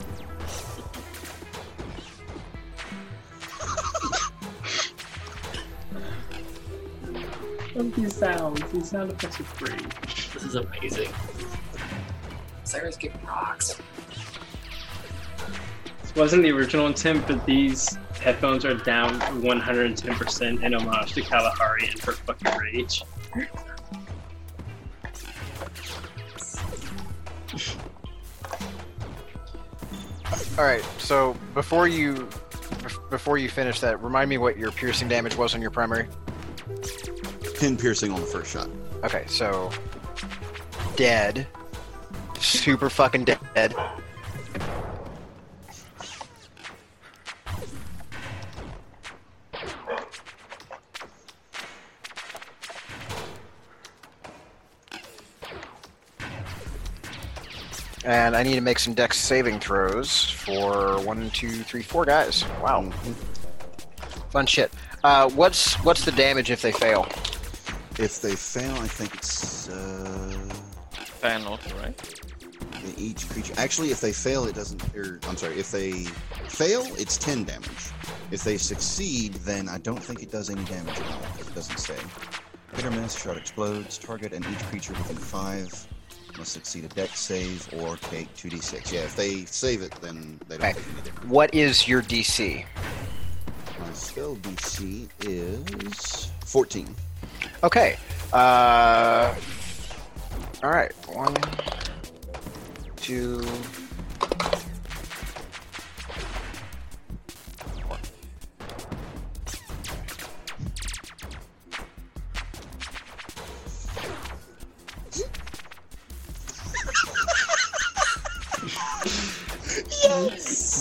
Love 7.75 7.95
these 7.97 8.15
sounds. 8.15 8.63
These 8.71 8.91
sound 8.91 9.11
effects 9.11 9.41
are 9.41 9.65
great. 9.65 9.91
This 10.35 10.45
is 10.45 10.55
amazing. 10.55 11.09
Syrinscape 12.65 13.27
rocks. 13.27 13.81
This 16.03 16.15
wasn't 16.15 16.45
the 16.45 16.53
original 16.53 16.87
intent, 16.87 17.27
but 17.27 17.45
these 17.45 17.99
headphones 18.21 18.65
are 18.65 18.75
down 18.75 19.19
110% 19.21 20.63
in 20.63 20.75
homage 20.75 21.13
to 21.15 21.23
Kalahari 21.23 21.89
and 21.89 21.99
her 22.01 22.13
fucking 22.13 22.57
rage. 22.57 23.03
All 30.63 30.69
right. 30.69 30.85
So 30.99 31.37
before 31.55 31.89
you 31.89 32.29
before 33.11 33.37
you 33.37 33.49
finish 33.49 33.81
that, 33.81 34.01
remind 34.01 34.31
me 34.31 34.39
what 34.39 34.57
your 34.57 34.71
piercing 34.71 35.09
damage 35.09 35.37
was 35.37 35.57
on 35.57 35.61
your 35.61 35.73
primary. 35.73 36.07
Pin 37.59 37.77
piercing 37.77 38.13
on 38.13 38.21
the 38.21 38.27
first 38.29 38.53
shot. 38.53 38.71
Okay, 39.03 39.25
so 39.27 39.73
dead, 40.95 41.49
super 42.39 42.89
fucking 42.89 43.25
dead. 43.25 43.75
And 58.13 58.37
I 58.37 58.43
need 58.43 58.57
to 58.57 58.61
make 58.61 58.79
some 58.79 58.93
dex 58.93 59.17
saving 59.17 59.59
throws 59.61 60.25
for 60.29 61.01
one, 61.01 61.31
two, 61.31 61.49
three, 61.49 61.81
four 61.81 62.05
guys. 62.05 62.45
Wow, 62.63 62.91
fun 64.29 64.45
shit. 64.45 64.71
Uh, 65.03 65.31
what's 65.31 65.77
what's 65.77 66.05
the 66.05 66.13
damage 66.13 66.51
if 66.51 66.61
they 66.61 66.73
fail? 66.73 67.07
If 67.99 68.21
they 68.21 68.37
fail, 68.37 68.75
I 68.75 68.87
think 68.87 69.15
it's 69.15 69.71
uh, 69.71 70.47
10 71.23 71.47
also, 71.47 71.75
right? 71.79 71.99
each 72.99 73.27
creature. 73.31 73.55
Actually, 73.57 73.93
if 73.93 74.03
they 74.03 74.13
fail, 74.13 74.45
it 74.45 74.55
doesn't. 74.57 74.83
Or 74.95 75.19
I'm 75.27 75.39
sorry, 75.39 75.59
if 75.59 75.71
they 75.71 76.05
fail, 76.49 76.83
it's 76.99 77.17
ten 77.17 77.45
damage. 77.45 77.69
If 78.31 78.45
they 78.45 78.59
succeed, 78.59 79.35
then 79.37 79.71
I 79.71 79.79
don't 79.79 80.03
think 80.03 80.23
it 80.23 80.31
does 80.31 80.51
any 80.51 80.65
damage 80.65 80.99
at 81.01 81.07
all. 81.07 81.21
'cause 81.35 81.49
It 81.49 81.55
doesn't 81.55 81.79
say. 81.79 81.97
Hit 82.75 82.85
or 82.85 82.91
miss, 82.91 83.15
shot 83.15 83.39
explodes. 83.39 83.97
Target 83.97 84.35
and 84.35 84.45
each 84.45 84.59
creature 84.65 84.93
within 84.93 85.17
five 85.17 85.73
must 86.39 86.53
succeed 86.53 86.85
a 86.85 86.89
dex 86.89 87.19
save 87.21 87.69
or 87.75 87.97
take 87.97 88.33
2d6. 88.37 88.93
Yeah, 88.93 89.01
if 89.01 89.17
they 89.17 89.45
save 89.45 89.83
it, 89.83 89.93
then 90.01 90.39
they 90.49 90.57
don't 90.59 90.67
Okay. 90.67 90.79
take 90.79 90.93
any 90.93 91.03
damage. 91.03 91.25
What 91.29 91.55
is 91.55 91.87
your 91.89 92.03
DC? 92.03 92.65
My 93.79 93.93
spell 93.93 94.37
DC 94.37 95.09
is 95.21 96.31
14. 96.47 96.95
Okay. 97.65 97.97
Uh. 98.33 99.35
All 100.63 100.71
right. 100.71 100.93
One, 101.09 101.35
two. 102.97 103.45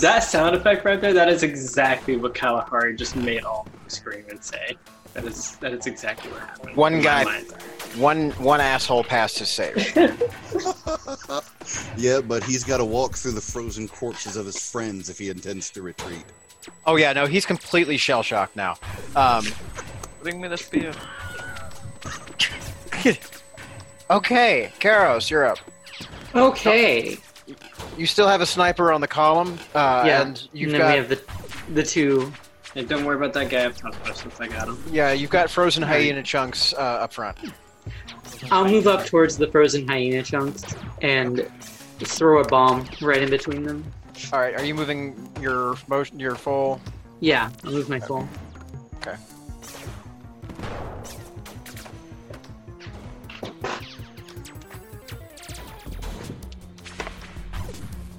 That 0.02 0.24
sound 0.24 0.56
effect 0.56 0.84
right 0.84 1.00
there, 1.00 1.14
that 1.14 1.28
is 1.28 1.44
exactly 1.44 2.16
what 2.16 2.34
Kalahari 2.34 2.96
just 2.96 3.14
made 3.14 3.44
all 3.44 3.68
scream 3.86 4.24
and 4.28 4.42
say. 4.42 4.76
That 5.14 5.24
is 5.24 5.56
that 5.56 5.72
is 5.72 5.86
exactly 5.86 6.28
what 6.32 6.40
happened. 6.40 6.76
One 6.76 7.00
guy- 7.00 7.24
One 7.96 8.30
one 8.32 8.60
asshole 8.60 9.04
passed 9.04 9.38
his 9.38 9.48
save. 9.48 9.76
Yeah, 11.96 12.20
but 12.20 12.42
he's 12.42 12.64
got 12.64 12.78
to 12.78 12.84
walk 12.84 13.14
through 13.14 13.32
the 13.32 13.40
frozen 13.40 13.86
corpses 13.86 14.36
of 14.36 14.44
his 14.46 14.58
friends 14.70 15.08
if 15.08 15.18
he 15.18 15.28
intends 15.30 15.70
to 15.70 15.82
retreat. 15.82 16.24
Oh 16.84 16.96
yeah, 16.96 17.12
no, 17.12 17.26
he's 17.26 17.46
completely 17.46 17.96
shell 17.96 18.22
shocked 18.24 18.56
now. 18.56 18.76
Um. 19.14 19.46
Bring 20.22 20.40
me 20.40 20.48
the 20.48 20.58
spear. 20.58 20.92
Okay, 24.10 24.70
Karos, 24.78 25.30
you're 25.30 25.46
up. 25.46 25.58
Okay. 26.34 27.16
You 27.96 28.06
still 28.06 28.28
have 28.28 28.40
a 28.40 28.46
sniper 28.46 28.92
on 28.92 29.00
the 29.00 29.08
column. 29.08 29.58
Uh, 29.74 30.04
yeah. 30.06 30.22
And 30.22 30.48
you've 30.52 30.72
and 30.72 30.74
then 30.74 30.80
got 30.80 30.92
we 30.92 30.98
have 30.98 31.08
the 31.08 31.72
the 31.74 31.82
two. 31.82 32.32
And 32.74 32.88
don't 32.88 33.04
worry 33.04 33.16
about 33.16 33.34
that 33.34 33.50
guy 33.50 33.66
up 33.66 33.76
top 33.76 33.94
since 34.16 34.40
I 34.40 34.48
got 34.48 34.66
him. 34.68 34.82
yeah, 34.90 35.12
you've 35.12 35.30
got 35.30 35.50
frozen 35.50 35.82
hyena 35.82 36.22
chunks 36.22 36.72
uh, 36.72 36.78
up 36.78 37.12
front. 37.12 37.36
I'll 38.50 38.64
move 38.64 38.86
up 38.86 39.04
towards 39.04 39.36
the 39.36 39.46
frozen 39.48 39.86
hyena 39.86 40.22
chunks 40.22 40.64
and 41.02 41.46
throw 41.98 42.40
a 42.40 42.48
bomb 42.48 42.86
right 43.02 43.20
in 43.20 43.28
between 43.28 43.62
them. 43.62 43.84
All 44.32 44.40
right, 44.40 44.54
are 44.54 44.64
you 44.64 44.74
moving 44.74 45.28
your 45.40 45.76
motion, 45.86 46.18
your 46.18 46.34
full? 46.34 46.80
Yeah, 47.20 47.50
I'll 47.64 47.72
move 47.72 47.88
my 47.90 48.00
full. 48.00 48.26
Okay. 48.96 49.16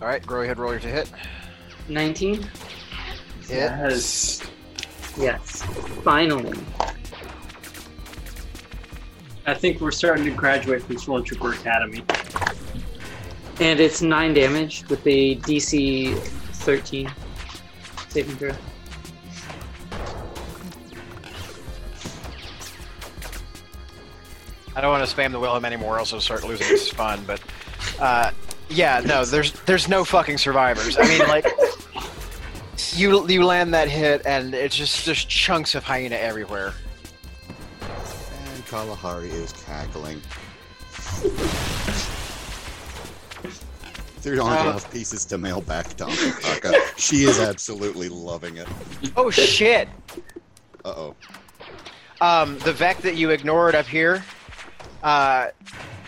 All 0.04 0.10
right, 0.10 0.28
go 0.28 0.42
ahead, 0.42 0.60
roll 0.60 0.74
your 0.74 0.82
to 0.82 0.90
hit. 0.90 1.10
19? 1.88 2.42
Hit. 2.42 2.50
Yes. 3.48 4.42
Yes. 5.18 5.62
Finally. 6.04 6.60
I 9.46 9.54
think 9.54 9.80
we're 9.80 9.92
starting 9.92 10.26
to 10.26 10.32
graduate 10.32 10.82
from 10.82 10.98
Stormtrooper 10.98 11.58
Academy. 11.58 12.04
And 13.62 13.80
it's 13.80 14.02
9 14.02 14.34
damage 14.34 14.84
with 14.90 15.02
the 15.06 15.38
DC 15.38 16.18
13 16.18 17.10
saving 18.10 18.36
throw. 18.36 18.52
I 24.76 24.82
don't 24.82 24.92
want 24.92 25.08
to 25.08 25.16
spam 25.16 25.32
the 25.32 25.40
Wilhelm 25.40 25.64
anymore, 25.64 25.98
else 25.98 26.12
I'll 26.12 26.20
start 26.20 26.44
losing 26.44 26.68
this 26.68 26.90
fun. 26.90 27.24
But 27.26 27.42
uh, 28.02 28.32
yeah, 28.70 29.02
no, 29.06 29.26
there's 29.26 29.52
there's 29.62 29.88
no 29.88 30.04
fucking 30.04 30.38
survivors. 30.38 30.98
I 30.98 31.08
mean, 31.08 31.28
like 31.28 31.46
you 32.94 33.28
you 33.28 33.46
land 33.46 33.74
that 33.74 33.90
hit, 33.90 34.26
and 34.26 34.54
it's 34.54 34.76
just 34.76 35.06
just 35.06 35.30
chunks 35.30 35.76
of 35.76 35.84
hyena 35.84 36.16
everywhere. 36.16 36.74
And 37.82 38.66
Kalahari 38.68 39.30
is 39.30 39.54
cackling. 39.66 40.22
There 44.22 44.42
aren't 44.42 44.60
Uh, 44.66 44.70
enough 44.70 44.92
pieces 44.92 45.26
to 45.26 45.38
mail 45.38 45.60
back 45.60 45.88
to 45.98 46.06
Ankaka. 46.06 46.74
she 46.98 47.24
is 47.26 47.40
absolutely 47.40 48.08
loving 48.08 48.56
it. 48.58 48.68
Oh 49.18 49.30
shit! 49.30 49.90
Uh 50.86 50.90
oh. 50.96 51.16
Um, 52.22 52.58
the 52.60 52.72
Vect 52.72 53.02
that 53.02 53.16
you 53.18 53.32
ignored 53.32 53.76
up 53.76 53.86
here, 53.86 54.24
uh, 55.04 55.48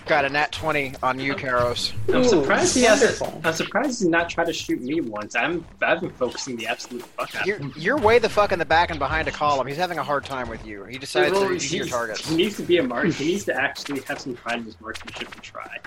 got 0.05 0.25
a 0.25 0.29
nat 0.29 0.51
twenty 0.51 0.93
on 1.03 1.19
you, 1.19 1.33
Karos. 1.35 1.93
I'm 2.09 2.15
Ooh, 2.21 2.23
surprised 2.27 2.75
he 2.75 2.83
hasn't. 2.83 3.45
I'm 3.45 3.53
surprised 3.53 3.99
he's 3.99 4.07
not 4.07 4.29
tried 4.29 4.45
to 4.45 4.53
shoot 4.53 4.81
me 4.81 5.01
once. 5.01 5.35
I'm. 5.35 5.65
I've 5.81 6.01
been 6.01 6.11
focusing 6.11 6.55
the 6.55 6.67
absolute 6.67 7.03
fuck 7.03 7.35
out. 7.35 7.45
You're 7.45 7.55
of 7.57 7.61
him. 7.63 7.73
you're 7.75 7.97
way 7.97 8.19
the 8.19 8.29
fuck 8.29 8.51
in 8.51 8.59
the 8.59 8.65
back 8.65 8.89
and 8.89 8.99
behind 8.99 9.27
a 9.27 9.31
column. 9.31 9.67
He's 9.67 9.77
having 9.77 9.97
a 9.99 10.03
hard 10.03 10.25
time 10.25 10.49
with 10.49 10.65
you. 10.65 10.83
He 10.85 10.97
decides 10.97 11.31
Well, 11.33 11.47
to 11.47 11.53
use 11.53 11.73
your 11.73 11.85
he- 11.85 11.91
targets. 11.91 12.27
He 12.27 12.35
needs 12.35 12.57
to 12.57 12.63
be 12.63 12.77
a 12.77 12.83
mark. 12.83 13.07
He 13.07 13.25
needs 13.25 13.45
to 13.45 13.55
actually 13.55 14.01
have 14.01 14.19
some 14.19 14.35
pride 14.35 14.59
in 14.59 14.65
his 14.65 14.79
marksmanship 14.79 15.33
and 15.33 15.41
try. 15.43 15.77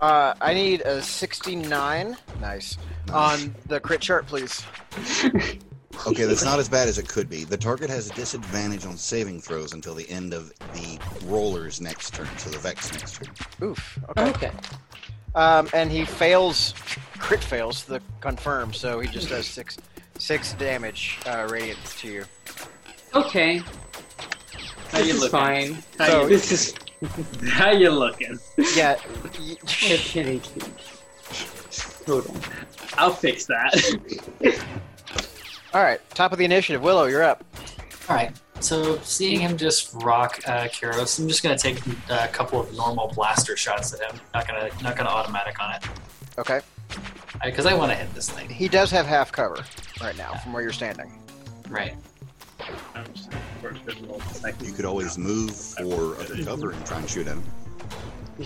Uh, 0.00 0.34
I 0.40 0.52
need 0.54 0.80
a 0.80 1.00
69. 1.00 2.16
Nice. 2.40 2.76
On 3.12 3.54
the 3.66 3.78
crit 3.80 4.00
chart, 4.00 4.26
please. 4.26 4.64
Okay, 6.06 6.24
that's 6.24 6.44
not 6.44 6.58
as 6.58 6.68
bad 6.68 6.88
as 6.88 6.98
it 6.98 7.08
could 7.08 7.28
be. 7.28 7.44
The 7.44 7.56
target 7.56 7.90
has 7.90 8.08
a 8.10 8.14
disadvantage 8.14 8.86
on 8.86 8.96
saving 8.96 9.40
throws 9.40 9.72
until 9.72 9.94
the 9.94 10.08
end 10.08 10.32
of 10.32 10.52
the 10.72 10.98
roller's 11.26 11.80
next 11.80 12.14
turn, 12.14 12.28
so 12.38 12.48
the 12.50 12.58
Vect's 12.58 12.92
next 12.92 13.16
turn. 13.16 13.34
Oof. 13.62 13.98
Okay. 14.16 14.30
Okay. 14.30 14.50
Um, 15.34 15.68
and 15.74 15.90
he 15.90 16.04
fails, 16.04 16.74
crit 17.18 17.42
fails 17.42 17.84
the 17.84 18.00
confirm, 18.20 18.72
so 18.72 18.98
he 19.00 19.08
just 19.08 19.28
does 19.28 19.46
six 19.46 19.76
six 20.18 20.52
damage 20.54 21.18
uh, 21.26 21.46
radiant 21.50 21.78
to 21.98 22.08
you. 22.08 22.24
Okay. 23.14 23.58
How 23.58 24.98
This 24.98 25.06
you 25.08 25.14
is 25.14 25.20
looking? 25.20 25.30
fine. 25.30 25.82
How, 25.98 26.06
So- 26.06 26.22
you, 26.22 26.28
This 26.28 26.52
is 26.52 26.74
how 27.50 27.70
you 27.72 27.90
looking? 27.90 28.38
Yeah. 28.74 28.96
I 28.98 29.08
have 29.88 30.02
10 30.06 30.40
HP. 30.40 32.04
Total. 32.06 32.34
I'll 32.98 33.14
fix 33.14 33.46
that. 33.46 33.74
All 35.72 35.82
right. 35.82 36.00
Top 36.10 36.32
of 36.32 36.38
the 36.38 36.44
initiative. 36.44 36.82
Willow, 36.82 37.04
you're 37.06 37.22
up. 37.22 37.44
All 38.08 38.16
right. 38.16 38.32
So 38.60 38.98
seeing 38.98 39.40
him 39.40 39.56
just 39.56 39.94
rock 40.02 40.40
uh, 40.46 40.64
Kyros, 40.64 41.18
I'm 41.18 41.28
just 41.28 41.42
gonna 41.42 41.56
take 41.56 41.80
a 42.10 42.28
couple 42.28 42.60
of 42.60 42.74
normal 42.76 43.08
blaster 43.14 43.56
shots 43.56 43.94
at 43.94 44.00
him. 44.00 44.20
Not 44.34 44.46
gonna 44.46 44.68
not 44.82 44.96
gonna 44.96 45.08
automatic 45.08 45.60
on 45.62 45.74
it 45.76 45.84
Okay. 46.36 46.60
because 47.44 47.64
I 47.66 47.72
want 47.74 47.90
to 47.92 47.96
hit 47.96 48.12
this 48.14 48.28
thing. 48.28 48.48
He 48.50 48.68
does 48.68 48.90
have 48.90 49.06
half 49.06 49.32
cover 49.32 49.64
right 50.02 50.16
now 50.16 50.34
from 50.34 50.52
where 50.52 50.62
you're 50.62 50.72
standing. 50.72 51.10
Right. 51.68 51.94
You 54.62 54.72
could 54.72 54.84
always 54.84 55.16
move 55.16 55.54
for 55.56 56.16
other 56.20 56.44
cover 56.44 56.70
and 56.72 56.86
try 56.86 56.98
and 56.98 57.08
shoot 57.08 57.26
him. 57.26 57.42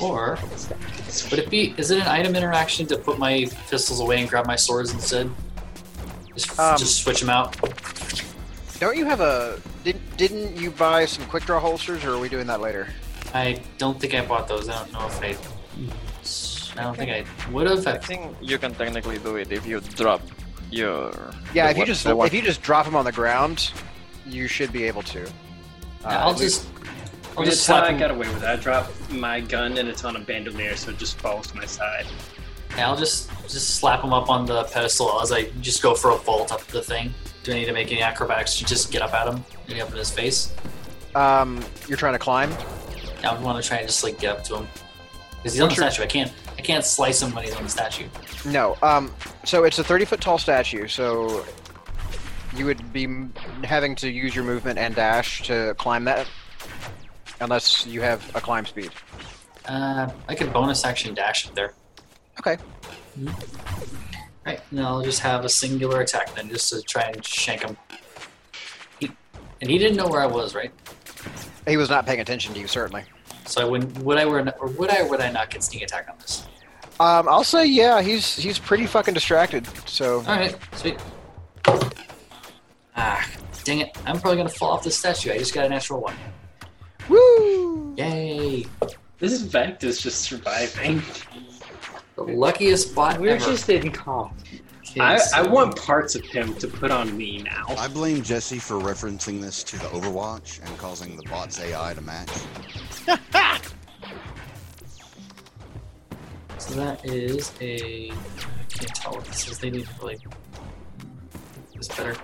Or 0.01 0.39
would 1.31 1.39
it 1.41 1.51
be? 1.51 1.75
Is 1.77 1.91
it 1.91 2.01
an 2.01 2.07
item 2.09 2.37
interaction 2.37 2.87
to 2.89 2.99
put 2.99 3.19
my 3.19 3.47
pistols 3.69 4.01
away 4.01 4.21
and 4.21 4.29
grab 4.29 4.47
my 4.47 4.57
swords 4.57 4.93
instead? 4.93 5.31
Just, 6.35 6.59
Um, 6.59 6.77
just 6.79 7.03
switch 7.03 7.21
them 7.21 7.31
out. 7.31 7.57
Don't 8.81 8.97
you 8.97 9.05
have 9.05 9.21
a? 9.21 9.61
Did, 9.85 10.01
didn't 10.17 10.57
you 10.57 10.71
buy 10.71 11.07
some 11.07 11.25
quick 11.27 11.45
draw 11.45 11.61
holsters, 11.61 12.05
or 12.05 12.15
are 12.15 12.19
we 12.19 12.29
doing 12.29 12.47
that 12.49 12.61
later? 12.61 12.89
I 13.33 13.61
don't 13.79 14.01
think 14.01 14.15
I 14.15 14.25
bought 14.25 14.49
those. 14.49 14.69
I 14.69 14.75
don't 14.75 14.93
know 14.93 15.07
if 15.07 15.23
I. 15.23 15.37
I 16.77 16.83
don't 16.83 16.97
think 16.97 17.11
I 17.11 17.25
would 17.53 17.69
have. 17.69 17.87
I 17.87 17.99
think 17.99 18.37
you 18.41 18.59
can 18.59 18.75
technically 18.75 19.19
do 19.19 19.37
it 19.37 19.53
if 19.53 19.65
you 19.67 19.81
drop 19.81 20.23
your. 20.71 21.13
Yeah, 21.53 21.67
the 21.67 21.71
if 21.71 21.79
you 21.79 21.85
just 21.87 22.05
the 22.05 22.19
if 22.21 22.35
you 22.35 22.43
just 22.43 22.63
drop 22.63 22.85
them 22.85 22.97
on 22.97 23.05
the 23.05 23.13
ground, 23.13 23.71
you 24.27 24.49
should 24.49 24.73
be 24.73 24.85
able 24.85 25.03
to. 25.03 25.25
Uh, 26.05 26.09
I'll 26.09 26.35
just. 26.35 26.67
I 26.67 27.39
I'll 27.39 27.45
just 27.45 27.67
how 27.67 27.81
slap 27.81 27.91
I 27.95 27.99
got 27.99 28.11
away 28.11 28.29
with 28.29 28.43
it. 28.43 28.49
I 28.49 28.57
drop 28.57 28.91
my 29.11 29.41
gun 29.41 29.79
and 29.79 29.89
it's 29.89 30.05
on 30.05 30.17
a 30.17 30.21
bandolier, 30.21 30.77
so 30.77 30.91
it 30.91 30.99
just 30.99 31.19
falls 31.19 31.49
to 31.49 31.57
my 31.57 31.67
side. 31.67 32.07
Yeah, 32.77 32.89
I'll 32.89 32.97
just 32.97 33.31
just 33.43 33.77
slap 33.77 34.03
him 34.03 34.13
up 34.13 34.31
on 34.31 34.47
the 34.47 34.65
pedestal 34.65 35.21
as 35.21 35.31
I 35.31 35.45
just 35.61 35.83
go 35.83 35.95
for 35.95 36.11
a 36.11 36.17
vault 36.17 36.51
up 36.51 36.63
the 36.67 36.83
thing. 36.83 37.13
Do 37.43 37.53
I 37.53 37.57
need 37.57 37.67
to 37.67 37.73
make 37.73 37.93
any 37.93 38.03
acrobatics 38.03 38.59
to 38.59 38.65
just 38.65 38.91
get 38.91 39.03
up 39.03 39.13
at 39.13 39.29
him, 39.29 39.45
get 39.69 39.81
up 39.81 39.91
in 39.91 39.97
his 39.97 40.11
face? 40.11 40.53
Um, 41.15 41.63
you're 41.87 41.99
trying 41.99 42.15
to 42.15 42.19
climb. 42.19 42.53
I 43.23 43.39
want 43.41 43.63
to 43.63 43.67
try 43.67 43.79
and 43.79 43.87
just 43.87 44.03
like 44.03 44.19
get 44.19 44.39
up 44.39 44.45
to 44.45 44.57
him 44.57 44.69
because 45.37 45.53
he's 45.53 45.63
on 45.63 45.69
the 45.69 45.75
statue. 45.75 46.03
I 46.03 46.07
can't 46.07 46.33
I 46.59 46.63
can't 46.63 46.85
slice 46.85 47.23
him 47.23 47.35
when 47.35 47.45
he's 47.45 47.55
on 47.55 47.63
the 47.63 47.69
statue. 47.69 48.07
No. 48.47 48.77
Um, 48.83 49.13
so 49.45 49.65
it's 49.65 49.79
a 49.79 49.85
30 49.85 50.07
foot 50.07 50.21
tall 50.21 50.39
statue. 50.39 50.89
So 50.89 51.45
you 52.57 52.67
would 52.67 52.93
be 52.93 53.09
having 53.63 53.95
to 53.97 54.11
use 54.11 54.35
your 54.35 54.45
movement 54.45 54.79
and 54.79 54.95
dash 54.95 55.43
to 55.43 55.75
climb 55.79 56.05
that, 56.05 56.27
unless 57.41 57.87
you 57.87 58.01
have 58.01 58.25
a 58.35 58.41
climb 58.41 58.65
speed. 58.67 58.91
Uh, 59.67 60.11
I 60.29 60.35
could 60.35 60.53
bonus 60.53 60.85
action 60.85 61.15
dash 61.15 61.49
up 61.49 61.55
there. 61.55 61.75
Okay. 62.39 62.57
Right, 64.45 64.61
and 64.71 64.81
I'll 64.81 65.03
just 65.03 65.21
have 65.21 65.45
a 65.45 65.49
singular 65.49 66.01
attack 66.01 66.35
then, 66.35 66.49
just 66.49 66.71
to 66.71 66.83
try 66.83 67.03
and 67.05 67.25
shank 67.25 67.63
him. 67.63 67.77
He, 69.01 69.11
and 69.61 69.71
he 69.71 69.79
didn't 69.79 69.97
know 69.97 70.07
where 70.07 70.21
I 70.21 70.27
was, 70.27 70.55
right? 70.55 70.73
He 71.67 71.77
was 71.77 71.89
not 71.89 72.05
paying 72.05 72.21
attention 72.21 72.53
to 72.55 72.61
you, 72.61 72.67
certainly. 72.67 73.05
So 73.47 73.63
I 73.63 73.65
wouldn't. 73.65 73.99
Would 73.99 74.19
I? 74.19 74.25
Would, 74.25 74.53
or 74.61 74.69
would 74.69 74.91
I? 74.91 75.03
Would 75.03 75.21
I 75.21 75.31
not 75.31 75.51
get 75.51 75.63
sneak 75.63 75.83
attack 75.83 76.09
on 76.11 76.17
this? 76.19 76.47
Um, 77.01 77.29
I'll 77.29 77.45
say 77.45 77.67
yeah. 77.67 78.03
He's 78.03 78.37
he's 78.37 78.59
pretty 78.59 78.87
fucking 78.87 79.15
distracted. 79.15 79.67
So 79.89 80.19
All 80.19 80.37
right, 80.37 80.57
sweet. 80.75 80.99
Ah, 82.97 83.29
dang 83.65 83.81
it! 83.81 83.97
I'm 84.07 84.21
probably 84.21 84.37
gonna 84.37 84.49
fall 84.49 84.71
off 84.73 84.85
the 84.85 84.91
statue. 84.91 85.33
I 85.33 85.39
just 85.39 85.55
got 85.55 85.67
a 85.67 85.69
natural 85.69 86.01
one. 86.01 86.15
woo. 87.09 87.95
Yay! 87.97 88.67
This 89.19 89.41
Vect 89.43 89.85
is 89.85 90.01
just 90.01 90.23
surviving. 90.23 91.03
The 92.17 92.23
luckiest 92.23 92.95
bot 92.95 93.21
We're 93.21 93.35
ever. 93.37 93.45
just 93.45 93.69
in 93.69 93.91
comp. 93.91 94.33
I, 95.01 95.19
I 95.35 95.43
want 95.43 95.75
parts 95.77 96.15
of 96.15 96.23
him 96.25 96.55
to 96.57 96.69
put 96.69 96.93
on 96.93 97.17
me 97.17 97.43
now. 97.43 97.67
I 97.77 97.89
blame 97.89 98.23
Jesse 98.23 98.61
for 98.61 98.75
referencing 98.77 99.41
this 99.41 99.65
to 99.65 99.77
the 99.79 99.87
Overwatch 99.87 100.61
and 100.65 100.79
causing 100.79 101.17
the 101.17 101.25
bot's 101.25 101.59
AI 101.61 101.95
to 101.95 102.01
match. 102.01 102.31
So 106.59 106.75
that 106.77 107.05
is 107.05 107.53
a. 107.61 108.11
I 108.11 108.15
can't 108.71 108.95
tell 108.95 109.13
what 109.13 109.25
this 109.27 109.47
is. 109.49 109.59
They 109.59 109.69
need 109.71 109.87
to 109.87 109.93
really. 110.01 110.17
This 111.77 111.89
better. 111.89 112.17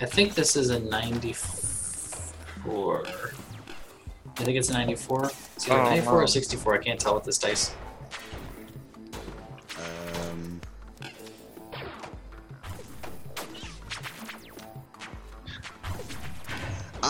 I 0.00 0.06
think 0.06 0.34
this 0.34 0.56
is 0.56 0.70
a 0.70 0.78
94. 0.80 3.04
I 3.06 4.42
think 4.42 4.56
it's 4.56 4.70
a 4.70 4.72
94. 4.72 5.30
It's 5.56 5.68
either 5.68 5.80
Oh, 5.80 5.84
94 5.84 6.12
no. 6.12 6.18
or 6.20 6.26
64. 6.26 6.74
I 6.74 6.78
can't 6.78 6.98
tell 6.98 7.14
with 7.14 7.24
this 7.24 7.36
dice. 7.36 7.74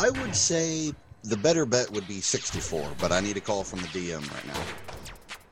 I 0.03 0.11
would 0.11 0.35
say 0.35 0.93
the 1.23 1.37
better 1.37 1.65
bet 1.65 1.89
would 1.93 2.09
be 2.09 2.21
64, 2.21 2.89
but 3.01 3.13
I 3.13 3.21
need 3.21 3.37
a 3.37 3.41
call 3.41 3.63
from 3.63 3.79
the 3.81 3.87
DM 3.89 4.21
right 4.35 4.47
now. 4.49 4.61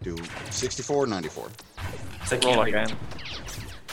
Do 0.02 0.16
64 0.50 1.04
or 1.04 1.06
94? 1.06 1.44
'Cause 2.20 2.32
I 2.32 2.36
can't 2.38 2.56
Roll 2.56 2.64
read. 2.64 2.74
again. 2.74 2.96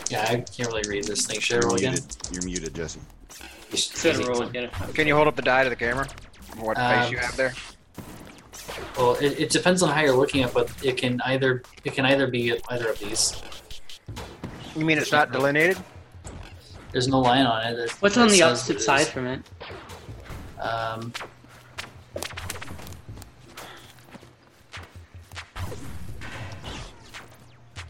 Yeah, 0.09 0.23
I 0.23 0.35
can't 0.37 0.67
really 0.69 0.81
read 0.87 1.03
this 1.03 1.25
thing. 1.27 1.39
Should 1.39 1.57
I 1.57 1.59
You're 1.59 1.67
roll 1.67 1.75
again? 1.75 1.91
muted. 1.93 2.17
You're 2.31 2.43
muted, 2.43 2.73
Jesse. 2.73 2.99
Instead 3.71 4.15
of 4.15 4.27
roll 4.27 4.41
again. 4.41 4.69
Can 4.95 5.05
you 5.05 5.15
hold 5.15 5.27
up 5.27 5.35
the 5.35 5.41
die 5.43 5.63
to 5.63 5.69
the 5.69 5.75
camera? 5.75 6.07
What 6.57 6.77
face 6.77 7.05
Um, 7.07 7.11
you 7.11 7.17
have 7.19 7.35
there? 7.35 7.53
Well, 8.97 9.13
it, 9.15 9.39
it 9.39 9.49
depends 9.51 9.83
on 9.83 9.89
how 9.93 10.01
you're 10.01 10.15
looking 10.15 10.41
at, 10.43 10.53
but 10.55 10.71
it 10.81 10.97
can 10.97 11.21
either 11.25 11.61
it 11.83 11.93
can 11.93 12.05
either 12.05 12.25
be 12.25 12.59
either 12.69 12.89
of 12.89 12.97
these. 12.99 13.35
You 14.75 14.85
mean 14.85 14.97
it's 14.97 15.11
not 15.11 15.31
delineated? 15.31 15.77
There's 16.93 17.07
no 17.07 17.19
line 17.19 17.45
on 17.45 17.61
it. 17.67 17.77
It- 17.77 17.91
What's 17.99 18.17
on 18.17 18.29
the 18.29 18.41
opposite 18.41 18.81
side 18.81 19.07
from 19.07 19.27
it? 19.27 19.41
Um, 20.59 21.13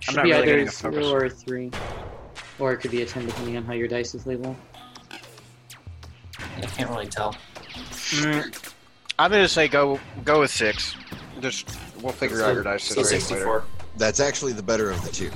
I'm 0.09 0.13
Should 0.13 0.15
not 0.15 0.23
be 0.23 0.31
really 0.31 0.43
either 0.43 0.45
getting 0.45 0.67
a 0.67 0.71
zero 0.71 0.93
focus. 0.93 1.07
or 1.11 1.29
three, 1.29 1.71
or 2.59 2.73
it 2.73 2.77
could 2.77 2.91
be 2.91 3.01
a 3.01 3.05
ten 3.05 3.25
depending 3.25 3.57
on 3.57 3.63
how 3.65 3.73
your 3.73 3.87
dice 3.87 4.15
is 4.15 4.25
labeled. 4.25 4.55
I 6.57 6.61
can't 6.61 6.89
really 6.89 7.07
tell. 7.07 7.35
Mm, 7.63 8.73
I'm 9.19 9.31
gonna 9.31 9.47
say 9.47 9.67
go 9.67 9.99
go 10.23 10.41
with 10.41 10.51
six. 10.51 10.95
Just 11.41 11.77
we'll 12.01 12.13
figure 12.13 12.41
out 12.41 12.53
your 12.53 12.63
dice 12.63 12.83
So 12.85 13.03
situation 13.03 13.37
later. 13.37 13.63
That's 13.97 14.19
actually 14.19 14.53
the 14.53 14.63
better 14.63 14.89
of 14.89 15.03
the 15.03 15.11
two. 15.11 15.31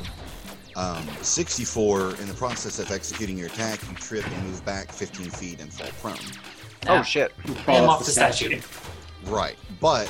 Um, 0.76 1.06
64, 1.22 2.16
in 2.22 2.28
the 2.28 2.34
process 2.34 2.80
of 2.80 2.90
executing 2.92 3.38
your 3.38 3.48
attack, 3.48 3.82
you 3.90 3.96
trip 3.96 4.26
and 4.26 4.44
move 4.48 4.64
back 4.64 4.90
15 4.90 5.30
feet 5.32 5.60
and 5.60 5.72
fall 5.74 5.88
prone. 6.02 6.18
Oh 6.88 6.96
Yeah. 6.96 7.04
shit! 7.04 7.32
I 7.68 7.74
am 7.76 7.90
off 7.90 8.06
the 8.06 8.12
statue. 8.12 8.60
Right. 9.26 9.56
But 9.80 10.10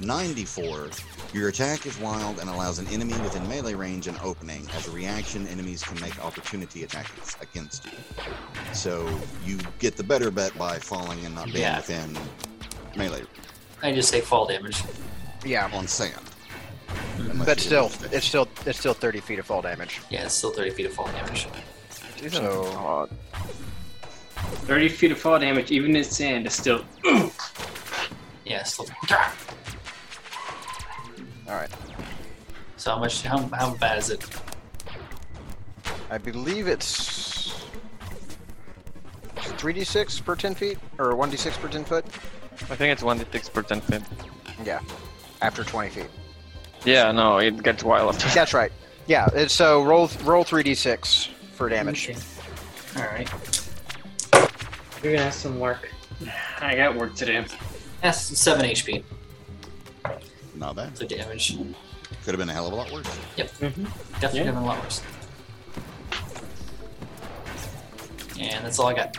94, 0.00 0.90
your 1.32 1.48
attack 1.48 1.86
is 1.86 1.98
wild 1.98 2.38
and 2.40 2.50
allows 2.50 2.78
an 2.78 2.86
enemy 2.88 3.12
within 3.20 3.46
melee 3.48 3.74
range 3.74 4.06
an 4.08 4.16
opening. 4.22 4.66
As 4.76 4.88
a 4.88 4.90
reaction, 4.90 5.46
enemies 5.46 5.82
can 5.84 6.00
make 6.00 6.18
opportunity 6.24 6.82
attacks 6.82 7.36
against 7.40 7.84
you. 7.86 7.92
So 8.72 9.08
you 9.44 9.58
get 9.78 9.96
the 9.96 10.02
better 10.02 10.30
bet 10.30 10.56
by 10.58 10.78
falling 10.78 11.24
and 11.24 11.34
not 11.34 11.46
being 11.46 11.58
Yeah. 11.58 11.76
within 11.76 12.18
melee 12.96 13.22
I 13.82 13.92
just 13.92 14.08
say 14.10 14.20
fall 14.20 14.46
damage. 14.46 14.82
Yeah, 15.44 15.64
I'm 15.64 15.74
on 15.74 15.86
sand. 15.86 16.14
Unless 17.18 17.46
but 17.46 17.58
you 17.58 17.64
still, 17.64 17.84
lose 17.84 18.02
it. 18.02 18.12
it's 18.14 18.26
still 18.26 18.48
it's 18.66 18.78
still 18.78 18.94
30 18.94 19.20
feet 19.20 19.38
of 19.38 19.46
fall 19.46 19.62
damage. 19.62 20.00
Yeah, 20.10 20.24
it's 20.24 20.34
still 20.34 20.50
30 20.50 20.70
feet 20.70 20.86
of 20.86 20.92
fall 20.92 21.06
damage. 21.06 21.46
So 22.30 23.08
30 24.66 24.88
feet 24.88 25.12
of 25.12 25.18
fall 25.18 25.38
damage, 25.38 25.70
even 25.70 25.94
in 25.96 26.04
sand, 26.04 26.46
is 26.46 26.54
still. 26.54 26.84
Yeah, 28.44 28.62
still. 28.64 28.86
all 31.48 31.54
right, 31.54 31.70
So 32.76 32.92
how 32.92 32.98
much? 32.98 33.22
How, 33.22 33.38
how 33.54 33.74
bad 33.74 33.98
is 33.98 34.10
it? 34.10 34.24
I 36.10 36.18
believe 36.18 36.66
it's 36.66 37.54
3d6 39.36 40.24
per 40.24 40.34
10 40.34 40.54
feet 40.54 40.78
or 40.98 41.12
1d6 41.12 41.52
per 41.60 41.68
10 41.68 41.84
foot. 41.84 42.04
I 42.68 42.76
think 42.76 42.92
it's 42.92 43.02
1d6 43.02 43.52
per 43.52 43.62
10 43.62 43.80
feet. 43.80 44.02
Yeah, 44.64 44.80
after 45.42 45.62
20 45.62 45.90
feet. 45.90 46.10
Yeah, 46.84 47.12
no, 47.12 47.38
it 47.38 47.62
gets 47.62 47.84
wild 47.84 48.14
after. 48.14 48.28
That's 48.34 48.54
right. 48.54 48.72
Yeah, 49.06 49.28
it's, 49.34 49.54
so 49.54 49.82
roll 49.82 50.10
roll 50.24 50.44
3d6 50.44 51.28
for 51.52 51.68
damage. 51.68 52.10
Okay. 52.10 52.18
All 52.96 53.04
right. 53.12 53.28
You're 55.02 55.12
gonna 55.12 55.24
have 55.24 55.34
some 55.34 55.58
work. 55.58 55.90
I 56.60 56.76
got 56.76 56.94
work 56.96 57.14
to 57.16 57.24
do. 57.26 57.44
That's 58.02 58.18
seven 58.38 58.66
HP. 58.66 59.02
Not 60.54 60.76
bad. 60.76 60.96
So 60.96 61.06
damage. 61.06 61.56
Could 61.56 61.74
have 62.34 62.38
been 62.38 62.50
a 62.50 62.52
hell 62.52 62.66
of 62.66 62.72
a 62.72 62.76
lot 62.76 62.92
worse. 62.92 63.06
Mm-hmm. 63.06 63.84
Definitely 64.20 64.38
Yeah. 64.40 64.44
been 64.46 64.54
a 64.56 64.64
lot 64.64 64.82
worse. 64.82 65.02
And 68.38 68.64
that's 68.64 68.78
all 68.78 68.88
I 68.88 68.94
got. 68.94 69.16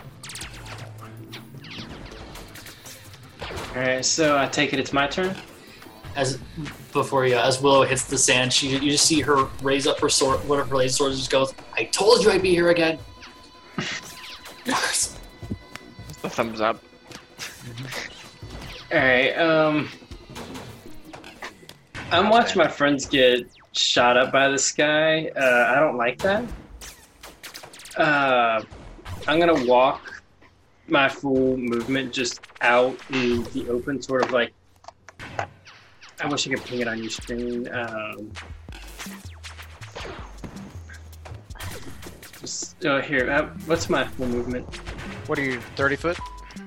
Alright, 3.76 4.04
so 4.06 4.38
I 4.38 4.48
take 4.48 4.74
it 4.74 4.80
it's 4.80 4.94
my 4.94 5.08
turn. 5.08 5.36
As 6.16 6.38
before 6.92 7.26
you, 7.26 7.36
as 7.38 7.62
Willow 7.62 7.84
hits 7.86 8.04
the 8.06 8.18
sand, 8.18 8.52
she 8.52 8.68
you 8.68 8.92
just 8.92 9.06
see 9.06 9.22
her 9.22 9.48
raise 9.64 9.88
up 9.88 10.00
her 10.02 10.10
sword. 10.10 10.46
One 10.48 10.60
of 10.60 10.70
her 10.70 10.76
laser 10.76 10.96
swords 10.98 11.18
just 11.18 11.32
goes. 11.32 11.54
I 11.74 11.86
told 11.86 12.24
you 12.24 12.32
I'd 12.32 12.42
be 12.42 12.52
here 12.52 12.70
again. 12.70 13.00
The 16.22 16.30
thumbs 16.30 16.62
up. 16.62 16.82
Alright, 18.92 19.38
um. 19.38 19.90
I'm 22.12 22.30
watching 22.30 22.58
my 22.58 22.68
friends 22.68 23.06
get 23.06 23.48
shot 23.72 24.18
up 24.18 24.32
by 24.32 24.50
this 24.50 24.72
guy. 24.72 25.32
Uh, 25.36 25.66
I 25.70 25.80
don't 25.80 25.98
like 25.98 26.18
that. 26.20 26.44
Uh, 27.96 28.62
I'm 29.28 29.40
gonna 29.40 29.66
walk 29.66 30.22
my 30.88 31.08
full 31.08 31.56
movement 31.58 32.14
just 32.14 32.42
out 32.62 32.98
in 33.12 33.44
the 33.54 33.70
open, 33.70 34.02
sort 34.02 34.24
of 34.24 34.32
like. 34.32 34.54
I 36.20 36.28
wish 36.28 36.48
I 36.48 36.52
could 36.52 36.64
ping 36.66 36.82
it 36.82 36.88
on 36.88 37.00
your 37.00 37.10
screen. 37.10 37.68
Um, 37.74 38.32
just 42.42 42.86
oh, 42.86 43.00
here. 43.00 43.32
Uh, 43.32 43.48
what's 43.66 43.90
my 43.90 44.06
full 44.06 44.28
movement? 44.28 44.68
What 45.28 45.40
are 45.40 45.44
you, 45.44 45.60
30 45.76 45.96
foot? 45.96 46.18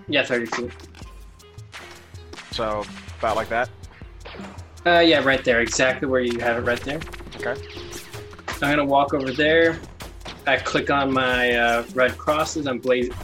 Yeah, 0.08 0.24
30 0.24 0.46
feet. 0.46 0.70
So 2.52 2.84
about 3.18 3.36
like 3.36 3.48
that. 3.48 3.68
Uh, 4.86 5.00
yeah, 5.00 5.22
right 5.24 5.42
there, 5.44 5.60
exactly 5.60 6.06
where 6.06 6.20
you 6.20 6.38
have 6.40 6.58
it 6.58 6.66
right 6.66 6.80
there. 6.80 7.00
Okay. 7.36 7.60
I'm 8.62 8.70
gonna 8.70 8.84
walk 8.84 9.14
over 9.14 9.32
there. 9.32 9.80
I 10.46 10.56
click 10.56 10.90
on 10.90 11.12
my 11.12 11.52
uh, 11.52 11.84
red 11.94 12.16
crosses. 12.16 12.66
I'm 12.66 12.78
blazing, 12.78 13.14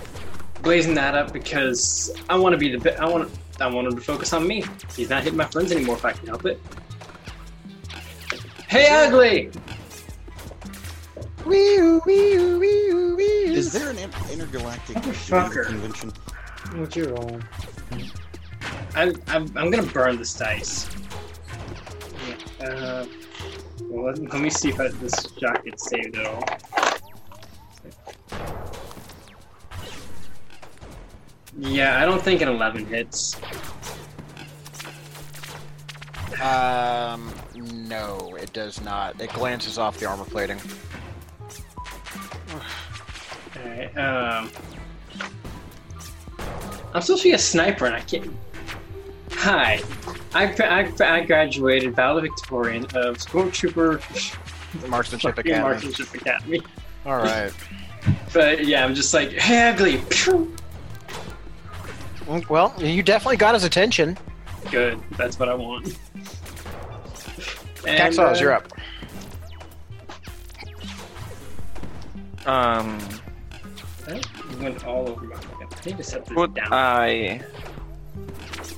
blazing 0.63 0.95
that 0.95 1.15
up 1.15 1.33
because 1.33 2.11
I 2.29 2.37
want 2.37 2.55
to 2.55 2.59
be 2.59 2.77
the. 2.77 3.01
I 3.01 3.07
want. 3.07 3.31
I 3.61 3.67
want 3.67 3.89
him 3.89 3.95
to 3.95 4.01
focus 4.01 4.33
on 4.33 4.47
me. 4.47 4.65
He's 4.97 5.11
not 5.11 5.23
hitting 5.23 5.37
my 5.37 5.45
friends 5.45 5.71
anymore 5.71 5.97
if 5.97 6.05
I 6.05 6.13
can 6.13 6.27
help 6.27 6.47
it. 6.47 6.59
Hey, 8.69 8.89
ugly! 8.89 9.51
Is 13.61 13.73
there 13.73 13.91
an 13.91 13.99
intergalactic 14.31 14.97
Motherfucker. 14.97 15.67
convention? 15.67 16.13
What's 16.77 16.97
your 16.97 17.09
roll? 17.15 17.41
I'm, 18.95 19.15
I'm, 19.29 19.51
I'm 19.57 19.71
gonna 19.71 19.83
burn 19.83 20.17
this 20.19 20.35
dice. 20.35 20.89
Uh, 22.61 23.05
well, 23.83 24.07
let, 24.07 24.33
let 24.33 24.41
me 24.41 24.51
see 24.51 24.69
if 24.69 24.81
I, 24.81 24.89
this 24.89 25.15
shot 25.39 25.65
gets 25.65 25.89
saved 25.91 26.17
at 26.17 26.27
all. 26.27 26.45
Yeah, 31.59 32.01
I 32.01 32.05
don't 32.05 32.23
think 32.23 32.41
an 32.43 32.49
11 32.49 32.87
hits. 32.87 33.37
Um, 36.41 37.33
no, 37.55 38.37
it 38.41 38.53
does 38.53 38.81
not. 38.81 39.21
It 39.21 39.33
glances 39.33 39.77
off 39.77 39.99
the 39.99 40.07
armor 40.07 40.25
plating. 40.25 40.59
Alright, 43.63 43.99
um. 43.99 44.51
I'm 46.93 47.03
supposed 47.03 47.23
to 47.23 47.29
be 47.29 47.35
a 47.35 47.39
sniper 47.39 47.87
and 47.87 47.95
I 47.95 48.01
can't. 48.01 48.31
Hi, 49.33 49.81
I, 50.35 50.45
I, 50.45 50.93
I 51.01 51.25
graduated 51.25 51.95
valedictorian 51.95 52.85
of 52.95 53.17
Stormtrooper 53.19 54.01
Marksmanship 54.89 55.39
Academy. 55.39 55.63
Marksmanship 55.63 56.15
Academy. 56.15 56.61
All 57.07 57.17
right. 57.17 57.53
But 58.33 58.67
yeah, 58.67 58.85
I'm 58.85 58.95
just 58.95 59.15
like, 59.15 59.31
hey, 59.33 59.71
ugly. 59.71 60.03
Well, 62.49 62.75
you 62.79 63.03
definitely 63.03 63.37
got 63.39 63.55
his 63.55 63.65
attention. 63.65 64.19
Good, 64.71 65.01
that's 65.17 65.39
what 65.39 65.49
I 65.49 65.55
want. 65.55 65.99
And, 67.87 67.99
Caxos, 67.99 68.37
uh, 68.37 68.39
you're 68.39 68.53
up. 68.53 68.69
Um, 72.47 72.99
I 74.09 74.21
went 74.63 74.87
all 74.87 75.09
over 75.09 75.25
my 75.25 75.37
fucking. 75.37 75.69
I 75.71 75.87
need 75.87 75.97
to 75.99 76.03
set 76.03 76.25
this 76.27 76.35
could 76.35 76.55
down. 76.55 76.73
I? 76.73 77.41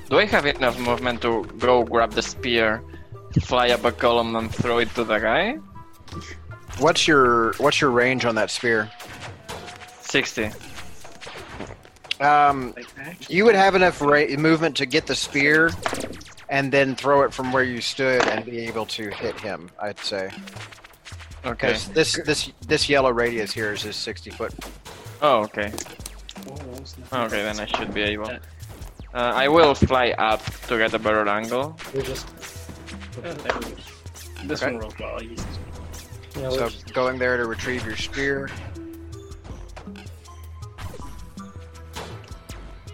Do 0.08 0.18
I 0.18 0.24
have 0.26 0.46
enough 0.46 0.78
movement 0.78 1.22
to 1.22 1.44
go 1.58 1.84
grab 1.84 2.12
the 2.12 2.22
spear, 2.22 2.82
fly 3.42 3.70
up 3.70 3.84
a 3.84 3.92
column, 3.92 4.36
and 4.36 4.54
throw 4.54 4.78
it 4.78 4.94
to 4.94 5.04
the 5.04 5.18
guy? 5.18 5.54
What's 6.78 7.06
your 7.06 7.54
What's 7.54 7.80
your 7.80 7.90
range 7.90 8.24
on 8.24 8.34
that 8.34 8.50
spear? 8.50 8.90
Sixty. 10.00 10.50
Um, 12.20 12.74
you 13.28 13.44
would 13.44 13.56
have 13.56 13.74
enough 13.74 14.00
ra- 14.00 14.26
movement 14.38 14.76
to 14.76 14.86
get 14.86 15.06
the 15.06 15.14
spear, 15.14 15.70
and 16.48 16.72
then 16.72 16.94
throw 16.94 17.22
it 17.22 17.32
from 17.32 17.50
where 17.52 17.64
you 17.64 17.80
stood 17.80 18.22
and 18.28 18.44
be 18.44 18.60
able 18.60 18.86
to 18.86 19.10
hit 19.10 19.38
him. 19.40 19.70
I'd 19.80 19.98
say. 19.98 20.30
Okay. 21.44 21.68
Because 21.68 21.88
this 21.88 22.20
this 22.24 22.52
this 22.66 22.88
yellow 22.88 23.10
radius 23.10 23.52
here 23.52 23.72
is 23.72 23.82
his 23.82 23.96
60 23.96 24.30
foot. 24.30 24.54
Oh, 25.24 25.42
okay. 25.44 25.72
oh, 26.48 26.56
that 26.56 26.66
was 26.80 26.96
not- 27.12 27.26
Okay, 27.26 27.42
then 27.42 27.60
I 27.60 27.66
should 27.66 27.94
be 27.94 28.02
able. 28.02 28.28
Uh, 28.28 28.38
I 29.14 29.46
will 29.48 29.74
fly 29.74 30.10
up 30.18 30.42
to 30.66 30.78
get 30.78 30.92
a 30.94 30.98
better 30.98 31.28
angle. 31.28 31.76
We're 31.94 32.02
just. 32.02 32.26
There 33.22 33.32
we 33.34 33.42
go. 33.42 33.60
This 34.44 34.62
Okay. 34.62 34.72
one 34.72 34.80
rolled 34.80 34.98
well. 34.98 35.22
Yeah, 35.22 36.50
So 36.50 36.68
just 36.68 36.92
going 36.94 37.18
there 37.18 37.36
to 37.36 37.46
retrieve 37.46 37.86
your 37.86 37.96
spear. 37.96 38.48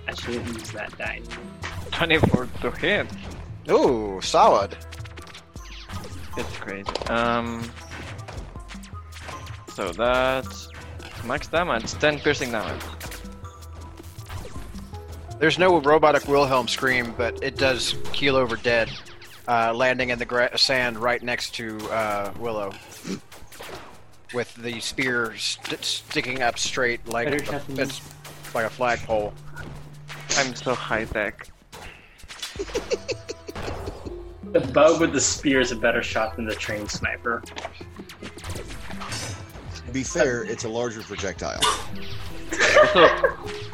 I 0.07 0.15
should 0.15 0.35
have 0.35 0.49
used 0.49 0.73
that 0.73 0.97
die. 0.99 1.21
24 1.93 2.49
to 2.63 2.71
hit. 2.73 3.07
Ooh, 3.71 4.21
solid. 4.23 4.77
It's 6.37 6.57
crazy. 6.59 6.91
Um. 7.09 7.71
So 9.75 9.93
that's 9.93 10.68
max 11.25 11.47
damage, 11.49 11.93
10 11.95 12.21
piercing 12.21 12.53
damage. 12.53 12.81
There's 15.39 15.59
no 15.59 15.81
robotic 15.81 16.27
Wilhelm 16.27 16.67
scream, 16.67 17.15
but 17.17 17.43
it 17.43 17.57
does 17.57 17.95
keel 18.13 18.35
over 18.37 18.57
dead, 18.57 18.91
uh, 19.47 19.73
landing 19.73 20.11
in 20.11 20.19
the 20.19 20.25
gra- 20.25 20.57
sand 20.59 20.99
right 20.99 21.23
next 21.23 21.55
to 21.57 21.79
uh, 21.91 22.33
Willow, 22.39 22.73
with 24.35 24.53
the 24.57 24.81
spear 24.81 25.37
st- 25.37 25.85
sticking 25.85 26.43
up 26.43 26.59
straight 26.59 27.07
like 27.07 27.29
a, 27.29 27.45
shot 27.45 27.67
than 27.67 27.77
me. 27.77 27.83
it's 27.85 28.01
like 28.55 28.67
a 28.67 28.71
flagpole. 28.71 29.33
I'm 30.37 30.55
so 30.55 30.75
high 30.75 31.05
tech. 31.05 31.49
The 34.53 34.61
bow 34.61 34.99
with 34.99 35.13
the 35.13 35.21
spear 35.21 35.61
is 35.61 35.73
a 35.73 35.77
better 35.77 36.03
shot 36.03 36.37
than 36.37 36.47
the 36.47 36.55
trained 36.55 36.91
sniper. 36.91 37.43
To 39.89 39.95
be 39.95 40.03
fair, 40.03 40.45
it's 40.45 40.65
a 40.65 40.69
larger 40.69 41.01
projectile. 41.01 41.61
Also, 41.63 43.09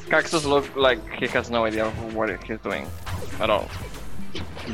Caxos 0.06 0.44
look 0.46 0.76
like 0.76 1.00
he 1.14 1.26
has 1.26 1.50
no 1.50 1.64
idea 1.64 1.90
what 1.90 2.30
he's 2.44 2.60
doing 2.60 2.86
at 3.40 3.50
all. 3.50 3.68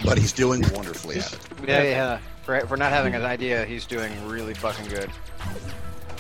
But 0.05 0.19
he's 0.19 0.33
doing 0.33 0.63
wonderfully 0.75 1.19
at 1.19 1.33
it. 1.33 1.41
Yeah, 1.67 1.83
yeah. 1.83 2.19
For, 2.43 2.61
for 2.67 2.77
not 2.77 2.93
having 2.93 3.15
an 3.15 3.23
idea, 3.23 3.65
he's 3.65 3.87
doing 3.87 4.13
really 4.29 4.53
fucking 4.53 4.89
good. 4.89 5.11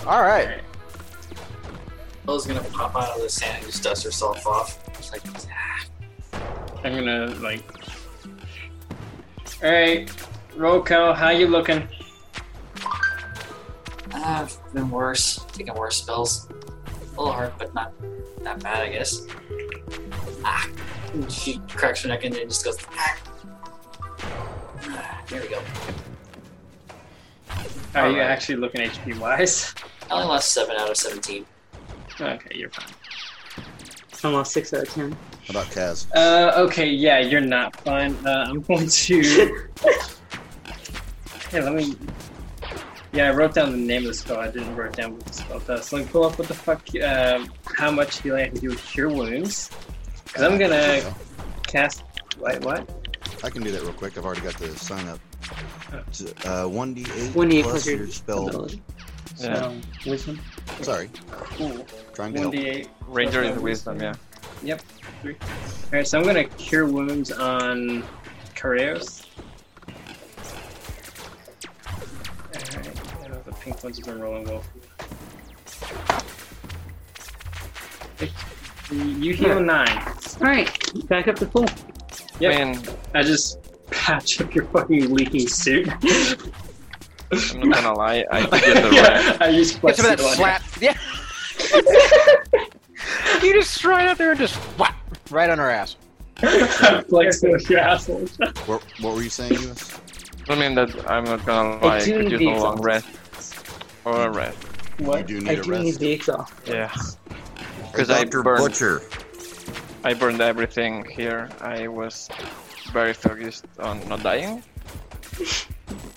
All 0.07 0.23
right. 0.23 0.47
Alright. 0.47 0.65
Bella's 2.25 2.47
gonna 2.47 2.63
pop 2.63 2.97
out 2.97 3.15
of 3.17 3.21
the 3.21 3.29
sand 3.29 3.59
and 3.59 3.67
just 3.67 3.83
dust 3.83 4.05
herself 4.05 4.47
off. 4.47 4.79
She's 4.97 5.13
like, 5.13 5.21
ah. 5.53 5.85
I'm 6.83 6.95
gonna 6.95 7.27
like. 7.41 7.63
All 9.63 9.71
right, 9.71 10.09
Roko, 10.57 11.15
how 11.15 11.29
you 11.29 11.47
looking? 11.47 11.87
Ah, 14.21 14.43
I've 14.43 14.75
been 14.75 14.91
worse, 14.91 15.45
taking 15.53 15.75
worse 15.75 15.97
spells. 15.97 16.49
A 17.17 17.21
little 17.21 17.33
hard, 17.33 17.53
but 17.59 17.75
not 17.75 17.93
that 18.43 18.63
bad, 18.63 18.83
I 18.83 18.89
guess. 18.91 19.27
Ah. 20.45 20.69
And 21.13 21.31
She 21.31 21.59
cracks 21.69 22.03
her 22.03 22.09
neck 22.09 22.25
and 22.25 22.35
then 22.35 22.49
just 22.49 22.65
goes, 22.65 22.79
ah. 22.97 23.19
Ah, 24.85 25.23
There 25.29 25.41
we 25.43 25.49
go. 25.49 25.61
Are 27.95 28.09
you 28.09 28.15
Alright. 28.15 28.31
actually 28.31 28.57
looking 28.57 28.83
HP 28.83 29.19
wise? 29.19 29.75
I 30.11 30.15
only 30.15 30.27
lost 30.29 30.53
7 30.53 30.77
out 30.77 30.91
of 30.91 30.97
17. 30.97 31.45
Okay, 32.21 32.57
you're 32.57 32.71
fine. 32.71 32.87
I 34.23 34.29
lost 34.29 34.53
six 34.53 34.75
out 34.75 34.83
of 34.83 34.91
ten. 34.91 35.13
How 35.47 35.51
about 35.51 35.67
Kaz? 35.69 36.07
Uh, 36.15 36.53
okay, 36.65 36.87
yeah, 36.87 37.21
you're 37.21 37.41
not 37.41 37.75
fine. 37.81 38.15
Uh, 38.27 38.45
I'm 38.49 38.61
going 38.61 38.87
to. 38.89 39.67
Hey, 41.51 41.61
let 41.63 41.73
me. 41.75 41.97
Yeah, 43.13 43.29
I 43.31 43.35
wrote 43.35 43.55
down 43.55 43.73
the 43.73 43.77
name 43.77 44.03
of 44.03 44.09
the 44.09 44.15
spell. 44.15 44.39
I 44.39 44.51
didn't 44.51 44.77
write 44.77 44.93
down 44.95 45.15
what 45.15 45.25
the 45.27 45.33
spell 45.33 45.59
does. 45.61 45.87
So 45.89 45.97
let 45.97 46.07
me 46.07 46.13
pull 46.13 46.25
up 46.25 46.39
what 46.39 46.47
the 46.49 46.55
fuck, 46.55 46.87
um, 47.03 47.53
how 47.77 47.91
much 47.91 48.21
healing 48.21 48.45
I 48.45 48.49
can 48.49 48.59
do 48.61 48.69
with 48.71 48.83
Cure 48.85 49.09
Wounds. 49.09 49.71
Because 50.27 50.43
I'm 50.43 50.59
gonna 50.59 51.15
cast. 51.67 52.05
Wait, 52.39 52.65
what? 52.65 52.89
I 53.43 53.51
can 53.51 53.63
do 53.63 53.71
that 53.73 53.83
real 53.83 53.93
quick. 53.95 54.17
I've 54.17 54.25
already 54.25 54.43
got 54.43 54.55
the 54.59 54.69
sign 54.79 55.09
up. 55.09 55.19
It's, 56.09 56.23
Uh, 56.47 56.67
1d8 56.69 57.35
One 57.35 57.49
d 57.49 57.59
eight 57.59 57.63
plus 57.63 57.73
plus 57.73 57.87
your 57.89 57.97
your 57.99 58.07
spell. 58.09 58.49
ability. 58.49 58.81
Yeah. 59.39 59.55
So, 60.05 60.11
wisdom. 60.11 60.41
Sorry, 60.83 61.11
Cool. 61.31 61.85
trying 62.15 62.35
to 62.35 62.41
help. 62.41 62.55
1d8. 62.55 62.89
Ranger 63.09 63.43
plus 63.43 63.57
is 63.57 63.63
wisdom, 63.63 64.01
yeah. 64.01 64.15
Yep. 64.63 64.83
Three. 65.23 65.37
Alright, 65.87 66.07
so 66.07 66.19
I'm 66.21 66.25
gonna 66.25 66.45
cure 66.45 66.87
wounds 66.87 67.33
on 67.33 68.05
Kareos. 68.55 69.25
Alright, 72.73 73.25
I 73.25 73.29
know 73.29 73.43
the 73.45 73.53
pink 73.53 73.83
ones 73.83 73.97
have 73.99 74.07
been 74.07 74.21
rolling 74.21 74.45
well 74.45 74.63
for 78.17 78.25
you. 78.25 78.41
You 79.19 79.35
heal 79.35 79.59
hmm. 79.59 79.67
nine. 79.67 80.15
Alright, 80.41 81.09
back 81.09 81.29
up 81.29 81.37
to 81.37 81.47
full. 81.47 81.67
Yep. 82.39 82.55
I 82.55 82.65
mean, 82.65 82.83
I 83.15 83.23
just 83.23 83.59
patch 83.91 84.41
up 84.41 84.55
your 84.55 84.65
fucking 84.67 85.13
leaking 85.13 85.49
suit. 85.49 85.89
I'm 87.33 87.69
not 87.69 87.83
gonna 87.83 87.95
lie, 87.95 88.25
I 88.31 88.41
did 88.43 88.51
get 88.51 88.83
the 88.83 88.91
yeah, 88.95 89.37
I 89.41 89.49
use 89.51 89.75
Get 89.77 89.97
some 89.97 90.11
of 90.11 90.19
that 90.19 90.37
slap. 90.37 90.63
Yeah. 90.81 90.97
you 93.43 93.55
just 93.55 93.73
stride 93.75 94.09
out 94.09 94.19
there 94.19 94.31
and 94.31 94.41
just 94.41 94.57
whap 94.79 94.97
right 95.31 95.49
on 95.51 95.59
her 95.59 95.71
ass. 95.71 95.97
Plexiglass, 96.37 97.69
your 97.69 97.81
asshole. 97.81 98.27
What, 98.67 98.83
what 99.01 99.15
were 99.15 99.23
you 99.23 99.31
saying, 99.31 99.53
Eunice? 99.53 100.01
I 100.51 100.57
mean 100.59 100.75
that 100.75 101.11
I'm 101.11 101.25
not 101.25 101.45
gonna 101.47 101.79
lie, 101.85 101.97
I 101.97 102.05
do 102.05 102.13
could 102.23 102.33
need 102.33 102.41
use 102.41 102.61
a 102.61 102.65
long 102.65 102.81
rest. 102.83 103.07
Or 104.05 104.27
a 104.27 104.31
rest. 104.31 104.59
You 104.99 105.07
What? 105.07 105.27
do 105.27 105.37
I 105.37 105.41
need 105.41 105.59
a 105.59 105.63
do 105.63 105.71
need 105.71 105.85
rest. 105.87 106.01
the 106.01 106.11
exhaust. 106.13 106.53
Yeah. 106.67 106.93
Because 107.93 108.11
I 108.11 108.25
Dr. 108.25 108.43
burned- 108.43 108.65
Butcher. 108.65 109.03
I 110.05 110.15
burned 110.15 110.41
everything 110.41 111.05
here. 111.05 111.49
I 111.61 111.87
was 111.89 112.29
very 112.93 113.13
focused 113.13 113.67
on 113.79 114.07
not 114.09 114.23
dying. 114.23 114.63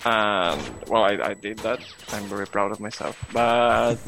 And 0.04 0.60
well, 0.88 1.04
I, 1.04 1.18
I 1.30 1.34
did 1.34 1.58
that. 1.60 1.80
I'm 2.12 2.24
very 2.24 2.46
proud 2.46 2.72
of 2.72 2.80
myself, 2.80 3.16
but 3.32 3.98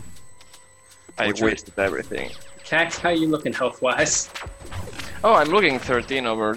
I 1.19 1.27
What's 1.27 1.40
your- 1.40 1.51
wasted 1.51 1.78
everything. 1.78 2.31
Cax, 2.65 2.98
how 2.98 3.11
you 3.11 3.28
looking 3.28 3.53
health 3.53 3.81
wise? 3.81 4.28
Oh, 5.23 5.35
I'm 5.35 5.48
looking 5.48 5.78
13 5.78 6.27
over 6.27 6.57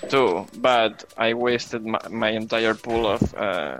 22, 0.00 0.46
but 0.60 1.04
I 1.16 1.34
wasted 1.34 1.84
my, 1.84 2.00
my 2.10 2.30
entire 2.30 2.74
pool 2.74 3.06
of 3.06 3.34
uh, 3.34 3.78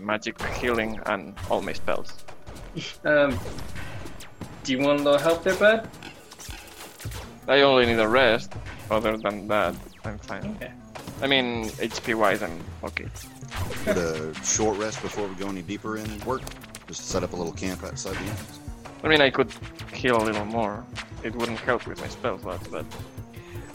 magic 0.00 0.40
healing 0.52 1.00
and 1.06 1.34
all 1.50 1.62
my 1.62 1.72
spells. 1.72 2.12
Um, 3.04 3.38
do 4.64 4.72
you 4.72 4.78
want 4.78 5.00
a 5.00 5.02
little 5.02 5.18
help 5.18 5.42
there, 5.42 5.54
bud? 5.54 5.88
I 7.48 7.60
only 7.62 7.86
need 7.86 7.98
a 7.98 8.08
rest. 8.08 8.52
Other 8.90 9.16
than 9.16 9.48
that, 9.48 9.74
I'm 10.04 10.18
fine. 10.18 10.56
Okay. 10.56 10.72
I 11.22 11.26
mean, 11.26 11.66
HP 11.70 12.14
wise, 12.14 12.42
I'm 12.42 12.60
okay. 12.84 13.06
Would 13.86 13.96
a 13.96 14.34
short 14.44 14.78
rest 14.78 15.00
before 15.02 15.26
we 15.26 15.34
go 15.34 15.48
any 15.48 15.62
deeper 15.62 15.96
in 15.96 16.20
work? 16.20 16.42
Just 16.86 17.06
set 17.08 17.22
up 17.22 17.32
a 17.32 17.36
little 17.36 17.52
camp 17.52 17.82
outside 17.84 18.14
the 18.14 18.20
entrance. 18.20 18.60
I 19.02 19.08
mean, 19.08 19.20
I 19.20 19.30
could 19.30 19.50
heal 19.92 20.22
a 20.22 20.24
little 20.24 20.44
more. 20.44 20.84
It 21.22 21.34
wouldn't 21.34 21.58
help 21.60 21.86
with 21.86 22.00
my 22.00 22.08
spells, 22.08 22.42
slots, 22.42 22.68
but 22.68 22.84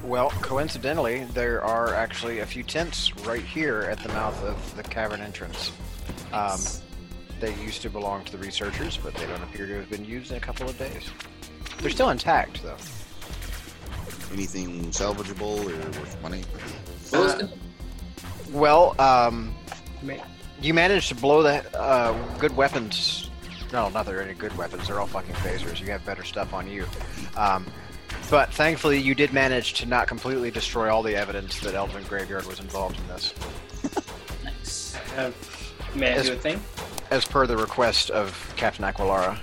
Well, 0.04 0.32
coincidentally, 0.42 1.26
there 1.26 1.64
are 1.64 1.94
actually 1.94 2.40
a 2.40 2.46
few 2.46 2.64
tents 2.64 3.16
right 3.18 3.44
here 3.44 3.82
at 3.82 4.00
the 4.02 4.10
mouth 4.10 4.42
of 4.44 4.76
the 4.76 4.84
cavern 4.84 5.22
entrance. 5.22 5.72
Um, 6.34 6.60
they 7.40 7.54
used 7.56 7.82
to 7.84 7.90
belong 7.90 8.26
to 8.26 8.32
the 8.32 8.38
researchers, 8.38 8.98
but 8.98 9.14
they 9.16 9.28
don't 9.28 9.42
appear 9.44 9.68
to 9.68 9.76
have 9.76 9.90
been 9.90 10.06
used 10.06 10.32
in 10.32 10.38
a 10.38 10.40
couple 10.40 10.68
of 10.68 10.78
days. 10.78 11.10
They're 11.80 11.92
still 11.92 12.10
intact, 12.10 12.64
though. 12.64 12.78
Anything 14.34 14.86
salvageable 14.92 15.60
or 15.66 16.00
worth 16.00 16.22
money? 16.22 16.44
Uh, 17.14 17.48
Well, 18.52 19.00
um, 19.00 19.54
you 20.62 20.74
managed 20.74 21.10
to 21.10 21.16
blow 21.16 21.44
the 21.44 21.80
uh, 21.80 22.14
good 22.38 22.56
weapons. 22.56 23.30
No, 23.72 23.84
not 23.90 23.94
that 23.94 24.06
they're 24.08 24.22
any 24.22 24.34
good 24.34 24.56
weapons. 24.58 24.88
They're 24.88 25.00
all 25.00 25.08
fucking 25.08 25.36
phasers. 25.36 25.80
You 25.80 25.88
have 25.92 26.04
better 26.06 26.24
stuff 26.24 26.54
on 26.54 26.68
you. 26.70 26.86
Um, 27.38 27.66
but 28.30 28.54
thankfully, 28.54 29.00
you 29.00 29.14
did 29.16 29.34
manage 29.34 29.74
to 29.76 29.86
not 29.86 30.08
completely 30.08 30.52
destroy 30.52 30.94
all 30.94 31.04
the 31.04 31.16
evidence 31.16 31.60
that 31.62 31.74
Elephant 31.76 32.08
Graveyard 32.08 32.46
was 32.46 32.60
involved 32.60 32.98
in 33.00 33.08
this, 33.08 33.34
nice. 34.44 34.96
Uh, 35.18 35.32
may 35.96 36.12
I 36.14 36.16
Yes. 36.16 36.26
do 36.28 36.34
a 36.34 36.36
thing? 36.38 36.62
as 37.12 37.26
per 37.26 37.46
the 37.46 37.58
request 37.58 38.10
of 38.10 38.54
Captain 38.56 38.86
Aquilara. 38.86 39.38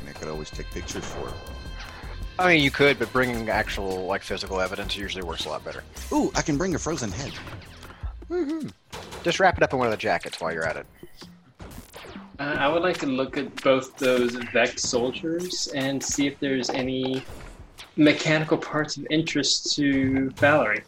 And 0.00 0.08
I 0.08 0.12
could 0.12 0.28
always 0.28 0.48
take 0.50 0.70
pictures 0.70 1.04
for 1.04 1.28
it. 1.28 1.34
I 2.38 2.48
mean, 2.54 2.64
you 2.64 2.70
could, 2.70 2.98
but 2.98 3.12
bringing 3.12 3.48
actual, 3.50 4.06
like, 4.06 4.22
physical 4.22 4.60
evidence 4.60 4.96
usually 4.96 5.22
works 5.22 5.44
a 5.44 5.50
lot 5.50 5.62
better. 5.64 5.84
Ooh, 6.10 6.32
I 6.34 6.40
can 6.42 6.56
bring 6.56 6.74
a 6.74 6.78
frozen 6.78 7.12
head. 7.12 7.32
Mm-hmm. 8.30 8.68
Just 9.22 9.38
wrap 9.38 9.56
it 9.58 9.62
up 9.62 9.72
in 9.72 9.78
one 9.78 9.86
of 9.86 9.90
the 9.92 9.96
jackets 9.98 10.40
while 10.40 10.52
you're 10.52 10.66
at 10.66 10.76
it. 10.76 10.86
Uh, 12.38 12.56
I 12.58 12.68
would 12.68 12.82
like 12.82 12.98
to 12.98 13.06
look 13.06 13.36
at 13.36 13.62
both 13.62 13.96
those 13.96 14.34
Vect 14.52 14.80
soldiers 14.80 15.68
and 15.68 16.02
see 16.02 16.26
if 16.26 16.38
there's 16.40 16.68
any 16.70 17.22
mechanical 17.96 18.58
parts 18.58 18.96
of 18.96 19.06
interest 19.10 19.74
to 19.76 20.30
Valerie. 20.30 20.82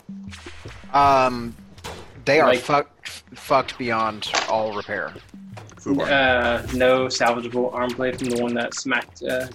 Um, 0.92 1.54
they 2.24 2.40
are 2.40 2.48
Like- 2.48 2.60
fucked, 2.60 3.08
fucked 3.34 3.78
beyond 3.78 4.28
all 4.48 4.74
repair. 4.74 5.12
Fubar. 5.76 6.10
Uh, 6.10 6.66
no 6.74 7.06
salvageable 7.06 7.72
arm 7.72 7.90
blade 7.90 8.18
from 8.18 8.30
the 8.30 8.42
one 8.42 8.54
that 8.54 8.74
smacked 8.74 9.22
uh, 9.22 9.46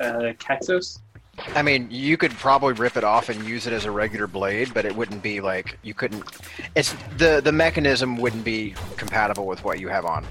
uh, 0.00 0.32
Caxos. 0.40 0.98
I 1.54 1.62
mean, 1.62 1.86
you 1.90 2.16
could 2.16 2.32
probably 2.32 2.72
rip 2.72 2.96
it 2.96 3.04
off 3.04 3.28
and 3.28 3.40
use 3.44 3.66
it 3.68 3.72
as 3.72 3.84
a 3.84 3.90
regular 3.90 4.26
blade, 4.26 4.72
but 4.74 4.84
it 4.84 4.96
wouldn't 4.96 5.22
be 5.22 5.40
like 5.40 5.78
you 5.82 5.94
couldn't. 5.94 6.24
It's 6.74 6.94
the 7.18 7.40
the 7.44 7.52
mechanism 7.52 8.16
wouldn't 8.16 8.42
be 8.42 8.74
compatible 8.96 9.46
with 9.46 9.62
what 9.62 9.78
you 9.78 9.88
have 9.88 10.06
on. 10.06 10.24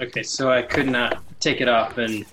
Okay, 0.00 0.22
so 0.22 0.50
I 0.50 0.62
could 0.62 0.88
not 0.88 1.22
take 1.40 1.60
it 1.60 1.68
off 1.68 1.98
and 1.98 2.24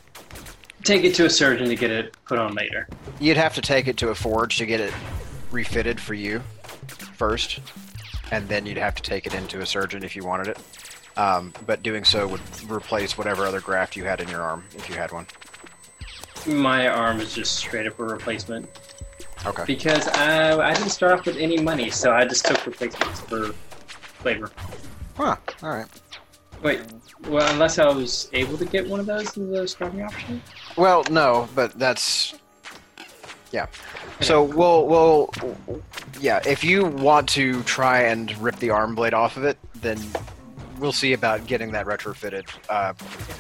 take 0.84 1.04
it 1.04 1.14
to 1.16 1.26
a 1.26 1.30
surgeon 1.30 1.68
to 1.68 1.76
get 1.76 1.92
it 1.92 2.16
put 2.26 2.40
on 2.40 2.56
later. 2.56 2.88
You'd 3.20 3.38
have 3.38 3.54
to 3.56 3.62
take 3.62 3.88
it 3.88 3.98
to 3.98 4.10
a 4.10 4.16
forge 4.16 4.58
to 4.58 4.66
get 4.66 4.80
it 4.80 4.94
refitted 5.52 6.00
for 6.00 6.14
you 6.14 6.40
first, 7.18 7.60
and 8.32 8.48
then 8.48 8.66
you'd 8.66 8.78
have 8.78 8.96
to 8.96 9.04
take 9.04 9.28
it 9.28 9.34
into 9.36 9.62
a 9.62 9.66
surgeon 9.66 10.04
if 10.04 10.16
you 10.16 10.24
wanted 10.24 10.48
it. 10.48 10.58
Um, 11.18 11.54
but 11.66 11.84
doing 11.84 12.04
so 12.04 12.28
would 12.28 12.42
replace 12.72 13.18
whatever 13.18 13.46
other 13.46 13.60
graft 13.60 13.96
you 13.96 14.06
had 14.06 14.22
in 14.22 14.30
your 14.30 14.42
arm 14.42 14.64
if 14.76 14.90
you 14.90 14.96
had 14.96 15.12
one. 15.12 15.28
My 16.48 16.88
arm 16.88 17.20
is 17.20 17.36
just 17.36 17.58
straight 17.58 17.86
up 17.86 18.00
a 18.00 18.04
replacement 18.04 18.68
Okay. 19.46 19.64
because 19.68 20.08
I, 20.08 20.58
I 20.58 20.74
didn't 20.74 20.90
start 20.90 21.20
off 21.20 21.26
with 21.26 21.38
any 21.38 21.60
money, 21.60 21.92
so 21.92 22.12
I 22.14 22.26
just 22.26 22.46
took 22.46 22.66
replacements 22.66 23.20
for 23.20 23.48
flavor. 24.22 24.50
Huh. 25.16 25.36
All 25.62 25.70
right. 25.70 25.88
Wait, 26.64 26.82
well, 27.28 27.52
unless 27.52 27.80
I 27.80 27.88
was 27.90 28.30
able 28.34 28.58
to 28.58 28.66
get 28.66 28.88
one 28.88 29.00
of 29.00 29.06
those 29.06 29.38
as 29.38 29.50
a 29.50 29.68
starting 29.68 30.02
option. 30.04 30.42
Well, 30.78 31.04
no, 31.10 31.48
but 31.56 31.78
that's 31.78 32.36
yeah. 33.52 33.68
So 34.22 34.44
we'll 34.44 34.88
we'll 34.88 35.30
yeah. 36.20 36.42
If 36.46 36.64
you 36.64 36.86
want 36.86 37.28
to 37.30 37.64
try 37.64 38.04
and 38.04 38.36
rip 38.38 38.56
the 38.58 38.70
arm 38.70 38.96
blade 38.96 39.14
off 39.14 39.38
of 39.38 39.44
it, 39.44 39.58
then 39.76 40.00
we'll 40.80 40.92
see 40.92 41.14
about 41.14 41.46
getting 41.48 41.72
that 41.72 41.86
retrofitted 41.86 42.48
uh, 42.70 42.94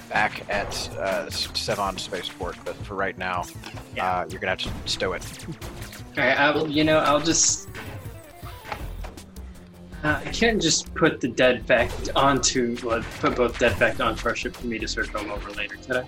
back 0.10 0.48
at 0.49 0.68
uh, 0.99 1.26
Sevon 1.27 1.99
Spaceport. 1.99 2.57
But 2.65 2.76
for 2.77 2.95
right 2.95 3.18
now, 3.18 3.45
uh, 3.99 4.26
you're 4.30 4.39
gonna 4.39 4.52
have 4.52 4.60
to 4.60 4.72
stow 4.85 5.14
it. 5.14 5.23
All 6.18 6.23
right, 6.26 6.38
I 6.38 6.52
will, 6.52 6.69
you 6.69 6.84
know, 6.84 6.99
I'll 6.99 7.22
just. 7.22 7.69
Uh, 10.03 10.19
I 10.26 10.30
can't 10.32 10.61
just 10.61 10.94
put 10.95 11.22
the 11.22 11.28
dead 11.28 11.64
vect 11.64 12.10
onto, 12.15 12.76
well, 12.84 13.03
put 13.19 13.36
both 13.36 13.60
dead 13.60 13.73
vect 13.73 14.02
onto 14.02 14.28
our 14.28 14.36
ship 14.36 14.56
for 14.56 14.65
me 14.65 14.80
to 14.80 14.88
search 14.88 15.11
them 15.14 15.30
over 15.30 15.52
later, 15.52 15.76
could 15.76 15.98
I? 15.98 16.06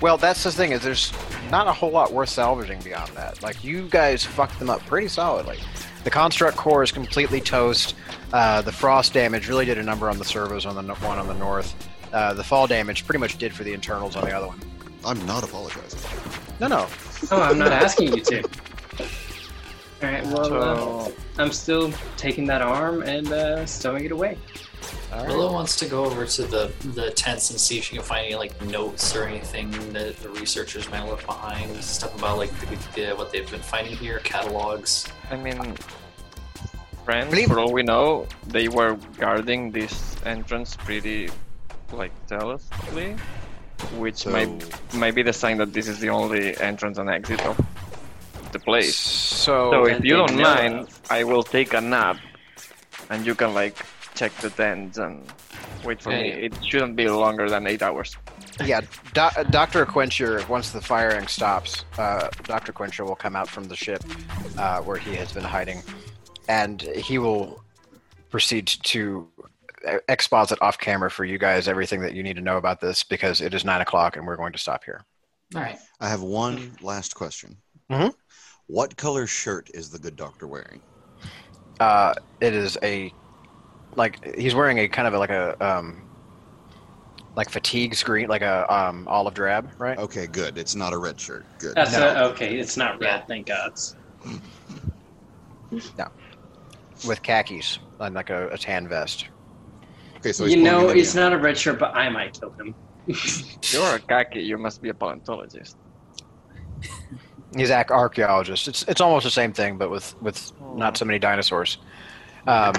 Well, 0.00 0.16
that's 0.18 0.42
the 0.42 0.50
thing 0.50 0.72
is 0.72 0.82
there's 0.82 1.12
not 1.50 1.68
a 1.68 1.72
whole 1.72 1.90
lot 1.90 2.12
worth 2.12 2.28
salvaging 2.28 2.80
beyond 2.82 3.12
that. 3.12 3.42
Like 3.42 3.62
you 3.62 3.88
guys 3.88 4.24
fucked 4.24 4.58
them 4.58 4.68
up 4.68 4.84
pretty 4.86 5.08
solidly. 5.08 5.58
The 6.02 6.10
construct 6.10 6.56
core 6.56 6.82
is 6.82 6.90
completely 6.90 7.40
toast. 7.40 7.94
Uh, 8.32 8.60
the 8.62 8.72
frost 8.72 9.12
damage 9.12 9.48
really 9.48 9.64
did 9.64 9.78
a 9.78 9.82
number 9.82 10.10
on 10.10 10.18
the 10.18 10.24
servos 10.24 10.66
on 10.66 10.74
the 10.74 10.82
no- 10.82 10.94
one 10.96 11.18
on 11.18 11.28
the 11.28 11.34
north. 11.34 11.74
Uh, 12.12 12.34
the 12.34 12.44
fall 12.44 12.66
damage 12.66 13.06
pretty 13.06 13.18
much 13.20 13.38
did 13.38 13.54
for 13.54 13.64
the 13.64 13.72
internals 13.72 14.16
on 14.16 14.24
the 14.24 14.32
other 14.32 14.48
one. 14.48 14.60
I'm 15.04 15.24
not 15.26 15.44
apologizing. 15.44 16.00
No, 16.60 16.66
no. 16.66 16.86
Oh, 17.30 17.40
I'm 17.42 17.58
not 17.58 17.72
asking 17.72 18.14
you 18.14 18.22
to. 18.24 18.42
All 20.04 20.10
right, 20.10 20.26
well, 20.26 21.06
uh, 21.06 21.10
I'm 21.38 21.50
still 21.50 21.90
taking 22.18 22.46
that 22.48 22.60
arm 22.60 23.02
and 23.02 23.26
uh, 23.32 23.64
stowing 23.64 24.04
it 24.04 24.12
away. 24.12 24.36
All 25.12 25.20
right. 25.20 25.28
Willow 25.28 25.50
wants 25.52 25.76
to 25.76 25.86
go 25.86 26.04
over 26.04 26.26
to 26.26 26.42
the 26.42 26.70
the 26.90 27.10
tents 27.12 27.50
and 27.50 27.58
see 27.58 27.78
if 27.78 27.84
she 27.84 27.96
can 27.96 28.04
find 28.04 28.26
any 28.26 28.34
like 28.34 28.60
notes 28.66 29.16
or 29.16 29.24
anything 29.24 29.70
that 29.94 30.16
the 30.18 30.28
researchers 30.28 30.90
might 30.90 30.98
have 30.98 31.08
left 31.08 31.24
behind. 31.26 31.82
Stuff 31.82 32.14
about 32.18 32.36
like 32.36 32.50
the, 32.60 32.66
the, 32.94 33.14
what 33.16 33.32
they've 33.32 33.50
been 33.50 33.60
finding 33.60 33.96
here, 33.96 34.18
catalogs. 34.20 35.06
I 35.30 35.36
mean, 35.36 35.74
friends. 37.04 37.30
Believe- 37.30 37.48
For 37.48 37.58
all 37.60 37.72
we 37.72 37.82
know, 37.82 38.26
they 38.48 38.68
were 38.68 38.98
guarding 39.18 39.70
this 39.70 40.16
entrance 40.26 40.76
pretty, 40.76 41.30
like, 41.92 42.12
zealously, 42.28 43.16
which 43.96 44.16
So, 44.16 44.30
might 44.30 44.94
might 44.94 45.14
be 45.14 45.22
the 45.22 45.32
sign 45.32 45.56
that 45.58 45.72
this 45.72 45.88
is 45.88 45.98
the 45.98 46.10
only 46.10 46.56
entrance 46.60 46.98
and 46.98 47.08
exit 47.08 47.40
of 47.46 47.56
the 48.54 48.58
place. 48.58 48.96
So, 48.96 49.70
So 49.72 49.84
if 49.86 50.02
you 50.04 50.16
don't 50.16 50.36
mind, 50.36 50.74
of. 50.88 51.00
I 51.10 51.24
will 51.24 51.42
take 51.42 51.74
a 51.74 51.80
nap, 51.80 52.16
and 53.10 53.26
you 53.26 53.34
can 53.34 53.52
like 53.52 53.76
check 54.14 54.32
the 54.44 54.48
tents 54.50 54.96
and 54.98 55.14
wait 55.84 56.00
for 56.00 56.10
me. 56.10 56.14
Okay. 56.32 56.46
It 56.46 56.52
shouldn't 56.64 56.96
be 56.96 57.06
longer 57.08 57.46
than 57.50 57.66
eight 57.66 57.82
hours. 57.82 58.16
yeah, 58.64 58.80
Do- 59.12 59.44
Dr. 59.50 59.84
Quencher, 59.84 60.42
once 60.48 60.70
the 60.70 60.80
firing 60.80 61.26
stops, 61.26 61.84
uh, 61.98 62.30
Dr. 62.44 62.72
Quencher 62.72 63.04
will 63.04 63.16
come 63.26 63.36
out 63.36 63.48
from 63.48 63.64
the 63.64 63.76
ship 63.76 64.02
uh, 64.56 64.80
where 64.86 64.96
he 64.96 65.14
has 65.16 65.32
been 65.32 65.44
hiding, 65.56 65.82
and 66.48 66.80
he 66.82 67.18
will 67.18 67.62
proceed 68.30 68.66
to 68.66 69.28
exposit 70.08 70.58
off 70.62 70.78
camera 70.78 71.10
for 71.10 71.24
you 71.26 71.36
guys 71.38 71.68
everything 71.68 72.00
that 72.00 72.14
you 72.14 72.22
need 72.22 72.36
to 72.36 72.40
know 72.42 72.56
about 72.56 72.80
this 72.80 73.04
because 73.04 73.40
it 73.42 73.52
is 73.52 73.64
nine 73.66 73.82
o'clock 73.82 74.16
and 74.16 74.26
we're 74.26 74.36
going 74.36 74.52
to 74.52 74.58
stop 74.58 74.82
here. 74.82 75.04
All 75.54 75.60
right. 75.60 75.78
I 76.00 76.08
have 76.08 76.22
one 76.22 76.72
last 76.80 77.14
question. 77.14 77.58
Mhm. 77.90 78.14
What 78.66 78.96
color 78.96 79.26
shirt 79.26 79.70
is 79.74 79.90
the 79.90 79.98
good 79.98 80.16
doctor 80.16 80.46
wearing? 80.46 80.80
Uh, 81.80 82.14
it 82.40 82.54
is 82.54 82.78
a 82.82 83.12
like 83.96 84.36
he's 84.38 84.54
wearing 84.54 84.78
a 84.78 84.88
kind 84.88 85.06
of 85.06 85.14
a, 85.14 85.18
like 85.18 85.30
a 85.30 85.64
um, 85.64 86.02
like 87.36 87.50
fatigue 87.50 87.94
screen, 87.94 88.28
like 88.28 88.42
a 88.42 88.72
um, 88.72 89.06
olive 89.08 89.34
drab, 89.34 89.70
right? 89.78 89.98
Okay, 89.98 90.26
good. 90.26 90.56
It's 90.56 90.74
not 90.74 90.92
a 90.92 90.98
red 90.98 91.20
shirt. 91.20 91.44
Good. 91.58 91.74
That's 91.74 91.92
No. 91.92 92.08
uh, 92.08 92.28
okay. 92.32 92.56
It's 92.58 92.76
not 92.76 93.00
red, 93.00 93.20
Yeah. 93.20 93.26
thank 93.26 93.46
God. 93.46 93.78
No. 95.98 96.06
With 97.04 97.20
khakis 97.22 97.80
and 97.98 98.14
like 98.14 98.30
a, 98.30 98.46
a 98.50 98.58
tan 98.58 98.86
vest. 98.86 99.26
Okay, 100.18 100.30
so 100.32 100.44
he's 100.44 100.54
you 100.54 100.62
know, 100.62 100.88
it's 100.90 101.16
not 101.16 101.32
a 101.32 101.38
red 101.38 101.58
shirt, 101.58 101.80
but 101.80 101.92
I 101.96 102.08
might 102.08 102.38
kill 102.38 102.50
him. 102.52 102.76
You're 103.72 103.96
a 103.96 103.98
khaki. 103.98 104.40
you 104.42 104.56
must 104.56 104.80
be 104.80 104.90
a 104.90 104.94
paleontologist. 104.94 105.76
He's 107.56 107.70
an 107.70 107.84
archaeologist. 107.90 108.68
It's 108.68 108.82
it's 108.84 109.00
almost 109.00 109.24
the 109.24 109.30
same 109.30 109.52
thing, 109.52 109.76
but 109.78 109.90
with 109.90 110.20
with 110.20 110.52
not 110.74 110.96
so 110.96 111.04
many 111.04 111.18
dinosaurs. 111.18 111.78
Um, 112.46 112.74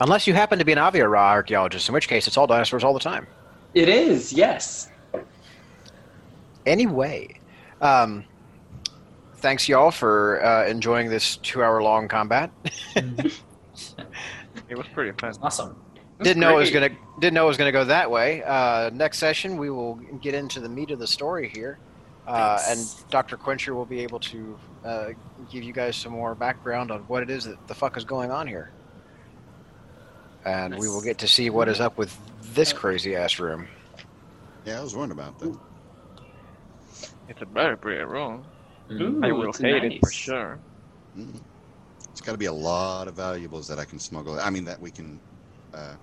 unless 0.00 0.26
you 0.26 0.34
happen 0.34 0.58
to 0.58 0.64
be 0.64 0.72
an 0.72 0.78
Aviara 0.78 1.18
archaeologist, 1.18 1.88
in 1.88 1.94
which 1.94 2.08
case 2.08 2.26
it's 2.26 2.36
all 2.36 2.46
dinosaurs 2.46 2.84
all 2.84 2.94
the 2.94 3.00
time. 3.00 3.26
It 3.74 3.88
is, 3.88 4.32
yes. 4.32 4.90
Anyway, 6.66 7.40
um, 7.80 8.24
thanks 9.36 9.68
y'all 9.68 9.90
for 9.90 10.44
uh, 10.44 10.66
enjoying 10.66 11.08
this 11.08 11.36
two-hour-long 11.38 12.08
combat. 12.08 12.50
It 14.68 14.78
was 14.78 14.86
pretty 14.88 15.12
fun. 15.18 15.34
Awesome. 15.42 15.76
didn't 16.22 16.40
know 16.40 16.56
it 16.56 16.60
was 16.60 16.70
gonna 16.70 16.88
didn't 17.20 17.34
know 17.34 17.44
it 17.44 17.48
was 17.48 17.58
gonna 17.58 17.72
go 17.72 17.84
that 17.84 18.10
way. 18.10 18.42
Uh, 18.42 18.88
next 18.90 19.18
session 19.18 19.58
we 19.58 19.68
will 19.68 19.96
get 20.22 20.34
into 20.34 20.60
the 20.60 20.68
meat 20.68 20.90
of 20.90 20.98
the 20.98 21.06
story 21.06 21.50
here, 21.54 21.78
uh, 22.26 22.58
and 22.68 22.80
Dr. 23.10 23.36
Quencher 23.36 23.74
will 23.74 23.84
be 23.86 24.00
able 24.00 24.20
to 24.20 24.58
uh, 24.84 25.08
give 25.50 25.62
you 25.62 25.72
guys 25.72 25.96
some 25.96 26.12
more 26.12 26.34
background 26.34 26.90
on 26.90 27.00
what 27.02 27.22
it 27.22 27.30
is 27.30 27.44
that 27.44 27.66
the 27.68 27.74
fuck 27.74 27.96
is 27.96 28.04
going 28.04 28.30
on 28.30 28.46
here, 28.46 28.70
and 30.44 30.76
we 30.78 30.88
will 30.88 31.02
get 31.02 31.18
to 31.18 31.28
see 31.28 31.50
what 31.50 31.68
is 31.68 31.80
up 31.80 31.98
with 31.98 32.16
this 32.54 32.72
crazy 32.72 33.16
ass 33.16 33.38
room. 33.38 33.66
Yeah, 34.64 34.78
I 34.78 34.82
was 34.82 34.94
wondering 34.94 35.18
about 35.20 35.38
that. 35.40 35.58
It's 37.28 37.42
a 37.42 37.46
very 37.46 37.76
pretty 37.76 38.04
room. 38.04 38.44
Mm. 38.90 39.24
I 39.24 39.32
will 39.32 39.48
it's 39.50 39.58
hate 39.58 39.84
it 39.84 40.00
for 40.00 40.10
sure. 40.10 40.58
Mm. 41.16 41.40
It's 42.10 42.20
got 42.20 42.32
to 42.32 42.38
be 42.38 42.46
a 42.46 42.52
lot 42.52 43.08
of 43.08 43.14
valuables 43.14 43.66
that 43.68 43.78
I 43.78 43.84
can 43.84 43.98
smuggle. 43.98 44.38
I 44.38 44.50
mean, 44.50 44.64
that 44.66 44.80
we 44.80 44.90
can. 44.90 45.18
Uh, 45.72 45.94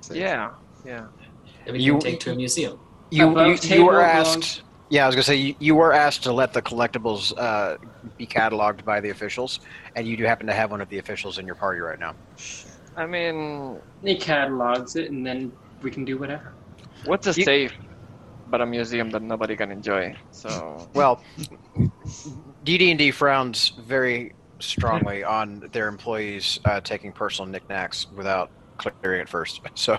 save. 0.00 0.16
Yeah, 0.16 0.52
yeah. 0.86 1.06
That 1.66 1.72
we 1.72 1.80
You- 1.80 1.98
take 2.00 2.18
to 2.20 2.32
a 2.32 2.34
museum. 2.34 2.78
You 3.10 3.28
you, 3.28 3.56
you 3.62 3.84
were 3.84 3.92
belongs- 4.00 4.36
asked. 4.36 4.62
Yeah, 4.90 5.04
I 5.04 5.06
was 5.06 5.14
gonna 5.14 5.22
say 5.24 5.36
you, 5.36 5.54
you 5.58 5.74
were 5.74 5.92
asked 5.92 6.22
to 6.24 6.32
let 6.32 6.52
the 6.52 6.62
collectibles 6.62 7.32
uh, 7.38 7.76
be 8.16 8.26
cataloged 8.26 8.84
by 8.84 9.00
the 9.00 9.10
officials, 9.10 9.60
and 9.96 10.06
you 10.06 10.16
do 10.16 10.24
happen 10.24 10.46
to 10.46 10.52
have 10.52 10.70
one 10.70 10.80
of 10.80 10.88
the 10.88 10.98
officials 10.98 11.38
in 11.38 11.46
your 11.46 11.54
party 11.54 11.80
right 11.80 11.98
now. 11.98 12.14
I 12.96 13.06
mean, 13.06 13.80
He 14.02 14.16
catalogs 14.16 14.94
it, 14.96 15.10
and 15.10 15.26
then 15.26 15.52
we 15.82 15.90
can 15.90 16.04
do 16.04 16.18
whatever. 16.18 16.54
what's 17.06 17.26
a 17.26 17.32
You- 17.34 17.44
safe 17.44 17.72
but 18.46 18.60
a 18.60 18.66
museum 18.66 19.10
that 19.10 19.22
nobody 19.22 19.56
can 19.56 19.72
enjoy? 19.72 20.14
So 20.30 20.86
Well, 20.94 21.20
DD&D 22.64 23.10
frowns 23.10 23.70
very 23.86 24.34
strongly 24.60 25.24
on 25.24 25.62
their 25.72 25.88
employees 25.88 26.58
uh, 26.66 26.80
taking 26.82 27.12
personal 27.12 27.50
knickknacks 27.50 28.06
without 28.14 28.50
clearing 28.78 29.22
it 29.22 29.28
first. 29.28 29.60
So, 29.76 29.98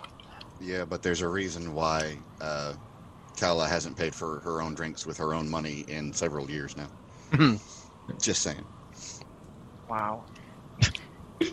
Yeah, 0.61 0.85
but 0.85 1.01
there's 1.01 1.21
a 1.21 1.27
reason 1.27 1.73
why 1.73 2.17
uh, 2.39 2.73
Kala 3.35 3.67
hasn't 3.67 3.97
paid 3.97 4.15
for 4.15 4.39
her 4.39 4.61
own 4.61 4.75
drinks 4.75 5.05
with 5.05 5.17
her 5.17 5.33
own 5.33 5.49
money 5.49 5.85
in 5.87 6.13
several 6.13 6.49
years 6.49 6.77
now. 6.77 6.87
Mm-hmm. 7.31 8.17
Just 8.19 8.41
saying. 8.41 8.65
wow. 9.89 10.23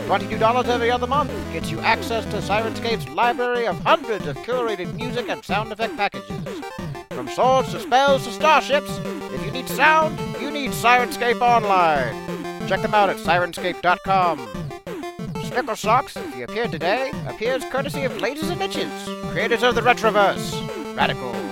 $22 0.06 0.68
every 0.68 0.88
other 0.88 1.08
month 1.08 1.32
gets 1.52 1.68
you 1.68 1.80
access 1.80 2.24
to 2.26 2.36
Syrinscape's 2.36 3.08
library 3.08 3.66
of 3.66 3.76
hundreds 3.80 4.24
of 4.28 4.36
curated 4.38 4.94
music 4.94 5.28
and 5.28 5.44
sound 5.44 5.72
effect 5.72 5.96
packages. 5.96 6.62
From 7.10 7.26
swords 7.28 7.72
to 7.72 7.80
spells 7.80 8.24
to 8.24 8.30
starships, 8.30 9.00
if 9.32 9.44
you 9.44 9.50
need 9.50 9.68
sound, 9.68 10.16
you 10.40 10.52
need 10.52 10.70
Sirenscape 10.70 11.40
Online. 11.40 12.68
Check 12.68 12.82
them 12.82 12.94
out 12.94 13.10
at 13.10 13.16
syrinscape.com. 13.16 14.55
Snickle 15.56 15.74
Socks, 15.74 16.18
you 16.36 16.44
appeared 16.44 16.70
today, 16.70 17.10
appears 17.26 17.64
courtesy 17.70 18.04
of 18.04 18.20
Ladies 18.20 18.50
and 18.50 18.60
Niches, 18.60 19.08
creators 19.30 19.62
of 19.62 19.74
the 19.74 19.80
Retroverse. 19.80 20.94
Radical. 20.94 21.45